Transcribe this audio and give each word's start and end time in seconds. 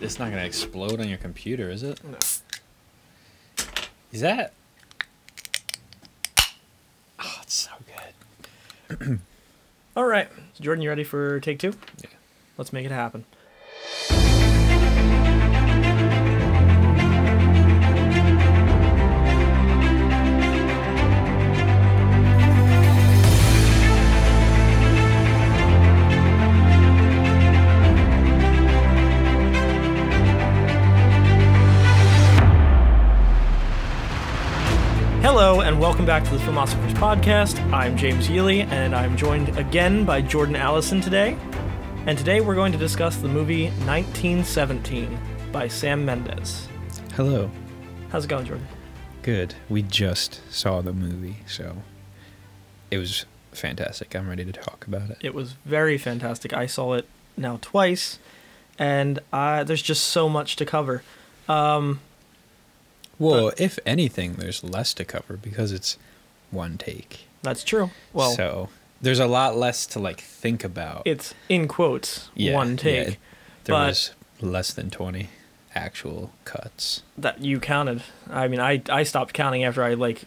It's 0.00 0.18
not 0.18 0.30
gonna 0.30 0.44
explode 0.44 1.00
on 1.00 1.08
your 1.08 1.18
computer, 1.18 1.70
is 1.70 1.82
it? 1.82 2.00
No. 2.04 2.18
Is 4.12 4.20
that? 4.20 4.52
Oh, 7.18 7.38
it's 7.42 7.54
so 7.54 7.70
good. 8.88 9.20
All 9.96 10.04
right, 10.06 10.28
Jordan, 10.60 10.82
you 10.82 10.88
ready 10.88 11.04
for 11.04 11.40
take 11.40 11.58
two? 11.58 11.74
Yeah. 12.00 12.10
Let's 12.56 12.72
make 12.72 12.86
it 12.86 12.92
happen. 12.92 13.24
Welcome 35.88 36.04
back 36.04 36.22
to 36.22 36.32
the 36.32 36.38
Philosophers 36.40 36.92
Podcast. 36.92 37.58
I'm 37.72 37.96
James 37.96 38.28
Yealy, 38.28 38.66
and 38.66 38.94
I'm 38.94 39.16
joined 39.16 39.56
again 39.56 40.04
by 40.04 40.20
Jordan 40.20 40.54
Allison 40.54 41.00
today. 41.00 41.34
And 42.04 42.18
today 42.18 42.42
we're 42.42 42.54
going 42.54 42.72
to 42.72 42.78
discuss 42.78 43.16
the 43.16 43.26
movie 43.26 43.68
1917 43.86 45.18
by 45.50 45.66
Sam 45.66 46.04
Mendes. 46.04 46.68
Hello. 47.14 47.50
How's 48.10 48.26
it 48.26 48.28
going, 48.28 48.44
Jordan? 48.44 48.68
Good. 49.22 49.54
We 49.70 49.80
just 49.80 50.42
saw 50.52 50.82
the 50.82 50.92
movie, 50.92 51.38
so 51.46 51.78
it 52.90 52.98
was 52.98 53.24
fantastic. 53.52 54.14
I'm 54.14 54.28
ready 54.28 54.44
to 54.44 54.52
talk 54.52 54.86
about 54.86 55.08
it. 55.08 55.16
It 55.22 55.32
was 55.32 55.54
very 55.64 55.96
fantastic. 55.96 56.52
I 56.52 56.66
saw 56.66 56.92
it 56.92 57.08
now 57.34 57.60
twice, 57.62 58.18
and 58.78 59.20
uh, 59.32 59.64
there's 59.64 59.80
just 59.80 60.04
so 60.04 60.28
much 60.28 60.56
to 60.56 60.66
cover. 60.66 61.02
Um, 61.48 62.00
Well, 63.18 63.52
if 63.56 63.78
anything, 63.84 64.34
there's 64.34 64.62
less 64.62 64.94
to 64.94 65.04
cover 65.04 65.36
because 65.36 65.72
it's 65.72 65.96
one 66.50 66.78
take. 66.78 67.26
that's 67.42 67.62
true. 67.64 67.90
Well, 68.12 68.30
so 68.32 68.68
there's 69.00 69.18
a 69.20 69.26
lot 69.26 69.56
less 69.56 69.86
to 69.86 69.98
like 69.98 70.20
think 70.20 70.64
about. 70.64 71.02
it's 71.04 71.34
in 71.48 71.68
quotes 71.68 72.30
Yeah, 72.34 72.54
one 72.54 72.70
yeah, 72.70 72.76
take 72.76 73.08
it- 73.08 73.16
there 73.64 73.74
but- 73.76 73.88
was 73.88 74.10
less 74.40 74.72
than 74.72 74.90
20 74.90 75.28
actual 75.74 76.32
cuts. 76.44 77.02
that 77.16 77.40
you 77.42 77.60
counted. 77.60 78.02
I 78.30 78.48
mean, 78.48 78.60
I 78.60 78.82
I 78.90 79.02
stopped 79.04 79.34
counting 79.34 79.64
after 79.64 79.82
I 79.82 79.94
like 79.94 80.22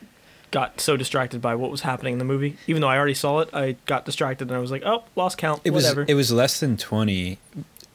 got 0.52 0.80
so 0.82 0.98
distracted 0.98 1.42
by 1.42 1.56
what 1.56 1.72
was 1.72 1.82
happening 1.82 2.14
in 2.14 2.20
the 2.20 2.26
movie. 2.26 2.58
Even 2.68 2.82
though 2.82 2.90
I 2.90 2.98
already 2.98 3.14
saw 3.14 3.40
it, 3.40 3.50
I 3.54 3.78
got 3.86 4.06
distracted 4.06 4.50
and 4.50 4.58
I 4.58 4.60
was 4.60 4.70
like, 4.72 4.84
oh, 4.86 5.04
lost 5.16 5.38
count. 5.38 5.62
It 5.64 5.72
was 5.72 5.86
Whatever. 5.86 6.06
it 6.08 6.14
was 6.14 6.32
less 6.32 6.60
than 6.60 6.76
20 6.78 7.40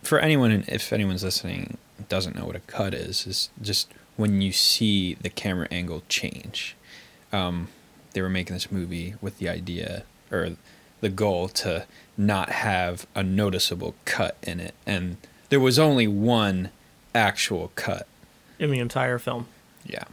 for 0.02 0.18
anyone 0.18 0.64
if 0.68 0.92
anyone's 0.92 1.22
listening 1.22 1.76
doesn't 2.08 2.34
know 2.36 2.44
what 2.46 2.56
a 2.56 2.60
cut 2.60 2.94
is 2.94 3.26
is 3.26 3.50
just 3.60 3.92
when 4.16 4.40
you 4.40 4.52
see 4.52 5.14
the 5.14 5.28
camera 5.30 5.68
angle 5.70 6.02
change. 6.08 6.76
Um, 7.32 7.68
they 8.12 8.22
were 8.22 8.30
making 8.30 8.54
this 8.54 8.72
movie 8.72 9.14
with 9.20 9.38
the 9.38 9.48
idea 9.48 10.04
or 10.30 10.50
the 11.00 11.08
goal 11.10 11.48
to 11.48 11.86
not 12.16 12.48
have 12.50 13.06
a 13.14 13.22
noticeable 13.22 13.94
cut 14.06 14.36
in 14.42 14.58
it 14.58 14.74
and 14.86 15.18
there 15.50 15.60
was 15.60 15.78
only 15.78 16.06
one 16.08 16.70
actual 17.14 17.70
cut. 17.74 18.06
in 18.58 18.70
the 18.70 18.78
entire 18.78 19.18
film. 19.18 19.46
Yeah. 19.84 20.04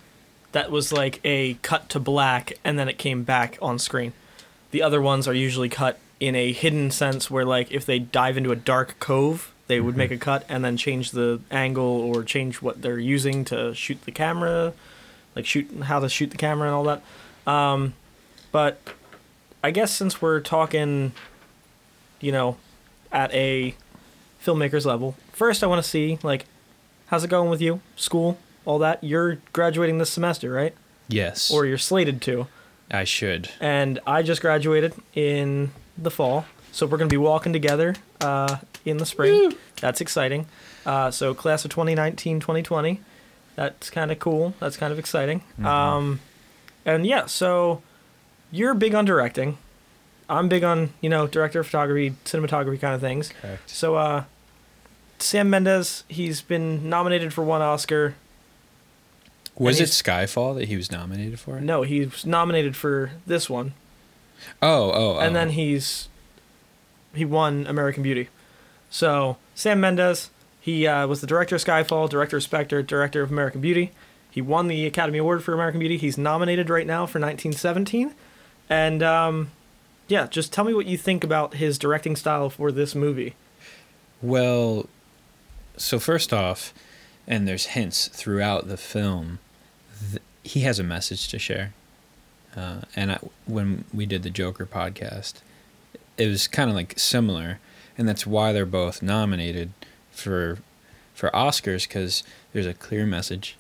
that 0.52 0.70
was 0.70 0.92
like 0.92 1.20
a 1.24 1.56
cut 1.56 1.88
to 1.90 2.00
black 2.00 2.54
and 2.64 2.78
then 2.78 2.90
it 2.90 2.98
came 2.98 3.24
back 3.24 3.58
on 3.62 3.80
screen. 3.80 4.12
The 4.72 4.82
other 4.82 5.02
ones 5.02 5.28
are 5.28 5.34
usually 5.34 5.70
cut 5.70 5.98
in 6.20 6.36
a 6.36 6.52
hidden 6.52 6.92
sense 6.92 7.32
where 7.32 7.46
like 7.46 7.72
if 7.72 7.86
they 7.86 8.00
dive 8.00 8.38
into 8.38 8.52
a 8.52 8.56
dark 8.56 9.00
cove, 9.00 9.53
they 9.68 9.80
would 9.80 9.96
make 9.96 10.12
a 10.12 10.18
cut 10.18 10.46
and 10.50 10.64
then 10.64 10.78
change 10.78 11.12
the 11.12 11.40
angle 11.50 11.84
or 11.84 12.24
change 12.24 12.62
what 12.62 12.82
they're 12.82 13.00
using 13.00 13.46
to 13.46 13.74
shoot 13.74 14.02
the 14.04 14.12
camera, 14.12 14.74
like 15.36 15.46
shoot 15.46 15.70
how 15.84 16.00
to 16.00 16.10
shoot 16.10 16.32
the 16.32 16.38
camera 16.38 16.68
and 16.68 16.76
all 16.76 16.84
that. 16.84 17.52
Um, 17.52 17.94
but 18.52 18.80
I 19.64 19.72
guess 19.72 19.92
since 19.92 20.22
we're 20.22 20.42
talking, 20.42 21.14
you 22.20 22.32
know, 22.32 22.58
at 23.12 23.34
a 23.34 23.76
filmmaker's 24.44 24.86
level, 24.86 25.16
first 25.32 25.64
I 25.64 25.68
want 25.68 25.84
to 25.84 25.90
see 25.90 26.20
like 26.24 26.46
how's 27.08 27.24
it 27.24 27.30
going 27.30 27.50
with 27.50 27.62
you? 27.62 27.80
School, 27.96 28.38
all 28.66 28.80
that. 28.80 29.04
You're 29.04 29.40
graduating 29.54 29.98
this 29.98 30.10
semester, 30.10 30.52
right? 30.52 30.76
Yes. 31.08 31.52
Or 31.52 31.66
you're 31.66 31.78
slated 31.78 32.22
to. 32.24 32.48
I 32.92 33.04
should. 33.04 33.50
And 33.60 34.00
I 34.06 34.24
just 34.24 34.42
graduated 34.42 34.94
in 35.16 35.72
the 35.98 36.12
fall, 36.12 36.46
so 36.74 36.86
we're 36.86 36.98
gonna 36.98 37.08
be 37.10 37.16
walking 37.16 37.54
together 37.54 37.96
uh, 38.20 38.58
in 38.84 38.98
the 38.98 39.06
spring. 39.06 39.54
That's 39.80 40.02
exciting. 40.02 40.48
Uh, 40.86 41.10
so 41.12 41.34
class 41.34 41.64
of 41.64 41.72
2019, 41.72 42.42
2020. 42.42 43.00
That's 43.56 43.90
kind 43.90 44.12
of 44.12 44.20
cool. 44.20 44.54
That's 44.60 44.76
kind 44.76 44.92
of 44.92 45.00
exciting. 45.00 45.44
Um, 45.64 46.20
and 46.86 47.06
yeah, 47.06 47.28
so 47.28 47.82
you're 48.52 48.74
big 48.74 48.94
on 48.96 49.06
directing. 49.06 49.58
I'm 50.28 50.50
big 50.50 50.64
on 50.64 50.92
you 51.00 51.10
know 51.10 51.28
director 51.28 51.60
of 51.62 51.68
photography, 51.68 52.16
cinematography 52.26 52.82
kind 52.82 52.96
of 52.96 53.00
things. 53.02 53.30
Correct. 53.42 53.70
So 53.70 53.96
uh, 53.96 54.24
Sam 55.20 55.50
Mendes, 55.50 56.04
he's 56.10 56.42
been 56.42 56.90
nominated 56.90 57.34
for 57.34 57.44
one 57.44 57.62
Oscar. 57.62 58.16
Was 59.56 59.80
it 59.80 59.90
Skyfall 59.90 60.56
that 60.56 60.68
he 60.68 60.76
was 60.76 60.92
nominated 60.92 61.40
for? 61.40 61.62
No, 61.62 61.84
he 61.84 62.06
was 62.06 62.26
nominated 62.26 62.76
for 62.76 63.12
this 63.28 63.48
one, 63.50 63.74
Oh, 64.64 64.90
oh, 64.92 65.18
oh. 65.18 65.20
and 65.20 65.36
then 65.36 65.52
he's 65.52 66.10
he 67.14 67.26
won 67.26 67.66
American 67.68 68.04
Beauty. 68.04 68.30
So 68.90 69.38
Sam 69.56 69.80
Mendes, 69.80 70.30
he 70.60 70.88
uh, 70.88 71.08
was 71.08 71.22
the 71.22 71.28
director 71.28 71.56
of 71.56 71.64
Skyfall, 71.64 72.10
director 72.10 72.38
of 72.38 72.44
Spectre, 72.44 72.82
director 72.82 73.22
of 73.22 73.32
American 73.32 73.62
Beauty. 73.62 73.92
He 74.30 74.42
won 74.42 74.68
the 74.68 74.86
Academy 74.86 75.20
Award 75.20 75.44
for 75.44 75.54
American 75.54 75.80
Beauty. 75.80 75.98
He's 75.98 76.18
nominated 76.18 76.70
right 76.70 76.88
now 76.88 77.06
for 77.06 77.20
1917, 77.20 78.14
and 78.70 79.04
um, 79.04 79.52
yeah, 80.08 80.28
just 80.28 80.52
tell 80.52 80.64
me 80.64 80.74
what 80.74 80.86
you 80.86 80.98
think 80.98 81.24
about 81.24 81.56
his 81.56 81.78
directing 81.78 82.16
style 82.16 82.50
for 82.50 82.72
this 82.72 82.96
movie. 82.96 83.36
Well, 84.22 84.88
so 85.78 86.00
first 86.00 86.34
off, 86.34 86.74
and 87.28 87.48
there's 87.48 87.68
hints 87.68 88.08
throughout 88.08 88.68
the 88.68 88.78
film, 88.78 89.40
th- 90.12 90.22
he 90.44 90.62
has 90.62 90.80
a 90.80 90.84
message 90.84 91.28
to 91.30 91.40
share. 91.40 91.74
Uh, 92.56 92.82
and 92.96 93.14
I, 93.14 93.20
when 93.46 93.86
we 93.94 94.06
did 94.06 94.24
the 94.24 94.30
Joker 94.30 94.66
podcast, 94.66 95.36
it 96.18 96.28
was 96.28 96.48
kind 96.48 96.70
of 96.70 96.76
like 96.76 96.98
similar, 96.98 97.60
and 97.98 98.08
that's 98.08 98.28
why 98.28 98.52
they're 98.52 98.66
both 98.66 99.02
nominated 99.02 99.72
for 100.12 100.60
for 101.14 101.30
Oscars 101.30 101.88
because 101.88 102.24
there's 102.52 102.66
a 102.66 102.74
clear 102.74 103.06
message, 103.06 103.56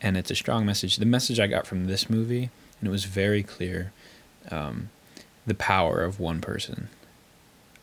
and 0.00 0.16
it's 0.16 0.30
a 0.30 0.36
strong 0.36 0.64
message. 0.64 0.96
The 0.96 1.06
message 1.06 1.38
I 1.38 1.46
got 1.46 1.66
from 1.66 1.86
this 1.86 2.08
movie, 2.08 2.50
and 2.80 2.88
it 2.88 2.90
was 2.90 3.04
very 3.04 3.42
clear, 3.42 3.92
um, 4.50 4.90
the 5.46 5.54
power 5.54 6.02
of 6.02 6.20
one 6.20 6.40
person, 6.40 6.88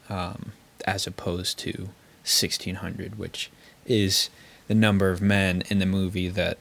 um, 0.09 0.53
as 0.85 1.07
opposed 1.07 1.59
to 1.59 1.89
1600, 2.23 3.17
which 3.17 3.51
is 3.85 4.29
the 4.67 4.75
number 4.75 5.11
of 5.11 5.21
men 5.21 5.61
in 5.69 5.79
the 5.79 5.85
movie 5.85 6.29
that 6.29 6.57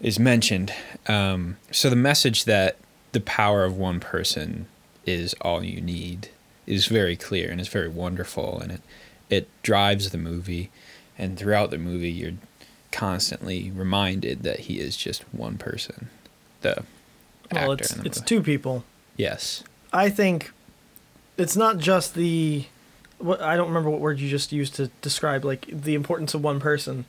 is 0.00 0.18
mentioned. 0.18 0.72
Um, 1.06 1.56
so 1.70 1.90
the 1.90 1.96
message 1.96 2.44
that 2.44 2.76
the 3.12 3.20
power 3.20 3.64
of 3.64 3.76
one 3.76 3.98
person 3.98 4.66
is 5.04 5.34
all 5.40 5.64
you 5.64 5.80
need 5.80 6.28
is 6.66 6.86
very 6.86 7.16
clear 7.16 7.50
and 7.50 7.60
it's 7.60 7.68
very 7.70 7.88
wonderful, 7.88 8.60
and 8.60 8.72
it 8.72 8.82
it 9.28 9.48
drives 9.62 10.10
the 10.10 10.18
movie. 10.18 10.70
And 11.18 11.38
throughout 11.38 11.70
the 11.70 11.78
movie, 11.78 12.10
you're 12.10 12.32
constantly 12.92 13.70
reminded 13.70 14.42
that 14.42 14.60
he 14.60 14.80
is 14.80 14.96
just 14.96 15.22
one 15.32 15.58
person. 15.58 16.08
The 16.62 16.82
Well, 17.52 17.72
actor 17.72 17.84
it's 17.84 17.94
the 17.94 18.04
it's 18.06 18.18
movie. 18.18 18.26
two 18.26 18.42
people. 18.42 18.84
Yes. 19.16 19.62
I 19.92 20.08
think 20.08 20.50
it's 21.36 21.56
not 21.56 21.78
just 21.78 22.14
the 22.14 22.66
what 23.18 23.40
I 23.42 23.54
don't 23.56 23.68
remember 23.68 23.90
what 23.90 24.00
word 24.00 24.18
you 24.18 24.28
just 24.30 24.50
used 24.50 24.74
to 24.76 24.88
describe 25.02 25.44
like 25.44 25.66
the 25.70 25.94
importance 25.94 26.32
of 26.34 26.42
one 26.42 26.58
person. 26.58 27.04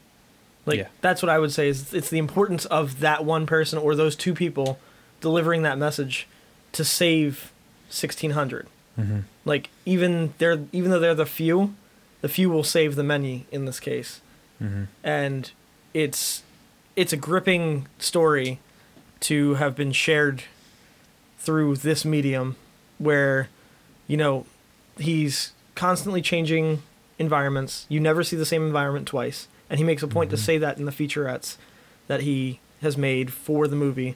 Like 0.66 0.78
Yeah. 0.80 0.88
that's 1.00 1.22
what 1.24 1.30
I 1.30 1.40
would 1.40 1.52
say 1.54 1.70
is 1.70 1.94
it's 1.94 2.10
the 2.10 2.18
importance 2.20 2.66
of 2.66 3.00
that 3.00 3.24
one 3.26 3.46
person 3.46 3.80
or 3.80 3.96
those 3.96 4.16
two 4.16 4.34
people 4.34 4.78
delivering 5.22 5.62
that 5.64 5.78
message 5.78 6.28
to 6.74 6.84
save 6.84 7.52
1600. 7.90 8.68
Mm-hmm. 9.02 9.20
Like 9.46 9.70
even 9.86 10.34
they're 10.38 10.64
even 10.72 10.92
though 10.92 11.00
they're 11.00 11.16
the 11.16 11.26
few, 11.26 11.74
the 12.22 12.30
few 12.30 12.50
will 12.50 12.64
save 12.64 12.96
the 12.96 13.04
many 13.04 13.46
in 13.52 13.66
this 13.66 13.80
case. 13.80 14.22
Mm-hmm. 14.62 14.84
And 15.04 15.52
it's 15.94 16.44
it's 16.96 17.14
a 17.14 17.18
gripping 17.18 17.88
story 18.00 18.60
to 19.22 19.56
have 19.56 19.76
been 19.76 19.92
shared 19.92 20.44
through 21.38 21.76
this 21.78 22.06
medium 22.06 22.56
where 22.98 23.50
you 24.08 24.18
know 24.18 24.46
he's 24.98 25.54
constantly 25.76 26.22
changing 26.22 26.84
environments 27.18 27.86
you 27.88 28.00
never 28.00 28.24
see 28.24 28.36
the 28.36 28.46
same 28.46 28.66
environment 28.66 29.08
twice 29.08 29.48
and 29.70 29.80
he 29.80 29.84
makes 29.84 30.04
a 30.04 30.08
point 30.08 30.30
to 30.30 30.38
say 30.38 30.58
that 30.58 30.78
in 30.78 30.86
the 30.86 30.92
featurettes 30.92 31.58
that 32.08 32.22
he 32.22 32.60
has 32.82 32.98
made 32.98 33.32
for 33.32 33.68
the 33.68 33.76
movie 33.76 34.16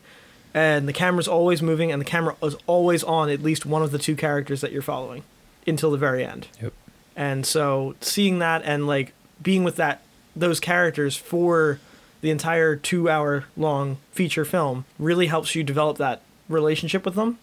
and 0.56 0.88
the 0.88 0.94
camera's 0.94 1.28
always 1.28 1.62
moving 1.62 1.92
and 1.92 2.00
the 2.02 2.06
camera 2.06 2.36
is 2.42 2.56
always 2.66 3.04
on 3.04 3.30
at 3.30 3.44
least 3.44 3.66
one 3.66 3.84
of 3.84 3.92
the 3.92 4.00
two 4.00 4.16
characters 4.16 4.62
that 4.62 4.72
you're 4.72 4.82
following 4.82 5.22
until 5.68 5.92
the 5.92 5.98
very 5.98 6.26
end 6.26 6.48
Yep. 6.62 6.74
and 7.16 7.46
so 7.46 7.94
seeing 8.02 8.40
that 8.40 8.62
and 8.64 8.88
like 8.88 9.14
being 9.44 9.64
with 9.64 9.76
that 9.76 10.02
those 10.36 10.60
characters 10.60 11.16
for 11.18 11.80
the 12.22 12.32
entire 12.32 12.76
two 12.76 13.10
hour 13.10 13.46
long 13.56 13.98
feature 14.12 14.46
film 14.46 14.86
really 14.98 15.28
helps 15.28 15.54
you 15.54 15.64
develop 15.64 15.98
that 15.98 16.22
relationship 16.50 17.06
with 17.06 17.16
them 17.16 17.38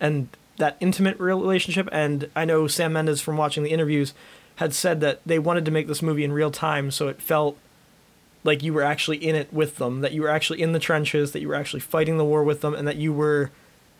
and 0.00 0.28
that 0.58 0.76
intimate 0.80 1.18
relationship. 1.20 1.88
And 1.92 2.28
I 2.34 2.44
know 2.44 2.66
Sam 2.66 2.92
Mendes 2.92 3.20
from 3.20 3.36
watching 3.36 3.62
the 3.62 3.70
interviews 3.70 4.12
had 4.56 4.74
said 4.74 5.00
that 5.00 5.20
they 5.24 5.38
wanted 5.38 5.64
to 5.64 5.70
make 5.70 5.86
this 5.86 6.02
movie 6.02 6.24
in 6.24 6.32
real 6.32 6.50
time 6.50 6.90
so 6.90 7.08
it 7.08 7.22
felt 7.22 7.56
like 8.44 8.62
you 8.62 8.72
were 8.72 8.82
actually 8.82 9.16
in 9.18 9.34
it 9.34 9.52
with 9.52 9.76
them, 9.76 10.00
that 10.00 10.12
you 10.12 10.22
were 10.22 10.28
actually 10.28 10.62
in 10.62 10.72
the 10.72 10.78
trenches, 10.78 11.32
that 11.32 11.40
you 11.40 11.48
were 11.48 11.54
actually 11.54 11.80
fighting 11.80 12.18
the 12.18 12.24
war 12.24 12.42
with 12.44 12.60
them, 12.60 12.74
and 12.74 12.86
that 12.86 12.96
you 12.96 13.12
were 13.12 13.50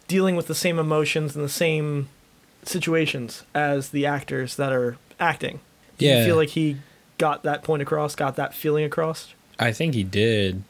dealing 0.07 0.37
with 0.37 0.47
the 0.47 0.55
same 0.55 0.79
emotions 0.79 1.35
and 1.37 1.45
the 1.45 1.49
same 1.51 2.09
situations 2.63 3.43
as 3.55 3.91
the 3.91 4.07
actors 4.07 4.57
that 4.57 4.73
are 4.73 4.97
acting. 5.21 5.61
Do 5.99 6.07
Yeah. 6.07 6.21
you 6.21 6.25
feel 6.25 6.37
like 6.37 6.51
he 6.51 6.77
got 7.19 7.43
that 7.43 7.63
point 7.63 7.83
across, 7.83 8.15
got 8.15 8.37
that 8.37 8.55
feeling 8.55 8.85
across? 8.85 9.35
I 9.59 9.73
think 9.73 9.95
he 9.95 10.05
did. 10.05 10.63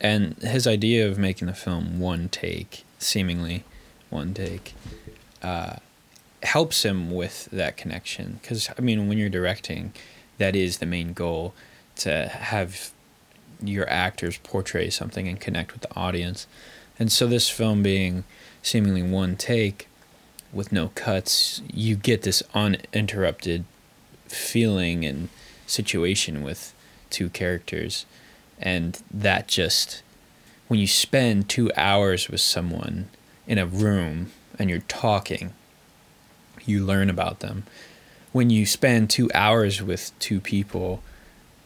And 0.00 0.34
his 0.42 0.66
idea 0.66 1.06
of 1.08 1.18
making 1.18 1.46
the 1.46 1.54
film 1.54 2.00
one 2.00 2.28
take, 2.28 2.84
seemingly 2.98 3.64
one 4.10 4.34
take, 4.34 4.74
uh, 5.42 5.76
helps 6.42 6.84
him 6.84 7.10
with 7.10 7.48
that 7.52 7.76
connection. 7.76 8.38
Because, 8.42 8.68
I 8.76 8.80
mean, 8.82 9.08
when 9.08 9.16
you're 9.18 9.28
directing, 9.30 9.92
that 10.38 10.56
is 10.56 10.78
the 10.78 10.86
main 10.86 11.12
goal 11.12 11.54
to 11.96 12.26
have 12.28 12.90
your 13.62 13.88
actors 13.88 14.38
portray 14.38 14.90
something 14.90 15.28
and 15.28 15.40
connect 15.40 15.72
with 15.72 15.82
the 15.82 15.94
audience. 15.96 16.46
And 16.98 17.10
so, 17.10 17.26
this 17.26 17.48
film 17.48 17.82
being 17.82 18.24
seemingly 18.62 19.02
one 19.02 19.36
take 19.36 19.88
with 20.52 20.70
no 20.70 20.90
cuts, 20.94 21.62
you 21.72 21.96
get 21.96 22.22
this 22.22 22.42
uninterrupted 22.54 23.64
feeling 24.26 25.04
and 25.04 25.28
situation 25.66 26.42
with 26.42 26.74
two 27.10 27.28
characters 27.30 28.06
and 28.58 29.02
that 29.10 29.48
just 29.48 30.02
when 30.68 30.80
you 30.80 30.86
spend 30.86 31.48
two 31.48 31.70
hours 31.76 32.28
with 32.28 32.40
someone 32.40 33.08
in 33.46 33.58
a 33.58 33.66
room 33.66 34.30
and 34.58 34.68
you're 34.70 34.80
talking 34.80 35.52
you 36.64 36.84
learn 36.84 37.10
about 37.10 37.40
them 37.40 37.64
when 38.32 38.50
you 38.50 38.66
spend 38.66 39.08
two 39.08 39.30
hours 39.34 39.82
with 39.82 40.10
two 40.18 40.40
people 40.40 41.02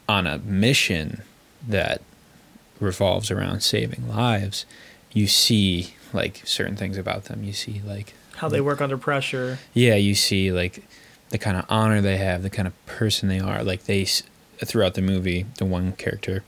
on 0.09 0.27
a 0.27 0.39
mission 0.39 1.23
that 1.67 2.01
revolves 2.81 3.31
around 3.31 3.61
saving 3.61 4.09
lives 4.09 4.65
you 5.13 5.27
see 5.27 5.95
like 6.13 6.43
certain 6.45 6.77
things 6.77 6.97
about 6.97 7.25
them 7.25 7.43
you 7.43 7.53
see 7.53 7.81
like 7.85 8.15
How 8.37 8.49
they 8.49 8.61
work 8.61 8.81
under 8.81 8.97
pressure. 8.99 9.59
yeah, 9.75 9.95
you 9.97 10.15
see 10.15 10.53
like 10.53 10.85
the 11.31 11.39
kind 11.39 11.57
of 11.57 11.65
honor 11.69 12.01
they 12.01 12.17
have, 12.19 12.43
the 12.43 12.51
kind 12.51 12.67
of 12.67 12.87
person 12.87 13.29
they 13.29 13.41
are. 13.41 13.63
Like 13.63 13.85
they, 13.85 14.07
throughout 14.65 14.95
the 14.95 15.03
movie, 15.03 15.45
the 15.59 15.67
one 15.67 15.93
character 15.93 16.43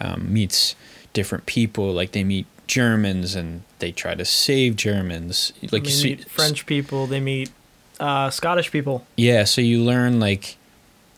um, 0.00 0.32
meets 0.32 0.76
different 1.12 1.46
people. 1.46 1.92
Like 1.92 2.12
they 2.12 2.22
meet 2.22 2.46
Germans 2.68 3.34
and 3.34 3.62
they 3.80 3.90
try 3.90 4.14
to 4.14 4.24
save 4.24 4.76
Germans. 4.76 5.52
Like 5.72 5.82
they 5.82 5.88
you 5.90 5.94
see, 5.96 6.14
French 6.16 6.66
people, 6.66 7.06
they 7.08 7.18
meet 7.20 7.50
uh, 7.98 8.30
Scottish 8.30 8.70
people. 8.70 9.04
Yeah, 9.16 9.44
so 9.44 9.60
you 9.60 9.82
learn 9.82 10.20
like 10.20 10.56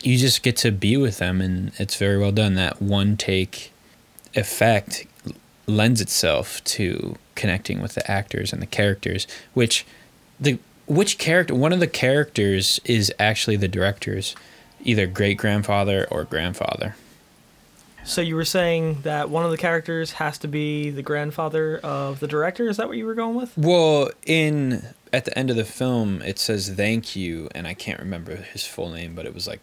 you 0.07 0.17
just 0.17 0.43
get 0.43 0.57
to 0.59 0.71
be 0.71 0.97
with 0.97 1.19
them, 1.19 1.41
and 1.41 1.73
it's 1.79 1.97
very 1.97 2.17
well 2.17 2.33
done. 2.33 2.55
That 2.55 2.81
one 2.81 3.17
take 3.17 3.73
effect 4.35 5.07
lends 5.67 6.01
itself 6.01 6.63
to 6.65 7.17
connecting 7.35 7.81
with 7.83 7.95
the 7.95 8.09
actors 8.09 8.53
and 8.53 8.63
the 8.63 8.67
characters, 8.67 9.27
which 9.53 9.85
the 10.39 10.59
which 10.87 11.19
character 11.19 11.55
one 11.55 11.73
of 11.73 11.81
the 11.81 11.89
characters 11.89 12.81
is 12.85 13.13
actually 13.19 13.57
the 13.57 13.67
director's 13.67 14.37
either 14.85 15.07
great 15.09 15.37
grandfather 15.37 16.07
or 16.11 16.23
grandfather. 16.23 16.95
So 18.05 18.21
you 18.21 18.37
were 18.37 18.45
saying 18.45 19.01
that 19.03 19.29
one 19.29 19.45
of 19.45 19.51
the 19.51 19.57
characters 19.57 20.13
has 20.13 20.39
to 20.39 20.47
be 20.47 20.91
the 20.91 21.03
grandfather 21.03 21.79
of 21.79 22.21
the 22.21 22.29
director. 22.29 22.69
Is 22.69 22.77
that 22.77 22.87
what 22.87 22.97
you 22.97 23.05
were 23.05 23.15
going 23.15 23.35
with? 23.35 23.59
Well, 23.59 24.11
in 24.25 24.85
at 25.13 25.25
the 25.25 25.37
end 25.37 25.51
of 25.51 25.57
the 25.57 25.65
film, 25.65 26.23
it 26.23 26.39
says 26.39 26.71
thank 26.71 27.17
you, 27.17 27.49
and 27.53 27.67
I 27.67 27.75
can't 27.75 27.99
remember 27.99 28.37
his 28.37 28.65
full 28.65 28.91
name, 28.91 29.17
but 29.17 29.27
it 29.27 29.35
was 29.35 29.49
like 29.49 29.59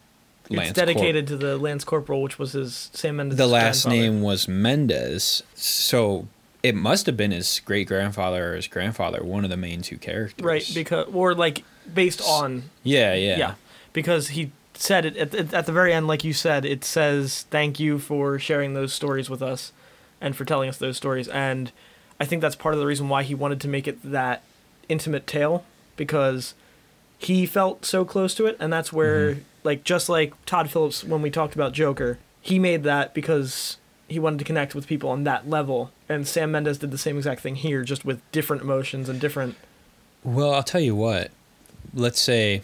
Lance 0.50 0.72
it's 0.72 0.78
Cor- 0.78 0.86
dedicated 0.86 1.28
to 1.28 1.38
the 1.38 1.58
Lance 1.58 1.84
Corporal, 1.84 2.22
which 2.22 2.38
was 2.38 2.54
his 2.54 2.90
Sam 2.94 3.18
Mendes. 3.18 3.38
the 3.38 3.48
last 3.48 3.88
name 3.88 4.22
was 4.22 4.48
Mendes, 4.48 5.44
so 5.56 6.28
it 6.62 6.76
must 6.76 7.06
have 7.06 7.18
been 7.18 7.32
his 7.32 7.62
great 7.64 7.88
grandfather 7.88 8.52
or 8.52 8.56
his 8.56 8.68
grandfather, 8.68 9.24
one 9.24 9.44
of 9.44 9.50
the 9.50 9.58
main 9.58 9.82
two 9.82 9.98
characters. 9.98 10.44
right? 10.44 10.70
Because 10.74 11.08
or 11.14 11.34
like 11.34 11.64
based 11.94 12.22
on 12.22 12.64
yeah, 12.84 13.14
yeah, 13.14 13.38
yeah, 13.38 13.56
because 13.94 14.30
he 14.30 14.52
said 14.74 15.06
it 15.06 15.18
at, 15.18 15.34
at 15.34 15.54
at 15.54 15.66
the 15.66 15.72
very 15.72 15.94
end, 15.94 16.08
like 16.08 16.24
you 16.24 16.34
said, 16.34 16.66
it 16.66 16.84
says 16.84 17.46
thank 17.50 17.80
you 17.80 18.00
for 18.00 18.38
sharing 18.38 18.74
those 18.74 18.94
stories 18.94 19.30
with 19.30 19.42
us, 19.42 19.72
and 20.20 20.36
for 20.36 20.46
telling 20.46 20.70
us 20.70 20.78
those 20.78 20.98
stories. 20.98 21.28
And 21.28 21.72
I 22.20 22.26
think 22.26 22.42
that's 22.42 22.56
part 22.56 22.74
of 22.74 22.80
the 22.80 22.86
reason 22.86 23.10
why 23.10 23.24
he 23.24 23.36
wanted 23.36 23.62
to 23.62 23.68
make 23.68 23.88
it 23.88 24.00
that 24.04 24.44
intimate 24.90 25.28
tale 25.28 25.66
because 25.96 26.54
he 27.18 27.46
felt 27.46 27.86
so 27.86 28.04
close 28.06 28.34
to 28.36 28.46
it, 28.46 28.58
and 28.60 28.72
that's 28.72 28.92
where 28.92 29.32
mm-hmm. 29.32 29.42
Like 29.64 29.84
just 29.84 30.10
like 30.10 30.34
Todd 30.46 30.70
Phillips 30.70 31.04
when 31.04 31.22
we 31.22 31.30
talked 31.30 31.56
about 31.56 31.74
Joker, 31.74 32.20
he 32.42 32.60
made 32.60 32.84
that 32.84 33.14
because 33.14 33.78
he 34.08 34.20
wanted 34.20 34.40
to 34.40 34.46
connect 34.46 34.76
with 34.76 34.86
people 34.88 35.10
on 35.10 35.24
that 35.24 35.50
level, 35.50 35.92
and 36.10 36.28
Sam 36.28 36.52
Mendes 36.52 36.78
did 36.78 36.92
the 36.92 36.98
same 36.98 37.18
exact 37.18 37.42
thing 37.42 37.56
here, 37.56 37.84
just 37.84 38.06
with 38.06 38.20
different 38.32 38.62
emotions 38.62 39.10
and 39.10 39.20
different. 39.20 39.56
Well, 40.24 40.54
I'll 40.54 40.64
tell 40.64 40.82
you 40.82 40.96
what. 40.96 41.32
Let's 41.94 42.22
say, 42.22 42.62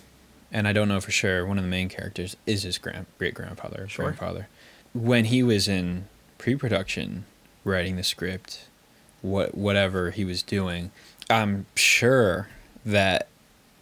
and 0.52 0.68
I 0.68 0.74
don't 0.74 0.88
know 0.88 1.00
for 1.00 1.12
sure, 1.12 1.46
one 1.46 1.58
of 1.58 1.64
the 1.64 1.70
main 1.70 1.90
characters 1.90 2.36
is 2.46 2.64
his 2.64 2.78
grand 2.78 3.06
great 3.18 3.34
grandfather 3.34 3.88
Sure. 3.88 4.06
grandfather. 4.06 4.48
When 4.94 5.26
he 5.26 5.44
was 5.44 5.68
in 5.68 6.08
pre-production, 6.38 7.26
writing 7.64 7.96
the 7.96 8.04
script, 8.04 8.68
what 9.22 9.56
whatever 9.56 10.12
he 10.12 10.26
was 10.26 10.42
doing, 10.44 10.92
I'm 11.30 11.66
sure 11.76 12.48
that 12.86 13.28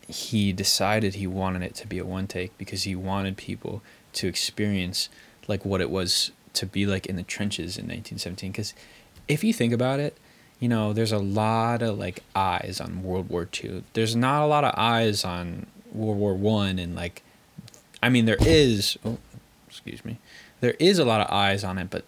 he 0.07 0.53
decided 0.53 1.15
he 1.15 1.27
wanted 1.27 1.61
it 1.61 1.75
to 1.75 1.87
be 1.87 1.99
a 1.99 2.05
one 2.05 2.27
take 2.27 2.57
because 2.57 2.83
he 2.83 2.95
wanted 2.95 3.35
people 3.35 3.81
to 4.13 4.27
experience 4.27 5.09
like 5.47 5.65
what 5.65 5.81
it 5.81 5.89
was 5.89 6.31
to 6.53 6.65
be 6.65 6.85
like 6.85 7.05
in 7.05 7.15
the 7.15 7.23
trenches 7.23 7.77
in 7.77 7.83
1917 7.83 8.51
because 8.51 8.73
if 9.27 9.43
you 9.43 9.53
think 9.53 9.73
about 9.73 9.99
it 9.99 10.17
you 10.59 10.69
know 10.69 10.93
there's 10.93 11.11
a 11.11 11.19
lot 11.19 11.81
of 11.81 11.97
like 11.99 12.23
eyes 12.35 12.79
on 12.81 13.03
world 13.03 13.29
war 13.29 13.47
ii 13.63 13.83
there's 13.93 14.15
not 14.15 14.41
a 14.41 14.47
lot 14.47 14.63
of 14.63 14.73
eyes 14.77 15.23
on 15.25 15.67
world 15.91 16.17
war 16.17 16.33
one 16.33 16.79
and 16.79 16.95
like 16.95 17.21
i 18.01 18.09
mean 18.09 18.25
there 18.25 18.37
is 18.39 18.97
oh 19.05 19.17
excuse 19.67 20.03
me 20.05 20.17
there 20.61 20.75
is 20.79 20.97
a 20.97 21.05
lot 21.05 21.21
of 21.21 21.31
eyes 21.31 21.63
on 21.63 21.77
it 21.77 21.89
but 21.89 22.05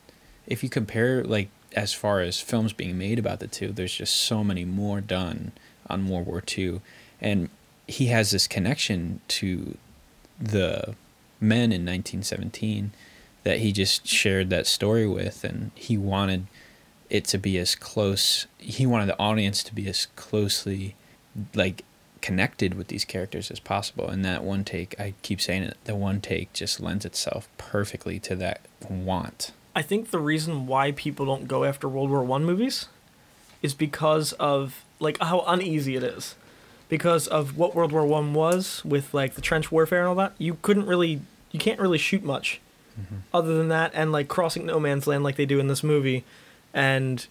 if 0.47 0.63
you 0.63 0.69
compare 0.69 1.23
like 1.23 1.49
as 1.75 1.93
far 1.93 2.21
as 2.21 2.39
films 2.39 2.73
being 2.73 2.97
made 2.97 3.19
about 3.19 3.39
the 3.39 3.47
two 3.47 3.71
there's 3.71 3.93
just 3.93 4.15
so 4.15 4.43
many 4.43 4.65
more 4.65 5.01
done 5.01 5.51
on 5.87 6.07
world 6.07 6.25
war 6.25 6.41
ii 6.57 6.81
and 7.21 7.49
he 7.89 8.07
has 8.07 8.31
this 8.31 8.47
connection 8.47 9.21
to 9.27 9.77
the 10.39 10.95
men 11.39 11.71
in 11.71 11.85
1917 11.85 12.91
that 13.43 13.59
he 13.59 13.71
just 13.71 14.05
shared 14.05 14.49
that 14.49 14.67
story 14.67 15.07
with 15.07 15.43
and 15.43 15.71
he 15.75 15.97
wanted 15.97 16.47
it 17.09 17.25
to 17.25 17.37
be 17.37 17.57
as 17.57 17.75
close 17.75 18.47
he 18.57 18.85
wanted 18.85 19.07
the 19.07 19.19
audience 19.19 19.63
to 19.63 19.73
be 19.73 19.87
as 19.87 20.07
closely 20.15 20.95
like 21.53 21.83
connected 22.21 22.73
with 22.73 22.89
these 22.89 23.05
characters 23.05 23.49
as 23.49 23.59
possible 23.59 24.07
and 24.09 24.23
that 24.25 24.43
one 24.43 24.63
take 24.63 24.99
i 24.99 25.13
keep 25.21 25.39
saying 25.39 25.63
it 25.63 25.77
the 25.85 25.95
one 25.95 26.19
take 26.19 26.51
just 26.53 26.79
lends 26.79 27.05
itself 27.05 27.47
perfectly 27.57 28.19
to 28.19 28.35
that 28.35 28.61
want 28.89 29.51
I 29.75 29.81
think 29.81 30.11
the 30.11 30.19
reason 30.19 30.67
why 30.67 30.91
people 30.91 31.25
don't 31.25 31.47
go 31.47 31.63
after 31.63 31.87
World 31.87 32.09
War 32.09 32.23
One 32.23 32.43
movies 32.43 32.87
is 33.61 33.73
because 33.73 34.33
of 34.33 34.83
like 34.99 35.17
how 35.21 35.41
uneasy 35.47 35.95
it 35.95 36.03
is. 36.03 36.35
Because 36.89 37.27
of 37.27 37.55
what 37.57 37.75
World 37.75 37.91
War 37.91 38.05
One 38.05 38.33
was 38.33 38.83
with 38.83 39.13
like 39.13 39.35
the 39.35 39.41
trench 39.41 39.71
warfare 39.71 39.99
and 39.99 40.07
all 40.09 40.15
that, 40.15 40.33
you 40.37 40.57
couldn't 40.61 40.87
really 40.87 41.21
you 41.51 41.59
can't 41.59 41.79
really 41.79 41.97
shoot 41.97 42.23
much 42.23 42.59
other 43.33 43.57
than 43.57 43.69
that 43.69 43.91
and 43.93 44.11
like 44.11 44.27
crossing 44.27 44.65
no 44.65 44.77
man's 44.77 45.07
land 45.07 45.23
like 45.23 45.37
they 45.37 45.45
do 45.45 45.59
in 45.59 45.67
this 45.67 45.83
movie 45.83 46.25
and 46.73 47.27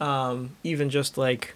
um, 0.00 0.56
even 0.64 0.88
just 0.88 1.18
like 1.18 1.54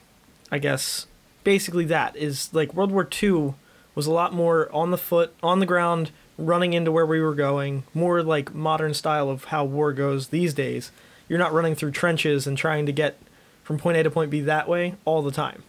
I 0.52 0.58
guess 0.58 1.06
basically 1.44 1.86
that 1.86 2.14
is 2.16 2.52
like 2.52 2.74
World 2.74 2.92
War 2.92 3.04
Two 3.04 3.54
was 3.94 4.06
a 4.06 4.12
lot 4.12 4.32
more 4.32 4.70
on 4.72 4.90
the 4.90 4.98
foot, 4.98 5.32
on 5.42 5.60
the 5.60 5.66
ground, 5.66 6.10
running 6.36 6.72
into 6.72 6.90
where 6.90 7.06
we 7.06 7.20
were 7.20 7.34
going, 7.34 7.84
more 7.94 8.22
like 8.22 8.54
modern 8.54 8.92
style 8.92 9.30
of 9.30 9.44
how 9.44 9.64
war 9.64 9.92
goes 9.92 10.28
these 10.28 10.52
days. 10.52 10.90
You're 11.28 11.38
not 11.38 11.52
running 11.52 11.74
through 11.74 11.92
trenches 11.92 12.46
and 12.46 12.58
trying 12.58 12.86
to 12.86 12.92
get 12.92 13.16
from 13.62 13.78
point 13.78 13.96
A 13.96 14.02
to 14.02 14.10
point 14.10 14.30
B 14.30 14.40
that 14.40 14.68
way 14.68 14.94
all 15.04 15.22
the 15.22 15.30
time. 15.30 15.62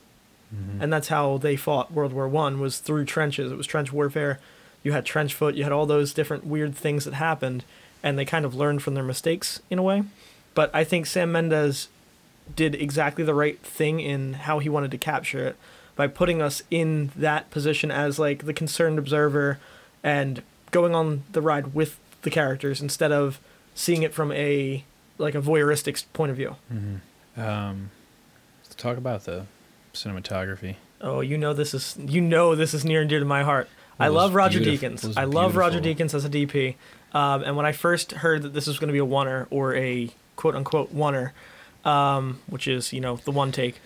And 0.79 0.91
that's 0.91 1.07
how 1.07 1.37
they 1.37 1.55
fought 1.55 1.91
World 1.91 2.13
War 2.13 2.27
One 2.27 2.59
was 2.59 2.79
through 2.79 3.05
trenches. 3.05 3.51
It 3.51 3.55
was 3.57 3.67
trench 3.67 3.91
warfare. 3.93 4.39
You 4.83 4.91
had 4.91 5.05
trench 5.05 5.33
foot. 5.33 5.55
You 5.55 5.63
had 5.63 5.71
all 5.71 5.85
those 5.85 6.13
different 6.13 6.45
weird 6.45 6.75
things 6.75 7.05
that 7.05 7.13
happened, 7.15 7.63
and 8.03 8.19
they 8.19 8.25
kind 8.25 8.45
of 8.45 8.53
learned 8.55 8.83
from 8.83 8.93
their 8.93 9.03
mistakes 9.03 9.61
in 9.69 9.79
a 9.79 9.83
way. 9.83 10.03
But 10.53 10.69
I 10.73 10.83
think 10.83 11.05
Sam 11.05 11.31
Mendes 11.31 11.87
did 12.55 12.75
exactly 12.75 13.23
the 13.23 13.33
right 13.33 13.59
thing 13.59 13.99
in 13.99 14.33
how 14.33 14.59
he 14.59 14.69
wanted 14.69 14.91
to 14.91 14.97
capture 14.97 15.45
it 15.47 15.55
by 15.95 16.07
putting 16.07 16.41
us 16.41 16.61
in 16.69 17.11
that 17.15 17.49
position 17.49 17.89
as 17.89 18.19
like 18.19 18.45
the 18.45 18.53
concerned 18.53 18.99
observer 18.99 19.59
and 20.03 20.43
going 20.71 20.93
on 20.93 21.23
the 21.31 21.41
ride 21.41 21.73
with 21.73 21.97
the 22.21 22.29
characters 22.29 22.81
instead 22.81 23.11
of 23.11 23.39
seeing 23.73 24.03
it 24.03 24.13
from 24.13 24.31
a 24.33 24.83
like 25.17 25.33
a 25.35 25.41
voyeuristic 25.41 26.03
point 26.13 26.29
of 26.31 26.37
view. 26.37 26.55
Um, 27.37 27.89
let's 28.63 28.75
talk 28.75 28.97
about 28.97 29.23
the 29.23 29.45
cinematography. 29.95 30.75
Oh, 31.01 31.21
you 31.21 31.37
know 31.37 31.53
this 31.53 31.73
is 31.73 31.97
you 31.99 32.21
know 32.21 32.55
this 32.55 32.73
is 32.73 32.85
near 32.85 33.01
and 33.01 33.09
dear 33.09 33.19
to 33.19 33.25
my 33.25 33.43
heart. 33.43 33.69
I 33.99 34.09
love 34.09 34.35
Roger 34.35 34.59
Deakins. 34.59 35.17
I 35.17 35.23
love 35.23 35.55
Roger. 35.55 35.79
Deakins 35.79 36.13
as 36.13 36.25
a 36.25 36.29
DP. 36.29 36.75
Um, 37.13 37.43
and 37.43 37.55
when 37.55 37.65
I 37.65 37.71
first 37.71 38.11
heard 38.11 38.41
that 38.41 38.53
this 38.53 38.67
was 38.67 38.77
going 38.77 38.89
to 38.89 38.93
be 38.93 38.99
a 38.99 39.05
oneer 39.05 39.47
or 39.49 39.73
a 39.75 40.09
quote 40.35 40.55
unquote 40.55 40.93
oneer, 40.93 41.31
um, 41.85 42.41
which 42.47 42.67
is 42.67 42.91
you 42.91 42.99
know 42.99 43.17
the 43.17 43.31
one 43.31 43.51
take, 43.51 43.79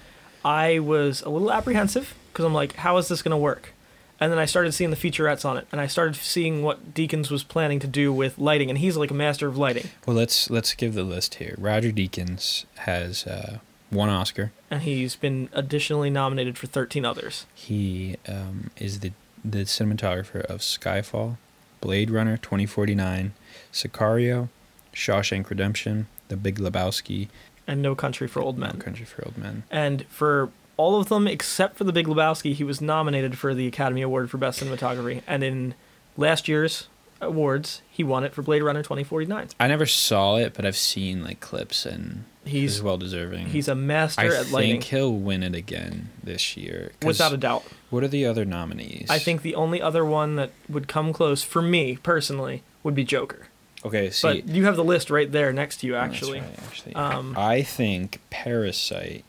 I 0.44 0.80
was 0.80 1.22
a 1.22 1.30
little 1.30 1.52
apprehensive 1.52 2.16
because 2.32 2.46
I'm 2.46 2.54
like, 2.54 2.74
how 2.78 2.98
is 2.98 3.08
this 3.08 3.22
going 3.22 3.32
to 3.32 3.38
work? 3.38 3.74
And 4.22 4.32
then 4.32 4.40
I 4.40 4.46
started 4.46 4.74
seeing 4.74 4.90
the 4.90 4.98
featurettes 4.98 5.46
on 5.46 5.58
it, 5.58 5.66
and 5.72 5.80
I 5.80 5.88
started 5.88 6.16
seeing 6.16 6.62
what 6.62 6.94
Deakins 6.94 7.32
was 7.32 7.44
planning 7.44 7.80
to 7.80 7.88
do 7.88 8.12
with 8.12 8.38
lighting, 8.38 8.70
and 8.70 8.78
he's 8.78 8.98
like 8.98 9.12
a 9.12 9.14
master 9.14 9.48
of 9.48 9.58
lighting. 9.58 9.90
Well, 10.06 10.16
let's 10.16 10.50
let's 10.50 10.74
give 10.74 10.94
the 10.94 11.04
list 11.04 11.36
here. 11.36 11.56
Roger 11.58 11.92
Deakins 11.92 12.66
has 12.80 13.26
uh, 13.26 13.60
one 13.90 14.10
Oscar. 14.10 14.52
And 14.70 14.82
he's 14.84 15.16
been 15.16 15.50
additionally 15.54 16.10
nominated 16.10 16.58
for 16.58 16.68
13 16.68 17.06
others. 17.06 17.46
He 17.54 18.18
um, 18.28 18.72
is 18.78 19.00
the 19.00 19.12
the 19.44 19.60
cinematographer 19.60 20.42
of 20.42 20.60
Skyfall, 20.60 21.38
Blade 21.80 22.10
Runner 22.10 22.36
2049, 22.36 23.34
Sicario, 23.72 24.50
Shawshank 24.94 25.50
Redemption, 25.50 26.08
The 26.28 26.36
Big 26.36 26.60
Lebowski, 26.60 27.30
And 27.66 27.82
No 27.82 27.96
Country 27.96 28.28
for 28.28 28.42
Old 28.42 28.58
Men. 28.58 28.74
No 28.76 28.84
Country 28.84 29.06
for 29.06 29.24
Old 29.26 29.38
Men. 29.38 29.64
And 29.72 30.06
for 30.08 30.50
all 30.76 31.00
of 31.00 31.08
them 31.10 31.28
except 31.28 31.78
for 31.78 31.84
The 31.86 31.94
Big 31.94 32.08
Lebowski, 32.08 32.54
he 32.54 32.64
was 32.64 32.82
nominated 32.82 33.38
for 33.38 33.54
the 33.54 33.68
Academy 33.68 34.02
Award 34.02 34.30
for 34.30 34.38
Best 34.38 34.62
Cinematography. 34.62 35.22
And 35.26 35.44
in 35.44 35.74
last 36.18 36.48
year's 36.48 36.88
awards, 37.22 37.82
he 37.90 38.04
won 38.04 38.24
it 38.24 38.34
for 38.34 38.42
Blade 38.42 38.64
Runner 38.64 38.82
2049. 38.82 39.50
I 39.60 39.68
never 39.68 39.86
saw 39.86 40.36
it, 40.36 40.54
but 40.54 40.66
I've 40.66 40.78
seen 40.78 41.24
like 41.24 41.40
clips, 41.40 41.86
and 41.86 42.26
he's, 42.46 42.82
well 42.82 42.98
deserving. 42.98 43.48
he's 43.48 43.68
a 43.68 43.76
master 43.76 44.22
I 44.22 44.26
at 44.28 44.52
lighting, 44.52 44.70
I 44.70 44.74
think 44.74 44.84
he'll 44.86 45.14
win 45.14 45.44
it 45.44 45.56
again 45.56 46.10
this 46.24 46.56
year. 46.58 46.92
without 47.04 47.34
a 47.34 47.38
doubt. 47.38 47.64
What 47.90 48.04
are 48.04 48.08
the 48.08 48.26
other 48.26 48.46
nominees? 48.46 49.08
I 49.10 49.20
think 49.20 49.42
the 49.42 49.56
only 49.56 49.82
other 49.82 50.06
one 50.06 50.36
that 50.36 50.52
would 50.68 50.88
come 50.88 51.14
close 51.14 51.44
for 51.44 51.62
me 51.62 51.98
personally 51.98 52.64
would 52.84 52.96
be 52.96 53.04
Joker. 53.04 53.48
Okay, 53.86 54.10
see, 54.10 54.28
but 54.28 54.48
you 54.50 54.66
have 54.66 54.76
the 54.76 54.84
list 54.84 55.10
right 55.10 55.32
there 55.32 55.54
next 55.54 55.78
to 55.82 55.88
you, 55.88 55.96
Oh, 55.96 56.00
actually. 56.00 56.42
right, 56.42 56.60
actually. 56.68 56.96
Um, 56.96 57.34
I 57.38 57.62
think 57.62 58.20
Parasite 58.30 59.24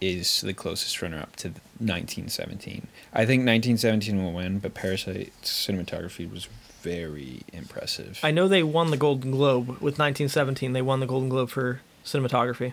is 0.00 0.40
the 0.42 0.54
closest 0.54 1.02
runner-up 1.02 1.34
to 1.36 1.48
1917. 1.78 2.86
I 3.12 3.26
think 3.26 3.40
1917 3.40 4.22
will 4.22 4.32
win, 4.32 4.60
but 4.60 4.74
Parasite's 4.74 5.50
cinematography 5.50 6.30
was 6.30 6.48
very 6.82 7.42
impressive. 7.52 8.18
I 8.22 8.30
know 8.30 8.48
they 8.48 8.62
won 8.62 8.90
the 8.90 8.96
Golden 8.96 9.32
Globe 9.32 9.68
with 9.68 9.98
1917. 9.98 10.72
They 10.72 10.80
won 10.82 11.00
the 11.00 11.06
Golden 11.06 11.28
Globe 11.28 11.50
for 11.50 11.80
cinematography, 12.04 12.72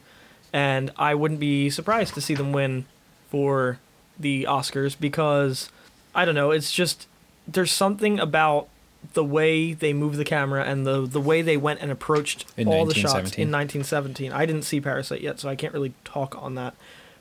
and 0.54 0.92
I 0.98 1.16
wouldn't 1.16 1.40
be 1.40 1.70
surprised 1.70 2.14
to 2.16 2.22
see 2.22 2.34
them 2.36 2.52
win 2.52 2.86
for 3.30 3.80
the 4.20 4.44
Oscars 4.50 4.96
because 5.00 5.70
I 6.16 6.26
don't 6.26 6.36
know. 6.36 6.52
It's 6.52 6.72
just 6.72 7.08
there's 7.48 7.72
something 7.72 8.20
about 8.20 8.68
the 9.14 9.24
way 9.24 9.74
they 9.74 9.94
move 9.94 10.18
the 10.18 10.26
camera 10.26 10.64
and 10.64 10.86
the 10.86 11.06
the 11.06 11.22
way 11.22 11.42
they 11.42 11.58
went 11.58 11.82
and 11.82 11.92
approached 11.92 12.46
In 12.58 12.68
all 12.68 12.86
the 12.86 12.94
shots 12.96 13.34
in 13.38 13.52
1917. 13.52 14.32
I 14.32 14.46
didn't 14.46 14.64
see 14.64 14.82
Parasite 14.82 15.22
yet, 15.22 15.40
so 15.40 15.48
I 15.50 15.56
can't 15.56 15.74
really 15.74 15.94
talk 16.04 16.36
on 16.42 16.56
that. 16.56 16.74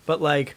But 0.06 0.22
like 0.22 0.56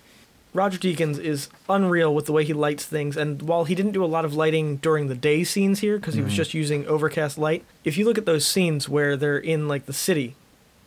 Roger 0.53 0.79
Deakins 0.79 1.19
is 1.19 1.49
unreal 1.67 2.15
with 2.15 2.25
the 2.25 2.31
way 2.31 2.43
he 2.43 2.53
lights 2.53 2.85
things, 2.85 3.15
and 3.17 3.41
while 3.43 3.65
he 3.65 3.75
didn't 3.75 3.91
do 3.91 4.03
a 4.03 4.07
lot 4.07 4.25
of 4.25 4.33
lighting 4.33 4.77
during 4.77 5.07
the 5.07 5.13
day 5.15 5.43
scenes 5.43 5.81
here 5.81 5.97
because 5.99 6.15
he 6.15 6.21
was 6.21 6.33
Mhm. 6.33 6.37
just 6.37 6.53
using 6.55 6.87
overcast 6.87 7.37
light, 7.37 7.63
if 7.83 7.97
you 7.97 8.05
look 8.05 8.17
at 8.17 8.25
those 8.25 8.47
scenes 8.47 8.89
where 8.89 9.15
they're 9.15 9.37
in 9.37 9.67
like 9.67 9.85
the 9.85 9.93
city, 9.93 10.35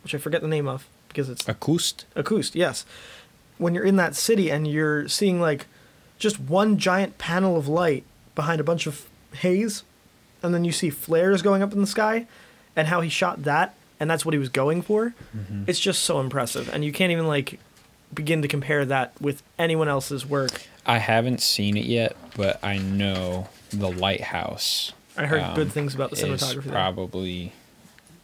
which 0.03 0.13
I 0.13 0.17
forget 0.17 0.41
the 0.41 0.47
name 0.47 0.67
of 0.67 0.87
because 1.07 1.29
it's 1.29 1.43
Écoust? 1.45 2.05
Écoust, 2.15 2.55
yes. 2.55 2.85
When 3.57 3.73
you're 3.75 3.83
in 3.85 3.95
that 3.97 4.15
city 4.15 4.49
and 4.51 4.67
you're 4.67 5.07
seeing 5.07 5.39
like 5.39 5.67
just 6.19 6.39
one 6.39 6.77
giant 6.77 7.17
panel 7.17 7.55
of 7.57 7.67
light 7.67 8.03
behind 8.35 8.59
a 8.59 8.63
bunch 8.63 8.87
of 8.87 9.07
haze, 9.33 9.83
and 10.41 10.53
then 10.53 10.63
you 10.65 10.71
see 10.71 10.89
flares 10.89 11.41
going 11.41 11.61
up 11.61 11.71
in 11.73 11.81
the 11.81 11.87
sky, 11.87 12.25
and 12.75 12.87
how 12.87 13.01
he 13.01 13.09
shot 13.09 13.43
that, 13.43 13.75
and 13.99 14.09
that's 14.09 14.25
what 14.25 14.33
he 14.33 14.39
was 14.39 14.49
going 14.49 14.81
for. 14.81 15.13
Mhm. 15.35 15.63
It's 15.67 15.79
just 15.79 16.03
so 16.03 16.19
impressive, 16.19 16.69
and 16.73 16.83
you 16.83 16.91
can't 16.91 17.11
even 17.11 17.27
like 17.27 17.59
begin 18.13 18.41
to 18.41 18.47
compare 18.47 18.85
that 18.85 19.13
with 19.21 19.41
anyone 19.57 19.87
else's 19.87 20.25
work. 20.25 20.63
I 20.85 20.97
haven't 20.97 21.41
seen 21.41 21.77
it 21.77 21.85
yet, 21.85 22.15
but 22.35 22.59
I 22.63 22.77
know 22.77 23.49
The 23.71 23.89
Lighthouse. 23.91 24.91
I 25.17 25.25
heard 25.27 25.41
um, 25.41 25.55
good 25.55 25.71
things 25.71 25.93
about 25.95 26.09
the 26.09 26.15
cinematography. 26.17 26.69
probably 26.71 27.53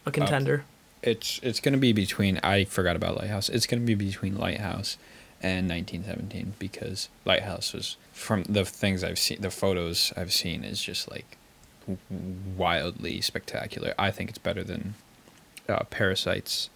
A 0.06 0.10
contender. 0.10 0.64
It's 1.02 1.40
it's 1.42 1.60
going 1.60 1.72
to 1.72 1.78
be 1.78 1.92
between 1.92 2.38
I 2.42 2.64
forgot 2.64 2.96
about 2.96 3.16
Lighthouse. 3.16 3.48
It's 3.48 3.66
going 3.66 3.80
to 3.80 3.86
be 3.86 3.94
between 3.94 4.36
Lighthouse 4.36 4.96
and 5.42 5.68
1917 5.70 6.54
because 6.58 7.08
Lighthouse 7.24 7.72
was 7.72 7.96
from 8.12 8.42
the 8.44 8.64
things 8.64 9.02
I've 9.02 9.18
seen, 9.18 9.40
the 9.40 9.50
photos 9.50 10.12
I've 10.16 10.32
seen 10.32 10.64
is 10.64 10.82
just 10.82 11.10
like 11.10 11.36
wildly 12.56 13.20
spectacular. 13.20 13.94
I 13.98 14.10
think 14.10 14.30
it's 14.30 14.38
better 14.38 14.62
than 14.62 14.94
uh, 15.68 15.84
Parasite's 15.84 16.68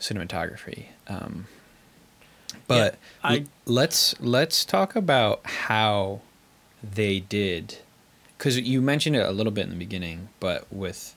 cinematography. 0.00 0.86
Um, 1.08 1.46
but 2.68 2.96
I- 3.22 3.38
l- 3.38 3.44
let's 3.66 4.18
let's 4.20 4.64
talk 4.64 4.94
about 4.94 5.40
how 5.44 6.20
they 6.82 7.20
did 7.20 7.78
because 8.38 8.58
you 8.58 8.80
mentioned 8.82 9.16
it 9.16 9.24
a 9.26 9.30
little 9.32 9.52
bit 9.52 9.64
in 9.64 9.70
the 9.70 9.76
beginning, 9.76 10.28
but 10.40 10.72
with 10.72 11.14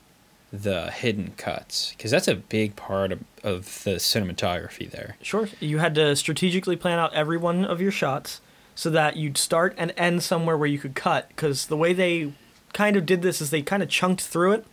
the 0.52 0.90
hidden 0.90 1.32
cuts 1.36 1.92
because 1.96 2.10
that's 2.10 2.28
a 2.28 2.34
big 2.36 2.76
part 2.76 3.12
of, 3.12 3.20
of 3.42 3.82
the 3.84 3.92
cinematography 3.96 4.90
there. 4.90 5.16
Sure. 5.22 5.48
You 5.60 5.78
had 5.78 5.94
to 5.96 6.14
strategically 6.16 6.76
plan 6.76 6.98
out 6.98 7.12
every 7.14 7.36
one 7.36 7.64
of 7.64 7.80
your 7.80 7.90
shots 7.90 8.40
so 8.74 8.90
that 8.90 9.16
you'd 9.16 9.38
start 9.38 9.74
and 9.76 9.92
end 9.96 10.22
somewhere 10.22 10.56
where 10.56 10.68
you 10.68 10.78
could 10.78 10.94
cut. 10.94 11.28
Because 11.30 11.66
the 11.66 11.76
way 11.76 11.92
they 11.92 12.32
kind 12.72 12.96
of 12.96 13.06
did 13.06 13.22
this 13.22 13.40
is 13.40 13.50
they 13.50 13.62
kind 13.62 13.82
of 13.82 13.88
chunked 13.88 14.22
through 14.22 14.52
it, 14.52 14.66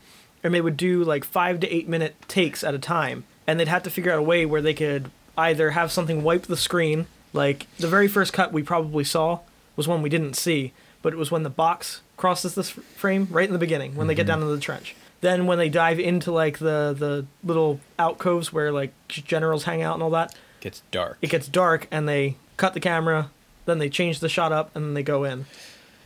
and 0.44 0.54
they 0.54 0.62
would 0.62 0.78
do 0.78 1.04
like 1.04 1.24
five 1.24 1.60
to 1.62 1.74
eight 1.74 1.88
minute 1.88 2.16
takes 2.28 2.64
at 2.64 2.74
a 2.76 2.80
time. 2.80 3.24
And 3.48 3.60
they'd 3.60 3.68
have 3.68 3.84
to 3.84 3.90
figure 3.90 4.12
out 4.12 4.20
a 4.20 4.24
way 4.24 4.46
where 4.46 4.62
they 4.62 4.74
could 4.74 5.10
either 5.38 5.72
have 5.72 5.92
something 5.92 6.22
wipe 6.24 6.44
the 6.44 6.58
screen, 6.58 7.08
like 7.34 7.66
the 7.78 7.88
very 7.88 8.08
first 8.08 8.32
cut 8.34 8.54
we 8.54 8.62
probably 8.62 9.04
saw 9.04 9.40
was 9.76 9.88
one 9.88 10.02
we 10.02 10.10
didn't 10.10 10.36
see, 10.36 10.72
but 11.02 11.14
it 11.14 11.18
was 11.18 11.32
when 11.32 11.44
the 11.44 11.50
box 11.50 12.02
crosses 12.16 12.54
this 12.56 12.70
frame 12.70 13.28
right 13.32 13.48
in 13.48 13.54
the 13.54 13.58
beginning 13.60 13.96
when 13.96 14.06
they 14.08 14.14
get 14.16 14.26
Mhm. 14.26 14.28
down 14.28 14.42
into 14.42 14.54
the 14.56 14.62
trench. 14.62 14.96
Then 15.24 15.48
when 15.48 15.58
they 15.58 15.70
dive 15.70 16.00
into 16.00 16.32
like 16.34 16.60
the 16.60 16.94
the 16.98 17.26
little 17.44 17.80
alcoves 17.98 18.52
where 18.52 18.72
like 18.72 18.92
generals 19.08 19.64
hang 19.64 19.82
out 19.82 19.94
and 19.94 20.04
all 20.04 20.10
that, 20.12 20.36
gets 20.60 20.84
dark. 20.92 21.18
it 21.22 21.30
gets 21.30 21.48
dark 21.48 21.88
and 21.92 22.08
they 22.08 22.36
cut 22.58 22.74
the 22.74 22.80
camera, 22.82 23.32
then 23.66 23.80
they 23.80 23.90
change 23.90 24.20
the 24.20 24.28
shot 24.28 24.52
up 24.52 24.76
and 24.76 24.84
then 24.86 24.94
they 24.94 25.04
go 25.04 25.24
in. 25.24 25.46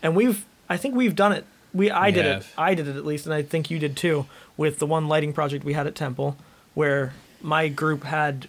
And 0.04 0.16
we've 0.16 0.46
I 0.70 0.78
think 0.78 0.94
we've 0.96 1.16
done 1.16 1.32
it. 1.32 1.46
We 1.74 1.90
I 1.90 2.08
We 2.08 2.12
did 2.14 2.26
it. 2.28 2.48
I 2.58 2.76
did 2.76 2.88
it 2.88 2.96
at 2.96 3.06
least 3.06 3.26
and 3.26 3.34
I 3.34 3.42
think 3.42 3.72
you 3.72 3.80
did 3.80 3.98
too 3.98 4.28
with 4.56 4.78
the 4.80 4.86
one 4.86 5.08
lighting 5.08 5.34
project 5.34 5.66
we 5.66 5.74
had 5.74 5.88
at 5.88 5.96
Temple 5.96 6.38
where 6.76 7.14
my 7.42 7.68
group 7.70 8.04
had 8.04 8.48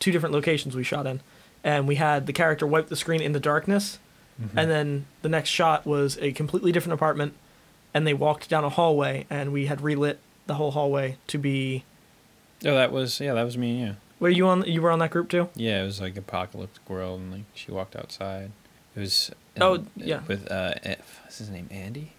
two 0.00 0.10
different 0.10 0.32
locations 0.34 0.74
we 0.74 0.82
shot 0.82 1.06
in 1.06 1.20
and 1.62 1.86
we 1.86 1.94
had 1.94 2.26
the 2.26 2.32
character 2.32 2.66
wipe 2.66 2.88
the 2.88 2.96
screen 2.96 3.20
in 3.22 3.32
the 3.32 3.40
darkness 3.40 3.98
Mm-hmm. 4.40 4.56
and 4.56 4.70
then 4.70 5.06
the 5.22 5.28
next 5.28 5.50
shot 5.50 5.84
was 5.84 6.16
a 6.20 6.30
completely 6.30 6.70
different 6.70 6.94
apartment 6.94 7.34
and 7.94 8.06
they 8.06 8.14
walked 8.14 8.48
down 8.48 8.64
a 8.64 8.68
hallway 8.68 9.26
and 9.30 9.52
we 9.52 9.66
had 9.66 9.80
relit 9.80 10.18
the 10.46 10.54
whole 10.54 10.70
hallway 10.72 11.16
to 11.26 11.38
be 11.38 11.84
oh, 12.64 12.74
that 12.74 12.92
was 12.92 13.20
yeah, 13.20 13.34
that 13.34 13.44
was 13.44 13.56
me. 13.58 13.80
Yeah, 13.82 13.92
were 14.20 14.28
you 14.30 14.46
on 14.48 14.62
you 14.64 14.80
were 14.82 14.90
on 14.90 14.98
that 15.00 15.10
group 15.10 15.28
too? 15.28 15.48
yeah, 15.54 15.82
it 15.82 15.84
was 15.84 16.00
like 16.00 16.16
apocalyptic 16.16 16.88
world, 16.88 17.20
and 17.20 17.32
like 17.32 17.44
she 17.54 17.70
walked 17.72 17.94
outside. 17.96 18.50
It 18.96 19.00
was 19.00 19.30
Oh, 19.60 19.74
um, 19.76 19.90
yeah. 19.96 20.20
with 20.28 20.50
uh, 20.50 20.74
F, 20.84 21.20
what's 21.24 21.38
his 21.38 21.50
name? 21.50 21.68
Andy. 21.70 22.12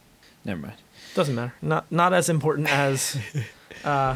Never 0.46 0.60
mind. 0.62 0.76
Doesn't 1.16 1.36
matter. 1.36 1.54
Not 1.62 1.92
not 1.92 2.14
as 2.14 2.30
important 2.30 2.70
as 2.70 3.18
uh 3.84 4.16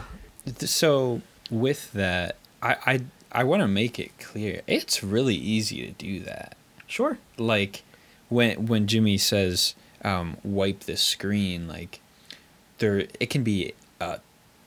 So 0.59 1.21
with 1.49 1.91
that, 1.93 2.35
I 2.61 2.75
I, 2.85 2.99
I 3.31 3.43
want 3.43 3.61
to 3.61 3.67
make 3.67 3.99
it 3.99 4.17
clear. 4.19 4.61
It's 4.67 5.03
really 5.03 5.35
easy 5.35 5.85
to 5.85 5.91
do 5.93 6.19
that. 6.21 6.55
sure. 6.87 7.17
Like 7.37 7.83
when 8.29 8.65
when 8.67 8.87
Jimmy 8.87 9.17
says 9.17 9.75
um, 10.03 10.37
wipe 10.43 10.81
the 10.81 10.97
screen, 10.97 11.67
like 11.67 11.99
there 12.79 12.99
it 13.19 13.29
can 13.29 13.43
be 13.43 13.73
a 14.01 14.19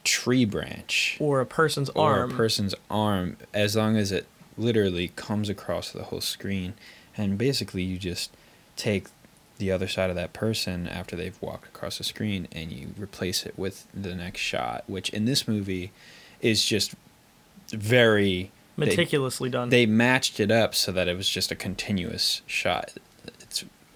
tree 0.04 0.44
branch 0.44 1.16
Or 1.20 1.40
a 1.40 1.46
person's 1.46 1.88
or 1.90 2.10
arm. 2.20 2.30
a 2.30 2.34
person's 2.34 2.74
arm 2.90 3.36
as 3.52 3.74
long 3.76 3.96
as 3.96 4.12
it 4.12 4.26
literally 4.56 5.08
comes 5.16 5.48
across 5.48 5.90
the 5.90 6.04
whole 6.04 6.20
screen 6.20 6.74
and 7.16 7.36
basically 7.36 7.82
you 7.82 7.98
just 7.98 8.30
take 8.76 9.08
the 9.58 9.72
other 9.72 9.88
side 9.88 10.08
of 10.10 10.16
that 10.16 10.32
person 10.32 10.86
after 10.86 11.16
they've 11.16 11.36
walked 11.42 11.66
across 11.66 11.98
the 11.98 12.04
screen 12.04 12.46
and 12.52 12.70
you 12.70 12.94
replace 12.96 13.44
it 13.44 13.58
with 13.58 13.86
the 13.92 14.14
next 14.14 14.40
shot 14.40 14.84
which 14.86 15.10
in 15.10 15.24
this 15.24 15.48
movie 15.48 15.90
is 16.40 16.64
just 16.64 16.94
very 17.70 18.50
they- 18.78 18.86
meticulously 18.86 19.50
done. 19.50 19.70
they 19.70 19.86
matched 19.86 20.38
it 20.38 20.50
up 20.50 20.74
so 20.74 20.92
that 20.92 21.08
it 21.08 21.16
was 21.16 21.28
just 21.28 21.50
a 21.50 21.56
continuous 21.56 22.42
shot 22.46 22.92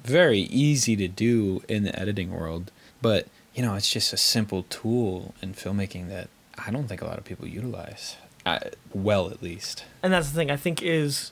very 0.05 0.41
easy 0.41 0.97
to 0.97 1.09
do 1.09 1.63
in 1.69 1.85
the 1.85 1.99
editing 1.99 2.31
world 2.33 2.71
but 3.03 3.27
you 3.55 3.63
know 3.63 3.75
it's 3.75 3.91
just 3.91 4.13
a 4.13 4.17
simple 4.17 4.65
tool 4.71 5.35
in 5.43 5.53
filmmaking 5.55 6.09
that 6.09 6.29
I 6.59 6.71
don't 6.71 6.87
think 6.89 7.01
a 7.01 7.07
lot 7.07 7.17
of 7.19 7.25
people 7.25 7.47
utilize. 7.49 8.17
Uh, 8.45 8.59
well, 8.93 9.31
at 9.31 9.43
least. 9.43 9.85
and 10.03 10.13
that's 10.13 10.29
the 10.31 10.35
thing 10.35 10.51
I 10.51 10.57
think 10.57 10.83
is, 10.83 11.31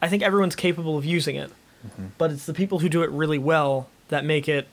I 0.00 0.08
think 0.08 0.22
everyone's 0.22 0.56
capable 0.56 0.96
of 0.98 1.04
using 1.04 1.36
it, 1.36 1.50
Mm-hmm. 1.86 2.06
but 2.16 2.30
it's 2.30 2.46
the 2.46 2.54
people 2.54 2.78
who 2.78 2.88
do 2.88 3.02
it 3.02 3.10
really 3.10 3.38
well 3.38 3.88
that 4.08 4.24
make 4.24 4.48
it 4.48 4.66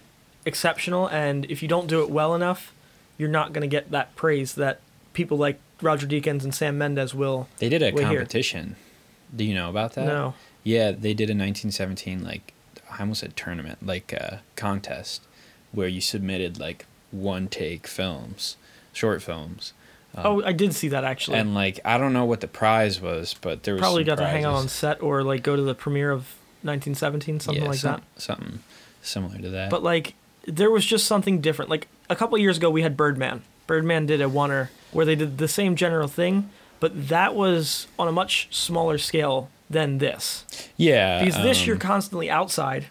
exceptional. 0.46 1.08
And 1.08 1.46
if 1.50 1.62
you 1.62 1.68
don't 1.68 1.88
do 1.88 2.02
it 2.04 2.10
well 2.10 2.36
enough, 2.36 2.72
you're 3.18 3.30
not 3.30 3.52
going 3.52 3.62
to 3.62 3.68
get 3.68 3.92
that 3.92 4.16
praise 4.16 4.54
that 4.56 4.80
people 5.14 5.38
like 5.38 5.60
Roger 5.82 6.06
Deakins 6.08 6.44
and 6.44 6.54
Sam 6.54 6.78
Mendes 6.78 7.14
will. 7.16 7.48
They 7.58 7.68
did 7.70 7.82
a 7.82 7.92
here. 7.92 8.04
competition. 8.04 8.76
Do 9.36 9.44
you 9.44 9.54
know 9.56 9.70
about 9.70 9.94
that? 9.94 10.06
No. 10.06 10.34
Yeah, 10.64 10.92
they 10.92 11.14
did 11.14 11.30
a 11.30 11.34
1917 11.34 12.24
like 12.24 12.54
I 12.92 13.02
almost 13.02 13.22
said 13.22 13.36
tournament, 13.36 13.86
like 13.86 14.12
a 14.14 14.42
contest 14.56 15.22
where 15.72 15.88
you 15.88 16.02
submitted 16.02 16.60
like 16.60 16.86
one 17.12 17.48
take 17.48 17.88
films, 17.88 18.58
short 18.94 19.22
films. 19.22 19.74
Um, 20.16 20.24
oh, 20.26 20.44
I 20.44 20.54
did 20.54 20.74
see 20.74 20.88
that 20.90 21.04
actually. 21.04 21.38
and 21.38 21.54
like 21.54 21.80
I 21.86 21.98
don't 21.98 22.14
know 22.14 22.26
what 22.26 22.42
the 22.42 22.48
prize 22.48 23.00
was, 23.00 23.36
but 23.40 23.64
there 23.64 23.76
was 23.76 23.82
Probably 23.82 24.04
got 24.04 24.18
to 24.18 24.26
hang 24.28 24.44
out 24.46 24.56
on 24.56 24.68
set 24.68 25.02
or 25.04 25.24
like 25.24 25.44
go 25.44 25.56
to 25.56 25.62
the 25.62 25.76
premiere 25.76 26.12
of 26.12 26.36
1917, 26.64 27.40
something 27.40 27.64
Yeah, 27.64 27.70
like 27.70 27.80
some- 27.80 28.02
that. 28.16 28.22
Something 28.22 28.60
similar 29.02 29.38
to 29.40 29.50
that. 29.50 29.70
But 29.70 29.84
like, 29.84 30.16
there 30.46 30.72
was 30.72 30.86
just 30.86 31.06
something 31.06 31.42
different. 31.42 31.70
Like 31.70 31.88
a 32.10 32.16
couple 32.16 32.38
years 32.38 32.58
ago, 32.58 32.70
we 32.70 32.82
had 32.82 32.98
Birdman. 32.98 33.44
Birdman 33.68 34.08
did 34.08 34.20
a 34.20 34.26
oneer 34.26 34.70
where 34.92 35.06
they 35.06 35.16
did 35.16 35.38
the 35.38 35.48
same 35.48 35.76
general 35.76 36.08
thing, 36.08 36.50
but 36.80 37.10
that 37.10 37.36
was 37.36 37.88
on 38.00 38.08
a 38.08 38.12
much 38.12 38.48
smaller 38.52 38.98
scale 38.98 39.50
than 39.70 40.00
this. 40.00 40.46
yeah, 40.78 41.24
Because 41.24 41.42
this, 41.44 41.62
um, 41.62 41.68
you're 41.68 41.78
constantly 41.78 42.30
outside. 42.30 42.88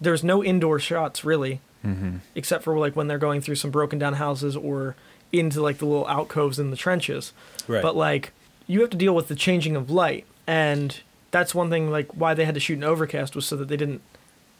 There's 0.00 0.22
no 0.24 0.42
indoor 0.44 0.78
shots 0.78 1.24
really, 1.24 1.60
mhm. 1.84 2.20
except 2.34 2.64
for 2.64 2.78
like 2.78 2.94
when 2.96 3.08
they're 3.08 3.18
going 3.18 3.40
through 3.40 3.56
some 3.56 3.70
broken 3.70 3.98
down 3.98 4.14
houses 4.14 4.56
or 4.56 4.94
into 5.32 5.60
like 5.60 5.78
the 5.78 5.86
little 5.86 6.08
alcoves 6.08 6.58
in 6.58 6.70
the 6.70 6.76
trenches. 6.76 7.32
right. 7.68 7.82
But 7.82 7.96
like, 7.96 8.32
you 8.66 8.80
have 8.80 8.90
to 8.90 8.96
deal 8.96 9.14
with 9.14 9.28
the 9.28 9.34
changing 9.34 9.76
of 9.76 9.90
light, 9.90 10.24
and 10.46 11.00
that's 11.32 11.54
one 11.54 11.70
thing 11.70 11.90
like 11.90 12.08
why 12.16 12.34
they 12.34 12.44
had 12.44 12.54
to 12.54 12.60
shoot 12.60 12.74
in 12.78 12.84
overcast 12.84 13.34
was 13.36 13.46
so 13.46 13.56
that 13.56 13.68
they 13.68 13.76
didn't 13.76 14.00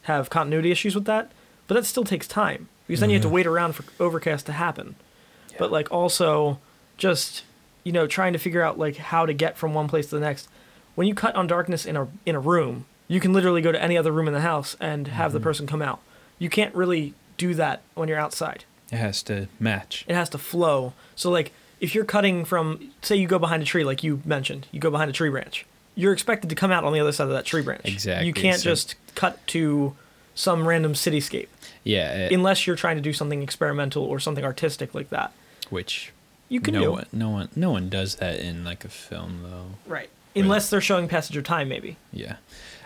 have 0.02 0.30
continuity 0.30 0.70
issues 0.70 0.94
with 0.94 1.04
that. 1.04 1.30
But 1.68 1.74
that 1.76 1.84
still 1.86 2.04
takes 2.04 2.26
time 2.26 2.68
because 2.88 3.00
then 3.00 3.10
you 3.10 3.14
have 3.14 3.22
to 3.22 3.28
Mhm. 3.28 3.32
wait 3.32 3.46
around 3.46 3.74
for 3.74 3.84
overcast 4.02 4.46
to 4.46 4.52
happen. 4.52 4.96
Yeah. 5.50 5.56
But 5.60 5.70
like 5.70 5.90
also, 5.92 6.58
just 6.96 7.44
you 7.84 7.92
know, 7.92 8.06
trying 8.06 8.32
to 8.34 8.38
figure 8.38 8.62
out 8.62 8.78
like 8.78 8.96
how 8.96 9.24
to 9.24 9.32
get 9.32 9.56
from 9.56 9.72
one 9.72 9.88
place 9.88 10.06
to 10.08 10.16
the 10.16 10.20
next. 10.20 10.48
When 10.94 11.06
you 11.06 11.14
cut 11.14 11.34
on 11.34 11.46
darkness 11.46 11.86
in 11.86 11.96
a 11.96 12.08
in 12.26 12.34
a 12.34 12.40
room, 12.40 12.84
you 13.08 13.20
can 13.20 13.32
literally 13.32 13.62
go 13.62 13.72
to 13.72 13.82
any 13.82 13.96
other 13.96 14.12
room 14.12 14.28
in 14.28 14.34
the 14.34 14.40
house 14.40 14.76
and 14.80 15.08
have 15.08 15.32
the 15.32 15.40
Mhm. 15.40 15.42
person 15.44 15.66
come 15.66 15.82
out. 15.82 16.00
You 16.38 16.48
can't 16.50 16.74
really 16.74 17.14
do 17.36 17.54
that 17.54 17.82
when 17.94 18.08
you're 18.08 18.18
outside 18.18 18.64
it 18.92 18.96
has 18.96 19.22
to 19.24 19.48
match. 19.58 20.04
it 20.08 20.14
has 20.14 20.28
to 20.30 20.38
flow. 20.38 20.92
So 21.16 21.30
like 21.30 21.52
if 21.80 21.94
you're 21.94 22.04
cutting 22.04 22.44
from 22.44 22.90
say 23.02 23.16
you 23.16 23.26
go 23.26 23.38
behind 23.38 23.62
a 23.62 23.66
tree 23.66 23.84
like 23.84 24.02
you 24.04 24.20
mentioned, 24.24 24.66
you 24.72 24.80
go 24.80 24.90
behind 24.90 25.08
a 25.10 25.12
tree 25.14 25.30
branch. 25.30 25.64
You're 25.94 26.12
expected 26.12 26.48
to 26.50 26.56
come 26.56 26.70
out 26.70 26.84
on 26.84 26.92
the 26.92 27.00
other 27.00 27.12
side 27.12 27.24
of 27.24 27.30
that 27.32 27.44
tree 27.46 27.62
branch. 27.62 27.82
Exactly, 27.84 28.26
You 28.26 28.32
can't 28.32 28.60
so- 28.60 28.70
just 28.70 28.94
cut 29.14 29.44
to 29.48 29.96
some 30.34 30.66
random 30.66 30.94
cityscape 30.94 31.48
Yeah, 31.84 32.14
it- 32.26 32.32
unless 32.32 32.66
you're 32.66 32.76
trying 32.76 32.96
to 32.96 33.02
do 33.02 33.12
something 33.12 33.42
experimental 33.42 34.04
or 34.04 34.20
something 34.20 34.44
artistic 34.44 34.94
like 34.94 35.10
that. 35.10 35.32
which 35.70 36.12
You 36.48 36.60
can 36.60 36.74
no 36.74 36.80
do 36.82 36.90
one, 36.92 37.06
no 37.12 37.30
one, 37.30 37.48
no 37.54 37.70
one 37.70 37.88
does 37.88 38.16
that 38.16 38.40
in 38.40 38.64
like 38.64 38.84
a 38.84 38.88
film 38.88 39.40
though. 39.42 39.76
right. 39.86 40.10
Unless 40.36 40.70
they're 40.70 40.80
showing 40.80 41.08
passage 41.08 41.36
of 41.36 41.44
time 41.44 41.68
maybe. 41.68 41.96
Yeah. 42.12 42.36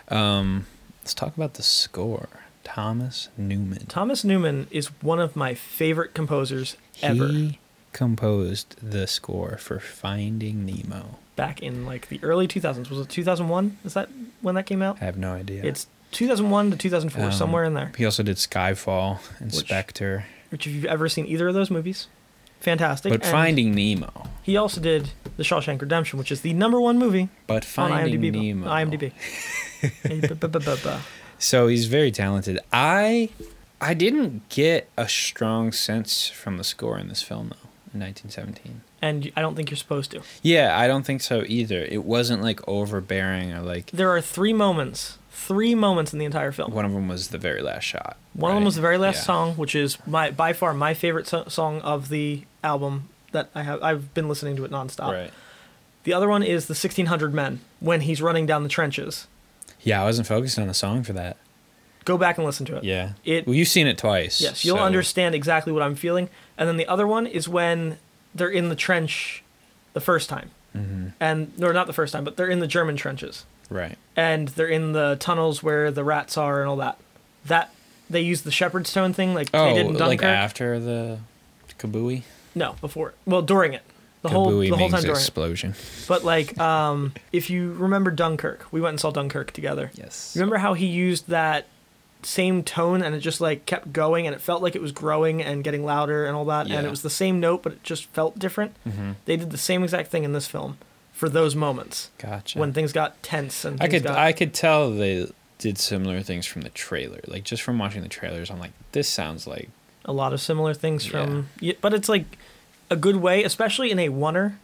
Um, 0.09 0.65
let's 1.01 1.13
talk 1.13 1.35
about 1.35 1.55
the 1.55 1.63
score. 1.63 2.29
Thomas 2.63 3.29
Newman. 3.37 3.85
Thomas 3.87 4.23
Newman 4.23 4.67
is 4.71 4.87
one 5.01 5.19
of 5.19 5.35
my 5.35 5.53
favorite 5.53 6.13
composers 6.15 6.77
ever. 7.01 7.27
He 7.27 7.59
composed 7.93 8.75
the 8.81 9.07
score 9.07 9.57
for 9.57 9.79
Finding 9.79 10.65
Nemo. 10.65 11.19
Back 11.35 11.61
in 11.61 11.85
like 11.85 12.07
the 12.09 12.19
early 12.23 12.47
2000s. 12.47 12.89
Was 12.89 12.99
it 12.99 13.09
2001? 13.09 13.77
Is 13.85 13.93
that 13.93 14.09
when 14.41 14.55
that 14.55 14.65
came 14.65 14.81
out? 14.81 14.97
I 15.01 15.05
have 15.05 15.17
no 15.17 15.33
idea. 15.33 15.63
It's 15.63 15.87
2001 16.11 16.71
to 16.71 16.77
2004, 16.77 17.25
Um, 17.25 17.31
somewhere 17.31 17.63
in 17.65 17.73
there. 17.73 17.91
He 17.97 18.05
also 18.05 18.23
did 18.23 18.37
Skyfall 18.37 19.19
and 19.39 19.51
Which- 19.51 19.65
Spectre. 19.65 20.25
Which 20.49 20.65
if 20.67 20.73
you've 20.73 20.85
ever 20.85 21.09
seen 21.09 21.25
either 21.25 21.47
of 21.47 21.53
those 21.53 21.69
movies, 21.69 22.07
fantastic. 22.65 23.11
But 23.11 23.21
And 23.23 23.31
Finding 23.31 23.73
Nemo. 23.73 24.11
he 24.43 24.57
also 24.57 24.81
did 24.81 25.11
The 25.37 25.43
Shawshank 25.43 25.79
Redemption, 25.81 26.19
which 26.19 26.31
is 26.31 26.41
the 26.41 26.53
number 26.53 26.79
one 26.81 26.97
movie 26.97 27.29
But 27.47 27.63
on 27.77 27.89
Finding 27.91 28.19
IMDb. 28.21 28.31
Nemo. 28.55 28.67
IMDb. 28.67 29.11
So 31.39 31.67
he's 31.67 31.85
very 31.85 32.11
talented. 32.11 32.59
I 32.73 33.29
I 33.81 33.93
didn't 33.93 34.47
get 34.49 34.89
a 34.97 35.07
strong 35.07 35.71
sense 35.71 36.27
from 36.29 36.57
the 36.57 36.63
score 36.63 36.97
in 36.97 37.07
this 37.09 37.21
film 37.21 37.49
though 37.49 37.69
in 37.93 37.99
1917. 38.01 38.81
and 39.01 39.31
I 39.37 39.41
don't 39.41 39.55
think 39.55 39.69
you're 39.69 39.77
supposed 39.77 40.11
to. 40.11 40.21
Yeah, 40.41 40.77
I 40.77 40.87
don't 40.87 41.05
think 41.05 41.21
so 41.21 41.43
either. 41.47 41.79
It 41.83 42.03
wasn't 42.03 42.41
like 42.41 42.59
overbearing 42.67 43.53
or 43.53 43.61
like 43.61 43.91
There 43.91 44.09
are 44.15 44.21
three 44.21 44.53
moments, 44.53 45.17
three 45.35 45.75
moments 45.75 46.13
in 46.13 46.19
the 46.19 46.25
entire 46.25 46.51
film. 46.51 46.71
one 46.71 46.85
of 46.85 46.93
them 46.93 47.07
was 47.07 47.27
the 47.27 47.37
very 47.37 47.61
last 47.61 47.83
shot. 47.83 48.17
One 48.33 48.51
of 48.51 48.55
them 48.55 48.63
was 48.63 48.75
the 48.75 48.81
very 48.81 48.97
last 48.97 49.17
Yeah. 49.17 49.21
song, 49.23 49.53
which 49.55 49.75
is 49.75 49.97
my 50.07 50.31
by 50.31 50.53
far 50.53 50.73
my 50.73 50.93
favorite 50.93 51.27
so- 51.27 51.45
song 51.47 51.81
of 51.81 52.09
the 52.09 52.43
album 52.63 53.09
that 53.31 53.49
I 53.53 53.63
have. 53.63 53.83
I've 53.83 54.13
been 54.13 54.29
listening 54.29 54.55
to 54.55 54.65
it 54.65 54.71
nonstop. 54.71 55.11
Right. 55.11 55.31
The 56.03 56.13
other 56.13 56.27
one 56.29 56.41
is 56.43 56.67
the 56.67 56.75
1600 56.75 57.33
Men 57.33 57.59
when 57.79 58.01
he's 58.01 58.21
running 58.21 58.45
down 58.45 58.63
the 58.63 58.69
trenches. 58.69 59.27
Yeah, 59.81 60.01
I 60.01 60.05
wasn't 60.05 60.27
focused 60.27 60.57
on 60.57 60.67
the 60.67 60.73
song 60.73 61.03
for 61.03 61.13
that. 61.13 61.37
Go 62.05 62.17
back 62.17 62.37
and 62.37 62.45
listen 62.45 62.65
to 62.67 62.77
it. 62.77 62.83
Yeah. 62.83 63.13
It- 63.23 63.45
well, 63.47 63.55
you've 63.55 63.67
seen 63.67 63.87
it 63.87 63.97
twice. 63.97 64.39
Yes, 64.39 64.63
you'll 64.63 64.77
so- 64.77 64.83
understand 64.83 65.35
exactly 65.35 65.73
what 65.73 65.81
I'm 65.83 65.95
feeling. 65.95 66.29
And 66.57 66.69
then 66.69 66.77
the 66.77 66.87
other 66.87 67.05
one 67.07 67.25
is 67.27 67.49
when 67.49 67.97
they're 68.33 68.49
in 68.49 68.69
the 68.69 68.75
trench 68.75 69.43
the 69.93 69.99
first 70.01 70.29
time. 70.29 70.51
Mhm. 70.75 71.13
And 71.19 71.51
or 71.61 71.73
not 71.73 71.87
the 71.87 71.93
first 71.93 72.13
time, 72.13 72.23
but 72.23 72.37
they're 72.37 72.47
in 72.49 72.59
the 72.59 72.67
German 72.67 72.95
trenches. 72.95 73.45
Right. 73.69 73.97
And 74.15 74.47
they're 74.49 74.67
in 74.67 74.93
the 74.93 75.17
tunnels 75.19 75.61
where 75.61 75.91
the 75.91 76.03
rats 76.03 76.37
are 76.37 76.61
and 76.61 76.69
all 76.69 76.77
that. 76.77 76.97
That 77.45 77.73
they 78.09 78.21
use 78.21 78.41
the 78.43 78.51
Shepard's 78.51 78.91
tone 78.93 79.13
thing 79.13 79.33
like 79.33 79.49
Oh, 79.53 79.65
they 79.65 79.73
did 79.73 79.85
in 79.87 79.93
Dunkirk. 79.93 80.07
like 80.07 80.23
after 80.23 80.79
the 80.79 81.19
kabooey. 81.79 82.23
no, 82.53 82.75
before. 82.81 83.13
Well, 83.25 83.41
during 83.41 83.73
it. 83.73 83.83
The 84.21 84.29
whole 84.29 84.47
kabooey 84.47 84.69
the 84.69 84.77
whole 84.77 84.89
time 84.89 85.01
during 85.01 85.15
it. 85.15 85.19
explosion. 85.19 85.75
But 86.07 86.23
like 86.23 86.57
um 86.57 87.13
if 87.31 87.49
you 87.49 87.73
remember 87.73 88.09
Dunkirk, 88.11 88.65
we 88.71 88.81
went 88.81 88.93
and 88.93 88.99
saw 88.99 89.11
Dunkirk 89.11 89.51
together. 89.51 89.91
Yes. 89.93 90.35
Remember 90.35 90.57
how 90.57 90.73
he 90.73 90.87
used 90.87 91.27
that 91.29 91.67
same 92.23 92.63
tone 92.63 93.03
and 93.03 93.13
it 93.13 93.19
just 93.19 93.39
like 93.39 93.67
kept 93.67 93.93
going 93.93 94.25
and 94.25 94.35
it 94.35 94.41
felt 94.41 94.63
like 94.63 94.75
it 94.75 94.81
was 94.81 94.91
growing 94.91 95.43
and 95.43 95.63
getting 95.63 95.85
louder 95.85 96.25
and 96.25 96.35
all 96.35 96.45
that 96.45 96.67
yeah. 96.67 96.77
and 96.77 96.87
it 96.87 96.89
was 96.89 97.03
the 97.03 97.09
same 97.09 97.39
note 97.39 97.61
but 97.61 97.73
it 97.73 97.83
just 97.83 98.05
felt 98.07 98.39
different. 98.39 98.75
Mm-hmm. 98.87 99.11
They 99.25 99.37
did 99.37 99.51
the 99.51 99.59
same 99.59 99.83
exact 99.83 100.09
thing 100.09 100.23
in 100.23 100.33
this 100.33 100.47
film 100.47 100.77
for 101.15 101.29
those 101.29 101.55
moments 101.55 102.11
Gotcha. 102.19 102.59
when 102.59 102.73
things 102.73 102.91
got 102.91 103.23
tense 103.23 103.63
and 103.65 103.81
I 103.81 103.87
could 103.87 104.03
got, 104.03 104.17
I 104.17 104.31
could 104.33 104.53
tell 104.53 104.91
they 104.91 105.27
did 105.59 105.77
similar 105.77 106.21
things 106.21 106.45
from 106.45 106.61
the 106.63 106.69
trailer. 106.69 107.21
Like 107.25 107.43
just 107.45 107.63
from 107.63 107.79
watching 107.79 108.01
the 108.03 108.09
trailers, 108.09 108.51
I'm 108.51 108.59
like, 108.59 108.73
this 108.91 109.07
sounds 109.09 109.47
like 109.47 109.69
a 110.03 110.11
lot 110.13 110.33
of 110.33 110.41
similar 110.41 110.73
things 110.73 111.05
from 111.05 111.47
yeah, 111.59 111.73
but 111.81 111.93
it's 111.93 112.09
like 112.09 112.37
a 112.91 112.95
good 112.97 113.15
way, 113.15 113.43
especially 113.43 113.89
in 113.91 113.97
a 113.99 114.09
oneer. 114.09 114.55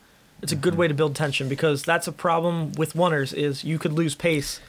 It's 0.42 0.52
a 0.52 0.56
good 0.56 0.74
Mhm. 0.74 0.78
way 0.78 0.88
to 0.90 0.94
build 0.94 1.16
tension 1.16 1.48
because 1.48 1.84
that's 1.84 2.08
a 2.08 2.12
problem 2.12 2.74
with 2.74 2.94
oneers 2.96 3.34
is 3.34 3.64
you 3.64 3.80
could 3.80 3.94
lose 3.94 4.14
pace 4.16 4.60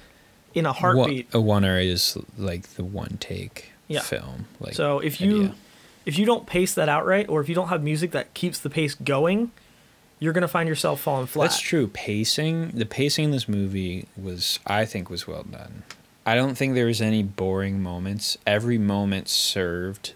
in 0.55 0.65
a 0.67 0.73
heartbeat. 0.73 1.27
What, 1.33 1.41
a 1.41 1.43
oneer 1.43 1.85
is 1.85 2.17
like 2.39 2.75
the 2.75 2.85
one 2.85 3.17
take 3.21 3.73
Yeah. 3.89 4.01
film. 4.01 4.47
Like 4.61 4.75
so 4.75 5.01
if 5.01 5.21
you 5.21 5.37
idea. 5.37 5.55
if 6.07 6.19
you 6.19 6.27
don't 6.27 6.47
pace 6.47 6.75
that 6.75 6.89
out 6.89 7.05
right 7.07 7.29
or 7.29 7.41
if 7.41 7.49
you 7.49 7.55
don't 7.57 7.69
have 7.69 7.83
music 7.83 8.13
that 8.13 8.33
keeps 8.35 8.59
the 8.61 8.71
pace 8.71 8.95
going, 8.95 9.51
you're 10.23 10.33
going 10.33 10.43
to 10.43 10.49
find 10.49 10.69
yourself 10.69 11.01
falling 11.01 11.27
flat. 11.27 11.51
That's 11.51 11.61
true. 11.61 11.89
Pacing, 11.89 12.69
the 12.69 12.87
pacing 12.87 13.25
in 13.25 13.31
this 13.33 13.49
movie 13.49 14.07
was, 14.17 14.61
I 14.65 14.85
think, 14.85 15.11
was 15.11 15.27
well 15.27 15.43
done. 15.43 15.83
I 16.25 16.37
don't 16.37 16.55
think 16.55 16.75
there 16.75 16.87
was 16.87 17.03
any 17.03 17.25
boring 17.25 17.83
moments. 17.83 18.39
Every 18.47 18.79
moment 18.79 19.29
served. 19.29 20.13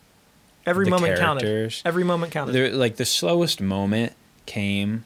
Every 0.65 0.85
the 0.85 0.93
moment 0.93 1.19
counted. 1.19 1.75
Every 1.85 2.05
moment 2.05 2.31
counted. 2.31 2.53
There, 2.53 2.71
like 2.71 2.97
the 2.97 3.05
slowest 3.05 3.61
moment 3.61 4.13
came, 4.47 5.03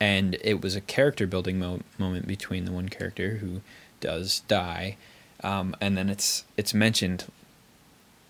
and 0.00 0.36
it 0.42 0.60
was 0.62 0.74
a 0.74 0.80
character 0.80 1.28
building 1.28 1.60
mo- 1.60 1.82
moment 1.96 2.26
between 2.26 2.64
the 2.64 2.72
one 2.72 2.88
character 2.88 3.36
who 3.36 3.60
does 4.00 4.40
die, 4.48 4.96
um, 5.44 5.76
and 5.80 5.96
then 5.96 6.08
it's 6.08 6.42
it's 6.56 6.74
mentioned 6.74 7.30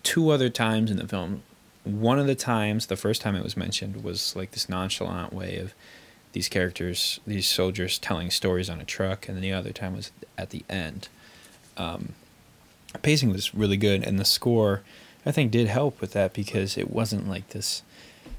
two 0.03 0.29
other 0.29 0.49
times 0.49 0.91
in 0.91 0.97
the 0.97 1.07
film. 1.07 1.41
One 1.83 2.19
of 2.19 2.27
the 2.27 2.35
times, 2.35 2.85
the 2.85 2.95
first 2.95 3.23
time 3.23 3.35
it 3.35 3.43
was 3.43 3.57
mentioned, 3.57 4.03
was 4.03 4.35
like 4.35 4.51
this 4.51 4.69
nonchalant 4.69 5.33
way 5.33 5.57
of 5.57 5.73
these 6.33 6.49
characters, 6.49 7.19
these 7.27 7.47
soldiers 7.47 7.99
telling 7.99 8.31
stories 8.31 8.69
on 8.69 8.79
a 8.79 8.85
truck, 8.85 9.27
and 9.27 9.35
then 9.35 9.41
the 9.41 9.53
other 9.53 9.71
time 9.71 9.95
was 9.95 10.11
at 10.37 10.49
the 10.51 10.63
end. 10.69 11.07
Um, 11.77 12.13
pacing 13.01 13.29
was 13.31 13.53
really 13.53 13.77
good, 13.77 14.03
and 14.03 14.19
the 14.19 14.25
score, 14.25 14.81
I 15.25 15.31
think, 15.31 15.51
did 15.51 15.67
help 15.67 15.99
with 16.01 16.13
that 16.13 16.33
because 16.33 16.77
it 16.77 16.89
wasn't 16.91 17.27
like 17.29 17.49
this 17.49 17.83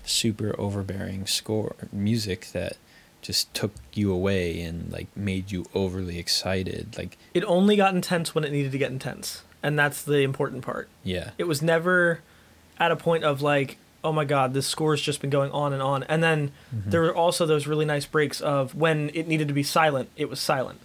super 0.05 0.55
overbearing 0.59 1.26
score 1.26 1.76
music 1.92 2.48
that 2.52 2.76
just 3.20 3.52
took 3.55 3.70
you 3.92 4.12
away 4.12 4.61
and 4.62 4.90
like 4.90 5.07
made 5.16 5.52
you 5.52 5.64
overly 5.74 6.18
excited. 6.18 6.96
Like, 6.98 7.16
it 7.35 7.44
only 7.44 7.76
got 7.76 7.94
intense 7.94 8.35
when 8.35 8.42
it 8.44 8.50
needed 8.52 8.72
to 8.72 8.78
get 8.78 8.90
intense. 8.90 9.42
And 9.62 9.78
that's 9.78 10.02
the 10.02 10.22
important 10.22 10.64
part. 10.64 10.88
yeah, 11.05 11.31
It 11.38 11.44
was 11.44 11.62
never 11.62 12.20
at 12.81 12.90
a 12.90 12.96
point 12.96 13.22
of 13.22 13.40
like 13.40 13.76
oh 14.05 14.12
my 14.12 14.25
god, 14.25 14.53
this 14.55 14.67
score's 14.67 15.01
just 15.01 15.21
been 15.21 15.31
going 15.31 15.51
on 15.53 15.73
and 15.73 15.83
on. 15.83 16.03
And 16.05 16.23
then 16.23 16.51
Mm-hmm. 16.75 16.91
there 16.91 17.01
were 17.03 17.15
also 17.15 17.47
those 17.47 17.67
really 17.67 17.85
nice 17.85 18.07
breaks 18.07 18.41
of 18.41 18.75
when 18.75 19.11
it 19.15 19.29
needed 19.29 19.49
to 19.49 19.55
be 19.55 19.62
silent, 19.62 20.09
it 20.17 20.29
was 20.29 20.41
silent. 20.41 20.81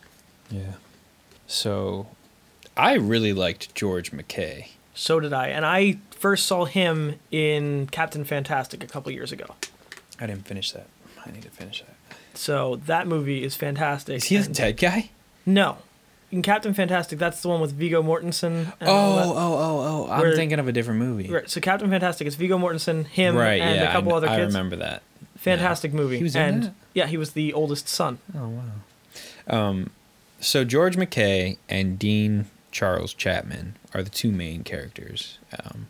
Yeah. 0.52 0.74
So, 1.48 2.08
I 2.76 2.94
really 2.96 3.34
liked 3.34 3.74
George 3.74 4.12
McKay. 4.12 4.68
So 4.94 5.20
did 5.20 5.34
I. 5.34 5.48
And 5.48 5.66
I 5.66 5.98
first 6.12 6.46
saw 6.46 6.66
him 6.66 7.20
in 7.32 7.88
Captain 7.88 8.24
Fantastic 8.26 8.84
a 8.84 8.88
couple 8.88 9.12
years 9.12 9.32
ago. 9.32 9.56
I 10.20 10.26
didn't 10.28 10.46
finish 10.48 10.72
that. 10.72 10.88
I 11.26 11.32
need 11.32 11.44
to 11.44 11.50
finish 11.50 11.82
that. 11.84 12.18
So 12.34 12.78
that 12.86 13.08
movie 13.08 13.44
is 13.44 13.56
fantastic. 13.56 14.18
Is 14.18 14.24
he 14.26 14.38
the 14.38 14.50
dead 14.54 14.78
guy? 14.78 15.10
No. 15.46 15.78
In 16.30 16.42
Captain 16.42 16.74
Fantastic, 16.74 17.20
that's 17.20 17.42
the 17.42 17.48
one 17.48 17.62
with 17.62 17.72
Viggo 17.72 18.04
Mortensen. 18.04 18.74
Oh, 18.82 18.86
oh, 18.86 19.34
oh, 19.38 20.08
oh! 20.08 20.12
I'm 20.12 20.20
Where- 20.22 20.36
thinking 20.36 20.60
of 20.60 20.68
a 20.68 20.74
different 20.74 21.00
movie. 21.00 21.30
Right, 21.30 21.50
so 21.50 21.62
Captain 21.62 21.90
Fantastic 21.90 22.28
is 22.28 22.36
Viggo 22.36 22.58
Mortensen, 22.58 23.06
him, 23.08 23.36
Right, 23.36 23.62
and 23.62 23.78
yeah, 23.78 23.90
a 23.90 23.92
couple 23.94 24.14
I, 24.14 24.18
other 24.18 24.28
I 24.30 24.36
kids. 24.38 24.54
remember 24.54 24.76
that. 24.78 25.04
Fantastic 25.38 25.94
movie. 25.94 26.18
He 26.18 26.24
was 26.24 26.36
in 26.36 26.42
and 26.42 26.64
that? 26.64 26.74
yeah, 26.94 27.06
he 27.08 27.16
was 27.16 27.32
the 27.32 27.54
oldest 27.54 27.88
son. 27.88 28.18
Oh 28.38 28.50
wow. 28.50 29.70
Um, 29.70 29.92
so 30.42 30.66
George 30.66 30.98
McKay 30.98 31.58
and 31.70 31.98
Dean 31.98 32.48
Charles 32.72 33.14
Chapman 33.14 33.76
are 33.94 34.04
the 34.04 34.10
two 34.10 34.32
main 34.32 34.64
characters. 34.66 35.38
Um, 35.64 35.88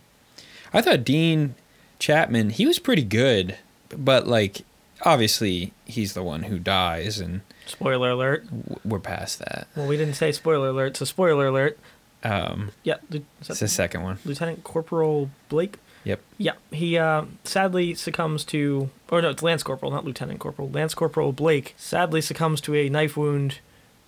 I 0.73 0.81
thought 0.83 1.03
Dean 1.03 1.55
Chapman 1.97 2.51
he 2.51 2.67
was 2.67 2.77
pretty 2.77 3.03
good, 3.03 3.57
but 3.89 4.27
like 4.27 4.61
obviously 5.01 5.73
he's 5.85 6.13
the 6.13 6.23
one 6.23 6.43
who 6.43 6.59
dies, 6.59 7.19
and 7.19 7.41
Spoiler 7.67 8.09
alert. 8.11 8.45
we're 8.83 8.99
past 8.99 9.39
that. 9.39 9.67
Well, 9.75 9.87
we 9.87 9.97
didn't 9.97 10.15
say 10.15 10.31
spoiler 10.31 10.69
alert, 10.69 10.97
so 10.97 11.05
spoiler 11.05 11.47
alert. 11.47 11.77
Um, 12.23 12.71
Yeah, 12.83 12.95
it's 13.11 13.59
the 13.59 13.67
second 13.67 14.01
one. 14.03 14.17
Lieutenant 14.25 14.63
Corporal 14.63 15.29
Blake. 15.49 15.77
Yep. 16.03 16.21
Yeah, 16.37 16.53
he 16.71 16.97
uh, 16.97 17.25
sadly 17.43 17.93
succumbs 17.93 18.43
to, 18.45 18.89
or 19.09 19.21
no, 19.21 19.29
it's 19.31 19.43
Lance 19.43 19.61
Corporal, 19.61 19.91
not 19.91 20.05
Lieutenant 20.05 20.39
Corporal. 20.39 20.69
Lance 20.69 20.93
Corporal 20.93 21.33
Blake 21.33 21.73
sadly 21.77 22.21
succumbs 22.21 22.61
to 22.61 22.75
a 22.75 22.87
knife 22.89 23.17
wound 23.17 23.59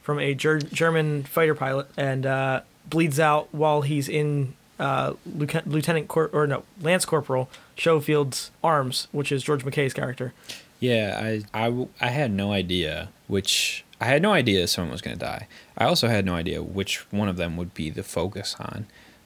from 0.02 0.18
a 0.20 0.34
ger- 0.34 0.60
German 0.60 1.24
fighter 1.24 1.54
pilot 1.56 1.88
and 1.98 2.26
uh, 2.26 2.62
bleeds 2.90 3.20
out 3.20 3.54
while 3.54 3.82
he's 3.82 4.08
in 4.08 4.54
uh, 4.80 5.14
Lieutenant, 5.26 5.68
Lieutenant 5.70 6.08
Cor- 6.08 6.30
or 6.32 6.48
no, 6.48 6.64
Lance 6.82 7.04
Corporal 7.04 7.50
Schofield's 7.78 8.50
arms, 8.64 9.08
which 9.12 9.30
is 9.32 9.44
George 9.44 9.66
McKay's 9.66 9.94
character. 9.94 10.34
Yeah, 10.80 11.42
I, 11.54 11.68
I, 11.68 11.88
I 12.00 12.08
had 12.08 12.32
no 12.32 12.52
idea 12.52 13.10
which 13.28 13.84
I 14.02 14.06
had 14.06 14.22
no 14.22 14.32
idea 14.32 14.68
someone 14.68 14.92
was 14.92 15.02
going 15.02 15.18
to 15.18 15.26
die. 15.26 15.48
I 15.78 15.86
also 15.86 16.08
had 16.08 16.26
no 16.26 16.36
idea 16.36 16.64
which 16.64 17.12
one 17.12 17.28
of 17.28 17.38
them 17.38 17.58
would 17.58 17.74
be 17.74 17.90
the 17.90 18.04
focus 18.04 18.56
on. 18.60 18.86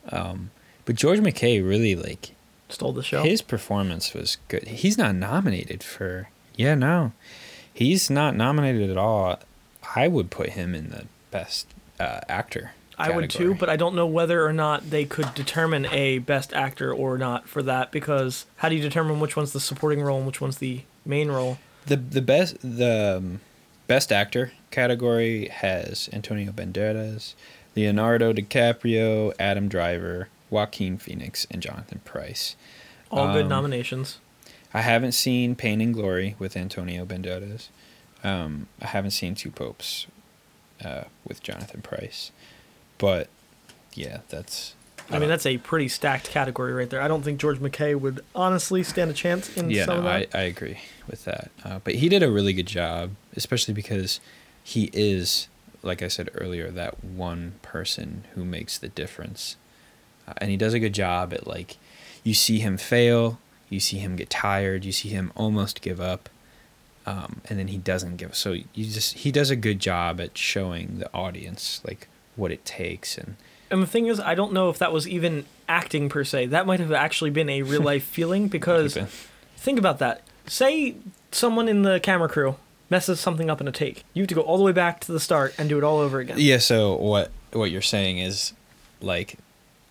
Um, 0.09 0.51
but 0.85 0.95
George 0.95 1.19
McKay 1.19 1.65
really 1.65 1.95
like 1.95 2.31
Stole 2.69 2.91
the 2.91 3.03
show. 3.03 3.23
his 3.23 3.41
performance 3.41 4.13
was 4.13 4.37
good. 4.47 4.67
He's 4.67 4.97
not 4.97 5.15
nominated 5.15 5.83
for 5.83 6.29
yeah 6.55 6.75
no, 6.75 7.13
he's 7.73 8.09
not 8.09 8.35
nominated 8.35 8.89
at 8.89 8.97
all. 8.97 9.39
I 9.95 10.07
would 10.07 10.31
put 10.31 10.51
him 10.51 10.73
in 10.73 10.89
the 10.89 11.05
best 11.31 11.67
uh, 11.99 12.21
actor. 12.27 12.71
I 12.97 13.09
would 13.09 13.29
too, 13.29 13.55
but 13.55 13.69
I 13.69 13.75
don't 13.75 13.95
know 13.95 14.05
whether 14.05 14.45
or 14.45 14.53
not 14.53 14.89
they 14.89 15.05
could 15.05 15.33
determine 15.33 15.87
a 15.87 16.19
best 16.19 16.53
actor 16.53 16.93
or 16.93 17.17
not 17.17 17.47
for 17.47 17.63
that 17.63 17.91
because 17.91 18.45
how 18.57 18.69
do 18.69 18.75
you 18.75 18.81
determine 18.81 19.19
which 19.19 19.35
one's 19.35 19.51
the 19.51 19.59
supporting 19.59 20.01
role 20.01 20.17
and 20.17 20.27
which 20.27 20.39
one's 20.39 20.57
the 20.57 20.83
main 21.05 21.29
role? 21.29 21.57
The 21.85 21.95
the 21.97 22.21
best 22.21 22.57
the 22.61 23.17
um, 23.17 23.41
best 23.87 24.11
actor 24.11 24.51
category 24.71 25.47
has 25.49 26.09
Antonio 26.13 26.51
Banderas, 26.51 27.33
Leonardo 27.75 28.33
DiCaprio, 28.33 29.33
Adam 29.37 29.67
Driver, 29.67 30.29
Joaquin 30.49 30.97
Phoenix, 30.97 31.45
and 31.51 31.61
Jonathan 31.61 32.01
Pryce. 32.05 32.55
All 33.11 33.33
good 33.33 33.43
Um, 33.43 33.49
nominations. 33.49 34.19
I 34.73 34.81
haven't 34.81 35.11
seen 35.11 35.55
Pain 35.55 35.81
and 35.81 35.93
Glory 35.93 36.35
with 36.39 36.57
Antonio 36.57 37.05
Banderas. 37.05 37.67
Um, 38.23 38.67
I 38.81 38.87
haven't 38.87 39.11
seen 39.11 39.35
Two 39.35 39.51
Popes 39.51 40.07
uh, 40.83 41.03
with 41.27 41.43
Jonathan 41.43 41.81
Pryce, 41.81 42.31
but 42.97 43.27
yeah, 43.93 44.19
that's. 44.29 44.75
I 45.09 45.19
mean, 45.19 45.29
that's 45.29 45.45
a 45.45 45.57
pretty 45.57 45.87
stacked 45.89 46.29
category 46.29 46.73
right 46.73 46.89
there. 46.89 47.01
I 47.01 47.07
don't 47.07 47.23
think 47.23 47.39
George 47.39 47.59
McKay 47.59 47.99
would 47.99 48.23
honestly 48.33 48.83
stand 48.83 49.11
a 49.11 49.13
chance 49.13 49.55
in 49.57 49.69
yeah, 49.69 49.85
some 49.85 49.99
of 49.99 50.03
no. 50.05 50.09
I, 50.09 50.27
I 50.33 50.41
agree 50.41 50.79
with 51.07 51.25
that. 51.25 51.51
Uh, 51.63 51.79
but 51.83 51.95
he 51.95 52.09
did 52.09 52.23
a 52.23 52.31
really 52.31 52.53
good 52.53 52.67
job, 52.67 53.11
especially 53.35 53.73
because 53.73 54.19
he 54.63 54.89
is, 54.93 55.49
like 55.81 56.01
I 56.01 56.07
said 56.07 56.29
earlier, 56.35 56.71
that 56.71 57.03
one 57.03 57.55
person 57.61 58.25
who 58.33 58.45
makes 58.45 58.77
the 58.77 58.87
difference, 58.87 59.57
uh, 60.27 60.33
and 60.37 60.49
he 60.49 60.57
does 60.57 60.73
a 60.73 60.79
good 60.79 60.93
job 60.93 61.33
at 61.33 61.45
like, 61.45 61.77
you 62.23 62.33
see 62.33 62.59
him 62.59 62.77
fail, 62.77 63.39
you 63.69 63.79
see 63.79 63.97
him 63.97 64.15
get 64.15 64.29
tired, 64.29 64.85
you 64.85 64.91
see 64.91 65.09
him 65.09 65.31
almost 65.35 65.81
give 65.81 65.99
up, 65.99 66.29
um, 67.05 67.41
and 67.49 67.59
then 67.59 67.67
he 67.67 67.77
doesn't 67.77 68.15
give. 68.15 68.35
So 68.35 68.53
you 68.53 68.85
just 68.85 69.17
he 69.17 69.31
does 69.31 69.49
a 69.49 69.57
good 69.57 69.79
job 69.79 70.21
at 70.21 70.37
showing 70.37 70.99
the 70.99 71.13
audience 71.13 71.81
like 71.85 72.07
what 72.35 72.51
it 72.51 72.63
takes 72.65 73.17
and. 73.17 73.35
And 73.73 73.81
the 73.81 73.87
thing 73.87 74.05
is, 74.05 74.19
I 74.19 74.35
don't 74.35 74.53
know 74.53 74.69
if 74.69 74.77
that 74.77 74.93
was 74.93 75.07
even 75.07 75.45
acting 75.67 76.07
per 76.07 76.23
se. 76.23 76.45
That 76.47 76.67
might 76.67 76.79
have 76.79 76.91
actually 76.91 77.31
been 77.31 77.49
a 77.49 77.63
real 77.63 77.81
life 77.91 78.03
feeling 78.03 78.47
because 78.47 78.95
think 79.57 79.79
about 79.79 79.97
that. 79.97 80.21
Say 80.45 80.95
someone 81.31 81.67
in 81.67 81.81
the 81.81 81.99
camera 81.99 82.29
crew 82.29 82.55
messes 82.91 83.19
something 83.19 83.49
up 83.49 83.59
in 83.61 83.67
a 83.67 83.71
take. 83.71 84.03
You 84.13 84.21
have 84.21 84.27
to 84.27 84.35
go 84.35 84.41
all 84.41 84.57
the 84.59 84.63
way 84.63 84.73
back 84.73 84.99
to 85.01 85.11
the 85.11 85.19
start 85.19 85.55
and 85.57 85.67
do 85.69 85.79
it 85.79 85.83
all 85.83 85.97
over 85.97 86.19
again. 86.19 86.35
Yeah. 86.39 86.59
So 86.59 86.95
what 86.97 87.31
what 87.51 87.71
you're 87.71 87.81
saying 87.81 88.19
is, 88.19 88.53
like, 89.01 89.39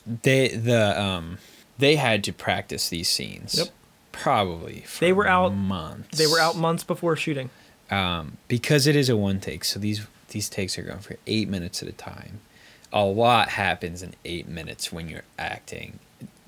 they 0.06 0.48
the 0.48 1.02
um 1.02 1.38
they 1.78 1.96
had 1.96 2.22
to 2.24 2.32
practice 2.32 2.88
these 2.88 3.08
scenes. 3.08 3.58
Yep. 3.58 3.68
Probably. 4.12 4.82
For 4.86 5.00
They 5.00 5.12
were 5.12 5.26
out- 5.26 5.54
months. 5.54 6.16
They 6.16 6.28
were 6.28 6.38
out 6.38 6.54
months 6.56 6.84
before 6.84 7.16
shooting. 7.16 7.50
Um, 7.90 8.36
because 8.46 8.86
it 8.86 8.94
is 8.94 9.08
a 9.08 9.16
one 9.16 9.40
take. 9.40 9.64
So 9.64 9.80
these 9.80 10.06
these 10.28 10.48
takes 10.48 10.78
are 10.78 10.82
going 10.82 11.00
for 11.00 11.16
eight 11.26 11.48
minutes 11.48 11.82
at 11.82 11.88
a 11.88 11.92
time. 11.92 12.38
A 12.92 13.04
lot 13.04 13.50
happens 13.50 14.02
in 14.02 14.14
eight 14.24 14.46
minutes 14.48 14.92
when 14.92 15.08
you're 15.08 15.22
acting, 15.38 15.98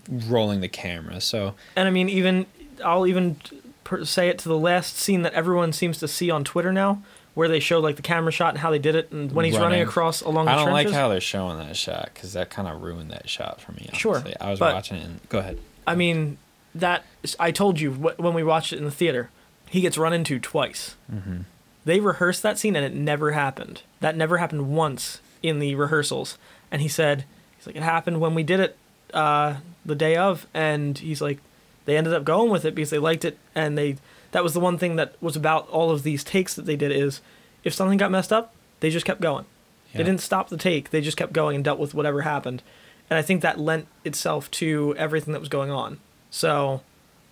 rolling 0.09 0.61
the 0.61 0.69
camera. 0.69 1.21
So 1.21 1.55
And 1.77 1.89
I 1.89 1.91
mean, 1.91 2.09
even 2.09 2.47
I'll 2.85 3.07
even 3.07 3.37
per- 3.85 4.05
say 4.05 4.29
it 4.29 4.39
to 4.41 4.49
the 4.49 4.59
last 4.59 4.97
scene 4.97 5.23
that 5.23 5.33
everyone 5.33 5.73
seems 5.73 5.99
to 5.99 6.09
see 6.09 6.31
on 6.31 6.45
Twitter 6.45 6.73
now, 6.73 7.03
where 7.35 7.49
they 7.49 7.61
show 7.61 7.81
like 7.81 7.97
the 7.97 8.03
camera 8.03 8.31
shot 8.33 8.51
and 8.51 8.59
how 8.59 8.71
they 8.71 8.79
did 8.79 8.95
it, 8.95 9.11
and 9.11 9.33
when 9.33 9.45
he's 9.45 9.55
running, 9.55 9.71
Running. 9.71 9.83
across 9.89 10.21
along 10.21 10.45
the 10.47 10.53
I 10.53 10.57
don't 10.57 10.67
trenches. 10.69 10.93
like 10.93 11.01
how 11.01 11.09
they're 11.09 11.21
showing 11.21 11.59
that 11.59 11.77
shot 11.77 12.11
because 12.13 12.33
that 12.35 12.51
kind 12.51 12.69
of 12.69 12.83
ruined 12.83 13.11
that 13.11 13.29
shot 13.29 13.61
for 13.61 13.73
me. 13.73 13.89
Sure. 13.95 14.23
I 14.41 14.51
was 14.51 14.61
watching 14.61 14.99
it. 14.99 15.05
and 15.05 15.29
Go 15.31 15.39
ahead. 15.39 15.59
I 15.87 15.95
mean, 15.95 16.37
that 16.75 17.05
I 17.41 17.51
told 17.51 17.81
you 17.81 17.93
wh- 17.93 18.19
when 18.21 18.35
we 18.35 18.43
watched 18.45 18.73
it 18.73 18.79
in 18.79 18.85
the 18.85 18.91
theater, 18.91 19.31
he 19.71 19.81
gets 19.81 19.97
run 19.99 20.13
into 20.13 20.39
twice. 20.39 20.95
Mm-hmm. 21.13 21.39
They 21.87 22.01
rehearsed 22.01 22.43
that 22.43 22.59
scene 22.59 22.77
and 22.77 22.85
it 22.85 22.95
never 22.95 23.33
happened. 23.33 23.83
That 24.01 24.17
never 24.17 24.39
happened 24.39 24.69
once 24.75 25.21
in 25.45 25.59
the 25.59 25.75
rehearsals. 25.75 26.39
And 26.71 26.83
he 26.83 26.89
said, 26.89 27.25
he's 27.57 27.67
like, 27.67 27.77
it 27.77 27.83
happened 27.83 28.21
when 28.21 28.35
we 28.35 28.43
did 28.43 28.59
it 28.59 28.77
uh, 29.13 29.57
the 29.85 29.95
day 29.95 30.17
of, 30.17 30.47
and 30.55 30.99
he's 30.99 31.21
like, 31.21 31.39
they 31.85 31.97
ended 31.97 32.15
up 32.15 32.25
going 32.25 32.51
with 32.51 32.65
it 32.65 32.75
because 32.75 32.91
they 32.91 32.99
liked 32.99 33.25
it, 33.25 33.39
and 33.55 33.77
they 33.77 33.97
that 34.33 34.43
was 34.43 34.55
the 34.55 34.61
one 34.61 34.79
thing 34.79 34.97
that 34.97 35.15
was 35.21 35.37
about 35.37 35.69
all 35.69 35.91
of 35.91 36.03
these 36.03 36.25
takes 36.25 36.55
that 36.55 36.65
they 36.65 36.75
did 36.75 36.91
is 36.91 37.21
if 37.63 37.73
something 37.73 37.99
got 37.99 38.11
messed 38.11 38.33
up, 38.33 38.53
they 38.81 38.91
just 38.91 39.07
kept 39.07 39.21
going. 39.21 39.45
They 39.93 40.03
didn't 40.03 40.23
stop 40.23 40.49
the 40.49 40.57
take. 40.57 40.91
They 40.91 41.01
just 41.01 41.17
kept 41.17 41.33
going 41.33 41.55
and 41.55 41.65
dealt 41.65 41.79
with 41.79 41.95
whatever 41.95 42.23
happened. 42.23 42.65
And 43.09 43.17
I 43.17 43.23
think 43.23 43.43
that 43.43 43.61
lent 43.61 43.87
itself 44.05 44.51
to 44.53 44.93
everything 44.99 45.33
that 45.35 45.39
was 45.39 45.49
going 45.49 45.71
on. 45.71 46.01
So, 46.31 46.83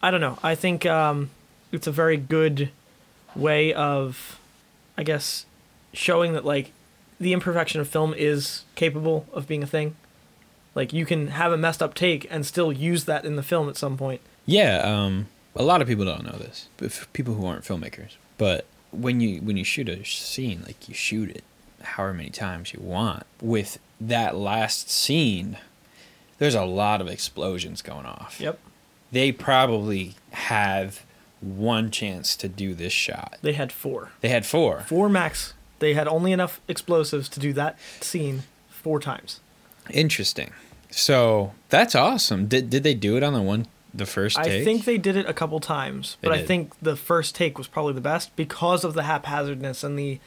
I 0.00 0.12
don't 0.12 0.20
know. 0.20 0.38
I 0.44 0.54
think 0.54 0.86
um, 0.86 1.30
it's 1.72 1.88
a 1.88 1.90
very 1.90 2.16
good 2.16 2.70
way 3.34 3.74
of, 3.74 4.38
I 4.96 5.02
guess, 5.02 5.44
showing 5.92 6.34
that 6.34 6.44
like 6.44 6.70
the 7.20 7.32
imperfection 7.32 7.80
of 7.80 7.88
film 7.88 8.14
is 8.16 8.64
capable 8.74 9.26
of 9.32 9.46
being 9.46 9.62
a 9.62 9.66
thing. 9.66 9.96
Like 10.74 10.92
you 10.92 11.04
can 11.04 11.28
have 11.28 11.52
a 11.52 11.56
messed 11.56 11.82
up 11.82 11.94
take 11.94 12.26
and 12.30 12.46
still 12.46 12.72
use 12.72 13.04
that 13.04 13.24
in 13.24 13.36
the 13.36 13.42
film 13.42 13.68
at 13.68 13.76
some 13.76 13.96
point. 13.96 14.20
Yeah, 14.46 14.78
um, 14.78 15.28
a 15.54 15.62
lot 15.62 15.82
of 15.82 15.88
people 15.88 16.04
don't 16.04 16.24
know 16.24 16.38
this, 16.38 16.68
but 16.78 17.06
people 17.12 17.34
who 17.34 17.46
aren't 17.46 17.64
filmmakers. 17.64 18.16
But 18.38 18.66
when 18.90 19.20
you 19.20 19.40
when 19.40 19.56
you 19.56 19.64
shoot 19.64 19.88
a 19.88 20.04
scene, 20.04 20.62
like 20.66 20.88
you 20.88 20.94
shoot 20.94 21.30
it 21.30 21.44
however 21.82 22.14
many 22.14 22.30
times 22.30 22.72
you 22.72 22.80
want. 22.80 23.24
With 23.40 23.78
that 24.00 24.36
last 24.36 24.90
scene, 24.90 25.58
there's 26.38 26.54
a 26.54 26.64
lot 26.64 27.00
of 27.00 27.08
explosions 27.08 27.82
going 27.82 28.06
off. 28.06 28.40
Yep. 28.40 28.58
They 29.10 29.30
probably 29.30 30.14
have 30.30 31.04
one 31.40 31.90
chance 31.90 32.36
to 32.36 32.48
do 32.48 32.72
this 32.74 32.92
shot. 32.92 33.36
They 33.42 33.52
had 33.52 33.72
four. 33.72 34.10
They 34.20 34.28
had 34.28 34.46
four. 34.46 34.80
Four 34.86 35.08
max. 35.08 35.54
They 35.82 35.94
had 35.94 36.06
only 36.08 36.32
enough 36.32 36.60
explosives 36.68 37.28
to 37.30 37.40
do 37.40 37.52
that 37.54 37.76
scene 38.00 38.44
four 38.70 39.00
times. 39.00 39.40
Interesting. 39.90 40.52
So 40.90 41.52
that's 41.70 41.94
awesome. 41.94 42.46
Did 42.46 42.70
did 42.70 42.82
they 42.84 42.94
do 42.94 43.16
it 43.16 43.22
on 43.22 43.32
the 43.34 43.42
one 43.42 43.66
the 43.92 44.06
first 44.06 44.36
take? 44.36 44.46
I 44.46 44.64
think 44.64 44.84
they 44.84 44.96
did 44.96 45.16
it 45.16 45.28
a 45.28 45.32
couple 45.34 45.58
times, 45.60 46.16
but 46.22 46.32
I 46.32 46.42
think 46.42 46.72
the 46.80 46.96
first 46.96 47.34
take 47.34 47.58
was 47.58 47.66
probably 47.66 47.94
the 47.94 48.00
best 48.00 48.34
because 48.36 48.84
of 48.84 48.94
the 48.94 49.02
haphazardness 49.02 49.82
and 49.84 49.98
the 49.98 50.20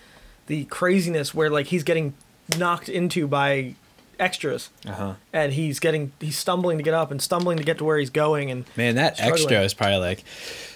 the 0.48 0.66
craziness 0.66 1.34
where 1.34 1.50
like 1.50 1.68
he's 1.68 1.84
getting 1.84 2.14
knocked 2.58 2.90
into 2.90 3.28
by 3.28 3.76
extras, 4.20 4.70
Uh 4.88 4.92
huh. 4.94 5.14
and 5.34 5.54
he's 5.54 5.80
getting 5.80 6.12
he's 6.20 6.38
stumbling 6.38 6.78
to 6.78 6.84
get 6.84 6.94
up 6.94 7.12
and 7.12 7.22
stumbling 7.22 7.58
to 7.58 7.64
get 7.64 7.78
to 7.78 7.84
where 7.84 7.98
he's 7.98 8.10
going, 8.12 8.50
and 8.52 8.66
Man, 8.76 8.96
that 8.96 9.16
Struggling. 9.18 9.34
extra 9.42 9.62
is 9.62 9.74
probably 9.74 9.98
like, 10.00 10.24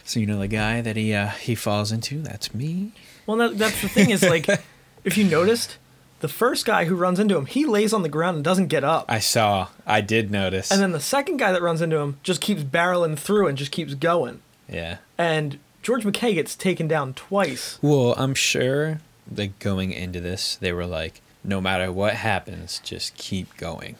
so 0.03 0.19
you 0.19 0.25
know 0.25 0.39
the 0.39 0.47
guy 0.47 0.81
that 0.81 0.95
he 0.95 1.13
uh, 1.13 1.29
he 1.29 1.55
falls 1.55 1.91
into. 1.91 2.21
That's 2.21 2.53
me. 2.53 2.91
Well, 3.29 3.37
that, 3.37 3.59
that's 3.59 3.79
the 3.83 3.89
thing 3.89 4.09
is 4.09 4.23
like, 4.23 4.47
if 5.03 5.15
you 5.15 5.23
noticed, 5.23 5.77
the 6.19 6.27
first 6.27 6.65
guy 6.65 6.85
who 6.85 6.95
runs 6.95 7.19
into 7.19 7.37
him, 7.37 7.45
he 7.45 7.63
lays 7.63 7.93
on 7.93 8.01
the 8.01 8.09
ground 8.09 8.37
and 8.37 8.43
doesn't 8.43 8.69
get 8.69 8.83
up, 8.83 9.05
I 9.07 9.19
saw. 9.19 9.67
I 9.85 10.01
did 10.01 10.31
notice. 10.31 10.71
and 10.71 10.81
then 10.81 10.93
the 10.93 10.99
second 10.99 11.37
guy 11.37 11.51
that 11.51 11.61
runs 11.61 11.79
into 11.79 11.97
him 11.97 12.17
just 12.23 12.41
keeps 12.41 12.63
barreling 12.63 13.19
through 13.19 13.45
and 13.45 13.55
just 13.55 13.71
keeps 13.71 13.93
going, 13.93 14.41
yeah. 14.67 14.97
and 15.15 15.59
George 15.83 16.05
McKay 16.05 16.33
gets 16.33 16.55
taken 16.55 16.87
down 16.87 17.13
twice. 17.13 17.77
Well, 17.83 18.15
I'm 18.17 18.33
sure 18.33 18.99
like 19.31 19.59
going 19.59 19.91
into 19.91 20.19
this, 20.19 20.55
they 20.55 20.73
were 20.73 20.87
like, 20.87 21.21
no 21.43 21.61
matter 21.61 21.91
what 21.91 22.15
happens, 22.15 22.81
just 22.83 23.15
keep 23.15 23.55
going. 23.57 23.95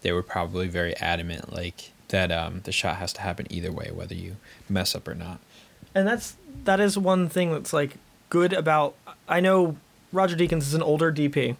They 0.00 0.12
were 0.12 0.22
probably 0.22 0.66
very 0.66 0.96
adamant, 0.96 1.52
like 1.52 1.92
that 2.08 2.32
um, 2.32 2.62
the 2.64 2.72
shot 2.72 2.96
has 2.96 3.12
to 3.12 3.20
happen 3.20 3.46
either 3.50 3.70
way, 3.70 3.90
whether 3.92 4.14
you 4.14 4.36
mess 4.66 4.94
up 4.94 5.06
or 5.06 5.14
not. 5.14 5.40
and 5.94 6.08
that's 6.08 6.36
that 6.64 6.80
is 6.80 6.96
one 6.96 7.28
thing 7.28 7.52
that's 7.52 7.74
like 7.74 7.98
good 8.32 8.52
about 8.54 8.94
I 9.28 9.40
know 9.40 9.76
Roger 10.10 10.34
Deakins 10.36 10.62
is 10.62 10.74
an 10.74 10.82
older 10.82 11.12
DP, 11.12 11.56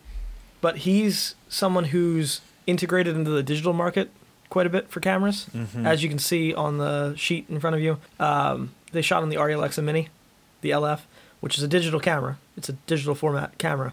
but 0.62 0.78
he's 0.78 1.35
someone 1.48 1.85
who's 1.87 2.40
integrated 2.66 3.14
into 3.14 3.30
the 3.30 3.42
digital 3.42 3.74
market 3.74 4.08
quite 4.48 4.66
a 4.66 4.70
bit 4.70 4.88
for 4.90 5.00
cameras, 5.00 5.46
Mhm. 5.54 5.87
as 5.87 6.02
you 6.02 6.08
can 6.08 6.18
see 6.18 6.54
on 6.54 6.78
the 6.78 7.14
sheet 7.16 7.44
in 7.50 7.61
front 7.61 7.76
of 7.76 7.82
you. 7.82 7.98
Um, 8.18 8.70
they 8.92 9.02
shot 9.02 9.22
on 9.22 9.28
the 9.28 9.37
Arri 9.37 9.54
Alexa 9.54 9.82
Mini, 9.82 10.08
the 10.62 10.70
LF, 10.70 11.00
which 11.40 11.56
is 11.58 11.62
a 11.64 11.68
digital 11.68 12.00
camera. 12.00 12.38
It's 12.56 12.68
a 12.68 12.74
digital 12.87 13.14
format 13.14 13.56
camera. 13.58 13.92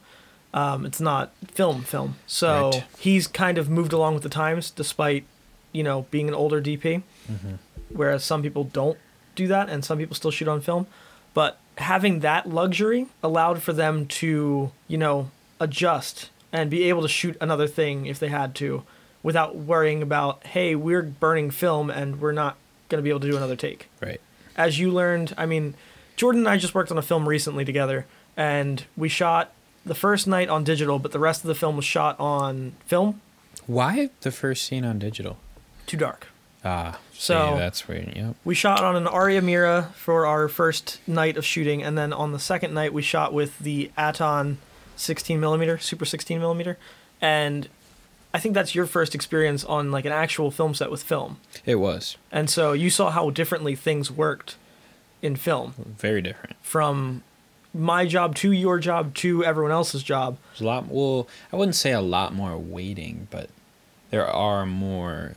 Um, 0.53 0.85
it's 0.85 0.99
not 1.01 1.31
film 1.53 1.83
film. 1.83 2.15
So 2.27 2.69
Right. 2.71 2.83
he's 2.97 3.27
kind 3.27 3.57
of 3.57 3.69
moved 3.69 3.91
along 3.93 4.13
with 4.13 4.23
the 4.23 4.29
times, 4.29 4.71
despite 4.71 5.23
you 5.73 5.83
know 5.83 6.05
being 6.11 6.27
an 6.29 6.33
older 6.33 6.59
DP 6.61 7.03
whereas 7.89 8.23
some 8.23 8.41
people 8.41 8.63
don't 8.63 8.97
do 9.35 9.47
that 9.47 9.69
and 9.69 9.83
some 9.85 9.97
people 9.97 10.15
still 10.15 10.31
shoot 10.31 10.47
on 10.47 10.59
film 10.61 10.85
but 11.33 11.57
having 11.79 12.19
that 12.19 12.47
luxury 12.47 13.07
allowed 13.23 13.61
for 13.61 13.73
them 13.73 14.05
to 14.05 14.71
you 14.87 14.97
know 14.97 15.31
adjust 15.59 16.29
and 16.51 16.69
be 16.69 16.83
able 16.89 17.01
to 17.01 17.07
shoot 17.07 17.35
another 17.41 17.67
thing 17.67 18.05
if 18.05 18.19
they 18.19 18.27
had 18.29 18.53
to 18.55 18.83
without 19.23 19.55
worrying 19.55 20.01
about 20.01 20.45
hey 20.47 20.75
we're 20.75 21.01
burning 21.01 21.49
film 21.51 21.89
and 21.89 22.19
we're 22.21 22.31
not 22.31 22.55
going 22.89 22.99
to 22.99 23.03
be 23.03 23.09
able 23.09 23.19
to 23.19 23.29
do 23.29 23.37
another 23.37 23.55
take 23.55 23.87
Right. 24.01 24.19
as 24.57 24.79
you 24.79 24.91
learned 24.91 25.33
i 25.37 25.45
mean 25.45 25.73
jordan 26.15 26.41
and 26.41 26.49
i 26.49 26.57
just 26.57 26.73
worked 26.75 26.91
on 26.91 26.97
a 26.97 27.01
film 27.01 27.27
recently 27.27 27.63
together 27.65 28.05
and 28.37 28.83
we 28.97 29.09
shot 29.09 29.51
the 29.85 29.95
first 29.95 30.27
night 30.27 30.49
on 30.49 30.63
digital 30.63 30.99
but 30.99 31.11
the 31.11 31.19
rest 31.19 31.43
of 31.43 31.47
the 31.47 31.55
film 31.55 31.75
was 31.75 31.85
shot 31.85 32.19
on 32.19 32.73
film 32.85 33.21
Why 33.67 34.09
the 34.21 34.31
first 34.31 34.65
scene 34.65 34.83
on 34.85 34.99
digital? 34.99 35.37
too 35.85 35.97
dark 35.97 36.27
Ah, 36.63 36.97
So- 37.13 37.53
see, 37.53 37.59
that's 37.59 37.87
weird. 37.87 38.13
Yep. 38.15 38.35
We 38.43 38.53
shot 38.55 38.83
on 38.83 38.95
an 38.95 39.05
Arri 39.05 39.39
Amira 39.39 39.93
for 39.93 40.25
our 40.25 40.47
first 40.47 40.99
night 41.07 41.37
of 41.37 41.45
shooting, 41.45 41.81
and 41.83 41.97
then 41.97 42.11
on 42.13 42.31
the 42.33 42.39
second 42.39 42.73
night 42.73 42.93
we 42.93 43.01
shot 43.01 43.33
with 43.33 43.57
the 43.59 43.91
Aaton 43.97 44.57
16 44.95 45.39
millimeter, 45.39 45.77
Super 45.77 46.05
16 46.05 46.39
millimeter, 46.39 46.77
and 47.21 47.69
I 48.33 48.39
think 48.39 48.53
that's 48.55 48.75
your 48.75 48.85
first 48.85 49.15
experience 49.15 49.63
on 49.63 49.91
like 49.91 50.05
an 50.05 50.11
actual 50.11 50.51
film 50.51 50.73
set 50.73 50.91
with 50.91 51.01
film, 51.01 51.39
It 51.65 51.75
was 51.75 52.17
and 52.31 52.49
so 52.49 52.73
you 52.73 52.89
saw 52.89 53.09
how 53.09 53.29
differently 53.31 53.75
things 53.75 54.11
worked 54.11 54.55
in 55.21 55.35
film 55.35 55.73
very 55.97 56.21
different. 56.21 56.55
from 56.61 57.23
my 57.73 58.05
job 58.05 58.35
to 58.35 58.51
your 58.51 58.79
job 58.79 59.13
to 59.15 59.43
everyone 59.45 59.71
else's 59.71 60.03
job. 60.03 60.37
There's 60.51 60.61
a 60.61 60.65
lot. 60.65 60.87
Well, 60.89 61.27
I 61.53 61.55
wouldn't 61.55 61.75
say 61.75 61.91
a 61.91 62.01
lot 62.01 62.33
more 62.33 62.57
waiting, 62.57 63.27
but 63.31 63.49
there 64.11 64.27
are 64.27 64.65
more 64.65 65.33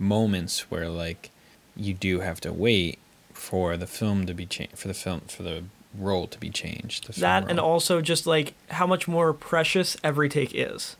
moments 0.00 0.70
where 0.70 0.88
like 0.88 1.30
you 1.76 1.94
do 1.94 2.20
have 2.20 2.40
to 2.40 2.52
wait 2.52 2.98
for 3.32 3.76
the 3.76 3.86
film 3.86 4.26
to 4.26 4.34
be 4.34 4.46
changed, 4.46 4.76
for 4.76 4.88
the 4.88 4.94
film 4.94 5.20
for 5.28 5.42
the 5.44 5.62
roll 5.96 6.26
to 6.26 6.38
be 6.40 6.50
changed. 6.50 7.12
That 7.20 7.48
and 7.48 7.60
also 7.60 8.00
just 8.00 8.26
like 8.26 8.54
how 8.70 8.86
much 8.86 9.06
more 9.06 9.32
precious 9.32 9.96
every 10.02 10.28
take 10.28 10.50
is. 10.54 10.96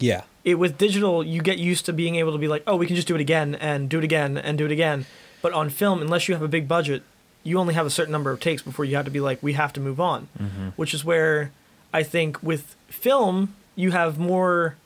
Yeah. 0.00 0.22
it 0.44 0.54
with 0.54 0.78
digital 0.78 1.24
you 1.24 1.42
get 1.42 1.58
used 1.58 1.84
to 1.86 1.92
being 1.92 2.14
able 2.14 2.30
to 2.30 2.38
be 2.38 2.46
like 2.46 2.62
oh 2.68 2.76
we 2.76 2.86
can 2.86 2.94
just 2.94 3.08
do 3.08 3.16
it 3.16 3.20
again 3.20 3.56
and 3.56 3.88
do 3.90 3.98
it 3.98 4.04
again 4.04 4.38
and 4.38 4.56
do 4.56 4.64
it 4.64 4.70
again 4.70 5.06
but 5.42 5.52
on 5.52 5.68
film 5.70 6.00
unless 6.00 6.28
you 6.28 6.34
have 6.34 6.42
a 6.42 6.46
big 6.46 6.68
budget 6.68 7.02
you 7.42 7.58
only 7.58 7.74
have 7.74 7.84
a 7.84 7.90
certain 7.90 8.12
number 8.12 8.30
of 8.30 8.38
takes 8.38 8.62
before 8.62 8.84
you 8.84 8.94
have 8.94 9.04
to 9.06 9.10
be 9.10 9.18
like 9.18 9.42
we 9.42 9.54
have 9.54 9.72
to 9.72 9.80
move 9.80 9.98
on 9.98 10.28
Mm-hmm. 10.40 10.68
which 10.76 10.94
is 10.94 11.04
where 11.04 11.50
i 11.92 12.04
think 12.04 12.40
with 12.44 12.76
film 12.86 13.56
you 13.74 13.90
have 13.90 14.20
more 14.20 14.76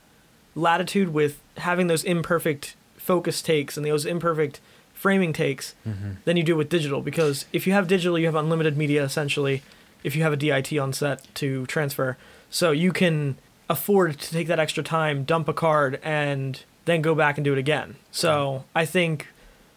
latitude 0.54 1.12
with 1.12 1.40
having 1.58 1.88
those 1.88 2.04
imperfect 2.04 2.74
focus 3.02 3.42
takes 3.42 3.76
and 3.76 3.84
those 3.84 4.06
imperfect 4.06 4.60
framing 4.94 5.32
takes 5.32 5.74
Mm-hmm. 5.86 6.10
than 6.24 6.36
you 6.36 6.42
do 6.44 6.56
with 6.56 6.68
digital. 6.68 7.00
Because 7.02 7.44
if 7.52 7.66
you 7.66 7.72
have 7.72 7.88
digital 7.88 8.18
you 8.18 8.26
have 8.26 8.34
unlimited 8.36 8.76
media 8.76 9.02
essentially 9.04 9.62
if 10.04 10.16
you 10.16 10.22
have 10.22 10.32
a 10.32 10.36
DIT 10.36 10.76
on 10.78 10.92
set 10.92 11.26
to 11.34 11.66
transfer. 11.66 12.16
So 12.50 12.70
you 12.72 12.92
can 12.92 13.36
afford 13.68 14.18
to 14.18 14.30
take 14.30 14.46
that 14.48 14.58
extra 14.58 14.82
time 14.82 15.24
dump 15.24 15.48
a 15.48 15.52
card 15.52 15.98
and 16.02 16.60
then 16.84 17.00
go 17.02 17.14
back 17.14 17.38
and 17.38 17.44
do 17.44 17.52
it 17.52 17.58
again. 17.58 17.96
So 18.10 18.64
I 18.74 18.84
think 18.84 19.28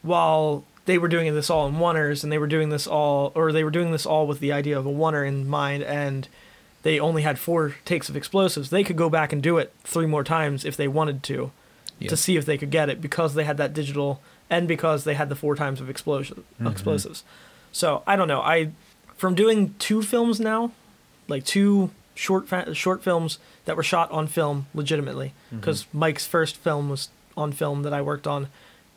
while 0.01 0.63
they 0.85 0.97
were 0.97 1.07
doing 1.07 1.33
this 1.33 1.49
all 1.49 1.67
in 1.67 1.75
oneers 1.75 2.23
and 2.23 2.31
they 2.31 2.37
were 2.37 2.47
doing 2.47 2.69
this 2.69 2.85
all 2.87 3.31
or 3.35 3.51
they 3.51 3.63
were 3.63 3.71
doing 3.71 3.91
this 3.91 4.05
all 4.05 4.27
with 4.27 4.39
the 4.39 4.51
idea 4.51 4.77
of 4.77 4.85
a 4.85 4.89
oneer 4.91 5.27
in 5.27 5.47
mind 5.47 5.83
and 5.83 6.27
they 6.83 6.99
only 6.99 7.23
had 7.23 7.39
four 7.39 7.75
takes 7.85 8.09
of 8.09 8.15
explosives 8.15 8.69
they 8.69 8.83
could 8.83 8.95
go 8.97 9.09
back 9.09 9.33
and 9.33 9.41
do 9.41 9.57
it 9.57 9.73
three 9.83 10.05
more 10.05 10.23
times 10.23 10.63
if 10.65 10.77
they 10.77 10.87
wanted 10.87 11.23
to 11.23 11.51
Yeah. 11.99 12.09
to 12.09 12.17
see 12.17 12.35
if 12.37 12.45
they 12.45 12.57
could 12.57 12.71
get 12.71 12.89
it 12.89 12.99
because 13.01 13.35
they 13.35 13.45
had 13.45 13.57
that 13.57 13.73
digital 13.73 14.21
and 14.49 14.67
because 14.67 15.03
they 15.05 15.13
had 15.13 15.29
the 15.29 15.35
four 15.35 15.55
times 15.55 15.79
of 15.81 15.89
explosion 15.89 16.43
Mhm. 16.61 16.71
explosives. 16.71 17.23
So 17.71 18.03
I 18.05 18.15
don't 18.15 18.27
know. 18.27 18.41
I 18.41 18.71
from 19.15 19.33
doing 19.35 19.73
two 19.79 20.01
films 20.01 20.39
now, 20.39 20.71
like 21.27 21.45
two 21.45 21.91
short 22.13 22.47
fa- 22.47 22.73
short 22.75 23.01
films 23.03 23.39
that 23.65 23.75
were 23.77 23.83
shot 23.83 24.11
on 24.11 24.27
film 24.27 24.67
legitimately, 24.73 25.33
because 25.51 25.85
Mike's 25.93 26.25
first 26.27 26.57
film 26.57 26.89
was 26.89 27.09
on 27.37 27.51
film 27.53 27.83
that 27.83 27.93
I 27.93 28.01
worked 28.01 28.27
on, 28.27 28.47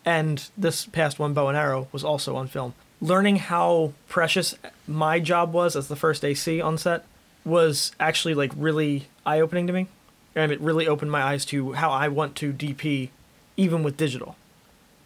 and 0.05 0.49
this 0.57 0.87
past 0.87 1.19
one, 1.19 1.35
Bow 1.35 1.49
and 1.49 1.57
Arrow, 1.57 1.89
was 1.93 2.03
also 2.05 2.37
on 2.37 2.47
film. 2.49 2.75
Learning 3.01 3.37
how 3.37 3.93
precious 4.09 4.57
my 4.89 5.21
job 5.21 5.53
was 5.53 5.77
as 5.77 5.87
the 5.89 5.97
first 5.97 6.25
AC 6.25 6.61
on 6.61 6.77
set 6.79 7.05
was 7.45 7.93
actually 8.01 8.35
like 8.35 8.53
really 8.57 9.07
eye 9.25 9.41
opening 9.41 9.67
to 9.69 9.73
me, 9.73 9.87
and 10.35 10.53
it 10.53 10.61
really 10.61 10.87
opened 10.87 11.11
my 11.11 11.23
eyes 11.23 11.45
to 11.47 11.73
how 11.73 11.91
I 11.91 12.09
want 12.09 12.37
to 12.37 12.53
DP, 12.53 13.11
even 13.57 13.83
with 13.83 13.97
digital. 13.97 14.37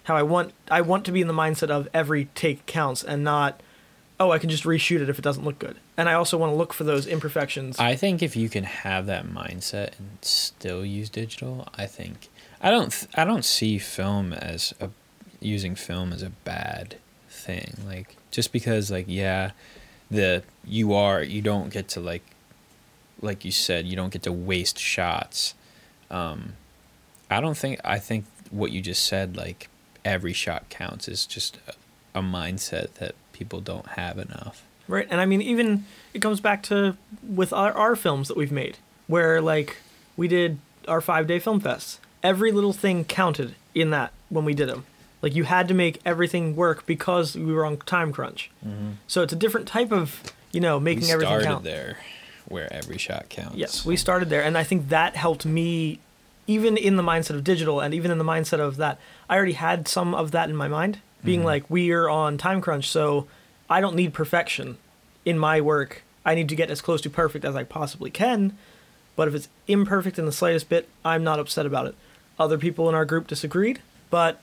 How 0.04 0.16
I 0.16 0.22
want 0.22 0.52
I 0.70 0.80
want 0.80 1.04
to 1.06 1.12
be 1.12 1.20
in 1.20 1.28
the 1.28 1.34
mindset 1.34 1.70
of 1.70 1.88
every 1.94 2.26
take 2.34 2.66
counts 2.66 3.04
and 3.04 3.22
not, 3.22 3.60
oh 4.18 4.32
I 4.32 4.38
can 4.38 4.50
just 4.50 4.64
reshoot 4.64 5.00
it 5.00 5.08
if 5.08 5.18
it 5.18 5.22
doesn't 5.22 5.44
look 5.44 5.58
good. 5.58 5.76
And 5.96 6.08
I 6.08 6.14
also 6.14 6.36
want 6.36 6.52
to 6.52 6.56
look 6.56 6.72
for 6.72 6.84
those 6.84 7.06
imperfections. 7.06 7.78
I 7.78 7.94
think 7.94 8.22
if 8.22 8.34
you 8.34 8.48
can 8.48 8.64
have 8.64 9.06
that 9.06 9.26
mindset 9.26 9.98
and 9.98 10.18
still 10.22 10.84
use 10.84 11.08
digital, 11.08 11.68
I 11.76 11.86
think 11.86 12.28
I 12.60 12.70
don't 12.70 12.90
th- 12.90 13.10
I 13.14 13.24
don't 13.24 13.44
see 13.44 13.78
film 13.78 14.32
as 14.32 14.74
a 14.80 14.90
using 15.40 15.74
film 15.74 16.12
as 16.12 16.22
a 16.22 16.30
bad 16.30 16.96
thing. 17.28 17.74
Like 17.86 18.16
just 18.30 18.52
because 18.52 18.90
like 18.90 19.06
yeah, 19.08 19.52
the 20.10 20.42
you 20.64 20.92
are 20.94 21.22
you 21.22 21.42
don't 21.42 21.72
get 21.72 21.88
to 21.88 22.00
like 22.00 22.22
like 23.22 23.44
you 23.44 23.52
said, 23.52 23.86
you 23.86 23.96
don't 23.96 24.12
get 24.12 24.22
to 24.24 24.32
waste 24.32 24.78
shots. 24.78 25.54
Um 26.10 26.54
I 27.30 27.40
don't 27.40 27.56
think 27.56 27.80
I 27.84 27.98
think 27.98 28.26
what 28.50 28.70
you 28.72 28.80
just 28.82 29.04
said 29.06 29.36
like 29.36 29.68
every 30.04 30.32
shot 30.32 30.68
counts 30.68 31.08
is 31.08 31.26
just 31.26 31.58
a, 31.66 32.18
a 32.18 32.22
mindset 32.22 32.94
that 32.94 33.14
people 33.32 33.60
don't 33.60 33.86
have 33.86 34.18
enough. 34.18 34.62
Right, 34.88 35.06
and 35.10 35.20
I 35.20 35.26
mean, 35.26 35.40
even 35.40 35.84
it 36.12 36.20
comes 36.20 36.40
back 36.40 36.62
to 36.64 36.96
with 37.26 37.52
our, 37.52 37.72
our 37.72 37.96
films 37.96 38.28
that 38.28 38.36
we've 38.36 38.52
made, 38.52 38.78
where 39.06 39.40
like 39.40 39.78
we 40.16 40.28
did 40.28 40.58
our 40.88 41.00
five 41.00 41.26
day 41.26 41.38
film 41.38 41.60
fest. 41.60 42.00
Every 42.22 42.52
little 42.52 42.72
thing 42.72 43.04
counted 43.04 43.54
in 43.74 43.90
that 43.90 44.12
when 44.28 44.44
we 44.44 44.54
did 44.54 44.68
them. 44.68 44.84
Like 45.22 45.34
you 45.34 45.44
had 45.44 45.68
to 45.68 45.74
make 45.74 46.00
everything 46.04 46.56
work 46.56 46.84
because 46.84 47.36
we 47.36 47.52
were 47.52 47.64
on 47.64 47.78
time 47.78 48.12
crunch. 48.12 48.50
So 49.06 49.22
it's 49.22 49.32
a 49.32 49.36
different 49.36 49.66
type 49.68 49.92
of 49.92 50.20
you 50.52 50.60
know 50.60 50.78
making 50.78 51.04
we 51.04 51.12
everything 51.12 51.28
started 51.30 51.46
count. 51.46 51.64
there 51.64 51.98
where 52.52 52.72
every 52.72 52.98
shot 52.98 53.28
counts. 53.28 53.56
Yes, 53.56 53.84
we 53.84 53.96
started 53.96 54.28
there, 54.28 54.42
and 54.44 54.56
I 54.56 54.62
think 54.62 54.88
that 54.90 55.16
helped 55.16 55.44
me, 55.44 55.98
even 56.46 56.76
in 56.76 56.96
the 56.96 57.02
mindset 57.02 57.30
of 57.34 57.42
digital, 57.42 57.80
and 57.80 57.92
even 57.94 58.10
in 58.10 58.18
the 58.18 58.24
mindset 58.24 58.60
of 58.60 58.76
that. 58.76 58.98
I 59.28 59.36
already 59.36 59.52
had 59.54 59.88
some 59.88 60.14
of 60.14 60.30
that 60.32 60.48
in 60.50 60.54
my 60.56 60.68
mind, 60.68 60.98
being 61.24 61.40
Mhm. 61.40 61.44
like, 61.44 61.64
we 61.70 61.90
are 61.92 62.08
on 62.08 62.36
time 62.38 62.60
crunch, 62.60 62.88
so 62.90 63.26
I 63.70 63.80
don't 63.80 63.96
need 63.96 64.12
perfection 64.12 64.76
in 65.24 65.38
my 65.38 65.60
work. 65.60 66.02
I 66.24 66.34
need 66.34 66.48
to 66.50 66.54
get 66.56 66.70
as 66.70 66.80
close 66.80 67.00
to 67.02 67.10
perfect 67.10 67.44
as 67.44 67.56
I 67.56 67.64
possibly 67.64 68.10
can. 68.10 68.56
But 69.16 69.28
if 69.28 69.34
it's 69.34 69.48
imperfect 69.66 70.18
in 70.18 70.26
the 70.26 70.32
slightest 70.32 70.68
bit, 70.68 70.88
I'm 71.04 71.24
not 71.24 71.38
upset 71.38 71.66
about 71.66 71.86
it. 71.86 71.94
Other 72.38 72.58
people 72.58 72.88
in 72.88 72.94
our 72.94 73.04
group 73.04 73.26
disagreed, 73.26 73.80
but 74.10 74.40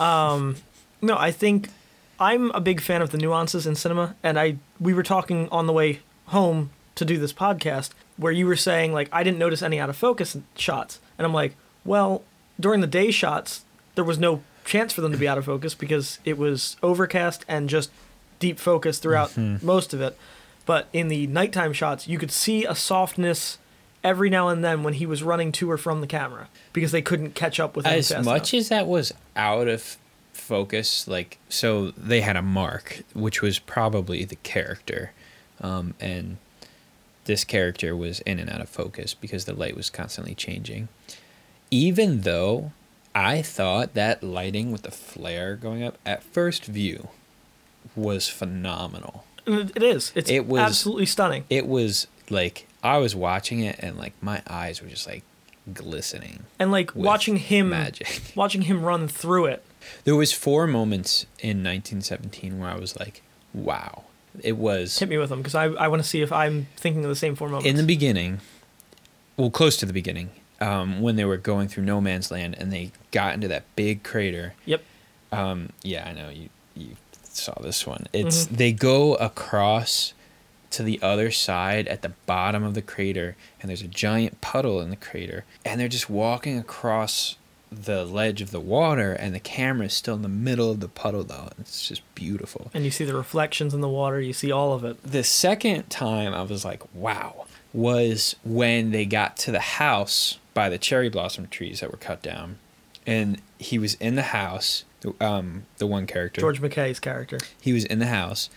um, 0.00 0.56
no, 1.02 1.16
I 1.18 1.30
think 1.32 1.70
I'm 2.20 2.50
a 2.52 2.60
big 2.60 2.80
fan 2.80 3.00
of 3.02 3.10
the 3.10 3.18
nuances 3.18 3.66
in 3.66 3.74
cinema, 3.74 4.14
and 4.22 4.38
I 4.38 4.56
we 4.80 4.92
were 4.94 5.02
talking 5.02 5.48
on 5.50 5.66
the 5.66 5.72
way 5.72 6.00
home 6.26 6.70
to 6.98 7.04
do 7.04 7.18
this 7.18 7.32
podcast 7.32 7.90
where 8.16 8.32
you 8.32 8.46
were 8.46 8.56
saying 8.56 8.92
like 8.92 9.08
I 9.12 9.22
didn't 9.22 9.38
notice 9.38 9.62
any 9.62 9.80
out 9.80 9.88
of 9.90 9.96
focus 9.96 10.36
shots, 10.56 11.00
and 11.16 11.26
I'm 11.26 11.32
like, 11.34 11.54
Well, 11.84 12.22
during 12.60 12.80
the 12.80 12.86
day 12.86 13.10
shots, 13.10 13.64
there 13.94 14.04
was 14.04 14.18
no 14.18 14.42
chance 14.64 14.92
for 14.92 15.00
them 15.00 15.12
to 15.12 15.18
be 15.18 15.26
out 15.26 15.38
of 15.38 15.44
focus 15.46 15.74
because 15.74 16.18
it 16.24 16.36
was 16.36 16.76
overcast 16.82 17.44
and 17.48 17.68
just 17.68 17.90
deep 18.38 18.58
focus 18.58 18.98
throughout 18.98 19.30
Mhm. 19.30 19.62
most 19.62 19.94
of 19.94 20.00
it. 20.00 20.16
But 20.66 20.88
in 20.92 21.08
the 21.08 21.26
nighttime 21.28 21.72
shots, 21.72 22.06
you 22.06 22.18
could 22.18 22.30
see 22.30 22.64
a 22.66 22.74
softness 22.74 23.56
every 24.04 24.28
now 24.30 24.48
and 24.48 24.62
then 24.64 24.82
when 24.82 24.94
he 24.94 25.06
was 25.06 25.22
running 25.22 25.50
to 25.52 25.70
or 25.70 25.78
from 25.78 26.00
the 26.02 26.06
camera 26.06 26.48
because 26.72 26.92
they 26.92 27.02
couldn't 27.02 27.34
catch 27.34 27.58
up 27.58 27.74
with 27.74 27.86
him 27.86 27.94
as 27.94 28.10
much 28.24 28.52
enough. 28.52 28.60
as 28.60 28.68
that 28.68 28.86
was 28.86 29.12
out 29.34 29.66
of 29.66 29.96
focus 30.32 31.08
like 31.08 31.36
so 31.48 31.90
they 31.90 32.20
had 32.20 32.36
a 32.36 32.42
mark 32.42 33.02
which 33.12 33.42
was 33.42 33.58
probably 33.58 34.24
the 34.24 34.36
character 34.36 35.10
um, 35.60 35.94
and 36.00 36.36
this 37.28 37.44
character 37.44 37.94
was 37.96 38.18
in 38.20 38.38
and 38.40 38.50
out 38.50 38.60
of 38.60 38.68
focus 38.68 39.14
because 39.14 39.44
the 39.44 39.52
light 39.54 39.76
was 39.76 39.88
constantly 39.90 40.34
changing 40.34 40.88
even 41.70 42.22
though 42.22 42.72
i 43.14 43.40
thought 43.42 43.94
that 43.94 44.22
lighting 44.22 44.72
with 44.72 44.82
the 44.82 44.90
flare 44.90 45.54
going 45.54 45.82
up 45.84 45.96
at 46.04 46.22
first 46.22 46.64
view 46.64 47.08
was 47.94 48.28
phenomenal 48.28 49.24
it- 49.46 49.82
is. 49.82 50.12
It's 50.14 50.28
It 50.30 50.46
was- 50.46 50.60
absolutely 50.60 51.06
stunning. 51.06 51.44
it 51.48 51.66
was 51.66 52.06
like 52.30 52.66
i 52.82 52.98
was 52.98 53.14
watching 53.16 53.60
it 53.60 53.76
and 53.78 53.96
like 53.96 54.12
my 54.20 54.42
eyes 54.48 54.82
were 54.82 54.88
just 54.88 55.06
like 55.06 55.22
glistening 55.72 56.44
And 56.58 56.70
like 56.72 56.94
watching 56.94 57.36
him 57.36 57.68
magic 57.70 58.20
watching 58.34 58.62
him 58.62 58.82
run 58.84 59.06
through 59.08 59.46
it. 59.46 59.62
There 60.04 60.16
was 60.16 60.32
four 60.32 60.66
moments 60.66 61.24
in 61.40 61.62
1917 61.64 62.58
where 62.58 62.70
I 62.70 62.76
was 62.78 62.98
like, 62.98 63.22
"Wow!" 63.54 64.04
It 64.42 64.56
was 64.56 64.98
Hit 64.98 65.08
me 65.08 65.18
with 65.18 65.30
them 65.30 65.40
because 65.40 65.54
I, 65.54 65.64
I 65.66 65.88
want 65.88 66.02
to 66.02 66.08
see 66.08 66.20
if 66.22 66.32
I'm 66.32 66.66
thinking 66.76 67.04
of 67.04 67.08
the 67.10 67.16
same 67.16 67.34
four 67.34 67.48
moments. 67.48 67.68
in 67.68 67.76
the 67.76 67.82
beginning, 67.82 68.40
well, 69.36 69.50
close 69.50 69.76
to 69.78 69.86
the 69.86 69.92
beginning, 69.92 70.30
um, 70.60 71.00
when 71.00 71.16
they 71.16 71.24
were 71.24 71.36
going 71.36 71.68
through 71.68 71.84
no 71.84 72.00
man's 72.00 72.30
land 72.30 72.56
and 72.58 72.72
they 72.72 72.92
got 73.10 73.34
into 73.34 73.48
that 73.48 73.64
big 73.76 74.02
crater. 74.02 74.54
Yep. 74.66 74.82
Um, 75.32 75.70
yeah, 75.82 76.08
I 76.08 76.12
know 76.12 76.28
you 76.30 76.48
you 76.74 76.96
saw 77.24 77.54
this 77.60 77.86
one. 77.86 78.06
It's 78.12 78.46
Mhm. 78.46 78.56
they 78.56 78.72
go 78.72 79.14
across 79.16 80.12
to 80.70 80.82
the 80.82 81.00
other 81.02 81.30
side 81.30 81.88
at 81.88 82.02
the 82.02 82.10
bottom 82.26 82.62
of 82.62 82.74
the 82.74 82.82
crater, 82.82 83.36
and 83.60 83.68
there's 83.68 83.82
a 83.82 83.88
giant 83.88 84.40
puddle 84.40 84.80
in 84.80 84.90
the 84.90 84.96
crater, 84.96 85.44
and 85.64 85.80
they're 85.80 85.88
just 85.88 86.10
walking 86.10 86.58
across 86.58 87.36
the 87.70 88.04
ledge 88.04 88.40
of 88.40 88.50
the 88.50 88.60
water, 88.60 89.12
and 89.12 89.34
the 89.34 89.40
camera 89.40 89.86
is 89.86 89.94
still 89.94 90.14
in 90.14 90.22
the 90.22 90.28
middle 90.28 90.70
of 90.70 90.80
the 90.80 90.88
puddle, 90.88 91.24
though. 91.24 91.50
It's 91.58 91.86
just 91.88 92.02
beautiful. 92.14 92.70
and 92.74 92.84
you 92.84 92.90
see 92.90 93.04
the 93.04 93.14
reflections 93.14 93.74
in 93.74 93.80
the 93.80 93.88
water. 93.88 94.20
You 94.20 94.32
see 94.32 94.50
all 94.50 94.72
of 94.72 94.84
it. 94.84 95.02
The 95.02 95.24
second 95.24 95.90
time 95.90 96.34
I 96.34 96.42
was 96.42 96.64
like, 96.64 96.82
wow, 96.94 97.46
was 97.72 98.36
when 98.44 98.90
they 98.90 99.04
got 99.04 99.36
to 99.38 99.50
the 99.52 99.60
house 99.60 100.38
by 100.54 100.68
the 100.68 100.78
cherry 100.78 101.08
blossom 101.08 101.46
trees 101.48 101.80
that 101.80 101.90
were 101.90 101.98
cut 101.98 102.22
down. 102.22 102.58
And 103.06 103.40
he 103.58 103.78
was 103.78 103.94
in 103.94 104.16
the 104.16 104.22
house, 104.22 104.84
um, 105.20 105.64
the 105.78 105.86
one 105.86 106.06
character. 106.06 106.40
George 106.40 106.60
McKay's 106.60 107.00
character. 107.00 107.38
He 107.60 107.72
was 107.72 107.84
in 107.84 107.98
the 108.00 108.06
house, 108.06 108.50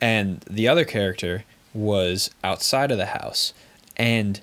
and 0.00 0.40
the 0.50 0.68
other 0.68 0.84
character 0.84 1.44
was 1.72 2.30
outside 2.42 2.90
of 2.90 2.98
the 2.98 3.06
house. 3.06 3.52
And 3.96 4.40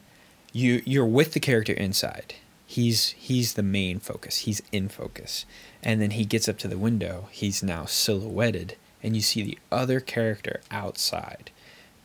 you 0.54 0.82
you're 0.86 1.06
with 1.06 1.34
the 1.34 1.40
character 1.40 1.74
inside. 1.74 2.36
He's 2.72 3.10
he's 3.18 3.56
the 3.56 3.64
main 3.64 4.00
focus. 4.00 4.38
He's 4.38 4.62
in 4.72 4.88
focus. 4.88 5.46
And 5.84 6.02
then 6.02 6.12
he 6.12 6.24
gets 6.24 6.48
up 6.48 6.58
to 6.60 6.70
the 6.70 6.78
window. 6.78 7.28
He's 7.30 7.62
now 7.62 7.84
silhouetted, 7.84 8.78
and 9.04 9.14
you 9.14 9.22
see 9.22 9.44
the 9.44 9.60
other 9.74 10.00
character 10.00 10.62
outside. 10.72 11.52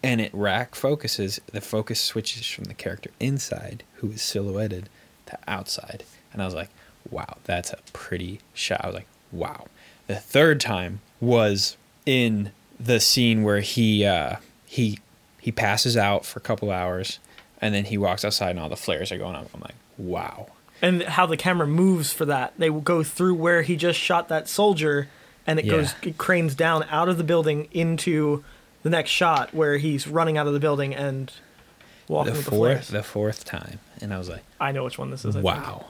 And 0.03 0.21
it 0.21 0.35
rack 0.35 0.75
focuses. 0.75 1.41
The 1.53 1.61
focus 1.61 2.01
switches 2.01 2.49
from 2.49 2.65
the 2.65 2.75
character 2.75 3.11
inside, 3.21 3.85
who 3.99 4.11
is 4.11 4.23
silhouetted, 4.23 4.89
to 5.27 5.39
outside. 5.47 6.03
And 6.33 6.43
I 6.43 6.47
was 6.47 6.55
like, 6.55 6.71
wow, 7.09 7.37
that's 7.45 7.73
a 7.73 7.79
pretty 7.93 8.41
shot. 8.53 8.81
I 8.83 8.87
was 8.89 8.97
like, 8.97 9.09
wow. 9.31 9.67
The 10.09 10.17
third 10.17 10.61
time 10.61 11.01
was 11.21 11.77
in 12.05 12.51
the 12.81 12.99
scene 12.99 13.45
where 13.45 13.61
he 13.61 14.05
uh, 14.05 14.39
he 14.67 14.99
he 15.39 15.53
passes 15.53 15.97
out 15.97 16.27
for 16.27 16.41
a 16.41 16.43
couple 16.43 16.73
hours, 16.73 17.21
and 17.61 17.73
then 17.73 17.85
he 17.85 17.97
walks 17.97 18.25
outside, 18.25 18.51
and 18.51 18.59
all 18.59 18.69
the 18.69 18.75
flares 18.75 19.13
are 19.13 19.19
going 19.19 19.37
up. 19.37 19.49
I'm 19.55 19.61
like, 19.61 19.77
wow. 19.97 20.49
And 20.83 21.03
how 21.03 21.27
the 21.27 21.37
camera 21.37 21.67
moves 21.67 22.13
for 22.13 22.25
that. 22.27 22.53
They 22.59 22.69
go 22.71 23.03
through 23.03 23.35
where 23.35 23.63
he 23.63 23.77
just 23.77 23.99
shot 23.99 24.29
that 24.29 24.49
soldier, 24.49 25.09
and 25.47 25.59
it 25.59 25.65
Yeah. 25.65 25.73
goes 25.73 25.95
it 26.03 26.19
cranes 26.19 26.55
down 26.55 26.85
out 26.91 27.09
of 27.09 27.19
the 27.19 27.25
building 27.25 27.69
into 27.73 28.45
the 28.83 28.91
next 28.91 29.11
shot 29.11 29.55
where 29.55 29.79
he's 29.79 30.07
running 30.07 30.37
out 30.39 30.47
of 30.47 30.53
the 30.53 30.61
building 30.61 30.95
and 30.95 31.33
walking 32.09 32.33
the 32.33 32.39
with 32.39 32.45
the 32.45 32.51
fourth 32.51 32.59
flares. 32.73 32.89
the 32.89 33.03
fourth 33.03 33.45
time, 33.45 33.79
and 34.01 34.13
I 34.15 34.19
was 34.19 34.29
like, 34.29 34.43
I 34.61 34.73
know 34.73 34.85
which 34.85 34.99
one 34.99 35.11
this 35.11 35.25
is. 35.25 35.35
I 35.37 35.41
think. 35.43 35.45
wow. 35.45 35.87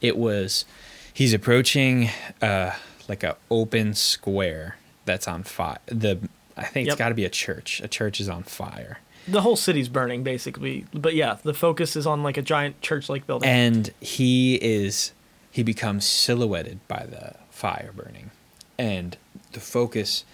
It 0.00 0.16
was 0.16 0.64
he's 1.12 1.34
approaching 1.34 2.08
uh, 2.40 2.72
like 3.08 3.22
a 3.22 3.36
open 3.50 3.94
square 3.94 4.76
that's 5.04 5.26
on 5.28 5.42
fire. 5.42 5.78
The 5.86 6.18
I 6.56 6.64
think 6.64 6.86
Yep. 6.86 6.92
it's 6.94 6.98
got 6.98 7.08
to 7.10 7.14
be 7.14 7.24
a 7.24 7.30
church. 7.30 7.80
A 7.82 7.88
church 7.88 8.20
is 8.20 8.28
on 8.28 8.42
fire. 8.44 8.98
The 9.30 9.42
whole 9.42 9.56
city's 9.56 9.88
burning 9.88 10.22
basically, 10.22 10.86
but 10.92 11.14
yeah, 11.14 11.38
the 11.42 11.54
focus 11.54 11.96
is 11.96 12.06
on 12.06 12.22
like 12.22 12.36
a 12.36 12.42
giant 12.42 12.80
church-like 12.80 13.26
building. 13.26 13.48
and 13.48 13.90
he 14.00 14.56
is 14.56 15.12
he 15.50 15.62
becomes 15.62 16.06
silhouetted 16.06 16.80
by 16.88 17.06
the 17.08 17.34
fire 17.50 17.92
burning. 17.94 18.30
And 18.78 19.16
the 19.52 19.60
focus 19.60 20.24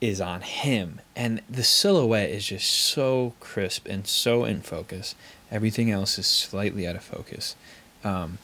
is 0.00 0.20
on 0.20 0.40
him. 0.40 1.00
And 1.14 1.42
the 1.48 1.62
silhouette 1.62 2.30
is 2.30 2.46
just 2.46 2.70
so 2.70 3.34
crisp 3.40 3.86
and 3.86 4.06
so 4.06 4.44
in 4.44 4.62
focus. 4.62 5.14
Everything 5.50 5.90
else 5.90 6.18
is 6.18 6.26
slightly 6.26 6.86
out 6.86 6.96
of 6.96 7.04
focus. 7.04 7.56
Um, 8.02 8.38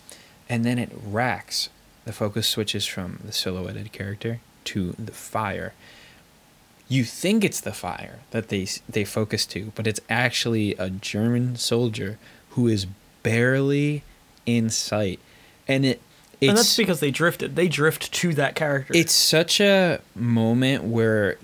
and 0.48 0.64
then 0.64 0.78
it 0.78 0.90
racks. 1.04 1.68
The 2.04 2.12
focus 2.12 2.48
switches 2.48 2.86
from 2.86 3.20
the 3.24 3.32
silhouetted 3.32 3.92
character 3.92 4.40
to 4.64 4.94
the 4.98 5.12
fire 5.12 5.74
you 6.90 7.04
think 7.04 7.44
it's 7.44 7.60
the 7.60 7.72
fire 7.72 8.18
that 8.32 8.48
they 8.48 8.66
they 8.88 9.04
focus 9.04 9.46
to, 9.46 9.72
but 9.76 9.86
it's 9.86 10.00
actually 10.10 10.74
a 10.74 10.90
German 10.90 11.56
soldier 11.56 12.18
who 12.50 12.66
is 12.66 12.86
barely 13.22 14.02
in 14.44 14.68
sight, 14.68 15.20
and 15.68 15.86
it 15.86 16.02
it's 16.40 16.48
and 16.48 16.58
that's 16.58 16.76
because 16.76 16.98
they 16.98 17.12
drifted. 17.12 17.54
They 17.54 17.68
drift 17.68 18.12
to 18.12 18.34
that 18.34 18.56
character. 18.56 18.92
it's 18.94 19.12
such 19.12 19.60
a 19.60 20.00
moment 20.16 20.82
where 20.82 21.38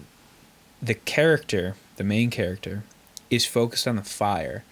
the 0.83 0.95
character, 0.95 1.77
the 1.97 2.05
main 2.05 2.29
character, 2.31 2.83
is 3.31 3.47
focused 3.47 3.87
on 3.87 3.95
the 3.95 4.03
fire, 4.03 4.65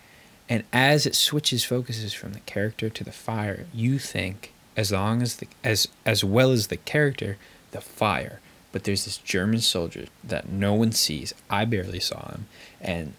and 0.49 0.65
as 0.73 1.07
it 1.07 1.15
switches 1.15 1.65
focuses 1.65 2.13
from 2.13 2.33
the 2.33 2.41
character 2.41 2.91
to 2.91 3.05
the 3.05 3.13
fire, 3.13 3.67
you 3.73 4.01
think 4.01 4.53
as 4.77 4.91
long 4.91 5.23
as 5.23 5.37
the 5.37 5.47
as 5.63 5.87
as 6.05 6.25
well 6.25 6.51
as 6.51 6.67
the 6.67 6.79
character, 6.79 7.37
the 7.71 7.81
fire. 7.81 8.41
But 8.75 8.83
there's 8.83 9.05
this 9.05 9.19
German 9.19 9.61
soldier 9.61 10.07
that 10.25 10.49
no 10.49 10.75
one 10.75 10.91
sees. 10.91 11.33
I 11.49 11.65
barely 11.65 12.01
saw 12.01 12.33
him, 12.33 12.49
and 12.81 13.13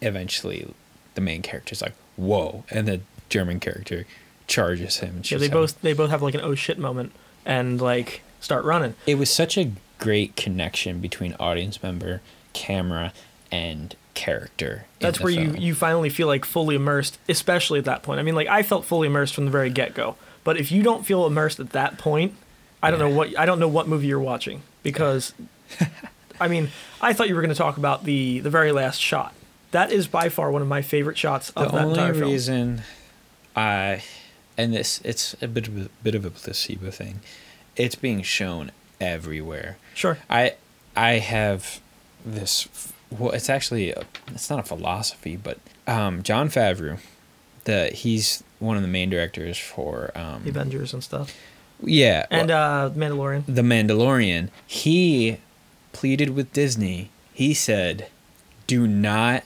eventually, 0.00 0.72
the 1.16 1.20
main 1.20 1.42
character's 1.42 1.82
like, 1.82 1.92
"Whoa!" 2.16 2.64
and 2.70 2.88
the 2.88 3.02
German 3.28 3.60
character 3.60 4.06
charges 4.46 5.00
him. 5.00 5.16
And 5.16 5.30
yeah, 5.30 5.36
they 5.36 5.50
both 5.50 5.78
they 5.82 5.92
both 5.92 6.08
have 6.08 6.22
like 6.22 6.32
an 6.32 6.40
oh 6.40 6.54
shit 6.54 6.78
moment 6.78 7.12
and 7.44 7.78
like 7.78 8.22
start 8.40 8.64
running. 8.64 8.94
it 9.06 9.16
was 9.16 9.28
such 9.28 9.58
a 9.58 9.72
great 9.98 10.34
connection 10.34 11.00
between 11.00 11.36
audience 11.38 11.82
member, 11.82 12.22
camera, 12.54 13.12
and 13.50 13.94
character. 14.14 14.86
That's 14.98 15.20
where 15.20 15.30
you 15.30 15.50
film. 15.50 15.56
you 15.56 15.74
finally 15.74 16.08
feel 16.08 16.26
like 16.26 16.46
fully 16.46 16.74
immersed, 16.74 17.18
especially 17.28 17.78
at 17.78 17.84
that 17.84 18.02
point. 18.02 18.18
I 18.18 18.22
mean, 18.22 18.34
like 18.34 18.48
I 18.48 18.62
felt 18.62 18.86
fully 18.86 19.08
immersed 19.08 19.34
from 19.34 19.44
the 19.44 19.50
very 19.50 19.68
get 19.68 19.92
go. 19.92 20.16
But 20.42 20.56
if 20.56 20.72
you 20.72 20.82
don't 20.82 21.04
feel 21.04 21.26
immersed 21.26 21.60
at 21.60 21.72
that 21.72 21.98
point, 21.98 22.34
I 22.82 22.90
don't 22.90 22.98
know 22.98 23.10
what 23.10 23.38
I 23.38 23.44
don't 23.44 23.60
know 23.60 23.68
what 23.68 23.86
movie 23.86 24.06
you're 24.06 24.18
watching 24.18 24.62
because, 24.82 25.34
I 26.40 26.48
mean, 26.48 26.70
I 27.00 27.12
thought 27.12 27.28
you 27.28 27.34
were 27.34 27.40
going 27.42 27.54
to 27.54 27.58
talk 27.58 27.76
about 27.76 28.04
the 28.04 28.40
the 28.40 28.50
very 28.50 28.72
last 28.72 29.00
shot. 29.00 29.34
That 29.70 29.90
is 29.90 30.06
by 30.06 30.28
far 30.28 30.50
one 30.50 30.62
of 30.62 30.68
my 30.68 30.82
favorite 30.82 31.16
shots 31.16 31.50
the 31.50 31.60
of 31.60 31.72
that 31.72 31.82
only 31.82 31.90
entire 31.94 32.12
film. 32.12 32.18
The 32.18 32.24
only 32.24 32.32
reason 32.34 32.82
I 33.56 34.02
and 34.56 34.74
this 34.74 35.00
it's 35.04 35.34
a 35.42 35.48
bit 35.48 35.68
of 35.68 35.86
a 35.86 35.88
bit 36.02 36.14
of 36.14 36.24
a 36.24 36.30
placebo 36.30 36.90
thing. 36.90 37.20
It's 37.76 37.94
being 37.94 38.22
shown 38.22 38.70
everywhere. 39.00 39.78
Sure. 39.94 40.18
I 40.28 40.54
I 40.96 41.12
have 41.14 41.80
this. 42.24 42.68
Well, 43.10 43.32
it's 43.32 43.50
actually 43.50 43.90
a, 43.90 44.04
it's 44.28 44.48
not 44.48 44.58
a 44.58 44.62
philosophy, 44.62 45.36
but 45.36 45.58
um, 45.86 46.22
Jon 46.22 46.48
Favreau, 46.48 46.98
the 47.64 47.88
he's 47.88 48.42
one 48.58 48.76
of 48.76 48.82
the 48.82 48.88
main 48.88 49.10
directors 49.10 49.58
for 49.58 50.10
um, 50.14 50.46
Avengers 50.46 50.94
and 50.94 51.02
stuff. 51.02 51.36
Yeah 51.82 52.26
And 52.30 52.50
uh 52.50 52.90
Mandalorian. 52.94 53.44
The 53.46 53.62
Mandalorian, 53.62 54.48
he 54.66 55.38
pleaded 55.92 56.30
with 56.30 56.52
Disney. 56.52 57.10
He 57.34 57.54
said, 57.54 58.08
"Do 58.66 58.86
not 58.86 59.44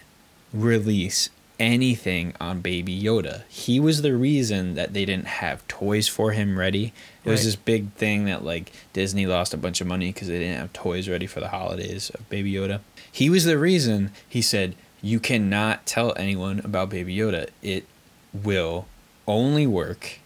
release 0.53 1.29
anything 1.59 2.35
on 2.41 2.61
Baby 2.61 3.01
Yoda." 3.01 3.43
He 3.49 3.81
was 3.81 4.03
the 4.03 4.15
reason 4.17 4.75
that 4.75 4.93
they 4.93 5.05
didn't 5.05 5.27
have 5.27 5.67
toys 5.69 6.09
for 6.09 6.33
him 6.33 6.59
ready. 6.59 6.93
It 7.25 7.31
was 7.31 7.45
this 7.45 7.57
big 7.57 7.93
thing 7.95 8.27
that 8.27 8.45
like 8.45 8.73
Disney 8.93 9.27
lost 9.27 9.53
a 9.55 9.57
bunch 9.57 9.81
of 9.81 9.87
money 9.87 10.13
because 10.13 10.29
they 10.29 10.39
didn't 10.39 10.59
have 10.59 10.73
toys 10.73 11.09
ready 11.09 11.27
for 11.27 11.41
the 11.41 11.49
holidays 11.49 12.11
of 12.11 12.29
Baby 12.29 12.53
Yoda. 12.53 12.81
He 13.11 13.31
was 13.31 13.45
the 13.45 13.59
reason. 13.59 14.13
He 14.29 14.43
said, 14.43 14.75
"You 15.03 15.19
cannot 15.21 15.87
tell 15.87 16.13
anyone 16.17 16.61
about 16.61 16.91
Baby 16.91 17.17
Yoda. 17.17 17.49
It 17.63 17.87
will 18.33 18.87
only 19.27 19.67
work 19.67 20.21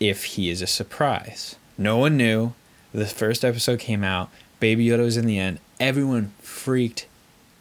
if 0.00 0.24
he 0.24 0.50
is 0.50 0.62
a 0.62 0.66
surprise. 0.66 1.56
No 1.78 1.96
one 1.98 2.16
knew. 2.16 2.52
The 2.92 3.06
first 3.06 3.44
episode 3.44 3.78
came 3.80 4.02
out. 4.04 4.30
Baby 4.60 4.86
Yoda 4.86 5.00
was 5.04 5.16
in 5.16 5.26
the 5.26 5.38
end. 5.38 5.58
Everyone 5.78 6.32
freaked 6.40 7.06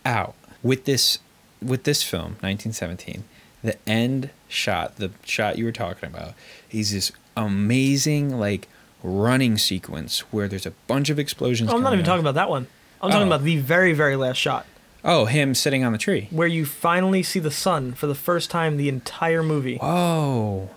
out 0.05 0.35
with 0.63 0.85
this 0.85 1.19
with 1.61 1.83
this 1.83 2.03
film, 2.03 2.37
1917. 2.41 3.23
The 3.63 3.77
end 3.89 4.29
shot, 4.47 4.97
the 4.97 5.11
shot 5.23 5.57
you 5.57 5.65
were 5.65 5.71
talking 5.71 6.07
about, 6.09 6.33
is 6.71 6.91
this 6.91 7.11
amazing 7.35 8.39
like 8.39 8.67
running 9.03 9.57
sequence 9.57 10.19
where 10.31 10.47
there's 10.47 10.65
a 10.65 10.71
bunch 10.87 11.09
of 11.09 11.17
explosions. 11.19 11.71
Oh, 11.71 11.75
I'm 11.75 11.83
not 11.83 11.93
even 11.93 12.05
talking 12.05 12.21
about 12.21 12.35
that 12.35 12.49
one. 12.49 12.67
I'm 13.01 13.09
talking 13.11 13.23
Oh. 13.23 13.35
about 13.35 13.43
the 13.43 13.57
very, 13.57 13.93
very 13.93 14.15
last 14.15 14.37
shot 14.37 14.65
Oh, 15.03 15.25
him 15.25 15.53
sitting 15.53 15.83
on 15.83 15.91
the 15.91 15.97
tree. 15.97 16.27
where 16.31 16.47
you 16.47 16.65
finally 16.65 17.21
see 17.23 17.39
the 17.39 17.51
sun 17.51 17.93
for 17.93 18.07
the 18.07 18.15
first 18.15 18.49
time 18.49 18.77
the 18.77 18.89
entire 18.89 19.43
movie. 19.43 19.77
Oh. 19.81 20.69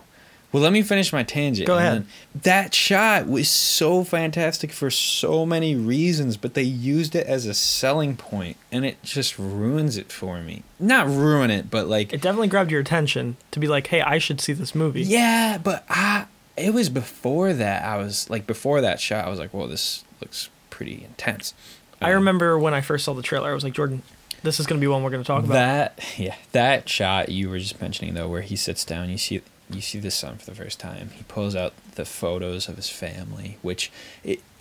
Well, 0.50 0.62
let 0.62 0.72
me 0.72 0.80
finish 0.82 1.12
my 1.12 1.22
tangent. 1.24 1.66
Go 1.66 1.76
ahead. 1.76 2.06
That 2.34 2.72
shot 2.72 3.26
was 3.26 3.50
so 3.50 4.02
fantastic 4.02 4.72
for 4.72 4.90
so 4.90 5.44
many 5.44 5.74
reasons, 5.76 6.38
but 6.38 6.54
they 6.54 6.62
used 6.62 7.14
it 7.14 7.26
as 7.26 7.44
a 7.44 7.52
selling 7.52 8.16
point, 8.16 8.56
and 8.72 8.86
it 8.86 9.02
just 9.02 9.38
ruins 9.38 9.98
it 9.98 10.10
for 10.10 10.40
me. 10.40 10.62
Not 10.80 11.06
ruin 11.06 11.50
it, 11.50 11.70
but 11.70 11.86
like, 11.86 12.14
It 12.14 12.22
definitely 12.22 12.48
grabbed 12.48 12.70
your 12.70 12.80
attention 12.80 13.36
to 13.50 13.60
be 13.60 13.68
like, 13.68 13.88
hey, 13.88 14.00
I 14.00 14.16
should 14.18 14.40
see 14.40 14.54
this 14.54 14.74
movie. 14.74 15.02
yeah, 15.02 15.58
but 15.58 15.84
I. 15.88 16.26
It 16.56 16.74
was 16.74 16.88
before 16.88 17.52
that. 17.52 17.84
I 17.84 17.98
was 17.98 18.28
like, 18.30 18.44
before 18.46 18.80
that 18.80 18.98
shot, 19.00 19.24
I 19.24 19.28
was 19.28 19.38
like, 19.38 19.50
"Whoa, 19.54 19.68
this 19.68 20.02
looks 20.20 20.48
pretty 20.70 21.04
intense." 21.04 21.54
I 22.02 22.08
Um, 22.10 22.16
remember 22.16 22.58
when 22.58 22.74
I 22.74 22.80
first 22.80 23.04
saw 23.04 23.12
the 23.12 23.22
trailer, 23.22 23.48
I 23.50 23.54
was 23.54 23.62
like, 23.62 23.74
Jordan, 23.74 24.02
this 24.42 24.58
is 24.58 24.66
going 24.66 24.80
to 24.80 24.84
be 24.84 24.88
one 24.88 25.04
we're 25.04 25.10
going 25.10 25.22
to 25.22 25.26
talk 25.26 25.44
about. 25.44 25.52
That 25.54 26.00
yeah, 26.18 26.34
that 26.50 26.88
shot 26.88 27.28
you 27.28 27.48
were 27.48 27.60
just 27.60 27.80
mentioning 27.80 28.14
though, 28.14 28.26
where 28.28 28.42
he 28.42 28.56
sits 28.56 28.84
down, 28.84 29.08
you 29.08 29.18
see 29.18 29.40
you 29.70 29.80
see 29.80 29.98
the 29.98 30.10
sun 30.10 30.36
for 30.38 30.46
the 30.46 30.54
first 30.54 30.80
time. 30.80 31.10
He 31.14 31.24
pulls 31.24 31.54
out 31.54 31.72
the 31.94 32.04
photos 32.04 32.68
of 32.68 32.76
his 32.76 32.88
family, 32.88 33.58
which 33.62 33.90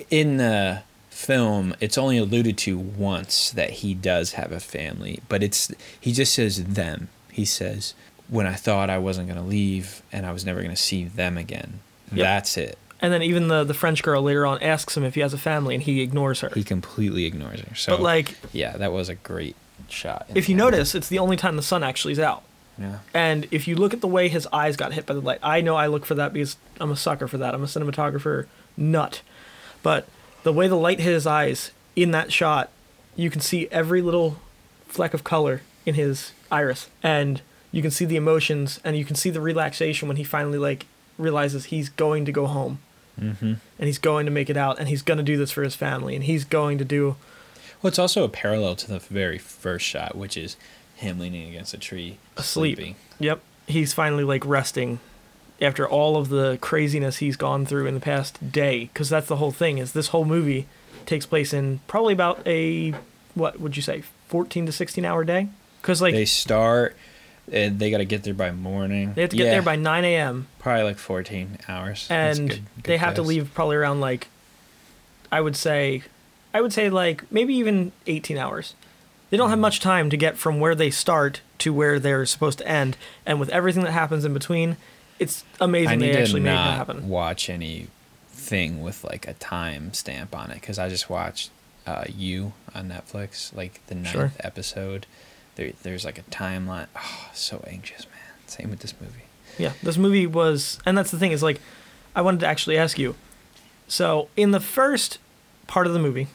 in 0.09 0.37
the 0.37 0.83
film 1.09 1.75
it's 1.79 1.97
only 1.97 2.17
alluded 2.17 2.57
to 2.59 2.77
once 2.77 3.49
that 3.51 3.71
he 3.71 3.93
does 3.93 4.33
have 4.33 4.51
a 4.51 4.59
family, 4.59 5.21
but 5.29 5.41
it's 5.43 5.71
he 5.99 6.11
just 6.11 6.33
says 6.33 6.63
them. 6.63 7.09
He 7.31 7.45
says 7.45 7.93
when 8.29 8.45
I 8.45 8.53
thought 8.53 8.89
I 8.89 8.97
wasn't 8.97 9.27
gonna 9.27 9.45
leave 9.45 10.01
and 10.11 10.25
I 10.25 10.31
was 10.31 10.45
never 10.45 10.61
gonna 10.61 10.75
see 10.75 11.05
them 11.05 11.37
again. 11.37 11.79
Yep. 12.11 12.23
That's 12.23 12.57
it. 12.57 12.77
And 12.99 13.13
then 13.13 13.21
even 13.21 13.47
the, 13.47 13.63
the 13.63 13.73
French 13.73 14.01
girl 14.01 14.23
later 14.23 14.45
on 14.45 14.61
asks 14.61 14.97
him 14.97 15.03
if 15.03 15.15
he 15.15 15.21
has 15.21 15.33
a 15.33 15.37
family, 15.37 15.75
and 15.75 15.83
he 15.83 16.01
ignores 16.01 16.39
her. 16.41 16.49
He 16.53 16.63
completely 16.63 17.25
ignores 17.25 17.59
her. 17.61 17.75
So 17.75 17.93
but 17.93 18.01
like, 18.01 18.35
yeah, 18.51 18.75
that 18.77 18.91
was 18.91 19.07
a 19.07 19.15
great 19.15 19.55
shot. 19.87 20.25
if 20.33 20.49
you 20.49 20.55
notice, 20.55 20.95
it's 20.95 21.07
the 21.07 21.19
only 21.19 21.37
time 21.37 21.55
the 21.57 21.61
sun 21.61 21.83
actually 21.83 22.13
is 22.13 22.19
out. 22.19 22.43
Yeah. 22.77 22.99
And 23.13 23.47
if 23.51 23.67
you 23.67 23.75
look 23.75 23.93
at 23.93 24.01
the 24.01 24.07
way 24.07 24.29
his 24.29 24.47
eyes 24.53 24.75
got 24.77 24.93
hit 24.93 25.05
by 25.05 25.13
the 25.13 25.21
light, 25.21 25.39
I 25.41 25.61
know 25.61 25.75
I 25.75 25.87
look 25.87 26.05
for 26.05 26.15
that 26.15 26.33
because 26.33 26.57
I'm 26.79 26.91
a 26.91 26.95
sucker 26.95 27.27
for 27.27 27.37
that. 27.37 27.53
I'm 27.55 27.63
a 27.63 27.67
cinematographer 27.67 28.45
nut. 28.75 29.21
But 29.83 30.07
the 30.43 30.53
way 30.53 30.67
the 30.67 30.75
light 30.75 30.99
hit 30.99 31.13
his 31.13 31.25
eyes 31.27 31.71
in 31.95 32.11
that 32.11 32.31
shot, 32.31 32.69
you 33.15 33.29
can 33.29 33.41
see 33.41 33.67
every 33.71 34.01
little 34.01 34.37
fleck 34.87 35.13
of 35.13 35.23
color 35.23 35.61
in 35.85 35.95
his 35.95 36.33
iris. 36.51 36.89
And 37.01 37.41
you 37.71 37.81
can 37.81 37.91
see 37.91 38.05
the 38.05 38.15
emotions 38.15 38.79
and 38.83 38.97
you 38.97 39.05
can 39.05 39.15
see 39.15 39.29
the 39.29 39.41
relaxation 39.41 40.07
when 40.07 40.17
he 40.17 40.23
finally 40.23 40.57
like 40.57 40.85
realizes 41.17 41.65
he's 41.65 41.89
going 41.89 42.25
to 42.25 42.31
go 42.31 42.47
home 42.47 42.79
Mm-hmm. 43.19 43.45
and 43.79 43.87
he's 43.87 43.97
going 43.97 44.27
to 44.27 44.31
make 44.31 44.47
it 44.47 44.57
out 44.57 44.77
and 44.77 44.87
he's 44.87 45.01
going 45.01 45.17
to 45.17 45.23
do 45.23 45.37
this 45.37 45.49
for 45.49 45.63
his 45.63 45.73
family 45.73 46.13
and 46.13 46.25
he's 46.25 46.45
going 46.45 46.77
to 46.77 46.85
do 46.85 47.15
Well, 47.81 47.87
it's 47.87 47.97
also 47.97 48.23
a 48.23 48.29
parallel 48.29 48.75
to 48.75 48.87
the 48.87 48.99
very 48.99 49.39
first 49.39 49.87
shot, 49.87 50.15
which 50.15 50.37
is 50.37 50.55
him 50.97 51.19
leaning 51.19 51.49
against 51.49 51.73
a 51.73 51.77
tree, 51.77 52.17
Asleep. 52.35 52.75
sleeping. 52.77 52.95
Yep. 53.19 53.39
He's 53.67 53.93
finally 53.93 54.23
like 54.23 54.45
resting 54.45 54.99
after 55.61 55.87
all 55.87 56.17
of 56.17 56.29
the 56.29 56.57
craziness 56.61 57.17
he's 57.17 57.35
gone 57.35 57.65
through 57.65 57.85
in 57.87 57.93
the 57.95 57.99
past 57.99 58.51
day 58.51 58.89
cuz 58.93 59.09
that's 59.09 59.27
the 59.27 59.37
whole 59.37 59.51
thing 59.51 59.77
is 59.79 59.93
this 59.93 60.09
whole 60.09 60.23
movie 60.25 60.67
takes 61.07 61.25
place 61.25 61.51
in 61.53 61.79
probably 61.87 62.13
about 62.13 62.45
a 62.45 62.93
what 63.33 63.59
would 63.59 63.75
you 63.75 63.81
say 63.81 64.03
14 64.27 64.65
to 64.67 64.71
16 64.71 65.03
hour 65.05 65.23
day 65.23 65.47
cuz 65.81 66.01
like 66.01 66.13
they 66.13 66.19
they, 66.19 66.25
start, 66.25 66.95
and 67.51 67.79
they 67.79 67.89
got 67.91 67.97
to 67.99 68.05
get 68.05 68.23
there 68.23 68.33
by 68.33 68.51
morning. 68.51 69.13
They 69.15 69.21
have 69.21 69.29
to 69.31 69.37
get 69.37 69.45
Yeah, 69.45 69.51
there 69.53 69.61
by 69.61 69.75
9 69.77 70.03
a.m. 70.05 70.47
probably 70.59 70.83
like 70.83 70.97
14 70.99 71.57
hours. 71.67 72.05
And 72.09 72.49
good- 72.49 72.49
good 72.75 72.83
they 72.83 72.97
have 72.97 73.15
to 73.15 73.21
leave 73.23 73.51
probably 73.53 73.77
around 73.77 73.99
like 74.01 74.27
I 75.31 75.41
would 75.41 75.55
say 75.55 76.03
I 76.53 76.61
would 76.61 76.73
say 76.73 76.89
like 76.89 77.29
maybe 77.31 77.53
even 77.55 77.91
18 78.05 78.37
hours. 78.37 78.73
They 79.29 79.37
don't 79.37 79.49
have 79.49 79.59
much 79.59 79.79
time 79.79 80.09
to 80.09 80.17
get 80.17 80.37
from 80.37 80.59
where 80.59 80.73
they 80.75 80.89
start 80.89 81.41
to 81.59 81.73
where 81.73 81.99
they're 81.99 82.25
supposed 82.25 82.59
to 82.59 82.67
end 82.67 82.95
and 83.25 83.39
with 83.39 83.49
everything 83.49 83.83
that 83.83 83.91
happens 83.91 84.23
in 84.25 84.33
between 84.33 84.77
it's 85.19 85.43
amazing 85.59 85.97
they 85.99 86.15
actually 86.15 86.41
made 86.41 86.51
it 86.51 86.55
happen. 86.55 87.09
watch 87.09 87.49
anything 87.49 88.81
with 88.83 89.03
like 89.03 89.27
a 89.27 89.33
time 89.33 89.91
stamp 89.93 90.35
on 90.35 90.51
it 90.51 90.55
because 90.61 90.77
I 90.77 90.89
just 90.89 91.09
watched 91.09 91.49
uh, 91.87 92.03
You 92.07 92.53
on 92.75 92.89
Netflix, 92.89 93.55
like 93.55 93.81
the 93.87 93.95
ninth 93.95 94.09
Sure. 94.09 94.31
episode. 94.39 95.05
There, 95.55 95.71
there's 95.83 96.05
like 96.05 96.19
a 96.19 96.23
timeline. 96.23 96.87
Oh, 96.95 97.29
so 97.33 97.63
anxious, 97.67 98.05
man. 98.05 98.35
Same 98.45 98.69
with 98.69 98.79
this 98.81 98.93
movie. 99.01 99.23
Yeah, 99.57 99.71
this 99.81 99.97
movie 99.97 100.27
was, 100.27 100.77
and 100.85 100.95
that's 100.97 101.09
the 101.11 101.17
thing 101.17 101.31
is 101.31 101.41
like, 101.41 101.59
I 102.15 102.21
wanted 102.21 102.41
to 102.41 102.47
actually 102.47 102.77
ask 102.77 102.99
you. 102.99 103.15
So 103.87 104.27
in 104.37 104.51
the 104.51 104.59
first 104.59 105.17
part 105.65 105.87
of 105.87 105.93
the 105.93 105.99
movie, 105.99 106.27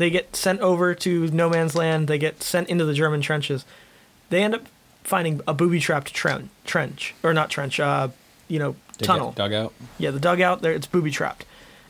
they 0.00 0.08
get 0.10 0.34
sent 0.34 0.60
over 0.60 0.94
to 0.94 1.28
no 1.28 1.48
man's 1.50 1.74
land. 1.76 2.08
They 2.08 2.18
get 2.18 2.42
sent 2.42 2.68
into 2.70 2.84
the 2.86 2.94
German 2.94 3.20
trenches. 3.20 3.64
They 4.30 4.42
end 4.42 4.54
up 4.54 4.62
finding 5.04 5.40
a 5.46 5.52
booby-trapped 5.54 6.14
tren- 6.14 6.48
trench, 6.64 7.14
or 7.22 7.34
not 7.34 7.50
trench, 7.50 7.78
uh, 7.78 8.08
you 8.48 8.58
know, 8.58 8.76
Dig- 8.98 9.06
tunnel. 9.06 9.32
dugout. 9.32 9.72
Yeah, 9.98 10.10
the 10.10 10.18
dugout 10.20 10.62
there. 10.62 10.72
It's 10.72 10.86
booby-trapped. 10.86 11.44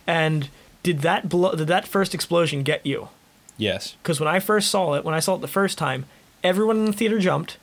And 0.07 0.49
did 0.83 1.01
that 1.01 1.29
blow? 1.29 1.55
Did 1.55 1.69
that 1.69 1.87
first 1.87 2.15
explosion 2.15 2.63
get 2.65 2.85
you? 2.85 3.09
Yes. 3.57 3.95
because 4.03 4.19
when 4.19 4.29
I 4.29 4.41
first 4.41 4.71
saw 4.71 4.95
it, 4.95 5.05
when 5.05 5.15
I 5.15 5.21
saw 5.21 5.35
it 5.35 5.41
the 5.43 5.47
first 5.49 5.77
time, 5.79 6.07
everyone 6.43 6.79
in 6.79 6.85
the 6.87 6.93
theater 6.95 7.19
jumped, 7.19 7.59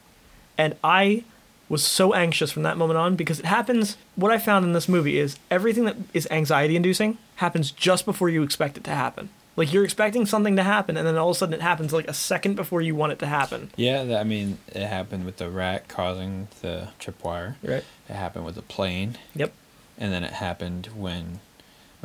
and 0.58 0.76
I 0.84 1.24
was 1.70 1.84
so 1.84 2.14
anxious 2.14 2.52
from 2.52 2.64
that 2.64 2.78
moment 2.78 2.98
on 3.00 3.16
because 3.18 3.39
it 3.39 3.45
happens. 3.45 3.98
What 4.16 4.32
I 4.32 4.38
found 4.38 4.64
in 4.64 4.74
this 4.74 4.88
movie 4.88 5.18
is 5.20 5.38
everything 5.52 5.84
that 5.86 5.98
is 6.14 6.28
anxiety 6.32 6.76
inducing 6.78 7.18
happens 7.38 7.72
just 7.72 8.06
before 8.06 8.30
you 8.30 8.43
expect 8.43 8.78
it 8.78 8.84
to 8.86 8.91
happen. 8.91 9.30
Like 9.58 9.74
you're 9.74 9.84
expecting 9.84 10.26
something 10.26 10.55
to 10.55 10.64
happen, 10.64 10.95
and 10.95 11.05
then 11.05 11.18
all 11.18 11.32
of 11.32 11.36
a 11.36 11.39
sudden 11.39 11.53
it 11.55 11.62
happens 11.62 11.91
like 11.91 12.08
a 12.08 12.14
second 12.14 12.55
before 12.55 12.82
you 12.82 12.95
want 12.95 13.12
it 13.12 13.20
to 13.20 13.26
happen. 13.26 13.72
Yeah, 13.76 14.18
I 14.20 14.24
mean, 14.24 14.60
it 14.68 14.86
happened 14.88 15.26
with 15.26 15.38
the 15.38 15.49
rat 15.49 15.88
causing 15.89 16.47
the 16.62 16.89
tripwire. 16.99 17.55
Right. 17.64 17.84
It 18.08 18.14
happened 18.14 18.45
with 18.45 18.55
the 18.55 18.62
plane, 18.62 19.18
Yep. 19.36 19.51
and 19.97 20.14
then 20.14 20.24
it 20.24 20.34
happened 20.34 20.89
when 20.95 21.39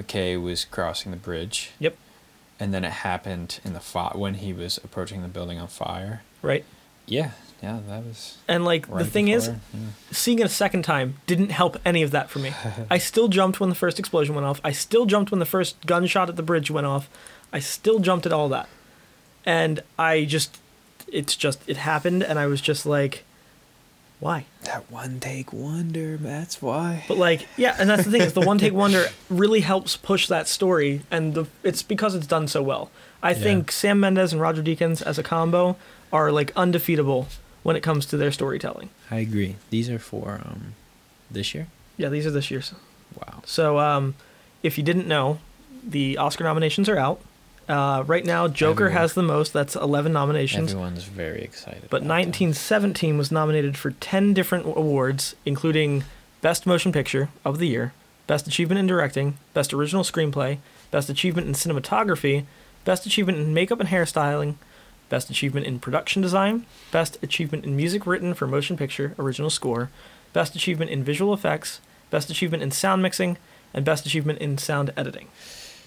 McKay 0.01 0.43
was 0.43 0.65
crossing 0.65 1.11
the 1.13 1.19
bridge, 1.19 1.73
Yep. 1.79 1.95
and 2.59 2.73
then 2.73 2.85
it 2.85 2.93
happened 2.93 3.61
in 3.65 3.75
the 3.75 3.81
fi- 3.81 4.13
when 4.17 4.35
he 4.35 4.53
was 4.55 4.79
approaching 4.79 5.21
the 5.23 5.29
building 5.29 5.59
on 5.61 5.69
fire. 5.69 6.23
Right. 6.41 6.65
Yeah, 7.05 7.33
yeah, 7.63 7.81
that 7.89 8.05
was. 8.05 8.39
And 8.49 8.65
like 8.65 8.87
the 8.87 8.95
right 8.95 9.07
thing 9.07 9.29
is, 9.29 9.49
yeah. 9.49 9.55
seeing 10.11 10.39
it 10.39 10.47
a 10.47 10.49
second 10.49 10.83
time 10.85 11.17
didn't 11.27 11.51
help 11.51 11.77
any 11.85 12.03
of 12.03 12.13
that 12.13 12.31
for 12.31 12.39
me. 12.39 12.53
I 12.91 12.97
still 12.99 13.29
jumped 13.29 13.61
when 13.61 13.69
the 13.69 13.75
first 13.75 13.99
explosion 13.99 14.35
went 14.35 14.47
off. 14.47 14.61
I 14.65 14.73
still 14.73 15.05
jumped 15.05 15.31
when 15.31 15.39
the 15.41 15.45
first 15.47 15.85
gunshot 15.85 16.29
at 16.31 16.37
the 16.37 16.43
bridge 16.43 16.71
went 16.71 16.87
off. 16.87 17.11
I 17.53 17.59
still 17.61 17.99
jumped 17.99 18.27
at 18.27 18.33
all 18.33 18.49
that. 18.51 18.69
And 19.45 19.81
I 19.99 20.25
just 20.25 20.59
it's 21.09 21.37
just 21.37 21.61
it 21.67 21.77
happened 21.77 22.23
and 22.23 22.39
I 22.39 22.47
was 22.47 22.61
just 22.61 22.87
like 22.87 23.25
why? 24.21 24.45
that 24.63 24.89
one 24.91 25.19
take 25.19 25.53
wonder. 25.53 26.17
That's 26.17 26.63
why. 26.63 27.05
But 27.09 27.19
like 27.19 27.47
yeah, 27.57 27.75
and 27.79 27.91
that's 27.91 28.05
the 28.05 28.11
thing 28.13 28.23
is 28.23 28.33
the 28.35 28.41
one 28.41 28.59
take 28.59 28.73
wonder 28.73 29.07
really 29.29 29.61
helps 29.61 29.97
push 29.97 30.29
that 30.29 30.47
story 30.47 31.03
and 31.11 31.35
the 31.35 31.47
it's 31.65 31.83
because 31.83 32.15
it's 32.15 32.27
done 32.27 32.47
so 32.47 32.63
well. 32.63 32.91
I 33.23 33.31
Yeah. 33.31 33.37
think 33.39 33.73
Sam 33.73 33.99
Mendes 34.01 34.33
and 34.33 34.41
Roger 34.41 34.63
Deakins 34.63 35.03
as 35.03 35.19
a 35.19 35.23
combo 35.25 35.77
are 36.13 36.31
like 36.31 36.53
undefeatable 36.57 37.27
when 37.65 37.75
it 37.77 37.81
comes 37.81 38.07
to 38.07 38.17
their 38.17 38.31
storytelling. 38.33 38.91
I 39.11 39.17
agree. 39.19 39.57
These 39.71 39.91
are 39.91 39.99
for 39.99 40.41
um, 40.45 40.75
this 41.31 41.55
year. 41.55 41.67
Yeah, 41.97 42.09
these 42.09 42.27
are 42.27 42.31
this 42.31 42.51
year's. 42.51 42.73
Wow. 43.17 43.43
So, 43.45 43.79
um, 43.79 44.15
if 44.63 44.79
you 44.79 44.83
didn't 44.85 45.07
know, 45.07 45.39
the 45.87 46.17
Oscar 46.17 46.45
nominations 46.45 46.89
are 46.89 46.99
out. 46.99 47.21
Uh, 47.69 48.03
right 48.07 48.25
now, 48.25 48.49
Joker 48.49 48.85
Everyone- 48.87 49.01
has 49.03 49.15
the 49.15 49.23
most. 49.23 49.53
That's 49.53 49.77
11 49.77 50.13
nominations. 50.13 50.73
Everyone's 50.73 51.05
very 51.05 51.43
excited. 51.43 51.83
But 51.91 52.03
about 52.03 52.09
that. 52.09 52.27
1917 52.27 53.19
was 53.19 53.31
nominated 53.31 53.77
for 53.77 53.93
10 53.93 54.35
different 54.35 54.67
awards, 54.67 55.35
including 55.47 56.05
Best 56.41 56.67
Motion 56.67 56.93
Picture 56.93 57.29
of 57.45 57.59
the 57.59 57.69
Year, 57.69 57.93
Best 58.27 58.47
Achievement 58.47 58.79
in 58.81 58.87
Directing, 58.87 59.39
Best 59.55 59.73
Original 59.73 60.03
Screenplay, 60.03 60.59
Best 60.91 61.09
Achievement 61.09 61.47
in 61.47 61.55
Cinematography, 61.55 62.45
Best 62.85 63.07
Achievement 63.07 63.39
in 63.39 63.55
Makeup 63.55 63.79
and 63.81 63.89
Hairstyling, 63.89 64.57
Best 65.09 65.31
Achievement 65.31 65.67
in 65.67 65.79
Production 65.79 66.21
Design, 66.23 66.67
Best 66.91 67.17
Achievement 67.23 67.65
in 67.65 67.77
Music 67.77 68.07
Written 68.07 68.35
for 68.35 68.47
Motion 68.47 68.77
Picture 68.77 69.15
Original 69.19 69.51
Score, 69.51 69.91
Best 70.33 70.57
Achievement 70.57 70.91
in 70.91 71.05
Visual 71.05 71.33
Effects, 71.33 71.81
Best 72.11 72.31
Achievement 72.31 72.63
in 72.63 72.71
Sound 72.71 73.03
Mixing, 73.03 73.37
and 73.73 73.85
Best 73.85 74.05
Achievement 74.07 74.39
in 74.41 74.59
Sound 74.59 74.91
Editing. 74.97 75.29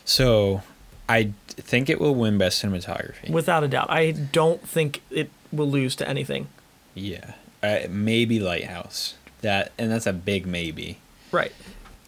So, 0.05 0.61
I 1.08 1.32
think 1.47 1.89
it 1.89 1.99
will 2.01 2.16
win 2.16 2.38
best 2.38 2.64
cinematography. 2.64 3.30
Without 3.30 3.64
a 3.64 3.68
doubt, 3.68 3.89
I 3.89 4.12
don't 4.12 4.68
think 4.68 5.01
it 5.12 5.30
will 5.51 5.70
lose 5.70 5.95
to 5.97 6.08
anything. 6.10 6.47
yeah, 6.93 7.34
uh, 7.62 7.80
maybe 7.89 8.39
Lighthouse. 8.39 9.16
That 9.41 9.72
and 9.78 9.91
that's 9.91 10.08
a 10.08 10.14
big 10.14 10.47
maybe. 10.47 10.97
Right. 11.32 11.51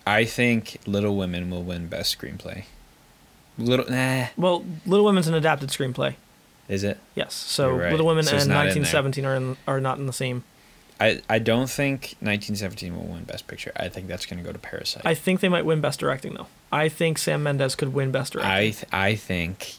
I 0.08 0.24
think 0.26 0.78
Little 0.88 1.16
Women 1.16 1.50
will 1.50 1.64
win 1.64 1.88
best 1.88 2.18
screenplay. 2.18 2.64
Little 3.58 3.86
nah, 3.90 4.28
Well, 4.38 4.64
Little 4.86 5.06
Women's 5.06 5.28
an 5.28 5.34
adapted 5.34 5.70
screenplay. 5.70 6.16
is 6.70 6.84
it? 6.84 6.98
Yes. 7.16 7.34
So 7.34 7.72
right. 7.76 7.92
Little 7.92 8.06
Women 8.08 8.24
So 8.24 8.38
and 8.38 8.48
not 8.48 8.68
in 8.68 8.82
1917 8.84 9.26
are 9.26 9.36
in, 9.36 9.58
are 9.68 9.82
not 9.82 9.98
in 10.00 10.06
the 10.06 10.14
same. 10.14 10.44
I, 11.00 11.22
I 11.30 11.40
don't 11.40 11.70
think 11.70 12.16
1917 12.22 12.96
will 12.96 13.04
win 13.06 13.24
best 13.24 13.48
picture. 13.48 13.72
I 13.76 13.88
think 13.90 14.08
that's 14.08 14.26
going 14.26 14.38
to 14.40 14.44
go 14.44 14.52
to 14.52 14.58
Parasite. 14.60 15.04
I 15.06 15.14
think 15.14 15.40
they 15.42 15.50
might 15.50 15.66
win 15.66 15.80
Best 15.82 16.00
Directing 16.00 16.34
though. 16.34 16.48
I 16.72 16.90
think 16.90 17.18
Sam 17.18 17.44
Mendes 17.44 17.76
could 17.76 17.94
win 17.94 18.12
Best 18.12 18.34
Directing. 18.34 18.52
I 18.52 18.62
th- 18.72 18.86
I 18.92 19.16
think 19.16 19.76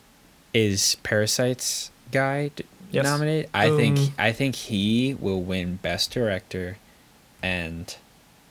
is 0.54 0.96
Parasite's 1.02 1.90
guy 2.12 2.50
d- 2.54 2.64
Yes. 2.90 3.04
nominated. 3.04 3.50
I 3.52 3.68
think 3.76 3.98
Um, 3.98 4.12
I 4.18 4.32
think 4.32 4.54
he 4.54 5.14
will 5.20 5.42
win 5.42 5.76
best 5.82 6.10
director, 6.10 6.78
and 7.42 7.94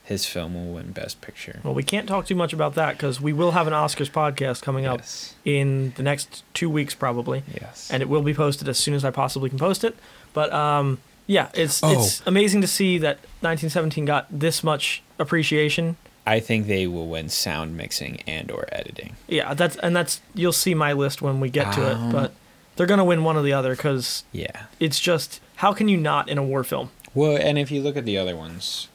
his 0.04 0.26
film 0.28 0.54
will 0.54 0.74
win 0.76 0.92
best 0.92 1.20
picture. 1.22 1.60
well, 1.64 1.74
we 1.74 1.84
can't 1.84 2.08
talk 2.08 2.26
too 2.28 2.36
much 2.36 2.54
about 2.54 2.76
that 2.76 2.92
because 2.98 3.20
we 3.20 3.34
will 3.34 3.52
have 3.52 3.66
an 3.68 3.74
Oscars 3.74 4.10
podcast 4.12 4.62
coming 4.62 4.86
up 4.86 5.00
Yes. 5.00 5.34
in 5.44 5.94
the 5.98 6.04
next 6.04 6.44
two 6.54 6.70
weeks 6.70 6.94
probably, 6.94 7.44
Yes. 7.60 7.90
and 7.92 8.02
it 8.04 8.08
will 8.10 8.22
be 8.22 8.34
posted 8.34 8.70
as 8.70 8.78
soon 8.78 8.94
as 8.94 9.04
I 9.04 9.10
possibly 9.10 9.50
can 9.50 9.58
post 9.58 9.84
it. 9.84 9.96
But 10.34 10.54
um, 10.54 11.00
yeah, 11.28 11.50
it's 11.54 11.84
Oh. 11.84 11.92
it's 11.92 12.22
amazing 12.26 12.62
to 12.62 12.68
see 12.68 12.98
that 12.98 13.18
1917 13.42 14.06
got 14.06 14.26
this 14.32 14.64
much 14.64 15.04
appreciation. 15.20 15.98
I 16.26 16.40
think 16.42 16.68
they 16.68 16.88
will 16.88 17.08
win 17.08 17.30
sound 17.30 17.78
mixing 17.78 18.22
and 18.28 18.52
or 18.52 18.68
editing. 18.72 19.16
Yeah, 19.28 19.54
that's 19.54 19.76
and 19.78 19.96
that's 19.96 20.20
you'll 20.34 20.52
see 20.52 20.74
my 20.74 20.92
list 20.94 21.22
when 21.22 21.40
we 21.40 21.50
get 21.50 21.72
to 21.74 21.96
Um, 21.96 22.10
it, 22.10 22.12
but 22.12 22.34
they're 22.76 22.88
gonna 22.88 23.06
win 23.06 23.24
one 23.24 23.38
or 23.38 23.44
the 23.44 23.54
other 23.54 23.76
because 23.76 24.24
Yeah. 24.32 24.64
it's 24.80 25.00
just 25.00 25.40
how 25.58 25.72
can 25.74 25.88
you 25.88 25.98
not 25.98 26.28
in 26.30 26.38
a 26.38 26.44
war 26.44 26.64
film? 26.64 26.90
Well, 27.14 27.38
and 27.38 27.58
if 27.58 27.72
you 27.72 27.82
look 27.82 27.96
at 27.98 28.06
the 28.06 28.18
other 28.18 28.36
ones, 28.36 28.90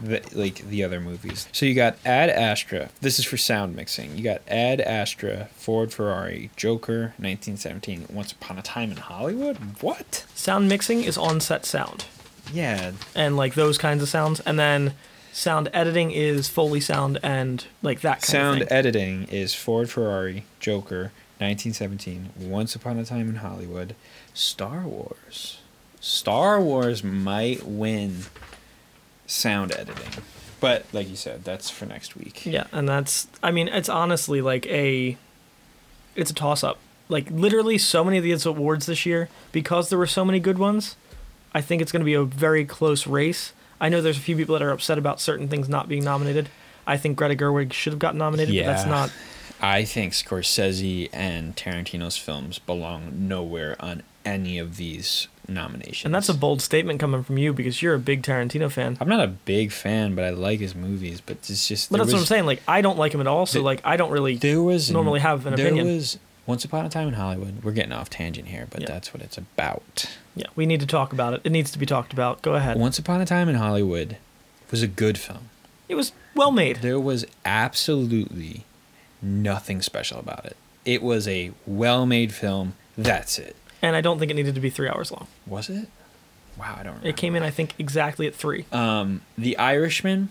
the, 0.00 0.22
like 0.32 0.56
the 0.68 0.84
other 0.84 1.00
movies, 1.00 1.48
so 1.52 1.66
you 1.66 1.74
got 1.74 1.96
Ad 2.04 2.30
Astra. 2.30 2.90
This 3.00 3.18
is 3.18 3.24
for 3.24 3.36
sound 3.36 3.76
mixing. 3.76 4.16
You 4.16 4.24
got 4.24 4.42
Ad 4.48 4.80
Astra, 4.80 5.48
Ford 5.54 5.92
Ferrari, 5.92 6.50
Joker, 6.56 7.14
1917, 7.18 8.06
Once 8.10 8.32
Upon 8.32 8.58
a 8.58 8.62
Time 8.62 8.90
in 8.90 8.96
Hollywood. 8.98 9.56
What? 9.80 10.24
Sound 10.34 10.68
mixing 10.68 11.04
is 11.04 11.18
on 11.18 11.40
set 11.40 11.64
sound 11.66 12.06
Yeah, 12.52 12.92
and 13.14 13.36
like 13.36 13.54
those 13.54 13.78
kinds 13.78 14.02
of 14.02 14.08
sounds, 14.08 14.40
and 14.40 14.58
then 14.58 14.94
sound 15.32 15.70
editing 15.72 16.10
is 16.10 16.48
Foley 16.48 16.80
sound 16.80 17.18
and 17.22 17.64
like 17.80 18.00
that 18.02 18.20
kind 18.20 18.24
sound 18.24 18.64
editing 18.70 19.24
is 19.24 19.54
Ford 19.54 19.90
Ferrari, 19.90 20.44
Joker, 20.60 21.12
1917, 21.38 22.30
Once 22.38 22.74
Upon 22.74 22.98
a 22.98 23.04
Time 23.04 23.28
in 23.28 23.36
Hollywood, 23.36 23.94
Star 24.34 24.82
Wars. 24.82 25.58
Star 26.00 26.60
Wars 26.60 27.02
might 27.04 27.64
win 27.64 28.24
sound 29.26 29.72
editing, 29.72 30.22
but 30.60 30.84
like 30.92 31.08
you 31.08 31.16
said, 31.16 31.44
that's 31.44 31.70
for 31.70 31.86
next 31.86 32.16
week. 32.16 32.46
yeah, 32.46 32.66
and 32.72 32.88
that's 32.88 33.28
I 33.42 33.50
mean 33.50 33.68
it's 33.68 33.88
honestly 33.88 34.40
like 34.40 34.66
a 34.66 35.16
it's 36.14 36.30
a 36.30 36.34
toss 36.34 36.62
up. 36.62 36.78
Like 37.08 37.30
literally 37.30 37.78
so 37.78 38.04
many 38.04 38.18
of 38.18 38.24
these 38.24 38.46
awards 38.46 38.86
this 38.86 39.04
year 39.04 39.28
because 39.50 39.88
there 39.90 39.98
were 39.98 40.06
so 40.06 40.24
many 40.24 40.40
good 40.40 40.58
ones. 40.58 40.96
I 41.54 41.60
think 41.60 41.82
it's 41.82 41.92
going 41.92 42.00
to 42.00 42.06
be 42.06 42.14
a 42.14 42.24
very 42.24 42.64
close 42.64 43.06
race. 43.06 43.52
I 43.80 43.88
know 43.88 44.00
there's 44.00 44.16
a 44.16 44.20
few 44.20 44.36
people 44.36 44.54
that 44.54 44.62
are 44.62 44.70
upset 44.70 44.96
about 44.96 45.20
certain 45.20 45.48
things 45.48 45.68
not 45.68 45.88
being 45.88 46.04
nominated. 46.04 46.48
I 46.86 46.96
think 46.96 47.18
Greta 47.18 47.34
Gerwig 47.36 47.72
should 47.72 47.92
have 47.92 48.00
gotten 48.00 48.18
nominated, 48.18 48.54
but 48.54 48.64
that's 48.64 48.86
not 48.86 49.10
I 49.62 49.84
think 49.84 50.12
Scorsese 50.12 51.08
and 51.12 51.54
Tarantino's 51.54 52.16
films 52.16 52.58
belong 52.58 53.28
nowhere 53.28 53.76
on 53.78 54.02
any 54.24 54.58
of 54.58 54.76
these 54.76 55.28
nominations. 55.54 56.04
And 56.06 56.14
that's 56.14 56.28
a 56.28 56.34
bold 56.34 56.60
statement 56.62 57.00
coming 57.00 57.22
from 57.22 57.38
you 57.38 57.52
because 57.52 57.80
you're 57.82 57.94
a 57.94 57.98
big 57.98 58.22
Tarantino 58.22 58.70
fan. 58.70 58.96
I'm 59.00 59.08
not 59.08 59.20
a 59.20 59.28
big 59.28 59.72
fan, 59.72 60.14
but 60.14 60.24
I 60.24 60.30
like 60.30 60.60
his 60.60 60.74
movies. 60.74 61.20
But 61.20 61.38
it's 61.48 61.68
just. 61.68 61.90
But 61.90 61.98
that's 61.98 62.12
what 62.12 62.20
I'm 62.20 62.24
saying. 62.26 62.46
Like 62.46 62.62
I 62.68 62.80
don't 62.80 62.98
like 62.98 63.12
him 63.14 63.20
at 63.20 63.26
all, 63.26 63.46
so 63.46 63.58
The- 63.58 63.64
like 63.64 63.80
I 63.84 63.96
don't 63.96 64.10
really. 64.10 64.36
There 64.36 64.62
was 64.62 64.90
normally 64.90 65.20
have 65.20 65.46
an 65.46 65.54
there 65.56 65.66
opinion. 65.66 65.86
There 65.86 65.94
was 65.96 66.18
Once 66.46 66.64
Upon 66.64 66.84
a 66.86 66.88
Time 66.88 67.08
in 67.08 67.14
Hollywood. 67.14 67.62
We're 67.62 67.72
getting 67.72 67.92
off 67.92 68.10
tangent 68.10 68.48
here, 68.48 68.66
but 68.70 68.80
Yeah. 68.82 68.86
that's 68.88 69.12
what 69.14 69.22
it's 69.22 69.38
about. 69.38 70.06
Yeah, 70.34 70.46
we 70.56 70.66
need 70.66 70.80
to 70.80 70.86
talk 70.86 71.12
about 71.12 71.34
it. 71.34 71.40
It 71.44 71.50
needs 71.50 71.70
to 71.72 71.78
be 71.78 71.86
talked 71.86 72.12
about. 72.12 72.42
Go 72.42 72.54
ahead. 72.54 72.78
Once 72.78 72.98
Upon 72.98 73.20
a 73.20 73.26
Time 73.26 73.48
in 73.48 73.54
Hollywood 73.56 74.16
was 74.70 74.82
a 74.82 74.86
good 74.88 75.18
film. 75.18 75.50
It 75.88 75.94
was 75.94 76.12
well 76.34 76.50
made. 76.52 76.76
There 76.76 76.98
was 76.98 77.26
absolutely 77.44 78.64
nothing 79.20 79.82
special 79.82 80.18
about 80.18 80.44
it. 80.46 80.56
It 80.84 81.02
was 81.02 81.28
a 81.28 81.52
well-made 81.66 82.32
film. 82.34 82.74
That's 82.98 83.38
it. 83.38 83.54
And 83.82 83.96
I 83.96 84.00
don't 84.00 84.18
think 84.18 84.30
it 84.30 84.34
needed 84.34 84.54
to 84.54 84.60
be 84.60 84.70
three 84.70 84.88
hours 84.88 85.10
long. 85.10 85.26
Was 85.46 85.68
it? 85.68 85.88
Wow, 86.56 86.74
I 86.78 86.82
don't 86.82 86.92
remember. 86.92 87.08
It 87.08 87.16
came 87.16 87.34
in, 87.34 87.42
I 87.42 87.50
think, 87.50 87.74
exactly 87.78 88.26
at 88.26 88.34
three. 88.34 88.66
Um, 88.70 89.22
The 89.36 89.56
Irishman, 89.58 90.28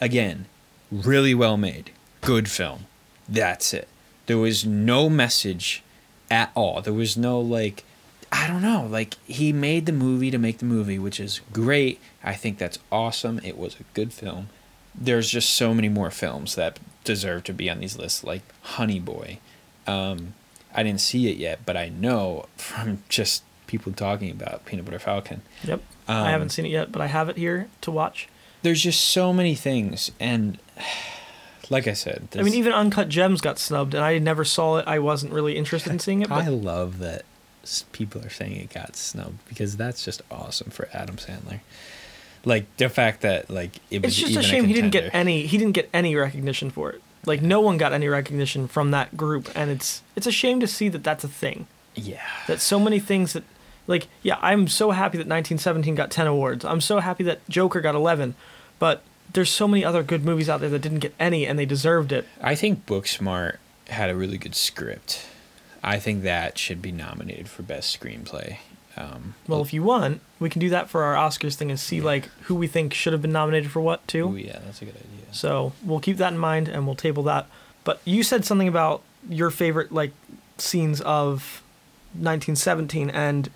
again, 0.00 0.46
really 0.90 1.34
well 1.34 1.56
made. 1.56 1.92
Good 2.20 2.50
film. 2.50 2.86
That's 3.28 3.72
it. 3.72 3.88
There 4.26 4.36
was 4.38 4.66
no 4.66 5.08
message 5.08 5.82
at 6.30 6.50
all. 6.54 6.82
There 6.82 6.92
was 6.92 7.16
no, 7.16 7.40
like, 7.40 7.84
I 8.30 8.46
don't 8.46 8.62
know. 8.62 8.86
Like, 8.88 9.14
he 9.26 9.52
made 9.52 9.86
the 9.86 9.92
movie 9.92 10.30
to 10.30 10.38
make 10.38 10.58
the 10.58 10.64
movie, 10.64 10.98
which 10.98 11.18
is 11.18 11.40
great. 11.52 12.00
I 12.22 12.34
think 12.34 12.58
that's 12.58 12.78
awesome. 12.92 13.40
It 13.42 13.56
was 13.56 13.76
a 13.80 13.84
good 13.94 14.12
film. 14.12 14.48
There's 14.94 15.30
just 15.30 15.50
so 15.50 15.72
many 15.72 15.88
more 15.88 16.10
films 16.10 16.56
that 16.56 16.78
deserve 17.04 17.44
to 17.44 17.52
be 17.52 17.70
on 17.70 17.78
these 17.80 17.96
lists, 17.96 18.22
like 18.24 18.42
Honey 18.62 19.00
Boy. 19.00 19.38
Um, 19.86 20.34
I 20.74 20.82
didn't 20.82 21.00
see 21.00 21.30
it 21.30 21.36
yet, 21.36 21.60
but 21.66 21.76
I 21.76 21.88
know 21.88 22.46
from 22.56 23.02
just 23.08 23.42
people 23.66 23.92
talking 23.92 24.30
about 24.30 24.64
Peanut 24.66 24.84
Butter 24.84 24.98
Falcon. 24.98 25.42
Yep. 25.64 25.82
Um, 26.08 26.16
I 26.26 26.30
haven't 26.30 26.50
seen 26.50 26.66
it 26.66 26.70
yet, 26.70 26.90
but 26.90 27.00
I 27.00 27.06
have 27.06 27.28
it 27.28 27.36
here 27.36 27.68
to 27.82 27.90
watch. 27.90 28.28
there's 28.62 28.82
just 28.82 29.00
so 29.00 29.32
many 29.32 29.54
things 29.54 30.10
and 30.20 30.58
like 31.70 31.86
i 31.86 31.92
said 31.92 32.26
I 32.36 32.42
mean, 32.42 32.54
even 32.54 32.72
Uncut 32.72 33.08
Gems 33.08 33.40
got 33.40 33.58
snubbed, 33.58 33.94
and 33.94 34.04
I 34.04 34.18
never 34.18 34.44
saw 34.44 34.78
it. 34.78 34.88
I 34.88 34.98
wasn't 34.98 35.32
really 35.32 35.56
interested 35.56 35.92
in 35.92 36.00
seeing 36.00 36.22
it. 36.22 36.30
i 36.30 36.48
love 36.48 36.98
that 36.98 37.22
people 37.92 38.24
are 38.24 38.30
saying 38.30 38.56
it 38.56 38.70
got 38.74 38.96
snubbed 38.96 39.38
because 39.48 39.76
that's 39.76 40.04
just 40.04 40.22
awesome 40.30 40.70
for 40.70 40.88
adam 40.92 41.16
sandler 41.16 41.60
like 42.44 42.64
the 42.76 42.88
fact 42.88 43.20
that 43.20 43.50
like 43.50 43.76
it 43.90 44.02
was 44.02 44.12
it's 44.12 44.18
just 44.18 44.30
even 44.32 44.40
a 44.40 44.46
shame 44.46 44.64
he 44.64 44.72
didn't 44.72 44.90
get 44.90 45.14
any. 45.14 45.46
He 45.46 45.58
didn't 45.58 45.72
get 45.74 45.88
any 45.92 46.16
recognition 46.16 46.70
for 46.70 46.90
it. 46.90 47.02
Like 47.26 47.42
no 47.42 47.60
one 47.60 47.76
got 47.76 47.92
any 47.92 48.08
recognition 48.08 48.66
from 48.66 48.90
that 48.92 49.16
group, 49.16 49.50
and 49.54 49.70
it's 49.70 50.02
it's 50.16 50.26
a 50.26 50.32
shame 50.32 50.60
to 50.60 50.66
see 50.66 50.88
that 50.88 51.04
that's 51.04 51.24
a 51.24 51.28
thing. 51.28 51.66
yeah. 51.94 52.26
That 52.46 52.60
so 52.60 52.78
many 52.80 52.98
things 52.98 53.32
that 53.34 53.44
like 53.86 54.06
yeah 54.22 54.38
i'm 54.40 54.68
so 54.68 54.90
happy 54.92 55.16
that 55.18 55.26
1917 55.26 55.94
got 55.94 56.10
10 56.10 56.26
awards. 56.26 56.64
I'm 56.64 56.80
so 56.80 57.00
happy 57.00 57.24
that 57.24 57.40
joker 57.48 57.80
got 57.80 57.94
11 57.94 58.34
but 58.78 59.02
there's 59.32 59.50
so 59.50 59.66
many 59.68 59.84
other 59.84 60.02
good 60.02 60.24
movies 60.24 60.48
out 60.48 60.60
there 60.60 60.68
that 60.70 60.80
didn't 60.82 61.00
get 61.00 61.14
any 61.18 61.46
and 61.46 61.58
they 61.58 61.66
deserved 61.66 62.12
it. 62.12 62.26
I 62.40 62.54
think 62.54 62.86
booksmart 62.86 63.56
had 63.88 64.10
a 64.10 64.14
really 64.14 64.38
good 64.38 64.54
script. 64.54 65.26
I 65.82 65.98
think 65.98 66.22
that 66.22 66.56
should 66.58 66.80
be 66.82 66.92
nominated 66.92 67.48
for 67.48 67.62
best 67.62 67.98
screenplay 67.98 68.58
um, 68.96 69.34
well 69.46 69.62
if 69.62 69.72
you 69.72 69.82
want 69.82 70.20
we 70.38 70.50
can 70.50 70.60
do 70.60 70.70
that 70.70 70.88
for 70.90 71.04
our 71.04 71.14
oscars 71.14 71.54
thing 71.54 71.70
and 71.70 71.78
see 71.78 72.00
like 72.00 72.26
who 72.42 72.54
we 72.54 72.66
think 72.66 72.92
should 72.92 73.12
have 73.12 73.22
been 73.22 73.32
nominated 73.32 73.70
for 73.70 73.80
what 73.80 74.06
too. 74.08 74.30
Ooh, 74.30 74.36
yeah 74.36 74.58
that's 74.64 74.82
a 74.82 74.84
good 74.84 74.96
idea. 74.96 75.32
So 75.32 75.72
we'll 75.84 76.00
keep 76.00 76.16
that 76.16 76.32
in 76.32 76.38
mind 76.38 76.68
and 76.68 76.86
we'll 76.86 76.96
table 76.96 77.22
that. 77.24 77.46
But 77.84 78.00
you 78.04 78.22
said 78.22 78.44
something 78.44 78.68
about 78.68 79.02
your 79.28 79.50
favorite 79.50 79.92
like 79.92 80.12
scenes 80.58 81.00
of 81.00 81.62
1917 82.12 83.08
and 83.10 83.50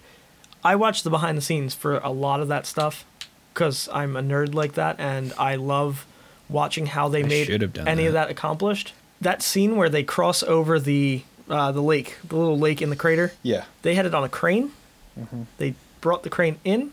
i 0.62 0.76
watched 0.76 1.05
the 1.05 1.11
behind 1.11 1.37
the 1.37 1.43
scenes 1.43 1.74
for 1.74 1.99
a 1.99 2.11
lot 2.11 2.41
of 2.41 2.49
that 2.49 2.64
stuff 2.64 3.05
because 3.53 3.89
i'm 3.93 4.16
a 4.16 4.22
nerd 4.22 4.55
like 4.55 4.74
that 4.74 4.99
and 4.99 5.32
i 5.39 5.57
love 5.57 6.07
watching 6.49 6.87
how 6.87 7.09
they 7.09 7.22
I 7.22 7.26
made 7.26 7.47
should 7.47 7.62
have 7.62 7.72
done 7.72 7.89
any 7.89 8.07
of 8.07 8.12
that. 8.12 8.26
that 8.26 8.32
accomplished. 8.32 8.93
That 9.20 9.43
scene 9.43 9.76
where 9.76 9.89
they 9.89 10.03
cross 10.03 10.43
over 10.43 10.78
the 10.78 11.22
uh, 11.49 11.72
the 11.72 11.82
lake 11.82 12.16
the 12.24 12.37
little 12.37 12.59
lake 12.59 12.80
in 12.80 12.89
the 12.89 12.97
crater 12.97 13.32
yeah. 13.43 13.64
they 13.82 13.95
had 13.95 14.07
it 14.07 14.14
on 14.14 14.24
a 14.24 14.30
crane 14.30 14.72
Mm-hmm. 15.18 15.42
they 15.58 15.74
brought 16.00 16.22
the 16.22 16.30
crane 16.30 16.58
in. 16.64 16.92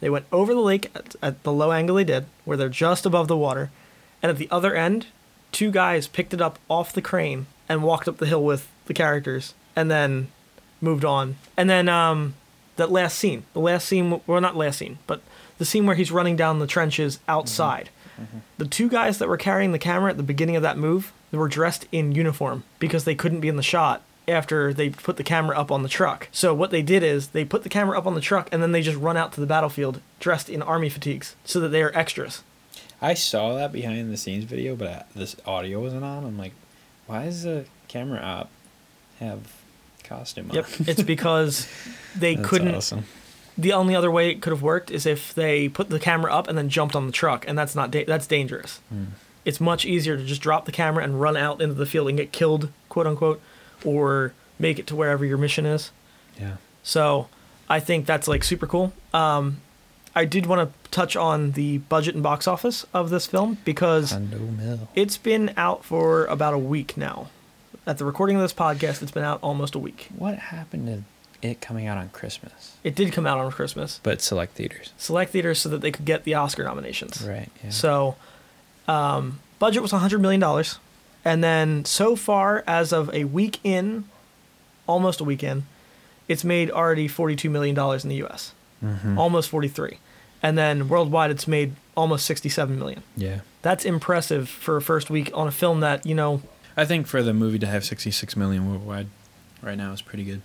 They 0.00 0.10
went 0.10 0.26
over 0.32 0.54
the 0.54 0.60
lake 0.60 0.90
at, 0.94 1.14
at 1.22 1.42
the 1.42 1.52
low 1.52 1.72
angle 1.72 1.96
they 1.96 2.04
did 2.04 2.26
where 2.44 2.56
they're 2.56 2.68
just 2.68 3.06
above 3.06 3.28
the 3.28 3.36
water. 3.36 3.70
And 4.22 4.30
at 4.30 4.38
the 4.38 4.48
other 4.50 4.74
end 4.74 5.06
two 5.52 5.70
guys 5.70 6.06
picked 6.06 6.34
it 6.34 6.40
up 6.40 6.58
off 6.68 6.92
the 6.92 7.02
crane 7.02 7.46
and 7.68 7.82
walked 7.82 8.08
up 8.08 8.18
the 8.18 8.26
hill 8.26 8.44
with 8.44 8.70
the 8.86 8.94
characters 8.94 9.54
and 9.76 9.90
then 9.90 10.28
moved 10.80 11.04
on. 11.04 11.36
And 11.56 11.68
then 11.68 11.88
um 11.88 12.34
that 12.76 12.90
last 12.90 13.18
scene 13.18 13.44
the 13.52 13.60
last 13.60 13.86
scene 13.86 14.20
well 14.26 14.40
not 14.40 14.56
last 14.56 14.78
scene 14.78 14.98
but 15.06 15.20
the 15.58 15.64
scene 15.64 15.84
where 15.84 15.96
he's 15.96 16.10
running 16.10 16.36
down 16.36 16.58
the 16.58 16.66
trenches 16.66 17.16
mm-hmm. 17.18 17.30
outside. 17.30 17.90
Mm-hmm. 18.20 18.38
The 18.58 18.66
two 18.66 18.88
guys 18.88 19.18
that 19.18 19.28
were 19.28 19.36
carrying 19.36 19.72
the 19.72 19.78
camera 19.78 20.10
at 20.10 20.16
the 20.16 20.22
beginning 20.22 20.56
of 20.56 20.62
that 20.62 20.78
move 20.78 21.12
they 21.30 21.38
were 21.38 21.48
dressed 21.48 21.86
in 21.92 22.12
uniform 22.12 22.64
because 22.78 23.04
they 23.04 23.14
couldn't 23.14 23.40
be 23.40 23.48
in 23.48 23.56
the 23.56 23.62
shot 23.62 24.02
after 24.30 24.72
they 24.72 24.90
put 24.90 25.16
the 25.16 25.22
camera 25.24 25.58
up 25.58 25.70
on 25.70 25.82
the 25.82 25.88
truck. 25.88 26.28
So 26.32 26.54
what 26.54 26.70
they 26.70 26.82
did 26.82 27.02
is 27.02 27.28
they 27.28 27.44
put 27.44 27.62
the 27.62 27.68
camera 27.68 27.98
up 27.98 28.06
on 28.06 28.14
the 28.14 28.20
truck 28.20 28.48
and 28.52 28.62
then 28.62 28.72
they 28.72 28.82
just 28.82 28.98
run 28.98 29.16
out 29.16 29.32
to 29.34 29.40
the 29.40 29.46
battlefield 29.46 30.00
dressed 30.20 30.48
in 30.48 30.62
army 30.62 30.88
fatigues 30.88 31.36
so 31.44 31.60
that 31.60 31.68
they 31.68 31.82
are 31.82 31.92
extras. 31.96 32.42
I 33.02 33.14
saw 33.14 33.54
that 33.54 33.72
behind 33.72 34.12
the 34.12 34.16
scenes 34.16 34.44
video, 34.44 34.76
but 34.76 34.88
I, 34.88 35.04
this 35.14 35.34
audio 35.46 35.80
wasn't 35.80 36.04
on. 36.04 36.24
I'm 36.24 36.36
like, 36.38 36.52
why 37.06 37.24
does 37.24 37.42
the 37.44 37.64
camera 37.88 38.20
op 38.20 38.50
have 39.18 39.40
costume 40.04 40.50
on? 40.50 40.56
Yep, 40.56 40.66
it's 40.80 41.02
because 41.02 41.66
they 42.16 42.34
That's 42.36 42.48
couldn't 42.48 42.74
Awesome. 42.74 43.04
the 43.56 43.72
only 43.72 43.94
other 43.94 44.10
way 44.10 44.30
it 44.30 44.40
could 44.42 44.52
have 44.52 44.62
worked 44.62 44.90
is 44.90 45.06
if 45.06 45.32
they 45.34 45.68
put 45.68 45.88
the 45.88 45.98
camera 45.98 46.32
up 46.32 46.46
and 46.48 46.56
then 46.58 46.68
jumped 46.68 46.94
on 46.94 47.06
the 47.06 47.12
truck 47.12 47.44
and 47.48 47.58
that's 47.58 47.74
not 47.74 47.90
da- 47.90 48.04
that's 48.04 48.26
dangerous. 48.26 48.80
Hmm. 48.90 49.04
it's 49.46 49.60
much 49.60 49.86
easier 49.86 50.16
to 50.18 50.24
just 50.24 50.42
drop 50.42 50.66
the 50.66 50.72
camera 50.72 51.02
and 51.02 51.18
run 51.20 51.36
out 51.36 51.62
into 51.62 51.74
the 51.74 51.86
field 51.86 52.08
and 52.08 52.18
get 52.18 52.30
killed, 52.32 52.70
quote 52.90 53.06
unquote, 53.06 53.40
or 53.84 54.32
make 54.58 54.78
it 54.78 54.86
to 54.88 54.96
wherever 54.96 55.24
your 55.24 55.38
mission 55.38 55.66
is. 55.66 55.90
Yeah. 56.38 56.56
So 56.82 57.28
I 57.68 57.80
think 57.80 58.06
that's 58.06 58.28
like 58.28 58.44
super 58.44 58.66
cool. 58.66 58.92
Um, 59.12 59.60
I 60.14 60.24
did 60.24 60.46
want 60.46 60.68
to 60.68 60.90
touch 60.90 61.14
on 61.16 61.52
the 61.52 61.78
budget 61.78 62.14
and 62.14 62.22
box 62.22 62.48
office 62.48 62.84
of 62.92 63.10
this 63.10 63.26
film 63.26 63.58
because 63.64 64.16
it's 64.94 65.16
been 65.16 65.54
out 65.56 65.84
for 65.84 66.26
about 66.26 66.54
a 66.54 66.58
week 66.58 66.96
now. 66.96 67.28
At 67.86 67.98
the 67.98 68.04
recording 68.04 68.36
of 68.36 68.42
this 68.42 68.52
podcast, 68.52 69.02
it's 69.02 69.12
been 69.12 69.24
out 69.24 69.38
almost 69.42 69.74
a 69.74 69.78
week. 69.78 70.08
What 70.16 70.36
happened 70.38 70.86
to 70.86 71.02
it 71.42 71.60
coming 71.60 71.86
out 71.86 71.96
on 71.96 72.10
Christmas? 72.10 72.76
It 72.84 72.94
did 72.94 73.12
come 73.12 73.26
out 73.26 73.38
on 73.38 73.50
Christmas. 73.50 74.00
But 74.02 74.20
select 74.20 74.54
theaters. 74.54 74.92
Select 74.98 75.32
theaters 75.32 75.58
so 75.58 75.68
that 75.70 75.80
they 75.80 75.90
could 75.90 76.04
get 76.04 76.24
the 76.24 76.34
Oscar 76.34 76.64
nominations. 76.64 77.26
Right. 77.26 77.48
Yeah. 77.64 77.70
So, 77.70 78.16
um, 78.86 79.40
budget 79.58 79.82
was 79.82 79.92
$100 79.92 80.20
million. 80.20 80.42
And 81.24 81.42
then 81.44 81.84
so 81.84 82.16
far, 82.16 82.64
as 82.66 82.92
of 82.92 83.12
a 83.14 83.24
week 83.24 83.58
in, 83.64 84.04
almost 84.86 85.20
a 85.20 85.24
week 85.24 85.42
in, 85.42 85.64
it's 86.28 86.44
made 86.44 86.70
already 86.70 87.08
$42 87.08 87.50
million 87.50 87.76
in 87.78 88.08
the 88.08 88.24
US. 88.26 88.52
Mhm. 88.84 89.18
Almost 89.18 89.48
43. 89.50 89.98
And 90.42 90.56
then 90.56 90.88
worldwide, 90.88 91.30
it's 91.30 91.46
made 91.46 91.72
almost 91.96 92.24
67 92.26 92.78
million. 92.78 93.02
yeah. 93.16 93.40
That's 93.62 93.84
impressive 93.84 94.48
for 94.48 94.78
a 94.78 94.82
first 94.82 95.10
week 95.10 95.30
on 95.34 95.46
a 95.46 95.50
film 95.50 95.80
that, 95.80 96.06
you 96.06 96.14
know, 96.14 96.40
I 96.78 96.86
think 96.86 97.06
for 97.06 97.22
the 97.22 97.34
movie 97.34 97.58
to 97.58 97.66
have 97.66 97.84
66 97.84 98.34
million 98.36 98.70
worldwide 98.70 99.08
right 99.60 99.76
now 99.76 99.92
is 99.92 100.00
pretty 100.00 100.24
good. 100.24 100.40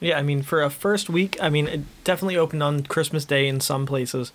yeah, 0.00 0.18
I 0.18 0.22
mean, 0.22 0.42
for 0.42 0.60
a 0.60 0.68
first 0.68 1.08
week, 1.08 1.36
I 1.40 1.48
mean, 1.48 1.68
it 1.68 1.82
definitely 2.02 2.36
opened 2.36 2.64
on 2.64 2.82
Christmas 2.82 3.24
Day 3.24 3.46
in 3.46 3.60
some 3.60 3.86
places. 3.86 4.32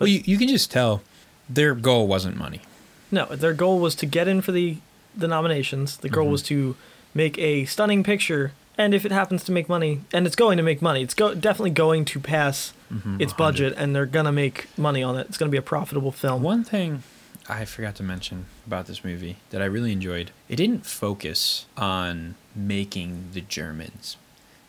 well, 0.00 0.06
you, 0.08 0.22
you 0.24 0.38
can 0.38 0.48
just 0.48 0.70
tell 0.70 1.02
their 1.46 1.74
goal 1.74 2.06
wasn't 2.08 2.38
money. 2.38 2.62
No, 3.10 3.26
their 3.26 3.52
goal 3.52 3.80
was 3.80 3.94
to 3.96 4.06
get 4.06 4.26
in 4.28 4.40
for 4.40 4.52
the 4.52 4.78
the 5.18 5.28
nominations. 5.28 5.96
The 5.98 6.08
goal 6.08 6.26
Mhm. 6.28 6.30
was 6.32 6.42
to 6.44 6.76
make 7.14 7.38
a 7.38 7.64
stunning 7.64 8.02
picture, 8.04 8.52
and 8.76 8.94
if 8.94 9.04
it 9.04 9.12
happens 9.12 9.42
to 9.44 9.52
make 9.52 9.68
money, 9.68 10.00
and 10.12 10.26
it's 10.26 10.36
going 10.36 10.56
to 10.56 10.62
make 10.62 10.80
money, 10.80 11.02
it's 11.02 11.14
go- 11.14 11.34
definitely 11.34 11.70
going 11.70 12.04
to 12.06 12.20
pass 12.20 12.72
Mhm, 12.92 13.20
its 13.20 13.32
100. 13.32 13.36
budget, 13.36 13.74
and 13.76 13.94
they're 13.94 14.06
gonna 14.06 14.32
make 14.32 14.66
money 14.78 15.02
on 15.02 15.16
it. 15.16 15.26
It's 15.28 15.36
gonna 15.36 15.50
be 15.50 15.58
a 15.58 15.62
profitable 15.62 16.12
film. 16.12 16.42
One 16.42 16.64
thing 16.64 17.02
I 17.48 17.64
forgot 17.64 17.94
to 17.96 18.02
mention 18.02 18.44
about 18.66 18.86
this 18.86 19.02
movie 19.04 19.36
that 19.50 19.60
I 19.62 19.64
really 19.64 19.92
enjoyed 19.92 20.30
it 20.50 20.56
didn't 20.56 20.84
focus 20.86 21.64
on 21.76 22.34
making 22.54 23.30
the 23.32 23.40
Germans 23.40 24.16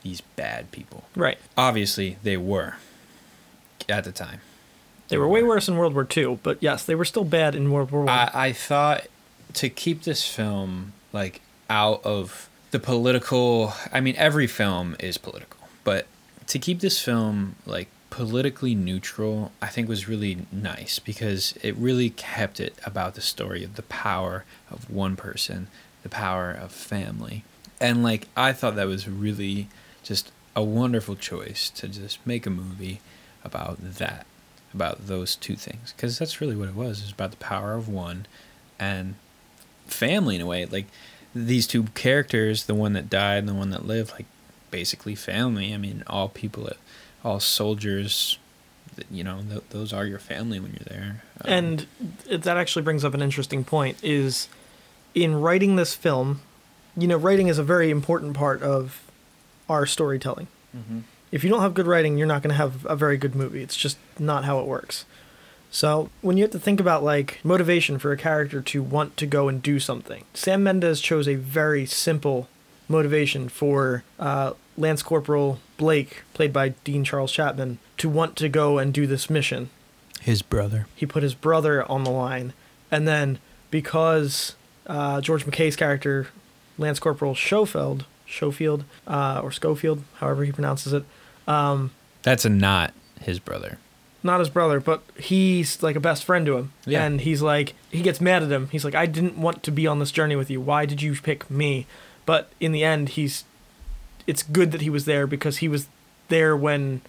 these 0.01 0.21
bad 0.21 0.71
people. 0.71 1.03
Right. 1.15 1.37
Obviously, 1.57 2.17
they 2.23 2.37
were 2.37 2.75
at 3.89 4.03
the 4.05 4.11
time. 4.11 4.39
They 5.09 5.17
were 5.17 5.27
way 5.27 5.43
worse 5.43 5.67
in 5.67 5.75
World 5.77 5.93
War 5.93 6.07
II, 6.15 6.39
but 6.43 6.57
yes, 6.61 6.83
they 6.85 6.95
were 6.95 7.03
still 7.05 7.23
bad 7.25 7.53
in 7.55 7.71
World 7.71 7.91
War 7.91 8.01
One. 8.03 8.09
I, 8.09 8.29
I 8.33 8.53
thought 8.53 9.07
to 9.53 9.69
keep 9.69 10.03
this 10.03 10.27
film 10.27 10.93
like 11.13 11.41
out 11.69 12.03
of 12.03 12.49
the 12.71 12.79
political 12.79 13.73
I 13.91 13.99
mean 13.99 14.15
every 14.17 14.47
film 14.47 14.95
is 14.99 15.17
political, 15.17 15.59
but 15.83 16.07
to 16.47 16.59
keep 16.59 16.79
this 16.79 17.01
film 17.01 17.55
like 17.65 17.87
politically 18.09 18.75
neutral, 18.75 19.51
I 19.61 19.67
think 19.67 19.87
was 19.87 20.07
really 20.07 20.45
nice 20.51 20.99
because 20.99 21.53
it 21.61 21.75
really 21.75 22.09
kept 22.09 22.59
it 22.59 22.77
about 22.85 23.15
the 23.15 23.21
story 23.21 23.63
of 23.63 23.75
the 23.75 23.83
power 23.83 24.45
of 24.71 24.89
one 24.89 25.15
person, 25.15 25.67
the 26.03 26.09
power 26.09 26.51
of 26.51 26.71
family. 26.71 27.43
And 27.79 28.03
like 28.03 28.27
I 28.35 28.53
thought 28.53 28.75
that 28.75 28.87
was 28.87 29.07
really 29.07 29.69
just 30.03 30.31
a 30.55 30.63
wonderful 30.63 31.15
choice 31.15 31.69
to 31.69 31.87
just 31.87 32.25
make 32.25 32.45
a 32.45 32.49
movie 32.49 32.99
about 33.43 33.77
that, 33.79 34.25
about 34.73 35.07
those 35.07 35.35
two 35.35 35.55
things 35.55 35.93
because 35.95 36.19
that's 36.19 36.41
really 36.41 36.55
what 36.55 36.69
it 36.69 36.75
was. 36.75 36.99
It 36.99 37.05
was 37.05 37.11
about 37.11 37.31
the 37.31 37.37
power 37.37 37.73
of 37.73 37.87
one 37.87 38.25
and 38.79 39.15
family 39.89 40.35
in 40.35 40.41
a 40.41 40.45
way. 40.45 40.65
Like 40.65 40.87
these 41.33 41.67
two 41.67 41.83
characters, 41.95 42.65
the 42.65 42.75
one 42.75 42.93
that 42.93 43.09
died 43.09 43.39
and 43.39 43.49
the 43.49 43.53
one 43.53 43.69
that 43.71 43.85
lived, 43.85 44.11
like 44.11 44.25
basically 44.71 45.15
family. 45.15 45.73
I 45.73 45.77
mean, 45.77 46.03
all 46.07 46.29
people, 46.29 46.69
all 47.23 47.39
soldiers. 47.39 48.37
You 49.09 49.23
know, 49.23 49.41
th- 49.47 49.63
those 49.69 49.93
are 49.93 50.05
your 50.05 50.19
family 50.19 50.59
when 50.59 50.71
you're 50.71 50.97
there. 50.97 51.23
Um, 51.41 51.51
and 51.51 51.87
that 52.29 52.57
actually 52.57 52.81
brings 52.81 53.05
up 53.05 53.13
an 53.13 53.21
interesting 53.21 53.63
point 53.63 53.97
is 54.03 54.49
in 55.15 55.35
writing 55.35 55.77
this 55.77 55.95
film 55.95 56.41
you 56.97 57.07
know 57.07 57.17
writing 57.17 57.47
is 57.47 57.57
a 57.57 57.63
very 57.63 57.89
important 57.89 58.33
part 58.33 58.61
of 58.61 59.01
our 59.67 59.85
storytelling 59.85 60.47
mhm. 60.75 61.03
if 61.31 61.43
you 61.43 61.49
don't 61.49 61.61
have 61.61 61.73
good 61.73 61.87
writing 61.87 62.17
you're 62.17 62.27
not 62.27 62.41
going 62.41 62.51
to 62.51 62.55
have 62.55 62.85
a 62.85 62.95
very 62.95 63.17
good 63.17 63.35
movie 63.35 63.61
it's 63.61 63.75
just 63.75 63.97
not 64.17 64.45
how 64.45 64.59
it 64.59 64.65
works 64.65 65.05
so 65.71 66.09
when 66.21 66.37
you 66.37 66.43
have 66.43 66.51
to 66.51 66.59
think 66.59 66.79
about 66.79 67.03
like 67.03 67.39
motivation 67.43 67.99
for 67.99 68.11
a 68.11 68.17
character 68.17 68.61
to 68.61 68.81
want 68.81 69.15
to 69.17 69.25
go 69.25 69.47
and 69.47 69.61
do 69.61 69.79
something 69.79 70.23
sam 70.33 70.63
mendes 70.63 71.01
chose 71.01 71.27
a 71.27 71.35
very 71.35 71.85
simple 71.85 72.47
motivation 72.87 73.47
for 73.47 74.03
uh, 74.19 74.53
lance 74.77 75.03
corporal 75.03 75.59
blake 75.77 76.23
played 76.33 76.51
by 76.51 76.69
dean 76.83 77.03
charles 77.03 77.31
chapman 77.31 77.77
to 77.97 78.09
want 78.09 78.35
to 78.35 78.49
go 78.49 78.77
and 78.77 78.93
do 78.93 79.05
this 79.05 79.29
mission 79.29 79.69
his 80.21 80.41
brother. 80.41 80.87
he 80.95 81.05
put 81.05 81.23
his 81.23 81.33
brother 81.33 81.89
on 81.89 82.03
the 82.03 82.11
line, 82.11 82.53
and 82.91 83.07
then 83.07 83.39
because 83.71 84.55
uh, 84.87 85.21
George 85.21 85.45
McKay's 85.45 85.75
character, 85.75 86.27
Lance 86.77 86.99
Corporal 86.99 87.35
Schofield, 87.35 88.05
Schofield 88.27 88.83
uh, 89.07 89.41
or 89.43 89.51
Schofield, 89.51 90.03
however 90.15 90.43
he 90.43 90.51
pronounces 90.51 90.93
it, 90.93 91.03
um, 91.47 91.91
That's 92.23 92.45
a 92.45 92.49
not 92.49 92.93
his 93.21 93.39
brother. 93.39 93.79
Not 94.23 94.39
his 94.39 94.49
brother, 94.49 94.79
but 94.79 95.01
he's 95.17 95.81
like 95.81 95.95
a 95.95 95.99
best 95.99 96.23
friend 96.23 96.45
to 96.45 96.57
him, 96.57 96.73
Yeah. 96.85 97.03
and 97.03 97.21
he's 97.21 97.41
like 97.41 97.73
he 97.89 98.01
gets 98.01 98.19
mad 98.19 98.43
at 98.43 98.51
him. 98.51 98.67
He's 98.71 98.83
like, 98.85 98.95
I 98.95 99.05
didn't 99.05 99.37
want 99.37 99.63
to 99.63 99.71
be 99.71 99.87
on 99.87 99.99
this 99.99 100.11
journey 100.11 100.35
with 100.35 100.49
you. 100.49 100.59
Why 100.61 100.85
did 100.85 101.01
you 101.01 101.15
pick 101.15 101.49
me? 101.49 101.85
But 102.25 102.51
in 102.59 102.71
the 102.71 102.83
end, 102.83 103.09
he's 103.09 103.45
it's 104.27 104.43
good 104.43 104.71
that 104.71 104.81
he 104.81 104.89
was 104.89 105.05
there 105.05 105.25
because 105.25 105.57
he 105.57 105.67
was 105.67 105.87
there 106.27 106.55
when 106.55 107.01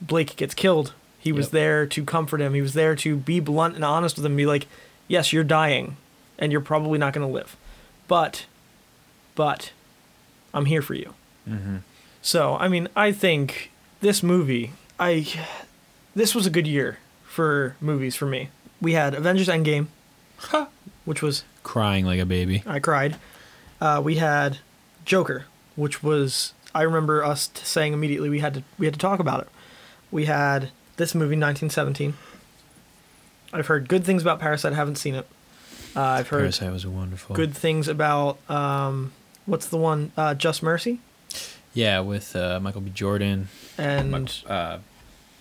Blake 0.00 0.34
gets 0.36 0.54
killed. 0.54 0.94
He 1.18 1.30
was 1.30 1.50
there 1.50 1.86
to 1.86 2.04
comfort 2.04 2.40
him. 2.40 2.52
He 2.52 2.60
was 2.60 2.72
there 2.72 2.96
to 2.96 3.14
be 3.16 3.38
blunt 3.38 3.76
and 3.76 3.84
honest 3.84 4.16
with 4.16 4.26
him. 4.26 4.34
Be 4.34 4.44
like, 4.44 4.66
yes, 5.06 5.32
you're 5.32 5.44
dying, 5.44 5.96
and 6.36 6.50
you're 6.50 6.60
probably 6.60 6.98
not 6.98 7.12
going 7.12 7.24
to 7.24 7.32
live, 7.32 7.56
but, 8.08 8.46
but, 9.36 9.70
I'm 10.52 10.64
here 10.64 10.82
for 10.82 10.94
you. 10.94 11.14
Mm-hmm. 11.48 11.76
So 12.22 12.56
I 12.56 12.66
mean, 12.66 12.88
I 12.96 13.12
think 13.12 13.70
this 14.00 14.20
movie, 14.24 14.72
I, 14.98 15.26
this 16.14 16.34
was 16.34 16.46
a 16.46 16.50
good 16.50 16.66
year 16.66 16.98
for 17.24 17.76
movies 17.80 18.14
for 18.16 18.26
me. 18.26 18.50
We 18.80 18.92
had 18.94 19.14
Avengers 19.14 19.48
Endgame, 19.48 19.86
which 21.04 21.22
was 21.22 21.44
Crying 21.62 22.04
like 22.04 22.18
a 22.20 22.26
baby. 22.26 22.62
I 22.66 22.80
cried. 22.80 23.16
Uh, 23.80 24.00
we 24.04 24.16
had 24.16 24.58
Joker, 25.04 25.44
which 25.76 26.02
was 26.02 26.54
I 26.74 26.82
remember 26.82 27.24
us 27.24 27.48
t- 27.48 27.60
saying 27.64 27.92
immediately 27.92 28.28
we 28.28 28.40
had 28.40 28.54
to 28.54 28.62
we 28.78 28.86
had 28.86 28.94
to 28.94 28.98
talk 29.00 29.20
about 29.20 29.40
it. 29.42 29.48
We 30.10 30.24
had 30.24 30.70
this 30.96 31.14
movie 31.14 31.36
1917. 31.36 32.14
I've 33.52 33.66
heard 33.68 33.88
good 33.88 34.04
things 34.04 34.22
about 34.22 34.40
Parasite. 34.40 34.72
I 34.72 34.76
haven't 34.76 34.96
seen 34.96 35.14
it. 35.14 35.26
Uh, 35.94 36.00
I've 36.02 36.28
heard 36.28 36.38
Parasite 36.40 36.72
was 36.72 36.86
wonderful. 36.86 37.36
good 37.36 37.54
things 37.54 37.86
about 37.86 38.38
um, 38.50 39.12
what's 39.46 39.66
the 39.68 39.76
one 39.76 40.10
uh, 40.16 40.34
Just 40.34 40.62
Mercy 40.62 41.00
Yeah, 41.74 42.00
with 42.00 42.34
uh, 42.34 42.58
Michael 42.60 42.80
B. 42.80 42.90
Jordan 42.90 43.48
and 43.78 44.32
uh, 44.46 44.78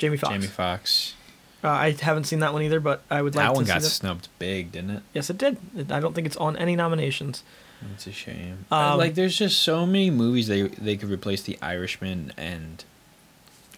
Jamie 0.02 0.18
Foxx. 0.18 0.34
Jamie 0.34 0.48
Foxx. 0.48 1.14
Uh, 1.64 1.70
I 1.70 1.92
haven't 1.92 2.24
seen 2.24 2.40
that 2.40 2.54
one 2.54 2.64
either, 2.64 2.80
but 2.80 3.04
I 3.12 3.22
would 3.22 3.36
like 3.36 3.44
That 3.46 3.50
to 3.50 3.54
one 3.54 3.66
see 3.66 3.72
got 3.72 3.82
that. 3.82 3.88
snubbed 3.88 4.28
big, 4.40 4.72
didn't 4.72 4.90
it? 4.90 5.04
Yes, 5.14 5.30
it 5.30 5.38
did. 5.38 5.58
It, 5.78 5.92
I 5.92 6.00
don't 6.00 6.14
think 6.14 6.26
it's 6.26 6.38
on 6.38 6.58
any 6.58 6.76
nominations. 6.76 7.44
It's 7.94 8.08
a 8.08 8.12
shame. 8.12 8.66
Um, 8.72 8.98
like, 8.98 9.14
there's 9.16 9.38
just 9.38 9.62
so 9.62 9.86
many 9.86 10.10
movies 10.10 10.48
they 10.48 10.64
they 10.64 10.98
could 10.98 11.10
replace 11.10 11.44
The 11.44 11.58
Irishman 11.62 12.34
and 12.36 12.84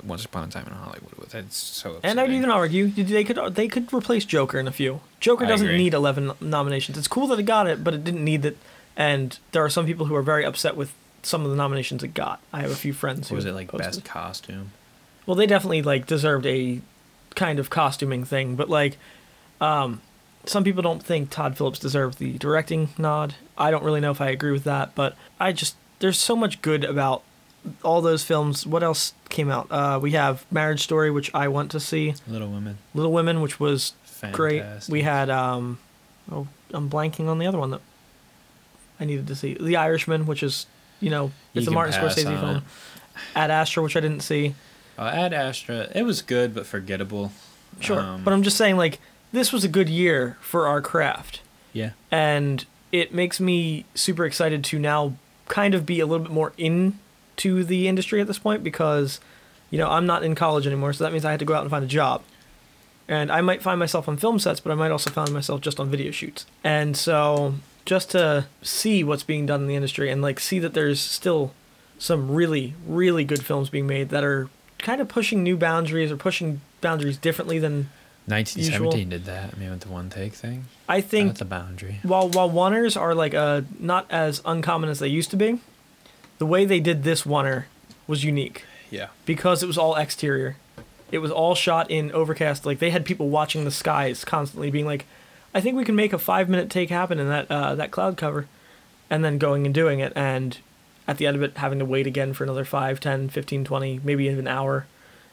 Once 0.02 0.24
Upon 0.24 0.48
a 0.48 0.52
Time 0.52 0.66
in 0.68 0.74
Hollywood 0.74 1.14
with. 1.18 1.36
It's 1.36 1.58
so. 1.58 1.96
Upsetting. 1.96 2.10
And 2.12 2.20
I'd 2.22 2.32
even 2.32 2.50
argue 2.50 2.88
they 2.88 3.24
could 3.26 3.38
they 3.56 3.68
could 3.68 3.94
replace 3.94 4.24
Joker 4.26 4.60
in 4.60 4.68
a 4.68 4.72
few. 4.72 5.02
Joker 5.20 5.44
I 5.46 5.50
doesn't 5.50 5.68
agree. 5.68 5.78
need 5.78 5.94
11 5.94 6.32
nominations. 6.40 6.98
It's 6.98 7.08
cool 7.10 7.28
that 7.28 7.40
it 7.40 7.44
got 7.44 7.68
it, 7.68 7.84
but 7.84 7.94
it 7.94 8.04
didn't 8.06 8.24
need 8.24 8.46
it. 8.46 8.58
And 8.96 9.38
there 9.52 9.64
are 9.64 9.70
some 9.70 9.86
people 9.86 10.06
who 10.06 10.16
are 10.16 10.22
very 10.22 10.46
upset 10.46 10.76
with 10.78 10.94
some 11.22 11.44
of 11.46 11.50
the 11.52 11.58
nominations 11.58 12.02
it 12.04 12.14
got. 12.14 12.40
I 12.54 12.62
have 12.62 12.72
a 12.72 12.76
few 12.76 12.94
friends 12.94 13.28
who 13.30 13.36
was 13.36 13.46
it 13.46 13.54
like 13.54 13.70
posted. 13.70 13.88
best 13.88 14.06
costume? 14.06 14.72
Well, 15.26 15.36
they 15.36 15.46
definitely 15.48 15.82
like 15.82 16.06
deserved 16.06 16.46
a 16.46 16.82
kind 17.36 17.60
of 17.60 17.70
costuming 17.70 18.24
thing, 18.26 18.56
but 18.56 18.70
like 18.70 18.98
um 19.62 20.02
some 20.46 20.64
people 20.64 20.82
don't 20.82 21.02
think 21.02 21.30
Todd 21.30 21.58
Phillips 21.58 21.80
deserved 21.80 22.20
the 22.20 22.38
directing 22.38 22.90
nod. 22.98 23.36
I 23.58 23.72
don't 23.72 23.84
really 23.84 24.02
know 24.02 24.12
if 24.12 24.20
I 24.20 24.30
agree 24.30 24.52
with 24.52 24.66
that, 24.66 24.94
but 24.94 25.16
I 25.40 25.52
just 25.54 25.76
there's 26.00 26.20
so 26.20 26.36
much 26.36 26.62
good 26.62 26.84
about 26.84 27.24
all 27.84 28.02
those 28.02 28.24
films. 28.26 28.68
What 28.68 28.84
else 28.84 29.14
came 29.30 29.50
out? 29.50 29.68
Uh, 29.72 30.00
we 30.02 30.12
have 30.12 30.46
Marriage 30.52 30.82
Story, 30.84 31.10
which 31.10 31.34
I 31.34 31.48
want 31.48 31.72
to 31.72 31.80
see. 31.80 32.14
Little 32.28 32.50
Women. 32.50 32.78
Little 32.94 33.14
Women, 33.14 33.40
which 33.40 33.58
was 33.60 33.94
great. 34.34 34.64
We 34.90 35.04
had 35.04 35.30
um, 35.30 35.80
oh, 36.32 36.48
I'm 36.74 36.90
blanking 36.90 37.28
on 37.28 37.40
the 37.40 37.48
other 37.48 37.58
one 37.58 37.72
that 37.72 37.82
I 39.00 39.06
needed 39.06 39.28
to 39.28 39.36
see. 39.36 39.54
The 39.54 39.78
Irishman, 39.78 40.26
which 40.26 40.44
is 40.44 40.66
you 41.00 41.10
know 41.10 41.32
You 41.54 41.60
it's 41.60 41.68
a 41.68 41.72
Martin 41.72 41.94
Scorsese 41.94 42.24
film. 42.40 42.58
it. 42.58 42.64
Ad 43.36 43.52
Astra, 43.52 43.82
which 43.82 43.96
I 43.96 44.02
didn't 44.02 44.22
see. 44.22 44.56
Uh, 44.98 45.04
Ad 45.14 45.34
Astra. 45.34 45.90
It 45.96 46.04
was 46.04 46.22
good 46.22 46.54
but 46.54 46.66
forgettable. 46.66 47.32
Sure, 47.80 48.00
Um, 48.00 48.24
but 48.24 48.34
I'm 48.34 48.44
just 48.44 48.58
saying 48.58 48.78
like 48.78 49.00
this 49.32 49.52
was 49.52 49.64
a 49.64 49.68
good 49.68 49.90
year 49.90 50.38
for 50.42 50.68
our 50.68 50.82
craft. 50.82 51.42
Yeah. 51.74 51.92
and 52.12 52.66
it 52.92 53.12
makes 53.16 53.40
me 53.40 53.86
super 53.96 54.26
excited 54.26 54.64
to 54.66 54.78
now 54.78 55.16
kind 55.48 55.74
of 55.74 55.88
be 55.88 56.00
a 56.00 56.06
little 56.06 56.24
bit 56.24 56.32
more 56.32 56.54
into 56.58 57.64
the 57.64 57.88
industry 57.88 58.22
at 58.22 58.28
this 58.28 58.38
point 58.38 58.64
because 58.64 59.20
you 59.72 59.80
know 59.80 59.90
i'm 59.90 60.06
not 60.06 60.22
in 60.24 60.36
college 60.36 60.68
anymore 60.68 60.94
so 60.94 61.04
that 61.04 61.12
means 61.12 61.26
i 61.26 61.32
had 61.32 61.40
to 61.40 61.46
go 61.46 61.56
out 61.56 61.62
and 61.62 61.72
find 61.72 61.84
a 61.84 61.88
job 61.88 62.22
and 63.08 63.32
i 63.32 63.42
might 63.42 63.64
find 63.64 63.80
myself 63.80 64.08
on 64.08 64.18
film 64.18 64.38
sets 64.38 64.60
but 64.60 64.72
i 64.72 64.76
might 64.76 64.92
also 64.92 65.10
find 65.10 65.32
myself 65.34 65.62
just 65.62 65.80
on 65.80 65.90
video 65.90 66.12
shoots 66.12 66.46
and 66.64 66.96
so 66.96 67.56
just 67.86 68.12
to 68.12 68.46
see 68.62 69.04
what's 69.04 69.24
being 69.24 69.48
done 69.48 69.62
in 69.62 69.68
the 69.68 69.76
industry 69.76 70.12
and 70.12 70.22
like 70.22 70.40
see 70.40 70.60
that 70.60 70.76
there's 70.76 71.02
still 71.02 71.54
some 71.98 72.30
really 72.30 72.76
really 72.88 73.24
good 73.24 73.44
films 73.44 73.70
being 73.72 73.88
made 73.88 74.10
that 74.10 74.24
are 74.24 74.48
kind 74.84 75.02
of 75.02 75.08
pushing 75.08 75.42
new 75.44 75.58
boundaries 75.58 76.12
or 76.12 76.18
pushing 76.18 76.62
boundaries 76.82 77.18
differently 77.18 77.58
than 77.58 77.90
1917 78.28 79.10
did 79.10 79.26
that. 79.26 79.54
I 79.56 79.60
mean, 79.60 79.70
with 79.72 79.82
the 79.82 79.90
one 79.90 80.10
take 80.10 80.34
thing. 80.34 80.66
i 80.88 81.02
think 81.02 81.30
That's 81.30 81.42
a 81.42 81.46
boundary. 81.46 82.00
while 82.04 82.30
while 82.30 82.50
oneers 82.50 82.96
are 83.00 83.14
like 83.16 83.34
uh 83.34 83.62
not 83.80 84.06
as 84.10 84.42
uncommon 84.46 84.90
as 84.90 85.00
they 85.00 85.08
used 85.10 85.30
to 85.32 85.38
be, 85.38 85.60
the 86.38 86.46
way 86.46 86.64
they 86.66 86.80
did 86.80 87.04
this 87.04 87.24
oneer 87.24 87.66
was 88.08 88.24
unique 88.24 88.66
Yeah. 88.92 89.08
because 89.26 89.64
it 89.64 89.68
was 89.68 89.78
all 89.78 89.96
exterior. 89.96 90.56
It 91.12 91.20
was 91.20 91.32
all 91.32 91.54
shot 91.56 91.92
in 91.92 92.12
overcast. 92.12 92.66
Like 92.66 92.80
they 92.80 92.90
had 92.92 93.06
people 93.06 93.30
watching 93.30 93.66
the 93.66 93.72
skies 93.72 94.26
constantly, 94.26 94.72
being 94.72 94.86
like, 94.88 95.06
"I 95.54 95.62
think 95.62 95.78
we 95.78 95.86
can 95.86 95.96
make 95.96 96.12
a 96.14 96.18
five 96.18 96.50
minute 96.50 96.70
take 96.72 96.90
happen 96.90 97.20
in 97.20 97.28
that 97.30 97.46
uh, 97.52 97.76
that 97.76 97.92
cloud 97.92 98.18
cover," 98.18 98.48
and 99.12 99.24
then 99.24 99.38
going 99.38 99.66
and 99.68 99.76
doing 99.76 100.00
it, 100.00 100.12
and 100.16 100.58
at 101.08 101.18
the 101.18 101.28
end 101.28 101.36
of 101.36 101.44
it 101.44 101.58
having 101.58 101.80
to 101.80 101.86
wait 101.86 102.08
again 102.08 102.34
for 102.34 102.44
another 102.44 102.66
5, 102.66 103.00
10, 103.00 103.30
15, 103.30 103.66
20, 103.66 104.00
maybe 104.04 104.26
even 104.26 104.40
an 104.40 104.48
hour, 104.48 104.86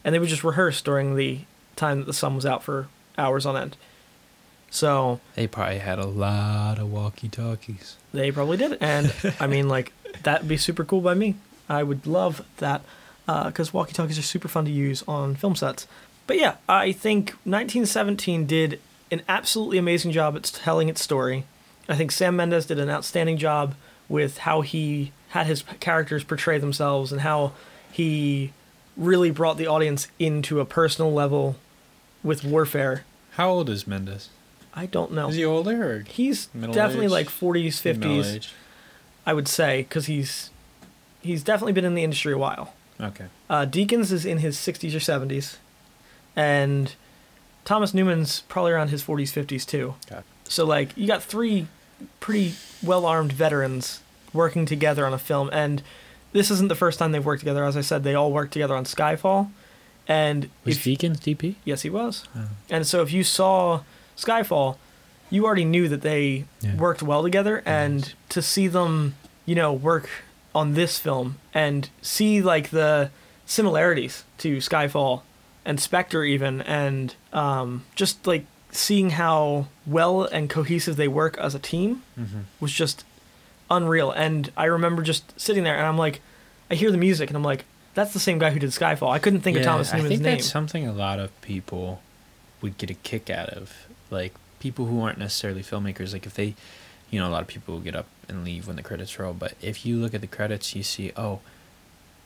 and 0.04 0.14
they 0.14 0.18
would 0.18 0.28
just 0.28 0.44
rehearse 0.44 0.80
during 0.82 1.14
the 1.16 1.40
time 1.76 1.98
that 2.00 2.06
the 2.06 2.12
sun 2.12 2.34
was 2.34 2.44
out 2.46 2.62
for 2.62 2.88
hours 3.16 3.46
on 3.46 3.56
end. 3.56 3.76
So 4.70 5.20
They 5.34 5.46
probably 5.46 5.78
had 5.78 5.98
a 5.98 6.06
lot 6.06 6.78
of 6.78 6.90
walkie 6.92 7.28
talkies. 7.28 7.96
they 8.12 8.30
probably 8.30 8.56
did. 8.56 8.78
And 8.80 9.12
I 9.40 9.46
mean, 9.46 9.68
like, 9.68 9.92
that'd 10.22 10.48
be 10.48 10.56
super 10.56 10.84
cool 10.84 11.00
by 11.00 11.14
me. 11.14 11.36
I 11.68 11.82
would 11.82 12.06
love 12.06 12.44
that 12.58 12.82
uh, 13.28 13.46
because 13.48 13.72
walkie 13.72 13.92
talkies 13.92 14.18
are 14.18 14.22
super 14.22 14.48
fun 14.48 14.64
to 14.64 14.70
use 14.70 15.02
on 15.08 15.34
film 15.34 15.56
sets. 15.56 15.86
But 16.26 16.38
yeah, 16.38 16.56
I 16.68 16.92
think 16.92 17.30
1917 17.44 18.46
did 18.46 18.80
an 19.10 19.22
absolutely 19.28 19.78
amazing 19.78 20.12
job 20.12 20.36
at 20.36 20.44
telling 20.44 20.88
its 20.88 21.02
story. 21.02 21.44
I 21.88 21.96
think 21.96 22.12
Sam 22.12 22.36
Mendes 22.36 22.66
did 22.66 22.78
an 22.78 22.88
outstanding 22.90 23.36
job 23.36 23.74
with 24.08 24.38
how 24.38 24.60
he 24.60 25.10
had 25.30 25.46
his 25.46 25.62
characters 25.80 26.24
portray 26.24 26.58
themselves 26.58 27.12
and 27.12 27.20
how 27.22 27.52
he 27.90 28.52
really 28.96 29.30
brought 29.30 29.56
the 29.56 29.66
audience 29.66 30.08
into 30.18 30.60
a 30.60 30.64
personal 30.64 31.12
level 31.12 31.56
with 32.22 32.44
warfare. 32.44 33.04
How 33.32 33.50
old 33.50 33.70
is 33.70 33.86
Mendes? 33.86 34.28
I 34.74 34.86
don't 34.86 35.12
know. 35.12 35.28
Is 35.28 35.36
he 35.36 35.44
older 35.44 35.96
or 35.96 36.00
He's 36.00 36.46
definitely 36.46 37.06
age? 37.06 37.10
like 37.10 37.28
40s, 37.28 37.66
50s. 37.80 37.96
middle-aged? 37.98 38.52
I 39.26 39.32
would 39.32 39.48
say, 39.48 39.82
because 39.82 40.06
he's 40.06 40.50
he's 41.22 41.42
definitely 41.42 41.72
been 41.72 41.84
in 41.84 41.94
the 41.94 42.04
industry 42.04 42.32
a 42.32 42.38
while. 42.38 42.74
Okay. 43.00 43.26
Uh, 43.48 43.66
Deakins 43.66 44.12
is 44.12 44.24
in 44.24 44.38
his 44.38 44.56
60s 44.56 44.94
or 44.94 44.98
70s, 44.98 45.56
and 46.36 46.94
Thomas 47.64 47.94
Newman's 47.94 48.42
probably 48.42 48.72
around 48.72 48.88
his 48.88 49.02
40s, 49.02 49.32
50s 49.32 49.66
too. 49.66 49.94
It. 50.10 50.24
So 50.44 50.64
like 50.64 50.96
you 50.96 51.06
got 51.06 51.22
three 51.22 51.66
pretty 52.18 52.54
well 52.82 53.04
armed 53.06 53.32
veterans 53.32 54.00
working 54.32 54.66
together 54.66 55.06
on 55.06 55.12
a 55.12 55.18
film, 55.18 55.50
and 55.52 55.82
this 56.32 56.50
isn't 56.50 56.68
the 56.68 56.74
first 56.74 56.98
time 56.98 57.12
they've 57.12 57.24
worked 57.24 57.40
together. 57.40 57.64
As 57.64 57.76
I 57.76 57.80
said, 57.80 58.02
they 58.04 58.14
all 58.14 58.32
worked 58.32 58.52
together 58.52 58.74
on 58.76 58.84
Skyfall, 58.84 59.50
and 60.08 60.48
Was 60.64 60.76
if, 60.76 60.84
Deakins 60.84 61.18
DP? 61.18 61.54
yes, 61.64 61.82
he 61.82 61.90
was. 61.90 62.24
Oh. 62.36 62.48
And 62.68 62.86
so 62.86 63.02
if 63.02 63.12
you 63.12 63.22
saw 63.24 63.82
Skyfall, 64.16 64.76
you 65.30 65.44
already 65.46 65.64
knew 65.64 65.88
that 65.88 66.02
they 66.02 66.44
Yeah. 66.60 66.76
worked 66.76 67.02
well 67.02 67.22
together 67.22 67.62
and 67.64 68.12
to 68.30 68.42
see 68.42 68.66
them, 68.68 69.14
you 69.46 69.54
know, 69.54 69.72
work 69.72 70.08
on 70.54 70.74
this 70.74 70.98
film 70.98 71.36
and 71.54 71.88
see 72.02 72.42
like 72.42 72.70
the 72.70 73.10
similarities 73.46 74.24
to 74.38 74.56
Skyfall 74.58 75.22
and 75.64 75.78
Spectre 75.80 76.24
even 76.24 76.60
and 76.62 77.14
um, 77.32 77.84
just 77.94 78.26
like 78.26 78.44
seeing 78.72 79.10
how 79.10 79.66
well 79.86 80.22
and 80.24 80.48
cohesive 80.50 80.96
they 80.96 81.08
work 81.08 81.36
as 81.38 81.54
a 81.54 81.58
team 81.58 82.02
Mm-hmm. 82.18 82.40
was 82.60 82.72
just 82.72 83.04
unreal. 83.70 84.10
And 84.10 84.50
I 84.56 84.64
remember 84.66 85.02
just 85.02 85.38
sitting 85.40 85.64
there 85.64 85.76
and 85.76 85.86
I'm 85.86 85.98
like, 85.98 86.20
I 86.70 86.74
hear 86.74 86.90
the 86.90 86.98
music 86.98 87.30
and 87.30 87.36
I'm 87.36 87.44
like, 87.44 87.64
that's 87.94 88.12
the 88.12 88.20
same 88.20 88.38
guy 88.38 88.50
who 88.50 88.58
did 88.60 88.70
Skyfall. 88.70 89.10
I 89.10 89.18
couldn't 89.18 89.40
think 89.40 89.56
of 89.56 89.64
Thomas 89.64 89.92
I 89.92 89.96
Newman's 89.96 90.12
think 90.14 90.22
name. 90.22 90.36
that's 90.36 90.48
something 90.50 90.86
a 90.86 90.92
lot 90.92 91.18
of 91.18 91.38
people 91.40 92.00
would 92.62 92.78
get 92.78 92.90
a 92.90 92.94
kick 92.94 93.30
out 93.30 93.48
of. 93.50 93.72
Like 94.10 94.34
people 94.60 94.86
who 94.86 95.00
aren't 95.02 95.18
necessarily 95.18 95.62
filmmakers. 95.62 96.12
Like 96.12 96.26
if 96.26 96.34
they, 96.34 96.54
you 97.10 97.18
know, 97.20 97.28
a 97.28 97.30
lot 97.30 97.42
of 97.42 97.48
people 97.48 97.74
will 97.74 97.80
get 97.80 97.96
up 97.96 98.06
and 98.28 98.44
leave 98.44 98.66
when 98.66 98.76
the 98.76 98.82
credits 98.82 99.18
roll. 99.18 99.32
But 99.32 99.54
if 99.60 99.84
you 99.84 99.96
look 99.96 100.14
at 100.14 100.20
the 100.20 100.26
credits, 100.26 100.74
you 100.76 100.82
see, 100.82 101.12
oh, 101.16 101.40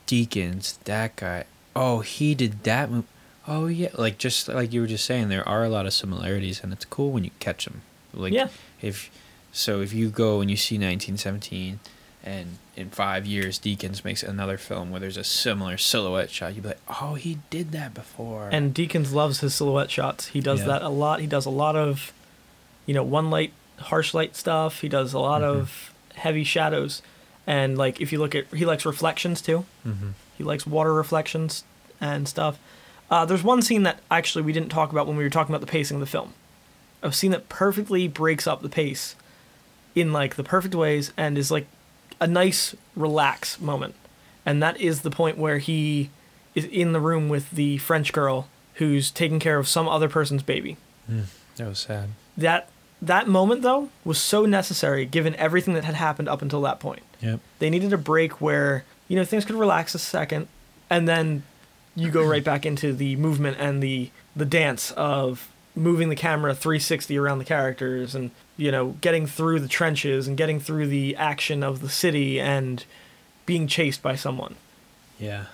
Deakins, 0.07 0.77
that 0.83 1.15
guy. 1.15 1.45
Oh, 1.75 1.99
he 1.99 2.35
did 2.35 2.63
that 2.63 2.89
move. 2.91 3.05
Oh 3.47 3.67
yeah, 3.67 3.89
like 3.95 4.17
just 4.17 4.47
like 4.47 4.73
you 4.73 4.81
were 4.81 4.87
just 4.87 5.05
saying, 5.05 5.29
there 5.29 5.47
are 5.47 5.63
a 5.63 5.69
lot 5.69 5.85
of 5.85 5.93
similarities, 5.93 6.61
and 6.63 6.73
it's 6.73 6.85
cool 6.85 7.11
when 7.11 7.23
you 7.23 7.31
catch 7.39 7.65
them. 7.65 7.81
Like 8.13 8.33
Yeah. 8.33 8.47
if 8.81 9.09
so, 9.55 9.81
if 9.81 9.93
you 9.93 10.09
go 10.09 10.41
and 10.41 10.49
you 10.51 10.57
see 10.57 10.75
1917, 10.75 11.79
and 12.23 12.57
in 12.75 12.89
five 12.89 13.25
years 13.25 13.59
Deakins 13.59 14.03
makes 14.03 14.23
another 14.23 14.57
film 14.57 14.89
where 14.89 14.99
there's 14.99 15.15
a 15.17 15.23
similar 15.23 15.77
silhouette 15.77 16.29
shot, 16.31 16.55
you'd 16.55 16.63
be 16.63 16.69
like, 16.69 16.79
oh, 17.01 17.13
he 17.13 17.37
did 17.49 17.71
that 17.71 17.93
before. 17.93 18.49
And 18.51 18.73
Deakins 18.73 19.13
loves 19.13 19.39
his 19.41 19.53
silhouette 19.53 19.91
shots. 19.91 20.27
He 20.27 20.41
does 20.41 20.61
Yeah. 20.61 20.67
that 20.67 20.81
a 20.81 20.89
lot. 20.89 21.19
He 21.21 21.27
does 21.27 21.45
a 21.45 21.51
lot 21.51 21.75
of, 21.75 22.11
you 22.87 22.93
know, 22.95 23.03
one 23.03 23.29
light, 23.29 23.53
harsh 23.77 24.13
light 24.15 24.35
stuff. 24.35 24.81
He 24.81 24.89
does 24.89 25.13
a 25.13 25.19
lot 25.19 25.41
Mhm. 25.41 25.45
of 25.61 25.93
heavy 26.15 26.43
shadows. 26.43 27.01
And 27.45 27.77
like 27.77 28.01
if 28.01 28.11
you 28.11 28.17
look 28.17 28.33
at, 28.33 28.45
he 28.53 28.65
likes 28.65 28.85
reflections 28.85 29.39
too. 29.41 29.65
mm-hmm. 29.87 30.09
He 30.37 30.43
likes 30.43 30.65
water 30.65 30.93
reflections 30.93 31.63
and 32.01 32.27
stuff. 32.27 32.57
Uh, 33.11 33.23
there's 33.23 33.43
one 33.43 33.61
scene 33.61 33.83
that 33.83 33.99
actually 34.09 34.41
we 34.41 34.51
didn't 34.51 34.69
talk 34.69 34.91
about 34.91 35.05
when 35.05 35.15
we 35.15 35.23
were 35.23 35.29
talking 35.29 35.53
about 35.53 35.61
the 35.65 35.71
pacing 35.71 35.95
of 35.97 36.01
the 36.01 36.07
film. 36.07 36.33
A 37.03 37.13
scene 37.13 37.29
that 37.31 37.49
perfectly 37.49 38.07
breaks 38.07 38.47
up 38.47 38.63
the 38.63 38.69
pace 38.69 39.15
in 39.95 40.11
like 40.13 40.35
the 40.35 40.43
perfect 40.43 40.75
ways 40.75 41.11
and 41.17 41.37
is 41.37 41.49
like 41.49 41.67
a 42.19 42.27
nice 42.27 42.75
relax 42.95 43.59
moment. 43.59 43.95
And 44.45 44.61
that 44.61 44.79
is 44.79 45.01
the 45.01 45.09
point 45.09 45.37
where 45.37 45.57
he 45.57 46.09
is 46.53 46.65
in 46.65 46.93
the 46.93 46.99
room 46.99 47.29
with 47.29 47.51
the 47.51 47.77
French 47.79 48.13
girl 48.13 48.47
who's 48.75 49.09
taking 49.09 49.39
care 49.39 49.57
of 49.57 49.67
some 49.67 49.87
other 49.87 50.09
person's 50.09 50.43
baby. 50.43 50.77
Hmm, 51.07 51.21
that 51.55 51.67
was 51.67 51.79
sad. 51.79 52.09
That 52.37 52.69
that 53.01 53.27
moment 53.27 53.61
though 53.61 53.89
was 54.03 54.17
so 54.19 54.45
necessary 54.45 55.05
given 55.05 55.35
everything 55.35 55.73
that 55.73 55.83
had 55.83 55.95
happened 55.95 56.29
up 56.29 56.41
until 56.41 56.61
that 56.61 56.79
point. 56.79 57.03
Yep. 57.21 57.39
They 57.59 57.69
needed 57.69 57.93
a 57.93 57.97
break 57.97 58.39
where, 58.41 58.83
you 59.07 59.15
know, 59.15 59.25
things 59.25 59.45
could 59.45 59.55
relax 59.55 59.95
a 59.95 59.99
second 59.99 60.47
and 60.89 61.07
then 61.07 61.43
you 61.95 62.11
go 62.11 62.25
right 62.25 62.43
back 62.43 62.65
into 62.65 62.93
the 62.93 63.15
movement 63.15 63.57
and 63.59 63.81
the 63.81 64.11
the 64.35 64.45
dance 64.45 64.91
of 64.91 65.49
moving 65.75 66.09
the 66.09 66.15
camera 66.15 66.53
360 66.53 67.17
around 67.17 67.39
the 67.39 67.45
characters 67.45 68.15
and, 68.15 68.31
you 68.57 68.71
know, 68.71 68.95
getting 69.01 69.27
through 69.27 69.59
the 69.59 69.67
trenches 69.67 70.27
and 70.27 70.37
getting 70.37 70.59
through 70.59 70.87
the 70.87 71.15
action 71.15 71.63
of 71.63 71.81
the 71.81 71.89
city 71.89 72.39
and 72.39 72.85
being 73.45 73.67
chased 73.67 74.01
by 74.01 74.15
someone. 74.15 74.55
Yeah, 75.19 75.45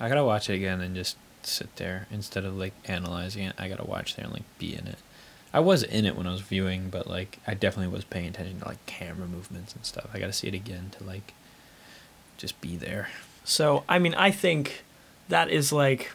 I 0.00 0.08
gotta 0.08 0.24
watch 0.24 0.50
it 0.50 0.54
again 0.54 0.80
and 0.80 0.94
just 0.94 1.16
sit 1.42 1.74
there 1.76 2.06
instead 2.10 2.44
of 2.44 2.56
like 2.56 2.74
analyzing 2.84 3.44
it. 3.44 3.54
I 3.58 3.68
gotta 3.68 3.84
watch 3.84 4.16
there 4.16 4.24
and 4.24 4.34
like 4.34 4.58
be 4.58 4.74
in 4.74 4.86
it. 4.86 4.98
I 5.52 5.60
was 5.60 5.82
in 5.82 6.04
it 6.04 6.16
when 6.16 6.26
I 6.26 6.32
was 6.32 6.42
viewing, 6.42 6.90
but 6.90 7.06
like 7.06 7.38
I 7.46 7.54
definitely 7.54 7.92
was 7.92 8.04
paying 8.04 8.26
attention 8.26 8.60
to 8.60 8.68
like 8.68 8.84
camera 8.86 9.26
movements 9.26 9.74
and 9.74 9.84
stuff. 9.84 10.08
I 10.12 10.18
gotta 10.18 10.32
see 10.32 10.48
it 10.48 10.54
again 10.54 10.90
to 10.98 11.04
like 11.04 11.34
just 12.36 12.60
be 12.60 12.76
there. 12.76 13.08
So, 13.44 13.84
I 13.88 13.98
mean, 13.98 14.14
I 14.14 14.30
think 14.30 14.84
that 15.28 15.50
is 15.50 15.72
like 15.72 16.12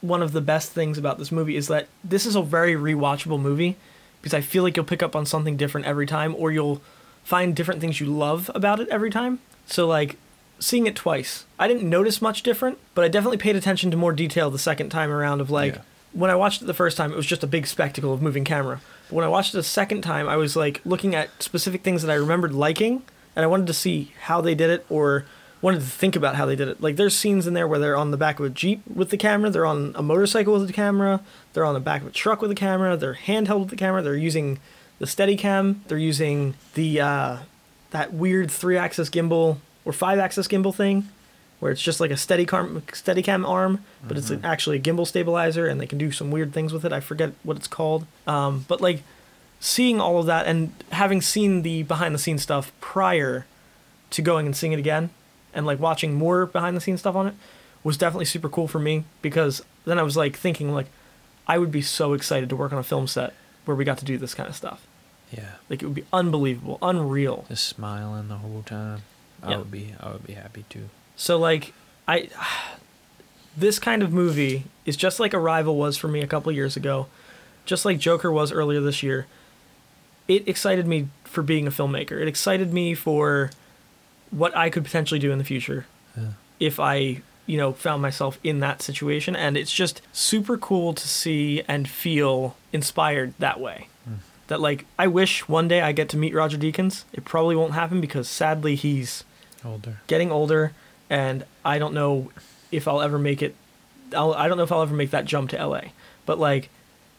one 0.00 0.22
of 0.22 0.32
the 0.32 0.40
best 0.40 0.72
things 0.72 0.96
about 0.96 1.18
this 1.18 1.30
movie 1.30 1.56
is 1.56 1.68
that 1.68 1.88
this 2.02 2.24
is 2.24 2.34
a 2.34 2.42
very 2.42 2.74
rewatchable 2.74 3.40
movie 3.40 3.76
because 4.20 4.34
I 4.34 4.40
feel 4.40 4.62
like 4.62 4.76
you'll 4.76 4.84
pick 4.84 5.02
up 5.02 5.16
on 5.16 5.26
something 5.26 5.56
different 5.56 5.86
every 5.86 6.06
time 6.06 6.34
or 6.36 6.50
you'll 6.52 6.80
find 7.24 7.54
different 7.54 7.80
things 7.80 8.00
you 8.00 8.06
love 8.06 8.50
about 8.54 8.80
it 8.80 8.88
every 8.88 9.10
time. 9.10 9.38
So, 9.66 9.86
like, 9.86 10.16
seeing 10.58 10.86
it 10.86 10.96
twice, 10.96 11.44
I 11.58 11.68
didn't 11.68 11.88
notice 11.88 12.20
much 12.20 12.42
different, 12.42 12.78
but 12.94 13.04
I 13.04 13.08
definitely 13.08 13.38
paid 13.38 13.56
attention 13.56 13.90
to 13.90 13.96
more 13.96 14.12
detail 14.12 14.50
the 14.50 14.58
second 14.58 14.90
time 14.90 15.10
around 15.10 15.40
of 15.40 15.50
like, 15.50 15.74
Yeah. 15.76 15.80
when 16.12 16.30
I 16.30 16.34
watched 16.36 16.60
it 16.62 16.66
the 16.66 16.74
first 16.74 16.96
time, 16.96 17.12
it 17.12 17.16
was 17.16 17.26
just 17.26 17.42
a 17.44 17.46
big 17.46 17.66
spectacle 17.66 18.12
of 18.12 18.20
moving 18.20 18.44
camera. 18.44 18.80
But 19.08 19.16
when 19.16 19.24
I 19.24 19.28
watched 19.28 19.54
it 19.54 19.56
the 19.58 19.62
second 19.62 20.02
time, 20.02 20.28
I 20.28 20.36
was 20.36 20.56
like 20.56 20.80
looking 20.84 21.14
at 21.14 21.42
specific 21.42 21.82
things 21.82 22.02
that 22.02 22.10
I 22.10 22.14
remembered 22.16 22.52
liking, 22.52 23.02
and 23.36 23.44
I 23.44 23.46
wanted 23.46 23.66
to 23.68 23.74
see 23.74 24.12
how 24.22 24.40
they 24.40 24.54
did 24.54 24.70
it 24.70 24.84
or 24.90 25.24
wanted 25.62 25.80
to 25.80 25.86
think 25.86 26.16
about 26.16 26.36
how 26.36 26.46
they 26.46 26.56
did 26.56 26.68
it. 26.68 26.80
Like 26.80 26.96
there's 26.96 27.16
scenes 27.16 27.46
in 27.46 27.54
there 27.54 27.68
where 27.68 27.78
they're 27.78 27.96
on 27.96 28.10
the 28.10 28.16
back 28.16 28.38
of 28.38 28.46
a 28.46 28.50
jeep 28.50 28.82
with 28.92 29.10
the 29.10 29.16
camera, 29.16 29.50
they're 29.50 29.66
on 29.66 29.92
a 29.94 30.02
motorcycle 30.02 30.54
with 30.54 30.66
the 30.66 30.72
camera, 30.72 31.20
they're 31.52 31.64
on 31.64 31.74
the 31.74 31.80
back 31.80 32.02
of 32.02 32.08
a 32.08 32.10
truck 32.10 32.40
with 32.40 32.50
the 32.50 32.56
camera, 32.56 32.96
they're 32.96 33.14
handheld 33.14 33.60
with 33.60 33.70
the 33.70 33.76
camera, 33.76 34.02
they're 34.02 34.16
using 34.16 34.58
the 34.98 35.06
Steadicam, 35.06 35.76
they're 35.88 35.98
using 35.98 36.54
the 36.74 37.00
uh, 37.00 37.36
that 37.90 38.12
weird 38.12 38.50
three-axis 38.50 39.10
gimbal 39.10 39.58
or 39.84 39.92
five-axis 39.92 40.48
gimbal 40.48 40.74
thing 40.74 41.08
where 41.58 41.70
it's 41.70 41.82
just 41.82 42.00
like 42.00 42.10
a 42.10 42.14
Steadicam 42.14 42.80
Steadicam 42.86 43.46
arm, 43.46 43.84
but 44.06 44.16
it's 44.16 44.32
actually 44.42 44.78
a 44.78 44.80
gimbal 44.80 45.06
stabilizer, 45.06 45.66
and 45.66 45.78
they 45.78 45.86
can 45.86 45.98
do 45.98 46.10
some 46.10 46.30
weird 46.30 46.54
things 46.54 46.72
with 46.72 46.86
it. 46.86 46.92
I 46.92 47.00
forget 47.00 47.32
what 47.42 47.58
it's 47.58 47.68
called. 47.68 48.06
Um, 48.26 48.64
but 48.66 48.80
like, 48.80 49.02
seeing 49.60 50.00
all 50.00 50.18
of 50.18 50.24
that 50.24 50.46
and 50.46 50.72
having 50.90 51.20
seen 51.20 51.60
the 51.60 51.82
behind 51.82 52.14
the 52.14 52.18
scenes 52.18 52.40
stuff 52.40 52.72
prior 52.80 53.44
to 54.08 54.22
going 54.22 54.46
and 54.46 54.56
seeing 54.56 54.72
it 54.72 54.78
again 54.78 55.10
and 55.54 55.66
like 55.66 55.78
watching 55.80 56.14
more 56.14 56.46
behind 56.46 56.76
the 56.76 56.80
scenes 56.80 57.00
stuff 57.00 57.16
on 57.16 57.26
it 57.28 57.34
was 57.82 57.96
definitely 57.96 58.24
super 58.26 58.48
cool 58.48 58.68
for 58.68 58.78
me 58.78 59.04
because 59.22 59.62
then 59.84 59.98
I 59.98 60.02
was 60.02 60.16
like 60.16 60.36
thinking 60.36 60.72
like 60.74 60.86
I 61.46 61.58
would 61.58 61.72
be 61.72 61.82
so 61.82 62.12
excited 62.12 62.48
to 62.50 62.56
work 62.56 62.72
on 62.72 62.78
a 62.78 62.82
film 62.82 63.06
set 63.06 63.34
where 63.64 63.76
we 63.76 63.84
got 63.84 63.98
to 63.98 64.04
do 64.04 64.18
this 64.18 64.34
kind 64.34 64.48
of 64.48 64.54
stuff. 64.54 64.86
Yeah. 65.32 65.52
Like 65.68 65.82
it 65.82 65.86
would 65.86 65.94
be 65.94 66.04
unbelievable, 66.12 66.78
unreal. 66.82 67.44
Just 67.48 67.66
smiling 67.66 68.28
the 68.28 68.36
whole 68.38 68.62
time. 68.64 69.02
I 69.42 69.50
Yeah. 69.52 69.56
would 69.58 69.70
be. 69.70 69.94
I 70.00 70.10
would 70.12 70.26
be 70.26 70.34
happy 70.34 70.64
too. 70.68 70.90
So 71.16 71.38
like 71.38 71.72
I 72.06 72.28
this 73.56 73.78
kind 73.78 74.02
of 74.02 74.12
movie 74.12 74.64
is 74.86 74.96
just 74.96 75.18
like 75.20 75.34
Arrival 75.34 75.76
was 75.76 75.96
for 75.96 76.08
me 76.08 76.20
a 76.20 76.26
couple 76.26 76.52
years 76.52 76.76
ago, 76.76 77.06
just 77.64 77.84
like 77.84 77.98
Joker 77.98 78.30
was 78.30 78.52
earlier 78.52 78.80
this 78.80 79.02
year. 79.02 79.26
It 80.28 80.46
excited 80.48 80.86
me 80.86 81.08
for 81.24 81.42
being 81.42 81.66
a 81.66 81.70
filmmaker. 81.70 82.20
It 82.20 82.28
excited 82.28 82.72
me 82.72 82.94
for 82.94 83.50
what 84.30 84.56
I 84.56 84.70
could 84.70 84.84
potentially 84.84 85.20
do 85.20 85.32
in 85.32 85.38
the 85.38 85.44
future 85.44 85.86
Yeah. 86.16 86.24
if 86.58 86.78
I, 86.80 87.22
you 87.46 87.56
know, 87.56 87.72
found 87.72 88.00
myself 88.02 88.38
in 88.44 88.60
that 88.60 88.82
situation 88.82 89.34
and 89.34 89.56
it's 89.56 89.72
just 89.72 90.02
super 90.12 90.56
cool 90.56 90.92
to 90.94 91.08
see 91.08 91.62
and 91.66 91.88
feel 91.88 92.56
inspired 92.72 93.34
that 93.38 93.58
way. 93.60 93.88
Mm. 94.08 94.18
That 94.48 94.60
like 94.60 94.86
I 94.98 95.06
wish 95.06 95.48
one 95.48 95.68
day 95.68 95.80
I 95.80 95.92
get 95.92 96.08
to 96.10 96.16
meet 96.16 96.34
Roger 96.34 96.56
Deakins. 96.58 97.04
It 97.12 97.24
probably 97.24 97.56
won't 97.56 97.74
happen 97.74 98.00
because 98.00 98.28
sadly 98.28 98.74
he's 98.76 99.24
Older. 99.64 100.00
getting 100.06 100.30
older, 100.32 100.72
and 101.08 101.44
I 101.64 101.78
don't 101.78 101.92
know 101.94 102.30
if 102.72 102.86
I'll 102.88 103.00
ever 103.02 103.18
make 103.18 103.42
it. 103.42 103.54
I'll, 104.14 104.32
I 104.34 104.48
don't 104.48 104.56
know 104.56 104.64
if 104.64 104.72
I'll 104.72 104.82
ever 104.82 104.94
make 104.94 105.10
that 105.10 105.24
jump 105.24 105.50
to 105.50 105.64
LA. 105.66 105.80
But 106.26 106.38
like, 106.38 106.68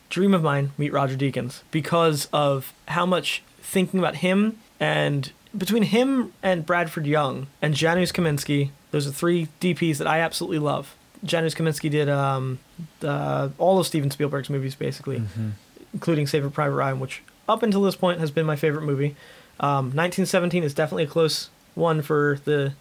dream 0.10 0.34
of 0.34 0.42
mine, 0.44 0.72
meet 0.78 0.92
Roger 0.92 1.16
Deakins 1.16 1.62
because 1.72 2.28
of 2.34 2.74
how 2.90 3.06
much 3.06 3.44
thinking 3.62 4.00
about 4.00 4.16
him 4.18 4.58
and 4.80 5.32
between 5.58 5.84
him 5.84 6.34
and 6.42 6.66
Bradford 6.66 7.06
Young 7.06 7.48
and 7.62 7.74
Janusz 7.76 8.12
Kaminski, 8.12 8.72
those 8.92 9.08
are 9.08 9.12
three 9.12 9.48
DPs 9.60 9.98
that 9.98 10.08
I 10.08 10.20
absolutely 10.20 10.60
love. 10.60 10.96
Janusz 11.24 11.54
Kaminski 11.54 11.90
did 11.92 12.10
um, 12.10 12.60
the, 13.00 13.52
all 13.58 13.80
of 13.80 13.86
Steven 13.88 14.10
Spielberg's 14.12 14.50
movies 14.50 14.76
basically 14.76 15.20
Mm-hmm. 15.20 15.50
including 15.94 16.26
Saving 16.28 16.52
Private 16.52 16.76
Ryan, 16.76 17.00
which 17.00 17.22
up 17.48 17.64
until 17.64 17.82
this 17.82 17.96
point 17.96 18.20
has 18.20 18.32
been 18.32 18.46
my 18.46 18.56
favorite 18.56 18.84
movie. 18.84 19.16
Um, 19.60 19.86
1917 19.94 20.64
is 20.64 20.74
definitely 20.74 21.04
a 21.04 21.08
close 21.08 21.50
one 21.76 22.02
for 22.02 22.40
the 22.46 22.74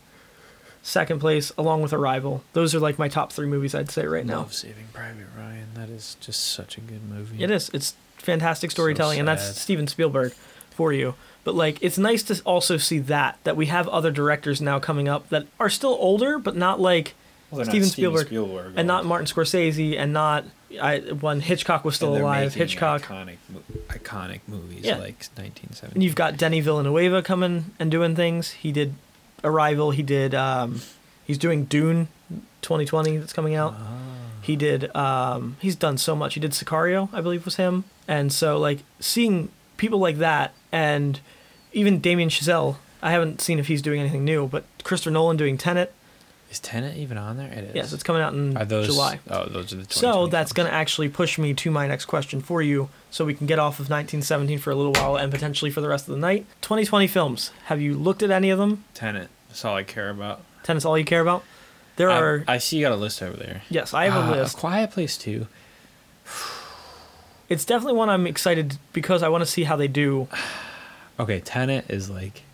second 0.82 1.20
place, 1.20 1.52
along 1.58 1.82
with 1.82 1.92
Arrival. 1.92 2.42
Those 2.54 2.74
are 2.74 2.80
like 2.80 2.98
my 2.98 3.08
top 3.08 3.32
three 3.32 3.46
movies 3.46 3.74
I'd 3.74 3.90
say 3.90 4.06
right 4.06 4.24
now. 4.24 4.38
Love 4.38 4.54
Saving 4.54 4.86
Private 4.92 5.26
Ryan. 5.36 5.66
That 5.74 5.90
is 5.90 6.16
just 6.20 6.42
such 6.52 6.78
a 6.78 6.80
good 6.80 7.02
movie. 7.08 7.42
It 7.42 7.50
is. 7.50 7.70
It's 7.74 7.94
fantastic 8.16 8.70
storytelling, 8.70 9.18
and 9.18 9.28
that's. 9.28 9.60
Steven 9.60 9.86
Spielberg 9.86 10.32
for 10.70 10.92
you. 10.92 11.14
But 11.44 11.54
like, 11.54 11.78
it's 11.80 11.96
nice 11.98 12.22
to 12.24 12.40
also 12.44 12.76
see 12.76 12.98
that 13.00 13.38
that 13.44 13.56
we 13.56 13.66
have 13.66 13.88
other 13.88 14.10
directors 14.10 14.60
now 14.60 14.78
coming 14.78 15.08
up 15.08 15.28
that 15.30 15.46
are 15.58 15.70
still 15.70 15.96
older, 16.00 16.38
but 16.38 16.56
not 16.56 16.78
like 16.80 17.14
Well, 17.50 17.60
not 17.60 17.68
Steven 17.68 17.88
Steven 17.88 18.10
Spielberg, 18.12 18.26
Spielberg 18.26 18.72
and 18.76 18.86
not. 18.86 19.04
Martin 19.06 19.26
Scorsese, 19.26 19.96
and 19.98 20.12
not 20.12 20.44
I, 20.80 20.98
when 20.98 21.40
Hitchcock 21.40 21.84
was 21.84 21.96
still 21.96 22.16
alive. 22.16 22.54
Hitchcock. 22.54 23.02
Iconic, 23.02 23.36
iconic 23.88 24.40
movies 24.46 24.84
Yeah. 24.84 24.96
like 24.98 25.26
1970. 25.36 25.94
And 25.94 26.02
you've 26.04 26.14
got 26.14 26.36
Denny 26.36 26.60
Villanueva 26.60 27.22
coming 27.22 27.72
and 27.78 27.90
doing 27.90 28.14
things. 28.14 28.50
He 28.52 28.70
did 28.72 28.94
Arrival. 29.42 29.90
He 29.90 30.02
did. 30.02 30.34
Um, 30.34 30.80
he's 31.24 31.38
doing 31.38 31.64
Dune, 31.64 32.08
2020 32.62 33.16
that's 33.16 33.32
coming 33.32 33.54
out. 33.54 33.74
Ah. 33.78 33.96
He 34.42 34.54
did. 34.56 34.94
Um, 34.94 35.56
he's 35.60 35.76
done 35.76 35.96
so 35.98 36.14
much. 36.14 36.34
He 36.34 36.40
did 36.40 36.52
Sicario, 36.52 37.08
I 37.12 37.20
believe, 37.20 37.44
was 37.44 37.56
him. 37.56 37.84
And 38.06 38.32
so 38.32 38.58
like 38.58 38.80
seeing 39.00 39.50
people 39.80 39.98
like 39.98 40.18
that, 40.18 40.52
and 40.70 41.18
even 41.72 42.00
Damien 42.00 42.28
Chazelle. 42.28 42.76
I 43.02 43.10
haven't 43.12 43.40
seen 43.40 43.58
if 43.58 43.66
he's 43.66 43.80
doing 43.82 43.98
anything 43.98 44.24
new, 44.24 44.46
but 44.46 44.64
Christopher 44.84 45.10
Nolan 45.10 45.36
doing 45.38 45.56
Tenet. 45.56 45.92
Is 46.50 46.58
Tenet 46.60 46.96
even 46.96 47.16
on 47.16 47.36
there? 47.38 47.46
It 47.50 47.64
is. 47.64 47.74
Yes, 47.74 47.92
it's 47.92 48.02
coming 48.02 48.20
out 48.22 48.34
in 48.34 48.56
Are 48.56 48.64
those 48.64 48.86
July. 48.86 49.20
Oh, 49.30 49.46
those 49.48 49.72
are 49.72 49.76
the. 49.76 49.86
So 49.88 50.26
that's 50.26 50.52
going 50.52 50.68
to 50.68 50.74
actually 50.74 51.08
push 51.08 51.38
me 51.38 51.54
to 51.54 51.70
my 51.70 51.86
next 51.86 52.04
question 52.06 52.40
for 52.42 52.60
you, 52.60 52.88
so 53.10 53.24
we 53.24 53.34
can 53.34 53.46
get 53.46 53.58
off 53.58 53.74
of 53.80 53.88
1917 53.88 54.58
for 54.58 54.70
a 54.70 54.74
little 54.74 54.92
while 54.92 55.16
and 55.16 55.32
potentially 55.32 55.70
for 55.70 55.80
the 55.80 55.88
rest 55.88 56.08
of 56.08 56.14
the 56.14 56.20
night. 56.20 56.44
2020 56.62 57.06
films. 57.06 57.52
Have 57.66 57.80
you 57.80 57.94
looked 57.94 58.22
at 58.22 58.30
any 58.30 58.50
of 58.50 58.58
them? 58.58 58.84
Tenet. 58.94 59.28
That's 59.48 59.64
all 59.64 59.76
I 59.76 59.82
care 59.84 60.10
about. 60.10 60.42
Tenet's 60.62 60.84
all 60.84 60.98
you 60.98 61.04
care 61.04 61.20
about? 61.22 61.42
There 61.96 62.10
I, 62.10 62.18
are. 62.20 62.44
I 62.48 62.58
see 62.58 62.76
you 62.78 62.84
got 62.84 62.92
a 62.92 62.96
list 62.96 63.22
over 63.22 63.36
there. 63.36 63.62
yes, 63.70 63.94
I 63.94 64.08
have 64.10 64.14
a 64.28 64.34
Ah, 64.34 64.40
list. 64.42 64.56
Quiet 64.58 64.90
Place 64.90 65.16
too. 65.16 65.46
It's 67.50 67.64
definitely 67.66 67.98
one 67.98 68.08
I'm 68.08 68.26
excited 68.26 68.78
because 68.94 69.22
I 69.22 69.28
want 69.28 69.42
to 69.42 69.46
see 69.46 69.64
how 69.64 69.76
they 69.76 69.88
do. 69.88 70.28
Okay, 71.18 71.40
Tenet 71.40 71.90
is 71.90 72.08
like, 72.08 72.44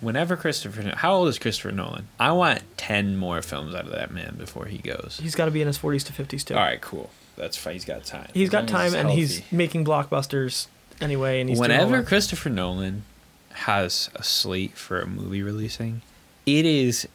whenever 0.00 0.36
Christopher, 0.36 0.94
how 0.94 1.14
old 1.14 1.26
is 1.26 1.36
Christopher 1.36 1.72
Nolan? 1.72 2.06
I 2.20 2.30
want 2.30 2.62
ten 2.76 3.16
more 3.16 3.42
films 3.42 3.74
out 3.74 3.86
of 3.86 3.90
that 3.90 4.12
man 4.12 4.36
before 4.38 4.66
he 4.66 4.78
goes. 4.78 5.18
He's 5.20 5.34
got 5.34 5.46
to 5.46 5.50
be 5.50 5.60
in 5.60 5.66
his 5.66 5.76
40s 5.76 6.04
to 6.06 6.12
50s 6.12 6.44
too. 6.44 6.54
All 6.54 6.60
right, 6.60 6.80
cool. 6.80 7.10
That's 7.36 7.56
fine. 7.56 7.72
He's 7.72 7.84
got 7.84 8.04
time. 8.04 8.28
He's 8.32 8.50
As 8.50 8.52
got 8.52 8.70
long 8.70 8.82
as 8.82 8.92
time 8.92 9.06
and 9.06 9.10
he's 9.18 9.42
making 9.50 9.84
blockbusters 9.84 10.68
anyway. 11.00 11.40
And 11.40 11.48
he's 11.50 11.58
doing 11.58 11.72
all 11.72 11.76
whenever 11.78 12.02
that. 12.02 12.06
Christopher 12.06 12.50
Nolan 12.50 13.02
has 13.50 14.10
a 14.14 14.22
slate 14.22 14.76
for 14.76 15.00
a 15.00 15.06
movie 15.08 15.42
releasing, 15.42 16.02
it 16.46 16.64
is 16.64 17.08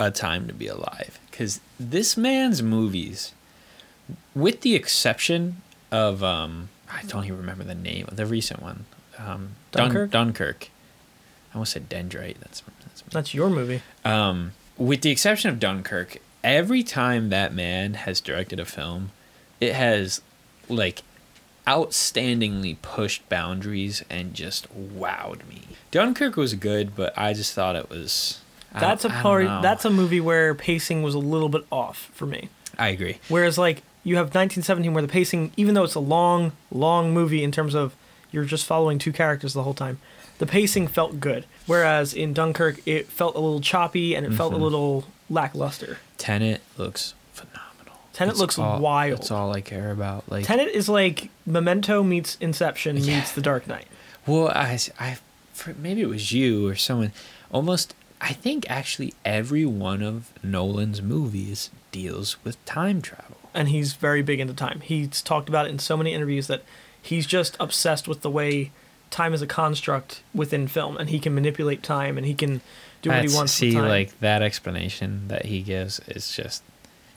a 0.00 0.10
time 0.10 0.46
to 0.46 0.54
be 0.54 0.68
alive 0.68 1.18
because 1.30 1.60
this 1.78 2.16
man's 2.16 2.62
movies, 2.62 3.32
with 4.34 4.62
the 4.62 4.74
exception 4.74 5.60
of 5.94 6.22
um, 6.24 6.68
I 6.90 7.02
don't 7.04 7.24
even 7.24 7.38
remember 7.38 7.64
the 7.64 7.74
name 7.74 8.06
of 8.08 8.16
the 8.16 8.26
recent 8.26 8.60
one, 8.60 8.84
um, 9.18 9.50
Dun- 9.72 9.84
Dunkirk? 9.90 10.10
Dunkirk. 10.10 10.68
I 11.52 11.54
almost 11.54 11.72
said 11.72 11.88
Dendrite. 11.88 12.38
That's 12.40 12.62
that's 12.82 13.02
that's 13.10 13.32
your 13.34 13.48
movie. 13.48 13.80
um, 14.04 14.52
with 14.76 15.02
the 15.02 15.10
exception 15.10 15.50
of 15.50 15.60
Dunkirk, 15.60 16.16
every 16.42 16.82
time 16.82 17.28
that 17.30 17.54
man 17.54 17.94
has 17.94 18.20
directed 18.20 18.58
a 18.58 18.64
film, 18.64 19.12
it 19.60 19.72
has 19.74 20.20
like 20.68 21.02
outstandingly 21.66 22.76
pushed 22.82 23.26
boundaries 23.28 24.04
and 24.10 24.34
just 24.34 24.66
wowed 24.76 25.46
me. 25.48 25.62
Dunkirk 25.90 26.36
was 26.36 26.54
good, 26.54 26.94
but 26.96 27.16
I 27.16 27.32
just 27.32 27.54
thought 27.54 27.76
it 27.76 27.88
was. 27.90 28.40
That's 28.72 29.04
a 29.04 29.08
part. 29.10 29.46
That's 29.62 29.84
a 29.84 29.90
movie 29.90 30.20
where 30.20 30.54
pacing 30.54 31.02
was 31.02 31.14
a 31.14 31.18
little 31.20 31.48
bit 31.48 31.64
off 31.70 32.10
for 32.12 32.26
me. 32.26 32.48
I 32.76 32.88
agree. 32.88 33.18
Whereas 33.28 33.56
like 33.56 33.82
you 34.04 34.16
have 34.16 34.26
1917 34.26 34.92
where 34.94 35.02
the 35.02 35.08
pacing, 35.08 35.52
even 35.56 35.74
though 35.74 35.82
it's 35.84 35.94
a 35.94 36.00
long, 36.00 36.52
long 36.70 37.12
movie 37.12 37.42
in 37.42 37.50
terms 37.50 37.74
of 37.74 37.94
you're 38.30 38.44
just 38.44 38.66
following 38.66 38.98
two 38.98 39.12
characters 39.12 39.54
the 39.54 39.62
whole 39.62 39.74
time, 39.74 39.98
the 40.38 40.46
pacing 40.46 40.86
felt 40.88 41.20
good. 41.20 41.46
Whereas 41.66 42.12
in 42.14 42.32
Dunkirk, 42.34 42.80
it 42.86 43.06
felt 43.08 43.34
a 43.34 43.38
little 43.40 43.60
choppy 43.60 44.14
and 44.14 44.26
it 44.26 44.32
felt 44.32 44.52
a 44.52 44.56
Mhm. 44.56 44.60
little 44.60 45.04
lackluster. 45.30 45.98
Tenet 46.18 46.60
looks 46.76 47.14
phenomenal. 47.32 47.98
Tenet 48.12 48.32
It's 48.32 48.40
looks 48.40 48.58
all- 48.58 48.80
wild. 48.80 49.18
That's 49.20 49.30
all 49.30 49.54
I 49.54 49.60
care 49.60 49.90
about. 49.90 50.24
Like, 50.30 50.44
Tenet 50.46 50.68
is 50.68 50.88
like 50.88 51.30
Memento 51.46 52.02
meets 52.02 52.36
Inception 52.40 52.96
Yeah. 52.98 53.16
meets 53.18 53.32
The 53.32 53.40
Dark 53.40 53.66
Knight. 53.66 53.86
Well, 54.26 54.48
I, 54.48 54.78
I, 54.98 55.18
for, 55.52 55.74
maybe 55.74 56.00
it 56.02 56.08
was 56.08 56.32
you 56.32 56.66
or 56.68 56.74
someone. 56.74 57.12
Almost, 57.52 57.94
I 58.20 58.32
think 58.32 58.66
actually 58.68 59.14
every 59.24 59.64
one 59.66 60.02
of 60.02 60.30
Nolan's 60.42 61.00
movies 61.00 61.70
deals 61.92 62.36
with 62.42 62.62
time 62.64 63.00
travel. 63.02 63.36
And 63.54 63.68
he's 63.68 63.92
very 63.94 64.20
big 64.22 64.40
into 64.40 64.52
time. 64.54 64.80
He's 64.80 65.22
talked 65.22 65.48
about 65.48 65.66
it 65.66 65.70
in 65.70 65.78
so 65.78 65.96
many 65.96 66.12
interviews 66.12 66.48
that 66.48 66.62
he's 67.00 67.26
just 67.26 67.56
obsessed 67.60 68.08
with 68.08 68.22
the 68.22 68.30
way 68.30 68.72
time 69.10 69.32
is 69.32 69.40
a 69.42 69.46
construct 69.46 70.22
within 70.34 70.66
film, 70.66 70.96
and 70.96 71.08
he 71.10 71.20
can 71.20 71.34
manipulate 71.34 71.82
time, 71.82 72.16
and 72.18 72.26
he 72.26 72.34
can 72.34 72.60
do 73.00 73.10
what 73.10 73.14
That's- 73.16 73.30
he 73.32 73.36
wants. 73.36 73.52
See, 73.52 73.66
with 73.68 73.76
time. 73.76 73.88
like 73.88 74.20
that 74.20 74.42
explanation 74.42 75.28
that 75.28 75.46
he 75.46 75.60
gives 75.62 76.00
is 76.08 76.34
just, 76.34 76.62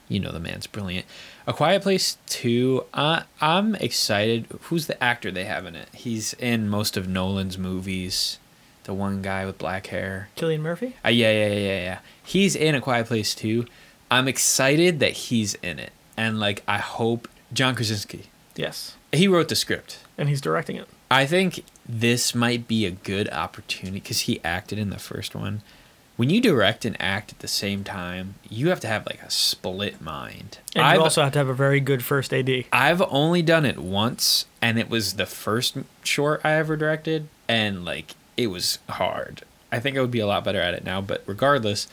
you 0.07 0.19
know, 0.19 0.31
the 0.31 0.39
man's 0.39 0.67
brilliant. 0.67 1.07
A 1.47 1.53
Quiet 1.53 1.81
Place 1.81 2.17
Two. 2.27 2.85
Uh, 2.93 3.21
I'm 3.41 3.73
excited. 3.75 4.45
Who's 4.63 4.85
the 4.85 5.01
actor 5.03 5.31
they 5.31 5.45
have 5.45 5.65
in 5.65 5.75
it? 5.75 5.87
He's 5.93 6.33
in 6.33 6.69
most 6.69 6.97
of 6.97 7.07
Nolan's 7.07 7.57
movies. 7.57 8.37
The 8.83 8.93
one 8.93 9.21
guy 9.21 9.45
with 9.45 9.57
black 9.57 9.87
hair. 9.87 10.29
Cillian 10.37 10.59
Murphy. 10.61 10.95
Uh, 11.03 11.09
yeah, 11.09 11.31
yeah, 11.31 11.47
yeah, 11.47 11.53
yeah, 11.59 11.79
yeah. 11.79 11.99
He's 12.23 12.55
in 12.55 12.75
A 12.75 12.81
Quiet 12.81 13.07
Place 13.07 13.33
Two. 13.33 13.65
I'm 14.11 14.27
excited 14.27 14.99
that 14.99 15.11
he's 15.13 15.55
in 15.55 15.79
it, 15.79 15.91
and 16.17 16.39
like 16.39 16.63
I 16.67 16.79
hope 16.79 17.27
John 17.53 17.75
Krasinski. 17.75 18.23
Yes, 18.55 18.95
He 19.11 19.27
wrote 19.27 19.47
the 19.49 19.55
script. 19.55 19.99
and 20.17 20.27
he's 20.29 20.41
directing 20.41 20.75
it. 20.75 20.87
I 21.11 21.25
think 21.27 21.63
this 21.87 22.33
might 22.35 22.67
be 22.67 22.85
a 22.85 22.91
good 22.91 23.29
opportunity 23.29 23.99
because 23.99 24.21
he 24.21 24.41
acted 24.43 24.77
in 24.79 24.89
the 24.89 24.97
first 24.99 25.35
one. 25.35 25.61
When 26.17 26.31
you 26.31 26.41
direct 26.41 26.83
and 26.83 26.99
act 26.99 27.31
at 27.31 27.39
the 27.39 27.47
same 27.47 27.83
time, 27.83 28.35
you 28.49 28.69
have 28.69 28.79
to 28.79 28.87
have 28.87 29.05
like 29.05 29.21
a 29.21 29.29
split 29.29 30.01
mind. 30.01 30.57
And 30.75 30.83
I've, 30.83 30.95
you 30.95 31.03
also 31.03 31.21
have 31.21 31.33
to 31.33 31.39
have 31.39 31.47
a 31.47 31.53
very 31.53 31.79
good 31.79 32.03
first 32.03 32.33
AD. 32.33 32.65
I've 32.73 33.03
only 33.03 33.43
done 33.43 33.63
it 33.65 33.77
once, 33.77 34.47
and 34.59 34.79
it 34.79 34.89
was 34.89 35.13
the 35.13 35.27
first 35.27 35.77
short 36.03 36.41
I 36.43 36.53
ever 36.53 36.75
directed, 36.75 37.27
and 37.47 37.85
like 37.85 38.15
it 38.35 38.47
was 38.47 38.79
hard. 38.89 39.43
I 39.71 39.79
think 39.79 39.95
I 39.95 40.01
would 40.01 40.09
be 40.11 40.19
a 40.19 40.25
lot 40.27 40.43
better 40.43 40.59
at 40.59 40.73
it 40.73 40.83
now, 40.83 40.99
but 41.01 41.21
regardless, 41.27 41.87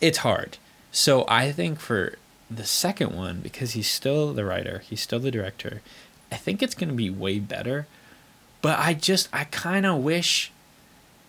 it's 0.00 0.18
hard. 0.18 0.58
So 0.90 1.24
I 1.28 1.52
think 1.52 1.78
for 1.78 2.16
the 2.50 2.64
second 2.64 3.14
one, 3.16 3.40
because 3.40 3.72
he's 3.72 3.88
still 3.88 4.32
the 4.32 4.44
writer, 4.44 4.80
he's 4.88 5.00
still 5.00 5.18
the 5.20 5.30
director, 5.30 5.82
I 6.30 6.36
think 6.36 6.62
it's 6.62 6.74
going 6.74 6.88
to 6.88 6.94
be 6.94 7.10
way 7.10 7.38
better. 7.38 7.86
But 8.62 8.78
I 8.78 8.94
just 8.94 9.28
I 9.32 9.44
kind 9.44 9.86
of 9.86 10.02
wish 10.02 10.50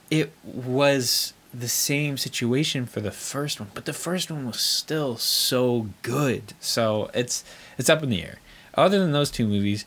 it 0.09 0.31
was 0.43 1.33
the 1.53 1.67
same 1.67 2.17
situation 2.17 2.85
for 2.85 2.99
the 3.01 3.11
first 3.11 3.59
one, 3.59 3.69
but 3.73 3.85
the 3.85 3.93
first 3.93 4.29
one 4.31 4.45
was 4.45 4.59
still 4.59 5.17
so 5.17 5.89
good. 6.01 6.53
So 6.59 7.09
it's 7.13 7.43
it's 7.77 7.89
up 7.89 8.03
in 8.03 8.09
the 8.09 8.23
air. 8.23 8.37
Other 8.75 8.99
than 8.99 9.11
those 9.11 9.31
two 9.31 9.47
movies, 9.47 9.85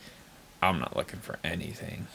I'm 0.62 0.78
not 0.78 0.96
looking 0.96 1.20
for 1.20 1.38
anything. 1.44 2.06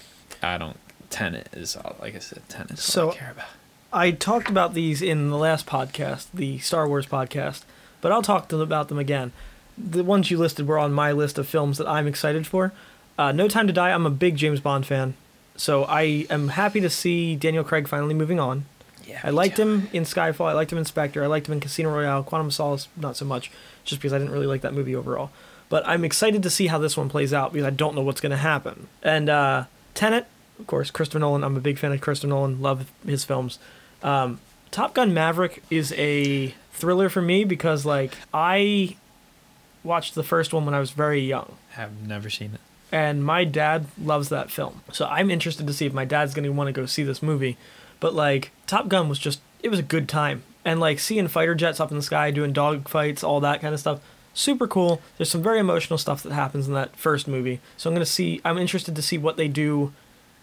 I 0.41 0.57
don't. 0.57 0.77
Tenet 1.09 1.49
is 1.53 1.75
all 1.75 1.95
like 2.01 2.15
I 2.15 2.19
said. 2.19 2.41
Tenet 2.49 2.71
is 2.71 2.79
all 2.97 3.09
So- 3.09 3.11
I 3.11 3.15
care 3.15 3.31
about. 3.31 3.47
I 3.93 4.11
talked 4.11 4.49
about 4.49 4.73
these 4.73 5.01
in 5.01 5.29
the 5.29 5.37
last 5.37 5.65
podcast, 5.65 6.25
the 6.33 6.57
Star 6.59 6.85
Wars 6.85 7.05
podcast, 7.07 7.61
but 8.01 8.11
I'll 8.11 8.21
talk 8.21 8.47
to 8.49 8.57
them 8.57 8.63
about 8.63 8.87
them 8.89 8.99
again. 8.99 9.31
The 9.77 10.03
ones 10.03 10.31
you 10.31 10.37
listed 10.37 10.67
were 10.67 10.79
on 10.79 10.93
my 10.93 11.11
list 11.11 11.37
of 11.37 11.47
films 11.47 11.77
that 11.77 11.87
I'm 11.87 12.07
excited 12.07 12.47
for. 12.47 12.71
Uh, 13.17 13.31
no 13.31 13.47
Time 13.47 13.67
to 13.67 13.73
Die. 13.73 13.91
I'm 13.91 14.05
a 14.05 14.11
big 14.11 14.35
James 14.35 14.59
Bond 14.59 14.85
fan, 14.85 15.15
so 15.55 15.83
I 15.85 16.25
am 16.29 16.49
happy 16.49 16.81
to 16.81 16.89
see 16.89 17.35
Daniel 17.35 17.63
Craig 17.63 17.87
finally 17.87 18.13
moving 18.13 18.39
on. 18.39 18.65
Yeah, 19.05 19.21
I 19.23 19.29
liked 19.29 19.57
too. 19.57 19.61
him 19.61 19.89
in 19.93 20.03
Skyfall. 20.03 20.47
I 20.47 20.53
liked 20.53 20.71
him 20.71 20.77
in 20.77 20.85
Spectre. 20.85 21.23
I 21.23 21.27
liked 21.27 21.47
him 21.47 21.53
in 21.53 21.59
Casino 21.59 21.93
Royale. 21.93 22.23
Quantum 22.23 22.47
of 22.47 22.53
Solace, 22.53 22.87
not 22.97 23.15
so 23.15 23.25
much, 23.25 23.51
just 23.83 24.01
because 24.01 24.13
I 24.13 24.17
didn't 24.17 24.33
really 24.33 24.47
like 24.47 24.61
that 24.61 24.73
movie 24.73 24.95
overall. 24.95 25.29
But 25.69 25.87
I'm 25.87 26.03
excited 26.03 26.43
to 26.43 26.49
see 26.49 26.67
how 26.67 26.77
this 26.77 26.97
one 26.97 27.09
plays 27.09 27.33
out 27.33 27.53
because 27.53 27.65
I 27.65 27.71
don't 27.71 27.95
know 27.95 28.01
what's 28.01 28.21
going 28.21 28.31
to 28.31 28.37
happen. 28.37 28.87
And 29.03 29.29
uh, 29.29 29.65
Tenet, 29.93 30.25
of 30.59 30.67
course, 30.67 30.91
Christopher 30.91 31.19
Nolan. 31.19 31.43
I'm 31.43 31.57
a 31.57 31.61
big 31.61 31.77
fan 31.77 31.91
of 31.91 32.01
Christopher 32.01 32.29
Nolan. 32.29 32.61
Love 32.61 32.91
his 33.05 33.23
films. 33.23 33.59
Um, 34.03 34.39
Top 34.75 34.93
Gun 34.93 35.13
Maverick 35.13 35.63
is 35.69 35.93
a 35.93 36.53
thriller 36.73 37.07
for 37.07 37.21
me 37.21 37.45
because, 37.45 37.85
like, 37.85 38.17
I 38.33 38.97
watched 39.85 40.15
the 40.15 40.23
first 40.23 40.53
one 40.53 40.65
when 40.65 40.73
I 40.75 40.81
was 40.81 40.91
very 40.91 41.21
young 41.21 41.53
Have 41.69 42.05
never 42.05 42.29
seen 42.29 42.55
it. 42.55 42.59
and 42.91 43.23
my 43.23 43.45
dad 43.45 43.85
loves 43.97 44.27
that 44.27 44.51
film. 44.51 44.81
So 44.91 45.05
I'm 45.05 45.31
interested 45.31 45.65
to 45.65 45.71
see 45.71 45.85
if 45.85 45.93
my 45.93 46.03
dad's 46.03 46.33
going 46.33 46.43
to 46.43 46.49
want 46.49 46.67
to 46.67 46.73
go 46.73 46.85
see 46.85 47.03
this 47.03 47.23
movie. 47.23 47.55
But 48.01 48.15
like 48.15 48.51
Top 48.67 48.89
Gun 48.89 49.07
was 49.07 49.17
just 49.17 49.39
it 49.63 49.69
was 49.69 49.79
a 49.79 49.81
good 49.81 50.09
time. 50.09 50.43
And 50.65 50.81
like 50.81 50.99
seeing 50.99 51.29
fighter 51.29 51.55
jets 51.55 51.79
up 51.79 51.89
in 51.89 51.95
the 51.95 52.03
sky 52.03 52.29
doing 52.31 52.51
dog 52.51 52.89
fights, 52.89 53.23
all 53.23 53.39
that 53.39 53.61
kind 53.61 53.73
of 53.73 53.79
stuff, 53.79 54.01
super 54.33 54.67
cool. 54.67 55.01
There's 55.15 55.31
some 55.31 55.41
very 55.41 55.59
emotional 55.59 55.97
stuff 55.97 56.21
that 56.23 56.33
happens 56.33 56.67
in 56.67 56.73
that 56.73 56.97
first 56.97 57.29
movie. 57.29 57.61
So 57.77 57.89
I'm 57.89 57.93
going 57.93 58.05
to 58.05 58.11
see 58.11 58.41
I'm 58.43 58.57
interested 58.57 58.93
to 58.97 59.01
see 59.01 59.17
what 59.17 59.37
they 59.37 59.47
do 59.47 59.93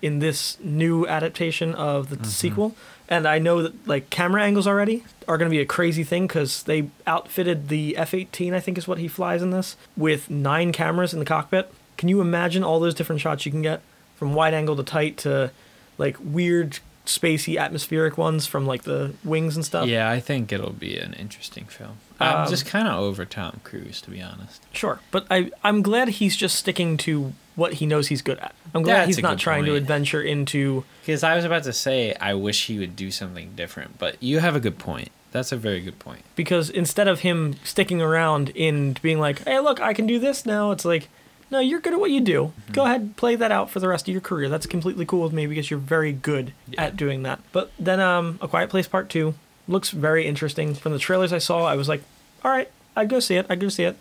in 0.01 0.19
this 0.19 0.59
new 0.61 1.07
adaptation 1.07 1.75
of 1.75 2.09
the 2.09 2.17
mm-hmm. 2.17 2.25
sequel. 2.25 2.75
And 3.13 3.29
I 3.29 3.39
know 3.39 3.61
that 3.63 3.87
like 3.87 4.09
camera 4.09 4.43
angles 4.43 4.67
already 4.67 5.05
are 5.29 5.37
going 5.37 5.51
to 5.51 5.55
be 5.55 5.61
a 5.61 5.67
crazy 5.67 6.03
thing 6.03 6.27
because 6.27 6.63
they 6.63 6.89
outfitted 7.07 7.69
the 7.69 7.95
F-18, 7.99 8.55
I 8.55 8.61
think 8.61 8.79
is 8.79 8.89
what 8.89 8.97
he 8.97 9.07
flies 9.07 9.43
in 9.43 9.51
this, 9.51 9.77
with 9.99 10.31
nine 10.31 10.73
cameras 10.73 11.13
in 11.13 11.19
the 11.19 11.27
cockpit. 11.27 11.71
Can 11.99 12.09
you 12.09 12.23
imagine 12.23 12.65
all 12.65 12.81
those 12.81 12.95
different 12.95 13.21
shots 13.21 13.45
you 13.45 13.53
can 13.53 13.61
get 13.61 13.83
from 14.17 14.33
wide 14.33 14.55
angle 14.55 14.77
to 14.77 14.83
tight 14.83 15.19
to 15.19 15.51
like 15.99 16.17
weird 16.23 16.79
spacey 17.05 17.61
atmospheric 17.61 18.17
ones 18.17 18.47
from 18.47 18.65
like 18.65 18.85
the 18.85 19.13
wings 19.25 19.57
and 19.57 19.65
stuff? 19.65 19.87
Yeah, 19.87 20.09
I 20.09 20.19
think 20.19 20.51
it'll 20.51 20.73
be 20.73 20.97
an 20.97 21.13
interesting 21.13 21.67
film. 21.67 21.99
I'm 22.23 22.45
Um, 22.45 22.51
just 22.51 22.67
kind 22.67 22.89
of 22.89 22.99
over 23.01 23.25
Tom 23.25 23.61
Cruise, 23.65 24.01
to 24.03 24.11
be 24.11 24.21
honest. 24.23 24.63
Sure, 24.73 25.01
but 25.11 25.27
I 25.31 25.51
I'm 25.65 25.83
glad 25.83 26.09
he's 26.09 26.37
just 26.37 26.57
sticking 26.57 26.97
to 26.99 27.33
what 27.55 27.75
he 27.75 27.87
knows 27.87 28.09
he's 28.09 28.23
good 28.23 28.39
at. 28.39 28.55
I'm 28.75 28.83
glad 28.83 29.01
That's 29.07 29.17
he's 29.17 29.23
not 29.23 29.39
trying 29.39 29.65
to 29.67 29.75
adventure 29.75 30.23
into 30.23 30.85
Because 31.03 31.23
I 31.23 31.37
was 31.37 31.45
about 31.45 31.65
to 31.65 31.73
say, 31.75 32.15
I 32.21 32.33
wish 32.35 32.67
he 32.67 32.79
would 32.79 32.97
do 32.97 33.11
something 33.11 33.53
different, 33.55 33.99
but 33.99 34.17
you 34.23 34.39
have 34.39 34.57
a 34.57 34.61
good 34.61 34.79
point. 34.79 35.11
That's 35.33 35.53
a 35.53 35.57
very 35.57 35.81
good 35.81 35.99
point. 35.99 36.23
because 36.37 36.69
instead 36.71 37.09
of 37.09 37.21
him 37.21 37.57
sticking 37.65 38.01
around 38.03 38.53
and 38.57 39.01
being 39.03 39.19
like, 39.21 39.45
"Hey, 39.45 39.59
look, 39.61 39.81
I 39.81 39.93
can 39.95 40.07
do 40.07 40.19
this 40.19 40.45
now," 40.47 40.71
it's 40.73 40.85
like, 40.85 41.09
"No, 41.51 41.59
you're 41.59 41.81
good 41.81 41.93
at 41.95 42.01
what 42.01 42.11
you 42.11 42.21
do. 42.21 42.53
Mm-hmm. 42.65 42.73
Go 42.73 42.85
ahead, 42.85 43.17
play 43.17 43.35
that 43.37 43.51
out 43.53 43.71
for 43.71 43.81
the 43.81 43.89
rest 43.89 44.07
of 44.09 44.13
your 44.13 44.21
career. 44.21 44.49
That's 44.51 44.67
completely 44.67 45.05
cool 45.07 45.23
with 45.23 45.33
me 45.33 45.47
because 45.47 45.71
you're 45.71 45.79
very 45.81 46.13
good 46.13 46.53
Yeah. 46.69 46.85
at 46.85 46.97
doing 46.99 47.23
that." 47.23 47.41
But 47.53 47.71
then, 47.79 47.99
um, 48.01 48.39
A 48.43 48.49
Quiet 48.49 48.69
Place 48.71 48.89
Part 48.89 49.09
Two 49.09 49.35
looks 49.73 49.91
very 49.91 50.27
interesting. 50.27 50.75
From 50.75 50.93
the 50.93 50.99
trailers 50.99 51.33
I 51.33 51.39
saw, 51.39 51.65
I 51.65 51.75
was 51.75 51.89
like, 51.89 52.03
"All 52.45 52.51
right, 52.51 52.71
I'd 52.95 53.09
go 53.09 53.19
see 53.21 53.37
it. 53.37 53.47
I'd 53.51 53.61
go 53.61 53.69
see 53.69 53.85
it." 53.85 53.97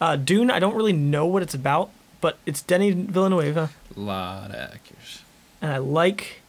Uh, 0.00 0.16
Dune, 0.16 0.50
I 0.50 0.58
don't 0.58 0.74
really 0.74 0.92
know 0.94 1.26
what 1.26 1.42
it's 1.42 1.54
about, 1.54 1.90
but 2.20 2.38
it's 2.46 2.62
Denny 2.62 2.90
Villeneuve. 2.90 3.56
A 3.56 3.70
lot 3.94 4.50
of 4.50 4.56
actors. 4.56 5.22
and 5.60 5.70
I 5.72 5.76
like 5.78 6.40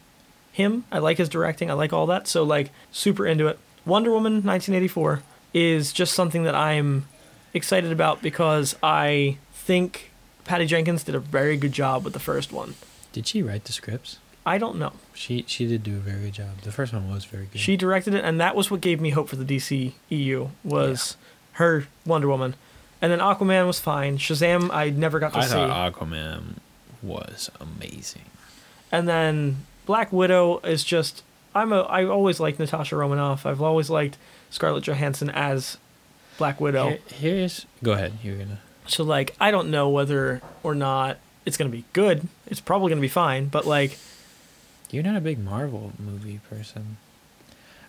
him. 0.52 0.84
I 0.90 0.98
like 0.98 1.18
his 1.18 1.28
directing. 1.28 1.70
I 1.70 1.74
like 1.74 1.92
all 1.92 2.06
that. 2.06 2.26
So 2.26 2.42
like 2.42 2.70
super 2.90 3.26
into 3.26 3.46
it. 3.46 3.58
Wonder 3.84 4.10
Woman 4.10 4.34
1984 4.44 5.22
is 5.54 5.92
just 5.92 6.14
something 6.14 6.44
that 6.44 6.54
I'm 6.54 7.06
excited 7.52 7.92
about 7.92 8.22
because 8.22 8.74
I 8.82 9.36
think 9.52 10.10
Patty 10.44 10.66
Jenkins 10.66 11.04
did 11.04 11.14
a 11.14 11.20
very 11.20 11.56
good 11.56 11.72
job 11.72 12.04
with 12.04 12.12
the 12.14 12.20
first 12.20 12.52
one. 12.52 12.74
Did 13.12 13.26
she 13.26 13.42
write 13.42 13.64
the 13.64 13.72
scripts? 13.72 14.18
I 14.44 14.58
don't 14.58 14.76
know. 14.76 14.92
She 15.14 15.44
she 15.46 15.66
did 15.66 15.82
do 15.84 15.96
a 15.96 16.00
very 16.00 16.22
good 16.22 16.32
job. 16.34 16.60
The 16.62 16.72
first 16.72 16.92
one 16.92 17.08
was 17.10 17.24
very 17.24 17.46
good. 17.46 17.60
She 17.60 17.76
directed 17.76 18.14
it 18.14 18.24
and 18.24 18.40
that 18.40 18.56
was 18.56 18.70
what 18.70 18.80
gave 18.80 19.00
me 19.00 19.10
hope 19.10 19.28
for 19.28 19.36
the 19.36 19.44
DC 19.44 19.92
EU 20.08 20.48
was 20.64 21.16
her 21.52 21.86
Wonder 22.04 22.28
Woman. 22.28 22.54
And 23.00 23.10
then 23.12 23.18
Aquaman 23.20 23.66
was 23.66 23.78
fine. 23.80 24.18
Shazam 24.18 24.70
I 24.72 24.90
never 24.90 25.18
got 25.18 25.32
to 25.34 25.42
see. 25.42 25.46
I 25.46 25.48
see. 25.48 25.54
thought 25.54 25.92
Aquaman 25.94 26.56
was 27.02 27.50
amazing. 27.60 28.22
And 28.90 29.08
then 29.08 29.58
Black 29.86 30.12
Widow 30.12 30.58
is 30.60 30.82
just 30.84 31.22
I'm 31.54 31.72
a 31.72 31.82
I 31.82 32.04
always 32.04 32.40
liked 32.40 32.58
Natasha 32.58 32.96
Romanoff. 32.96 33.46
I've 33.46 33.62
always 33.62 33.90
liked 33.90 34.18
Scarlett 34.50 34.84
Johansson 34.84 35.30
as 35.30 35.78
Black 36.38 36.60
Widow. 36.60 36.88
Here- 36.88 36.98
here's 37.14 37.66
go 37.82 37.92
ahead. 37.92 38.14
You're 38.22 38.36
gonna. 38.38 38.58
So 38.86 39.04
like 39.04 39.36
I 39.40 39.50
don't 39.52 39.70
know 39.70 39.88
whether 39.88 40.42
or 40.64 40.74
not 40.74 41.18
it's 41.46 41.56
gonna 41.56 41.70
be 41.70 41.84
good. 41.92 42.26
It's 42.46 42.60
probably 42.60 42.88
gonna 42.90 43.00
be 43.00 43.08
fine, 43.08 43.46
but 43.46 43.66
like 43.66 43.98
You're 44.92 45.02
not 45.02 45.16
a 45.16 45.22
big 45.22 45.42
Marvel 45.42 45.92
movie 45.98 46.40
person. 46.50 46.98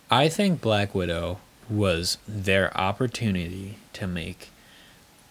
I 0.10 0.30
think 0.30 0.62
Black 0.62 0.96
Widow 0.96 1.40
was 1.70 2.18
their 2.26 2.76
opportunity 2.78 3.78
to 3.92 4.08
make 4.08 4.52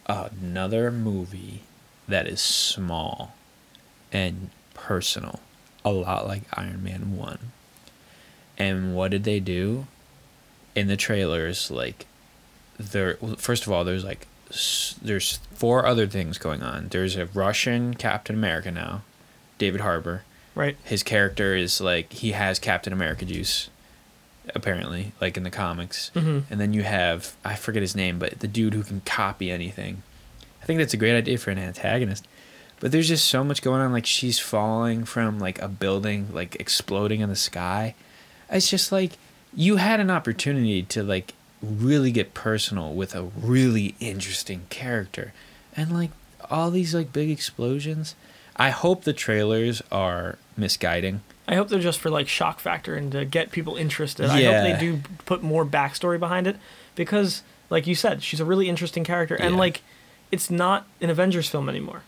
another 0.06 0.90
movie 0.90 1.62
that 2.06 2.26
is 2.26 2.42
small 2.42 3.34
and 4.12 4.50
personal, 4.74 5.40
a 5.82 5.90
lot 5.90 6.28
like 6.28 6.42
Iron 6.52 6.84
Man 6.84 7.16
1. 7.16 7.38
And 8.58 8.94
what 8.94 9.10
did 9.10 9.24
they 9.24 9.40
do? 9.40 9.86
In 10.74 10.88
the 10.88 10.96
trailers, 10.96 11.70
like, 11.70 12.04
there, 12.78 13.16
first 13.38 13.66
of 13.66 13.72
all, 13.72 13.82
there's 13.82 14.04
like, 14.04 14.26
there's 15.00 15.38
four 15.54 15.86
other 15.86 16.06
things 16.06 16.36
going 16.36 16.62
on. 16.62 16.88
There's 16.88 17.16
a 17.16 17.26
Russian 17.26 17.94
Captain 17.94 18.36
America 18.36 18.70
now, 18.70 19.02
David 19.56 19.80
Harbour 19.80 20.24
right. 20.54 20.76
his 20.84 21.02
character 21.02 21.54
is 21.56 21.80
like 21.80 22.12
he 22.12 22.32
has 22.32 22.58
Captain 22.58 22.92
America 22.92 23.24
juice, 23.24 23.68
apparently, 24.54 25.12
like 25.20 25.36
in 25.36 25.42
the 25.42 25.50
comics. 25.50 26.10
hmm 26.14 26.40
And 26.50 26.60
then 26.60 26.72
you 26.72 26.82
have 26.82 27.34
I 27.44 27.54
forget 27.54 27.82
his 27.82 27.94
name, 27.96 28.18
but 28.18 28.40
the 28.40 28.48
dude 28.48 28.74
who 28.74 28.82
can 28.82 29.00
copy 29.02 29.50
anything. 29.50 30.02
I 30.62 30.64
think 30.64 30.78
that's 30.78 30.94
a 30.94 30.98
great 30.98 31.16
idea 31.16 31.38
for 31.38 31.50
an 31.50 31.58
antagonist. 31.58 32.26
But 32.80 32.90
there's 32.92 33.08
just 33.08 33.26
so 33.26 33.44
much 33.44 33.62
going 33.62 33.80
on. 33.80 33.92
Like 33.92 34.06
she's 34.06 34.38
falling 34.38 35.04
from 35.04 35.38
like 35.38 35.60
a 35.60 35.68
building, 35.68 36.28
like 36.32 36.56
exploding 36.56 37.20
in 37.20 37.28
the 37.28 37.36
sky. 37.36 37.94
It's 38.50 38.68
just 38.68 38.90
like 38.92 39.12
you 39.54 39.76
had 39.76 40.00
an 40.00 40.10
opportunity 40.10 40.82
to 40.84 41.02
like 41.02 41.34
really 41.62 42.10
get 42.10 42.34
personal 42.34 42.92
with 42.92 43.14
a 43.14 43.22
really 43.22 43.94
interesting 44.00 44.62
character, 44.68 45.32
and 45.76 45.92
like 45.92 46.10
all 46.50 46.70
these 46.72 46.94
like 46.94 47.12
big 47.12 47.30
explosions. 47.30 48.14
I 48.56 48.70
hope 48.70 49.04
the 49.04 49.12
trailers 49.12 49.80
are 49.92 50.38
misguiding. 50.56 51.20
I 51.48 51.54
hope 51.56 51.68
they're 51.68 51.80
just 51.80 51.98
for 52.00 52.10
like 52.10 52.28
shock 52.28 52.60
factor 52.60 52.94
and 52.94 53.10
to 53.12 53.24
get 53.24 53.50
people 53.50 53.76
interested. 53.76 54.26
I 54.26 54.42
hope 54.42 54.62
they 54.62 54.76
do 54.78 55.00
put 55.24 55.42
more 55.42 55.64
backstory 55.66 56.18
behind 56.20 56.46
it 56.46 56.56
because, 56.94 57.42
like 57.70 57.86
you 57.86 57.94
said, 57.94 58.22
she's 58.22 58.40
a 58.40 58.44
really 58.44 58.68
interesting 58.68 59.04
character, 59.04 59.34
and 59.34 59.54
Yeah. 59.54 59.60
like 59.60 59.82
it's 60.30 60.50
not 60.50 60.86
an 61.00 61.10
Avengers 61.10 61.48
film 61.48 61.68
anymore. 61.68 62.02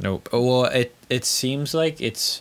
Nope. 0.00 0.28
Oh, 0.32 0.42
well, 0.42 0.64
it 0.66 0.94
it 1.10 1.24
seems 1.24 1.74
like 1.74 2.00
it's 2.00 2.40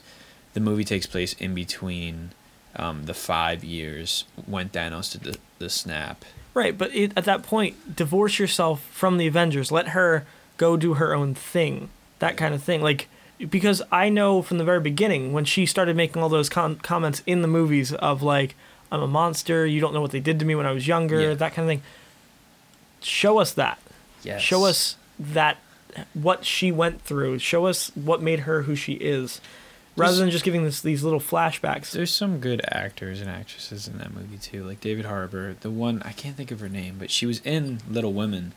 the 0.53 0.59
movie 0.59 0.83
takes 0.83 1.05
place 1.05 1.33
in 1.33 1.53
between 1.55 2.31
um, 2.75 3.05
the 3.05 3.13
five 3.13 3.63
years 3.63 4.25
when 4.45 4.69
Thanos 4.69 5.11
did 5.11 5.23
the, 5.23 5.37
the 5.59 5.69
snap. 5.69 6.23
Right, 6.53 6.77
but 6.77 6.93
it, 6.93 7.13
at 7.17 7.25
that 7.25 7.43
point, 7.43 7.95
divorce 7.95 8.37
yourself 8.37 8.83
from 8.91 9.17
the 9.17 9.27
Avengers. 9.27 9.71
Let 9.71 9.89
her 9.89 10.25
go 10.57 10.75
do 10.77 10.95
her 10.95 11.13
own 11.15 11.33
thing. 11.33 11.89
That 12.19 12.35
kind 12.37 12.53
of 12.53 12.61
thing. 12.61 12.81
Like, 12.81 13.07
because 13.49 13.81
I 13.91 14.09
know 14.09 14.41
from 14.41 14.57
the 14.57 14.63
very 14.63 14.79
beginning 14.79 15.33
when 15.33 15.45
she 15.45 15.65
started 15.65 15.95
making 15.95 16.21
all 16.21 16.29
those 16.29 16.49
con- 16.49 16.77
comments 16.77 17.21
in 17.25 17.41
the 17.41 17.47
movies 17.47 17.93
of 17.93 18.21
like, 18.21 18.55
"I'm 18.91 19.01
a 19.01 19.07
monster. 19.07 19.65
You 19.65 19.81
don't 19.81 19.93
know 19.93 20.01
what 20.01 20.11
they 20.11 20.19
did 20.19 20.39
to 20.39 20.45
me 20.45 20.55
when 20.55 20.65
I 20.65 20.71
was 20.71 20.87
younger." 20.87 21.19
Yeah. 21.21 21.33
That 21.33 21.53
kind 21.53 21.69
of 21.69 21.71
thing. 21.77 21.81
Show 23.01 23.39
us 23.39 23.53
that. 23.53 23.79
Yes. 24.23 24.41
Show 24.41 24.65
us 24.65 24.95
that 25.19 25.57
what 26.13 26.45
she 26.45 26.71
went 26.71 27.01
through. 27.01 27.39
Show 27.39 27.65
us 27.65 27.91
what 27.95 28.21
made 28.21 28.41
her 28.41 28.61
who 28.63 28.75
she 28.75 28.93
is, 28.93 29.41
rather 29.97 30.11
There's- 30.13 30.19
than 30.19 30.29
just 30.31 30.45
giving 30.45 30.63
this 30.63 30.81
these 30.81 31.03
little 31.03 31.19
flashbacks. 31.19 31.91
There's 31.91 32.13
some 32.13 32.39
good 32.39 32.61
actors 32.69 33.19
and 33.21 33.29
actresses 33.29 33.87
in 33.87 33.97
that 33.97 34.13
movie 34.13 34.37
too, 34.37 34.63
like 34.63 34.79
David 34.81 35.05
Harbour. 35.05 35.55
The 35.59 35.71
one 35.71 36.01
I 36.05 36.11
can't 36.11 36.37
think 36.37 36.51
of 36.51 36.59
her 36.59 36.69
name, 36.69 36.95
but 36.99 37.09
she 37.11 37.25
was 37.25 37.39
in 37.43 37.79
Little 37.89 38.13
Women. 38.13 38.53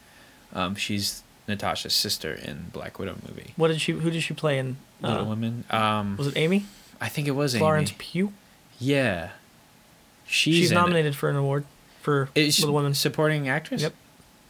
Um, 0.53 0.75
she's 0.77 1.23
Natasha's 1.49 1.93
sister 1.95 2.33
in 2.33 2.67
Black 2.73 2.99
Widow 2.99 3.17
movie. 3.29 3.53
What 3.57 3.69
did 3.69 3.81
she? 3.81 3.93
Who 3.93 4.11
did 4.11 4.23
she 4.23 4.35
play 4.35 4.59
in? 4.59 4.77
Little 5.01 5.21
Uh, 5.21 5.25
Women. 5.29 5.65
Um, 5.71 6.17
was 6.17 6.29
it 6.29 6.37
Amy? 6.37 6.67
I 7.01 7.09
think 7.09 7.29
it 7.29 7.33
was 7.33 7.55
Amy. 7.55 7.61
Florence 7.61 7.91
Amy. 7.91 7.97
Pugh. 7.99 8.33
Yeah, 8.79 9.31
she's, 10.27 10.57
She's, 10.57 10.71
in 10.71 10.77
it. 10.77 10.81
nominated 10.81 11.15
for 11.17 11.29
an 11.29 11.37
award 11.37 11.65
for 12.03 12.29
Little 12.35 12.75
Women. 12.75 12.95
supporting 12.95 13.49
actress. 13.49 13.83
Yep. 13.83 13.95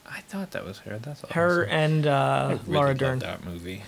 I 0.09 0.21
thought 0.21 0.53
that 0.53 0.65
was 0.65 0.79
her. 0.81 0.99
That's 0.99 1.23
Her 1.31 1.63
awesome. 1.65 1.75
and 1.75 2.07
I 2.07 2.11
uh, 2.11 2.49
really 2.51 2.61
Laura 2.69 2.95
Dern. 2.95 3.19
That 3.21 3.45
movie. 3.45 3.83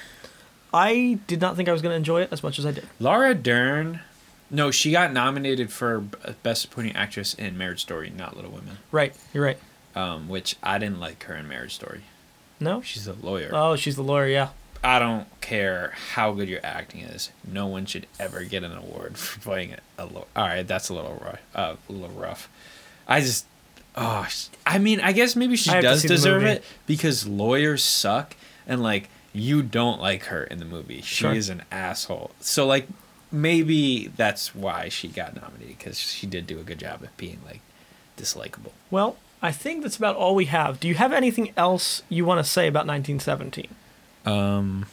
I 0.74 1.18
did 1.26 1.40
not 1.40 1.56
think 1.56 1.68
I 1.68 1.72
was 1.72 1.82
going 1.82 1.92
to 1.92 1.96
enjoy 1.96 2.22
it 2.22 2.28
as 2.32 2.42
much 2.42 2.58
as 2.58 2.66
I 2.66 2.72
did. 2.72 2.86
Laura 2.98 3.34
Dern. 3.34 4.00
No, 4.50 4.70
she 4.70 4.90
got 4.92 5.12
nominated 5.12 5.72
for 5.72 6.00
best 6.42 6.62
supporting 6.62 6.94
actress 6.94 7.34
in 7.34 7.56
Marriage 7.58 7.80
Story, 7.82 8.10
not 8.16 8.36
Little 8.36 8.50
Women. 8.50 8.78
Right, 8.92 9.14
you're 9.34 9.44
right. 9.44 9.58
Um, 9.94 10.28
which 10.28 10.56
I 10.62 10.78
didn't 10.78 11.00
like 11.00 11.22
her 11.24 11.34
in 11.34 11.48
Marriage 11.48 11.74
Story. 11.74 12.02
No. 12.60 12.80
She's 12.82 13.06
a 13.06 13.12
lawyer. 13.12 13.50
Oh, 13.52 13.76
she's 13.76 13.96
the 13.96 14.02
lawyer. 14.02 14.26
Yeah. 14.28 14.48
I 14.84 14.98
don't 14.98 15.26
care 15.40 15.94
how 16.14 16.32
good 16.32 16.48
your 16.48 16.60
acting 16.62 17.00
is. 17.00 17.30
No 17.46 17.66
one 17.66 17.86
should 17.86 18.06
ever 18.20 18.44
get 18.44 18.62
an 18.62 18.72
award 18.76 19.18
for 19.18 19.40
playing 19.40 19.72
a, 19.98 20.02
a 20.02 20.06
law. 20.06 20.24
All 20.36 20.44
right, 20.46 20.66
that's 20.66 20.88
a 20.88 20.94
little 20.94 21.20
rough. 21.24 21.40
Uh, 21.54 21.74
a 21.88 21.92
little 21.92 22.16
rough. 22.16 22.48
I 23.08 23.20
just, 23.20 23.46
oh, 23.96 24.26
I 24.66 24.78
mean, 24.78 25.00
I 25.00 25.12
guess 25.12 25.34
maybe 25.36 25.56
she 25.56 25.70
does 25.80 26.02
deserve 26.02 26.44
it 26.44 26.64
because 26.86 27.26
lawyers 27.26 27.82
suck, 27.82 28.36
and 28.66 28.82
like 28.82 29.08
you 29.32 29.62
don't 29.62 30.00
like 30.00 30.24
her 30.24 30.44
in 30.44 30.58
the 30.58 30.64
movie. 30.64 31.00
She 31.02 31.16
Sure. 31.16 31.32
is 31.34 31.48
an 31.48 31.62
asshole. 31.70 32.30
So 32.40 32.66
like 32.66 32.86
maybe 33.32 34.08
that's 34.16 34.54
why 34.54 34.88
she 34.88 35.08
got 35.08 35.34
nominated 35.34 35.78
because 35.78 35.98
she 35.98 36.26
did 36.26 36.46
do 36.46 36.58
a 36.58 36.62
good 36.62 36.78
job 36.78 37.02
at 37.04 37.16
being 37.16 37.40
like 37.44 37.60
dislikable. 38.16 38.72
Well, 38.90 39.16
I 39.42 39.52
think 39.52 39.82
that's 39.82 39.96
about 39.96 40.16
all 40.16 40.34
we 40.34 40.46
have. 40.46 40.80
Do 40.80 40.88
you 40.88 40.94
have 40.94 41.12
anything 41.12 41.52
else 41.56 42.02
you 42.08 42.24
want 42.24 42.44
to 42.44 42.50
say 42.50 42.66
about 42.66 42.86
1917? 42.86 43.68
Um, 44.24 44.86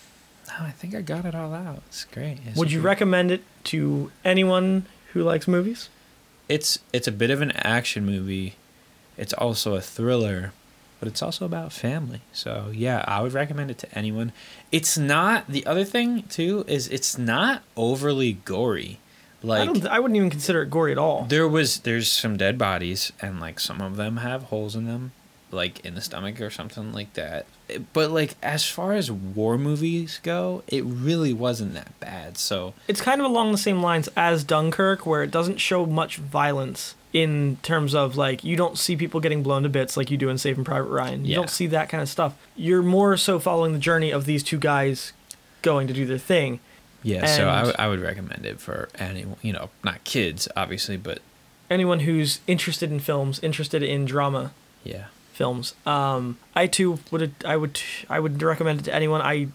no, 0.47 0.65
I 0.65 0.71
think 0.71 0.93
I 0.93 1.01
got 1.01 1.25
it 1.25 1.33
all 1.33 1.53
out. 1.53 1.81
It's 1.87 2.05
great. 2.05 2.39
It's 2.45 2.57
Would 2.57 2.71
you 2.71 2.79
great. 2.81 2.89
recommend 2.91 3.31
it 3.31 3.43
to 3.65 4.11
anyone 4.23 4.85
who 5.13 5.23
likes 5.23 5.47
movies? 5.47 5.89
it's 6.49 6.77
it's 6.91 7.07
a 7.07 7.11
bit 7.11 7.29
of 7.31 7.41
an 7.41 7.51
action 7.51 8.05
movie. 8.05 8.55
It's 9.17 9.31
also 9.33 9.75
a 9.75 9.81
thriller, 9.81 10.51
but 10.99 11.07
it's 11.07 11.21
also 11.21 11.45
about 11.45 11.71
family. 11.71 12.19
So 12.33 12.69
yeah, 12.73 13.03
I 13.07 13.21
would 13.21 13.31
recommend 13.31 13.71
it 13.71 13.77
to 13.79 13.97
anyone. 13.97 14.33
It's 14.69 14.97
not 14.97 15.47
the 15.47 15.65
other 15.65 15.85
thing 15.85 16.23
too 16.23 16.65
is 16.67 16.89
it's 16.89 17.17
not 17.17 17.63
overly 17.77 18.33
gory. 18.33 18.99
I 19.43 19.47
Like 19.47 19.65
don't. 19.73 19.87
I 19.87 19.99
wouldn't 19.99 20.15
even 20.17 20.29
consider 20.29 20.61
it 20.63 20.69
gory 20.69 20.91
at 20.91 20.97
all. 20.97 21.25
there 21.25 21.47
was 21.47 21.79
there's 21.79 22.09
some 22.09 22.37
dead 22.37 22.57
bodies 22.57 23.11
and 23.21 23.39
like 23.39 23.59
some 23.59 23.81
of 23.81 23.95
them 23.97 24.17
have 24.17 24.43
holes 24.43 24.75
in 24.75 24.85
them, 24.85 25.11
like 25.51 25.85
in 25.85 25.95
the 25.95 26.01
stomach 26.01 26.39
or 26.41 26.49
something 26.49 26.93
like 26.93 27.13
that. 27.13 27.45
But 27.93 28.11
like 28.11 28.35
as 28.43 28.65
far 28.69 28.93
as 28.93 29.11
war 29.11 29.57
movies 29.57 30.19
go, 30.23 30.63
it 30.67 30.83
really 30.85 31.33
wasn't 31.33 31.73
that 31.73 31.97
bad. 31.99 32.37
So 32.37 32.73
It's 32.87 33.01
kind 33.01 33.19
of 33.19 33.25
along 33.25 33.51
the 33.51 33.57
same 33.57 33.81
lines 33.81 34.09
as 34.15 34.43
Dunkirk, 34.43 35.05
where 35.05 35.23
it 35.23 35.31
doesn't 35.31 35.57
show 35.59 35.85
much 35.85 36.17
violence 36.17 36.95
in 37.13 37.57
terms 37.61 37.93
of 37.93 38.15
like 38.17 38.43
you 38.43 38.55
don't 38.55 38.77
see 38.77 38.95
people 38.95 39.19
getting 39.19 39.43
blown 39.43 39.63
to 39.63 39.69
bits 39.69 39.95
like 39.97 40.09
you 40.09 40.17
do 40.17 40.29
in 40.29 40.37
Saving 40.37 40.63
Private 40.63 40.89
Ryan. 40.89 41.25
You 41.25 41.31
Yeah. 41.31 41.35
don't 41.37 41.49
see 41.49 41.67
that 41.67 41.89
kind 41.89 42.01
of 42.01 42.09
stuff. 42.09 42.33
You're 42.55 42.81
more 42.83 43.17
so 43.17 43.39
following 43.39 43.73
the 43.73 43.79
journey 43.79 44.11
of 44.11 44.25
these 44.25 44.41
two 44.43 44.57
guys 44.57 45.13
going 45.61 45.87
to 45.87 45.93
do 45.93 46.05
their 46.05 46.17
thing. 46.17 46.59
Yeah, 47.03 47.25
so 47.25 47.47
I, 47.47 47.57
And- 47.59 47.67
would- 47.67 47.75
I 47.79 47.87
would 47.89 47.99
recommend 47.99 48.45
it 48.45 48.59
for 48.59 48.89
anyone. 48.97 49.37
You 49.41 49.53
know, 49.53 49.69
not 49.83 50.03
kids 50.03 50.47
obviously, 50.55 50.97
but 50.97 51.19
Anyone 51.69 52.01
who's 52.01 52.39
interested 52.45 52.91
in 52.91 52.99
films, 52.99 53.39
interested 53.41 53.81
in 53.81 54.05
drama 54.05 54.51
yeah. 54.83 55.05
films, 55.31 55.73
um, 55.85 56.37
I 56.55 56.67
too 56.67 56.99
would 57.09 57.33
I 57.45 57.55
would 57.57 57.79
I 58.09 58.19
would 58.19 58.41
recommend 58.41 58.81
it 58.81 58.83
to 58.83 58.93
anyone. 58.93 59.21
I 59.21 59.47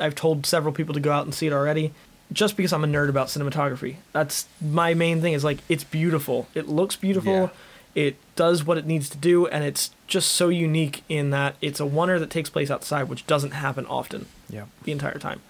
I've 0.00 0.14
told 0.14 0.44
several 0.46 0.72
people 0.74 0.92
to 0.94 1.00
go 1.00 1.12
out 1.12 1.24
and 1.24 1.34
see 1.34 1.46
it 1.46 1.52
already. 1.52 1.92
Just 2.32 2.56
because 2.56 2.72
I'm 2.72 2.82
a 2.84 2.86
nerd 2.86 3.08
about 3.10 3.28
cinematography, 3.28 3.96
that's 4.12 4.46
my 4.60 4.94
main 4.94 5.20
thing. 5.20 5.32
Is 5.34 5.44
like 5.44 5.58
it's 5.68 5.84
beautiful. 5.84 6.48
It 6.54 6.68
looks 6.68 6.96
beautiful. 6.96 7.50
It 7.94 8.16
does 8.36 8.64
what 8.64 8.78
it 8.78 8.86
needs 8.86 9.10
to 9.10 9.18
do, 9.18 9.46
and 9.46 9.64
it's 9.64 9.90
just 10.06 10.30
so 10.30 10.48
unique 10.48 11.04
in 11.10 11.28
that 11.30 11.56
it's 11.60 11.78
a 11.78 11.84
oner 11.84 12.18
that 12.18 12.30
takes 12.30 12.48
place 12.48 12.70
outside, 12.70 13.04
which 13.08 13.26
doesn't 13.26 13.50
happen 13.52 13.84
often 13.86 14.26
Yeah. 14.48 14.64
the 14.84 14.92
entire 14.92 15.18
time. 15.18 15.40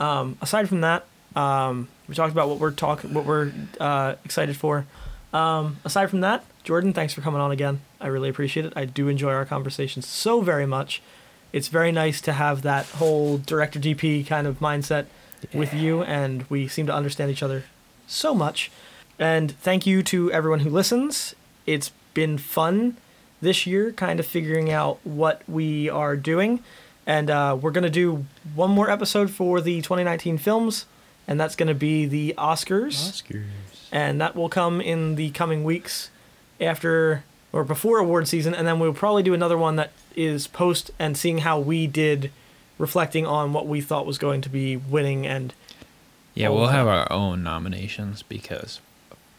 Um, 0.00 0.38
aside 0.40 0.68
from 0.68 0.80
that, 0.80 1.04
um, 1.36 1.88
we 2.08 2.14
talked 2.14 2.32
about 2.32 2.48
what 2.48 2.58
we're 2.58 2.72
talking, 2.72 3.14
what 3.14 3.24
we're 3.24 3.52
uh, 3.78 4.14
excited 4.24 4.56
for. 4.56 4.86
Um, 5.32 5.76
aside 5.84 6.10
from 6.10 6.22
that, 6.22 6.44
Jordan, 6.64 6.92
thanks 6.92 7.14
for 7.14 7.20
coming 7.20 7.40
on 7.40 7.52
again. 7.52 7.80
I 8.00 8.08
really 8.08 8.28
appreciate 8.28 8.66
it. 8.66 8.72
I 8.74 8.84
do 8.84 9.08
enjoy 9.08 9.32
our 9.32 9.44
conversations 9.44 10.06
so 10.06 10.40
very 10.40 10.66
much. 10.66 11.02
It's 11.52 11.68
very 11.68 11.92
nice 11.92 12.20
to 12.22 12.32
have 12.32 12.62
that 12.62 12.86
whole 12.86 13.38
director 13.38 13.78
DP 13.78 14.26
kind 14.26 14.46
of 14.46 14.58
mindset 14.58 15.06
with 15.52 15.72
you, 15.72 16.02
and 16.02 16.44
we 16.50 16.68
seem 16.68 16.86
to 16.86 16.94
understand 16.94 17.30
each 17.30 17.42
other 17.42 17.64
so 18.06 18.34
much. 18.34 18.70
And 19.18 19.52
thank 19.52 19.86
you 19.86 20.02
to 20.04 20.32
everyone 20.32 20.60
who 20.60 20.70
listens. 20.70 21.34
It's 21.66 21.90
been 22.14 22.38
fun 22.38 22.96
this 23.40 23.66
year, 23.66 23.92
kind 23.92 24.20
of 24.20 24.26
figuring 24.26 24.70
out 24.70 24.98
what 25.04 25.42
we 25.48 25.88
are 25.88 26.16
doing. 26.16 26.62
And 27.06 27.30
uh, 27.30 27.58
we're 27.60 27.70
going 27.70 27.84
to 27.84 27.90
do 27.90 28.26
one 28.54 28.70
more 28.70 28.90
episode 28.90 29.30
for 29.30 29.60
the 29.60 29.80
2019 29.80 30.38
films, 30.38 30.86
and 31.26 31.40
that's 31.40 31.56
going 31.56 31.68
to 31.68 31.74
be 31.74 32.06
the 32.06 32.34
Oscars. 32.36 33.22
Oscars. 33.22 33.44
And 33.90 34.20
that 34.20 34.36
will 34.36 34.48
come 34.48 34.80
in 34.80 35.16
the 35.16 35.30
coming 35.30 35.64
weeks 35.64 36.10
after 36.60 37.24
or 37.52 37.64
before 37.64 37.98
award 37.98 38.28
season. 38.28 38.54
And 38.54 38.66
then 38.66 38.78
we'll 38.78 38.94
probably 38.94 39.22
do 39.22 39.34
another 39.34 39.58
one 39.58 39.76
that 39.76 39.92
is 40.14 40.46
post 40.46 40.90
and 40.98 41.16
seeing 41.16 41.38
how 41.38 41.58
we 41.58 41.86
did, 41.86 42.30
reflecting 42.78 43.26
on 43.26 43.52
what 43.52 43.66
we 43.66 43.80
thought 43.80 44.06
was 44.06 44.18
going 44.18 44.40
to 44.42 44.48
be 44.48 44.76
winning. 44.76 45.26
And 45.26 45.52
Yeah, 46.34 46.50
we'll 46.50 46.68
have 46.68 46.86
our 46.86 47.10
own 47.10 47.42
nominations 47.42 48.22
because 48.22 48.80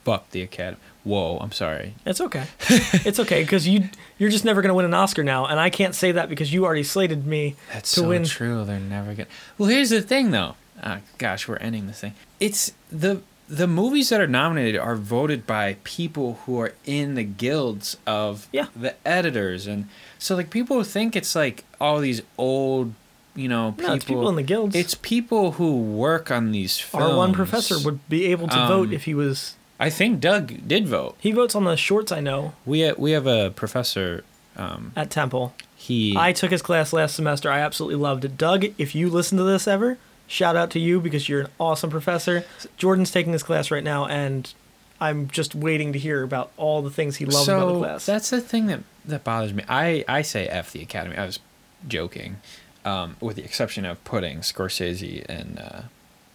fuck 0.04 0.30
the 0.32 0.42
Academy. 0.42 0.82
Whoa, 1.04 1.38
I'm 1.40 1.52
sorry. 1.52 1.96
it's 2.06 2.22
okay. 2.22 2.46
it's 2.70 3.20
okay 3.20 3.42
because 3.44 3.68
you, 3.68 3.90
you're 4.20 4.30
just 4.30 4.46
never 4.46 4.62
going 4.62 4.70
to 4.70 4.76
win 4.76 4.86
an 4.86 4.94
Oscar 4.94 5.24
now. 5.24 5.46
And 5.48 5.60
I 5.60 5.70
can't 5.72 5.96
say 5.96 6.12
that 6.12 6.30
because 6.30 6.54
you 6.54 6.64
already 6.66 6.84
slated 6.84 7.26
me 7.26 7.56
That's 7.74 7.92
to 7.94 8.02
so 8.02 8.10
win. 8.10 8.24
true. 8.26 8.64
They're 8.66 8.80
never 8.80 9.14
gonna. 9.16 9.28
Well, 9.58 9.70
here's 9.70 9.90
the 9.90 10.02
thing, 10.02 10.32
though. 10.32 10.56
Ah, 10.84 11.00
gosh, 11.18 11.48
we're 11.48 11.58
ending 11.58 11.88
this 11.88 12.00
thing. 12.02 12.14
It's 12.40 12.74
the 12.92 13.22
the 13.50 13.68
movies 13.68 14.08
that 14.10 14.22
are 14.22 14.28
nominated 14.28 14.80
are 14.80 14.96
voted 14.96 15.46
by 15.46 15.76
people 15.84 16.40
who 16.46 16.60
are 16.62 16.74
in 16.86 17.16
the 17.16 17.24
guilds 17.24 17.98
of 18.08 18.48
Yeah. 18.54 18.68
the 18.76 18.96
editors, 19.06 19.68
and 19.68 19.90
so 20.20 20.36
like 20.36 20.50
people 20.50 20.82
think 20.84 21.16
it's 21.16 21.36
like 21.36 21.66
all 21.80 22.00
these 22.00 22.22
old, 22.38 22.94
you 23.36 23.48
know, 23.50 23.72
people. 23.74 23.90
No, 23.90 23.96
it's 23.96 24.06
people 24.06 24.30
in 24.30 24.36
the 24.36 24.44
guilds. 24.44 24.76
It's 24.76 24.96
people 24.96 25.54
who 25.54 25.78
work 25.82 26.32
on 26.32 26.52
these 26.52 26.78
films. 26.80 27.06
Our 27.12 27.18
one 27.18 27.34
professor 27.34 27.76
would 27.84 28.08
be 28.08 28.26
able 28.28 28.48
to 28.48 28.58
Um, 28.58 28.68
vote 28.68 28.94
if 28.94 29.04
he 29.04 29.14
was. 29.14 29.56
I 29.82 29.90
think 29.90 30.20
Doug 30.20 30.68
did 30.68 30.88
vote. 30.88 31.16
He 31.20 31.32
votes 31.32 31.56
on 31.56 31.64
the 31.66 31.76
shorts, 31.76 32.12
I 32.12 32.20
know, 32.20 32.54
We 32.68 32.88
ha- 32.88 32.94
we 32.98 33.12
have 33.12 33.26
a 33.26 33.50
professor. 33.50 34.24
Um, 34.56 34.92
at 34.96 35.10
Temple. 35.10 35.54
he 35.76 36.16
I 36.16 36.34
took 36.34 36.52
his 36.52 36.62
class 36.62 36.94
last 36.94 37.16
semester. 37.16 37.50
I 37.50 37.60
absolutely 37.60 37.96
loved 37.96 38.24
it. 38.26 38.38
Doug, 38.38 38.66
if 38.78 38.94
you 38.94 39.10
listen 39.10 39.38
to 39.40 39.44
this 39.44 39.68
ever, 39.68 39.98
shout 40.28 40.56
out 40.56 40.70
to 40.72 40.80
you 40.80 41.00
because 41.00 41.28
you're 41.28 41.42
an 41.42 41.48
awesome 41.60 41.90
professor. 41.90 42.46
Jordan's 42.78 43.10
taking 43.12 43.34
his 43.34 43.42
class 43.44 43.72
right 43.72 43.84
now, 43.84 44.06
and 44.06 44.54
I'm 45.00 45.30
just 45.30 45.56
waiting 45.56 45.94
to 45.94 46.00
hear 46.00 46.22
about 46.22 46.52
all 46.58 46.82
the 46.84 46.92
things 46.92 47.16
he 47.16 47.26
loved 47.26 47.46
so 47.48 47.58
about 47.58 47.74
the 47.74 47.80
class. 47.80 48.06
that's 48.06 48.30
the 48.30 48.42
thing 48.42 48.68
that 48.68 48.82
that 49.06 49.24
bothers 49.24 49.52
me. 49.54 49.64
I 49.68 50.06
I 50.08 50.22
say 50.22 50.48
f 50.48 50.72
the 50.74 50.82
Academy. 50.84 51.16
I 51.18 51.26
was 51.26 51.40
joking, 51.88 52.38
um, 52.86 53.16
with 53.20 53.38
the 53.38 53.44
exception 53.44 53.86
of 53.86 54.04
putting 54.04 54.42
Scorsese 54.42 55.26
and 55.28 55.58
uh, 55.60 55.82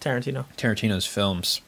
Tarantino. 0.01 0.45
Tarantino's 0.57 1.05
films 1.05 1.61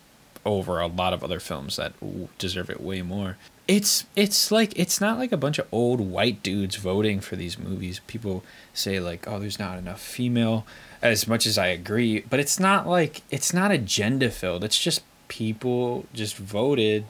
over 0.46 0.80
a 0.80 0.88
lot 0.88 1.14
of 1.14 1.24
other 1.24 1.40
films 1.40 1.76
that 1.76 1.94
deserve 2.38 2.70
it 2.70 2.82
way 2.82 3.02
more. 3.02 3.38
It's 3.68 4.06
it's 4.16 4.52
like 4.52 4.78
it's 4.78 5.00
not 5.00 5.20
like 5.20 5.32
a 5.32 5.38
bunch 5.38 5.60
of 5.60 5.68
old 5.72 6.00
white 6.02 6.42
dudes 6.42 6.76
voting 6.76 7.20
for 7.20 7.36
these 7.36 7.60
movies. 7.60 8.02
People 8.08 8.44
say 8.74 9.00
like, 9.00 9.28
"Oh, 9.28 9.40
there's 9.40 9.60
not 9.60 9.78
enough 9.78 10.02
female." 10.02 10.66
As 11.02 11.28
much 11.28 11.46
as 11.46 11.58
I 11.58 11.68
agree, 11.68 12.22
but 12.22 12.40
it's 12.40 12.60
not 12.60 12.88
like 12.88 13.22
it's 13.30 13.54
not 13.54 13.72
agenda 13.72 14.32
filled. 14.32 14.64
It's 14.64 14.80
just 14.80 15.04
people 15.28 16.06
just 16.14 16.36
voted. 16.36 17.06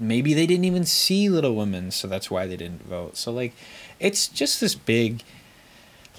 Maybe 0.00 0.32
they 0.32 0.46
didn't 0.46 0.64
even 0.64 0.86
see 0.86 1.28
Little 1.28 1.54
Women, 1.54 1.90
so 1.90 2.08
that's 2.08 2.30
why 2.30 2.46
they 2.46 2.56
didn't 2.56 2.86
vote. 2.86 3.16
So 3.16 3.30
like, 3.30 3.52
it's 4.00 4.28
just 4.28 4.60
this 4.60 4.74
big, 4.74 5.22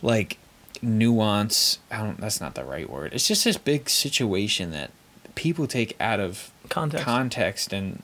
like, 0.03 0.38
nuance. 0.81 1.80
I 1.89 1.97
don't. 2.03 2.19
That's 2.22 2.39
not 2.39 2.53
the 2.53 2.65
right 2.65 2.89
word. 2.89 3.14
It's 3.14 3.27
just 3.27 3.45
this 3.45 3.57
big 3.57 3.89
situation 3.89 4.72
that 4.72 4.91
people 5.35 5.68
take 5.68 5.95
out 5.99 6.19
of 6.19 6.51
Context. 6.69 7.05
context 7.05 7.73
and 7.73 8.01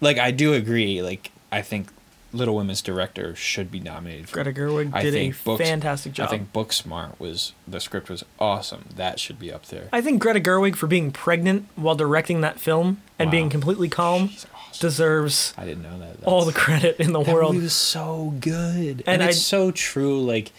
like 0.00 0.18
I 0.18 0.30
do 0.30 0.52
agree. 0.54 1.02
Like 1.02 1.30
I 1.50 1.62
think 1.62 1.88
Little 2.32 2.54
Women's 2.56 2.82
director 2.82 3.34
should 3.34 3.70
be 3.70 3.80
nominated. 3.80 4.28
For, 4.28 4.34
Greta 4.42 4.52
Gerwig 4.60 4.90
I 4.92 5.02
did 5.02 5.14
a 5.14 5.30
Books- 5.44 5.64
fantastic 5.64 6.12
job. 6.12 6.28
I 6.28 6.30
think 6.30 6.52
Booksmart 6.52 7.18
was 7.18 7.52
the 7.66 7.80
script 7.80 8.10
was 8.10 8.22
awesome. 8.38 8.84
That 8.94 9.18
should 9.18 9.38
be 9.38 9.50
up 9.52 9.66
there. 9.66 9.88
I 9.92 10.00
think 10.02 10.20
Greta 10.20 10.40
Gerwig 10.40 10.76
for 10.76 10.86
being 10.86 11.10
pregnant 11.10 11.66
while 11.74 11.94
directing 11.94 12.42
that 12.42 12.60
film 12.60 13.00
and 13.18 13.28
Wow. 13.28 13.32
being 13.32 13.48
completely 13.50 13.88
calm 13.88 14.24
awesome. 14.34 14.50
deserves 14.78 15.54
I 15.56 15.64
didn't 15.64 15.82
know 15.82 15.98
that. 15.98 16.22
all 16.24 16.44
the 16.44 16.52
credit 16.52 17.00
in 17.00 17.12
the 17.12 17.20
world. 17.20 17.54
movie 17.54 17.64
was 17.64 17.72
so 17.72 18.34
good, 18.40 19.02
And 19.06 19.20
and, 19.20 19.22
it's 19.22 19.38
I- 19.38 19.40
so 19.40 19.70
true. 19.70 20.22
Like 20.22 20.52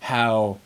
how, 0.00 0.58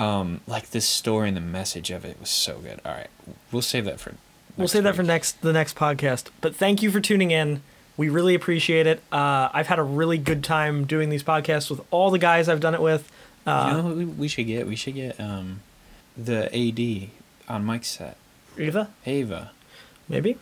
um, 0.00 0.40
like 0.46 0.70
this 0.70 0.88
story 0.88 1.28
and 1.28 1.36
the 1.36 1.42
message 1.42 1.90
of 1.90 2.04
it 2.04 2.18
was 2.18 2.30
so 2.30 2.58
good. 2.58 2.80
All 2.84 2.92
right, 2.92 3.08
we'll 3.52 3.60
save 3.62 3.84
that 3.84 4.00
for 4.00 4.14
we'll 4.56 4.64
next 4.64 4.72
save 4.72 4.84
that 4.84 4.96
for 4.96 5.02
next 5.02 5.42
the 5.42 5.52
next 5.52 5.76
podcast. 5.76 6.28
But 6.40 6.56
thank 6.56 6.82
you 6.82 6.90
for 6.90 7.00
tuning 7.00 7.30
in. 7.30 7.62
We 7.96 8.08
really 8.08 8.34
appreciate 8.34 8.86
it. 8.86 9.02
Uh, 9.12 9.50
I've 9.52 9.66
had 9.66 9.78
a 9.78 9.82
really 9.82 10.16
good 10.16 10.42
time 10.42 10.86
doing 10.86 11.10
these 11.10 11.22
podcasts 11.22 11.68
with 11.68 11.82
all 11.90 12.10
the 12.10 12.18
guys 12.18 12.48
I've 12.48 12.60
done 12.60 12.74
it 12.74 12.80
with. 12.80 13.12
Uh, 13.46 13.68
you 13.70 13.76
know 13.76 13.88
what 13.88 13.96
we, 13.96 14.04
we 14.06 14.28
should 14.28 14.46
get? 14.46 14.66
We 14.66 14.76
should 14.76 14.94
get 14.94 15.20
um, 15.20 15.60
the 16.16 16.46
AD 16.54 17.10
on 17.54 17.64
Mike's 17.66 17.88
set, 17.88 18.16
Eva, 18.56 18.88
Ava. 19.04 19.50
maybe. 20.08 20.38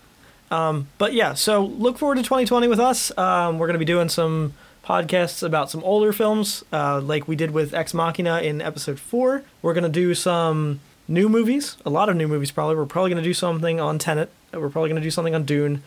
Um, 0.50 0.88
but 0.98 1.12
yeah, 1.12 1.34
so 1.34 1.64
look 1.64 1.98
forward 1.98 2.14
to 2.14 2.22
2020 2.22 2.68
with 2.68 2.80
us. 2.80 3.16
Um, 3.18 3.58
we're 3.58 3.66
going 3.66 3.74
to 3.74 3.78
be 3.78 3.84
doing 3.84 4.08
some 4.08 4.54
podcasts 4.88 5.42
about 5.42 5.70
some 5.70 5.84
older 5.84 6.12
films, 6.12 6.64
uh, 6.72 7.00
like 7.00 7.28
we 7.28 7.36
did 7.36 7.50
with 7.50 7.74
Ex 7.74 7.92
Machina 7.92 8.40
in 8.40 8.62
episode 8.62 8.98
four. 8.98 9.42
We're 9.60 9.74
going 9.74 9.84
to 9.84 9.90
do 9.90 10.14
some 10.14 10.80
new 11.06 11.28
movies, 11.28 11.76
a 11.84 11.90
lot 11.90 12.08
of 12.08 12.16
new 12.16 12.26
movies 12.26 12.50
probably. 12.50 12.76
We're 12.76 12.86
probably 12.86 13.10
going 13.10 13.22
to 13.22 13.28
do 13.28 13.34
something 13.34 13.80
on 13.80 13.98
Tenet. 13.98 14.30
We're 14.52 14.70
probably 14.70 14.88
going 14.88 15.00
to 15.00 15.06
do 15.06 15.10
something 15.10 15.34
on 15.34 15.44
Dune. 15.44 15.82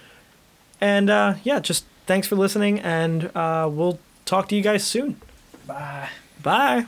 And 0.79 1.09
uh, 1.09 1.35
yeah, 1.43 1.59
just 1.59 1.85
thanks 2.05 2.27
for 2.27 2.35
listening, 2.35 2.79
and 2.79 3.35
uh, 3.35 3.67
we'll 3.71 3.99
talk 4.25 4.47
to 4.49 4.55
you 4.55 4.61
guys 4.61 4.83
soon. 4.83 5.19
Bye. 5.65 6.09
Bye. 6.41 6.85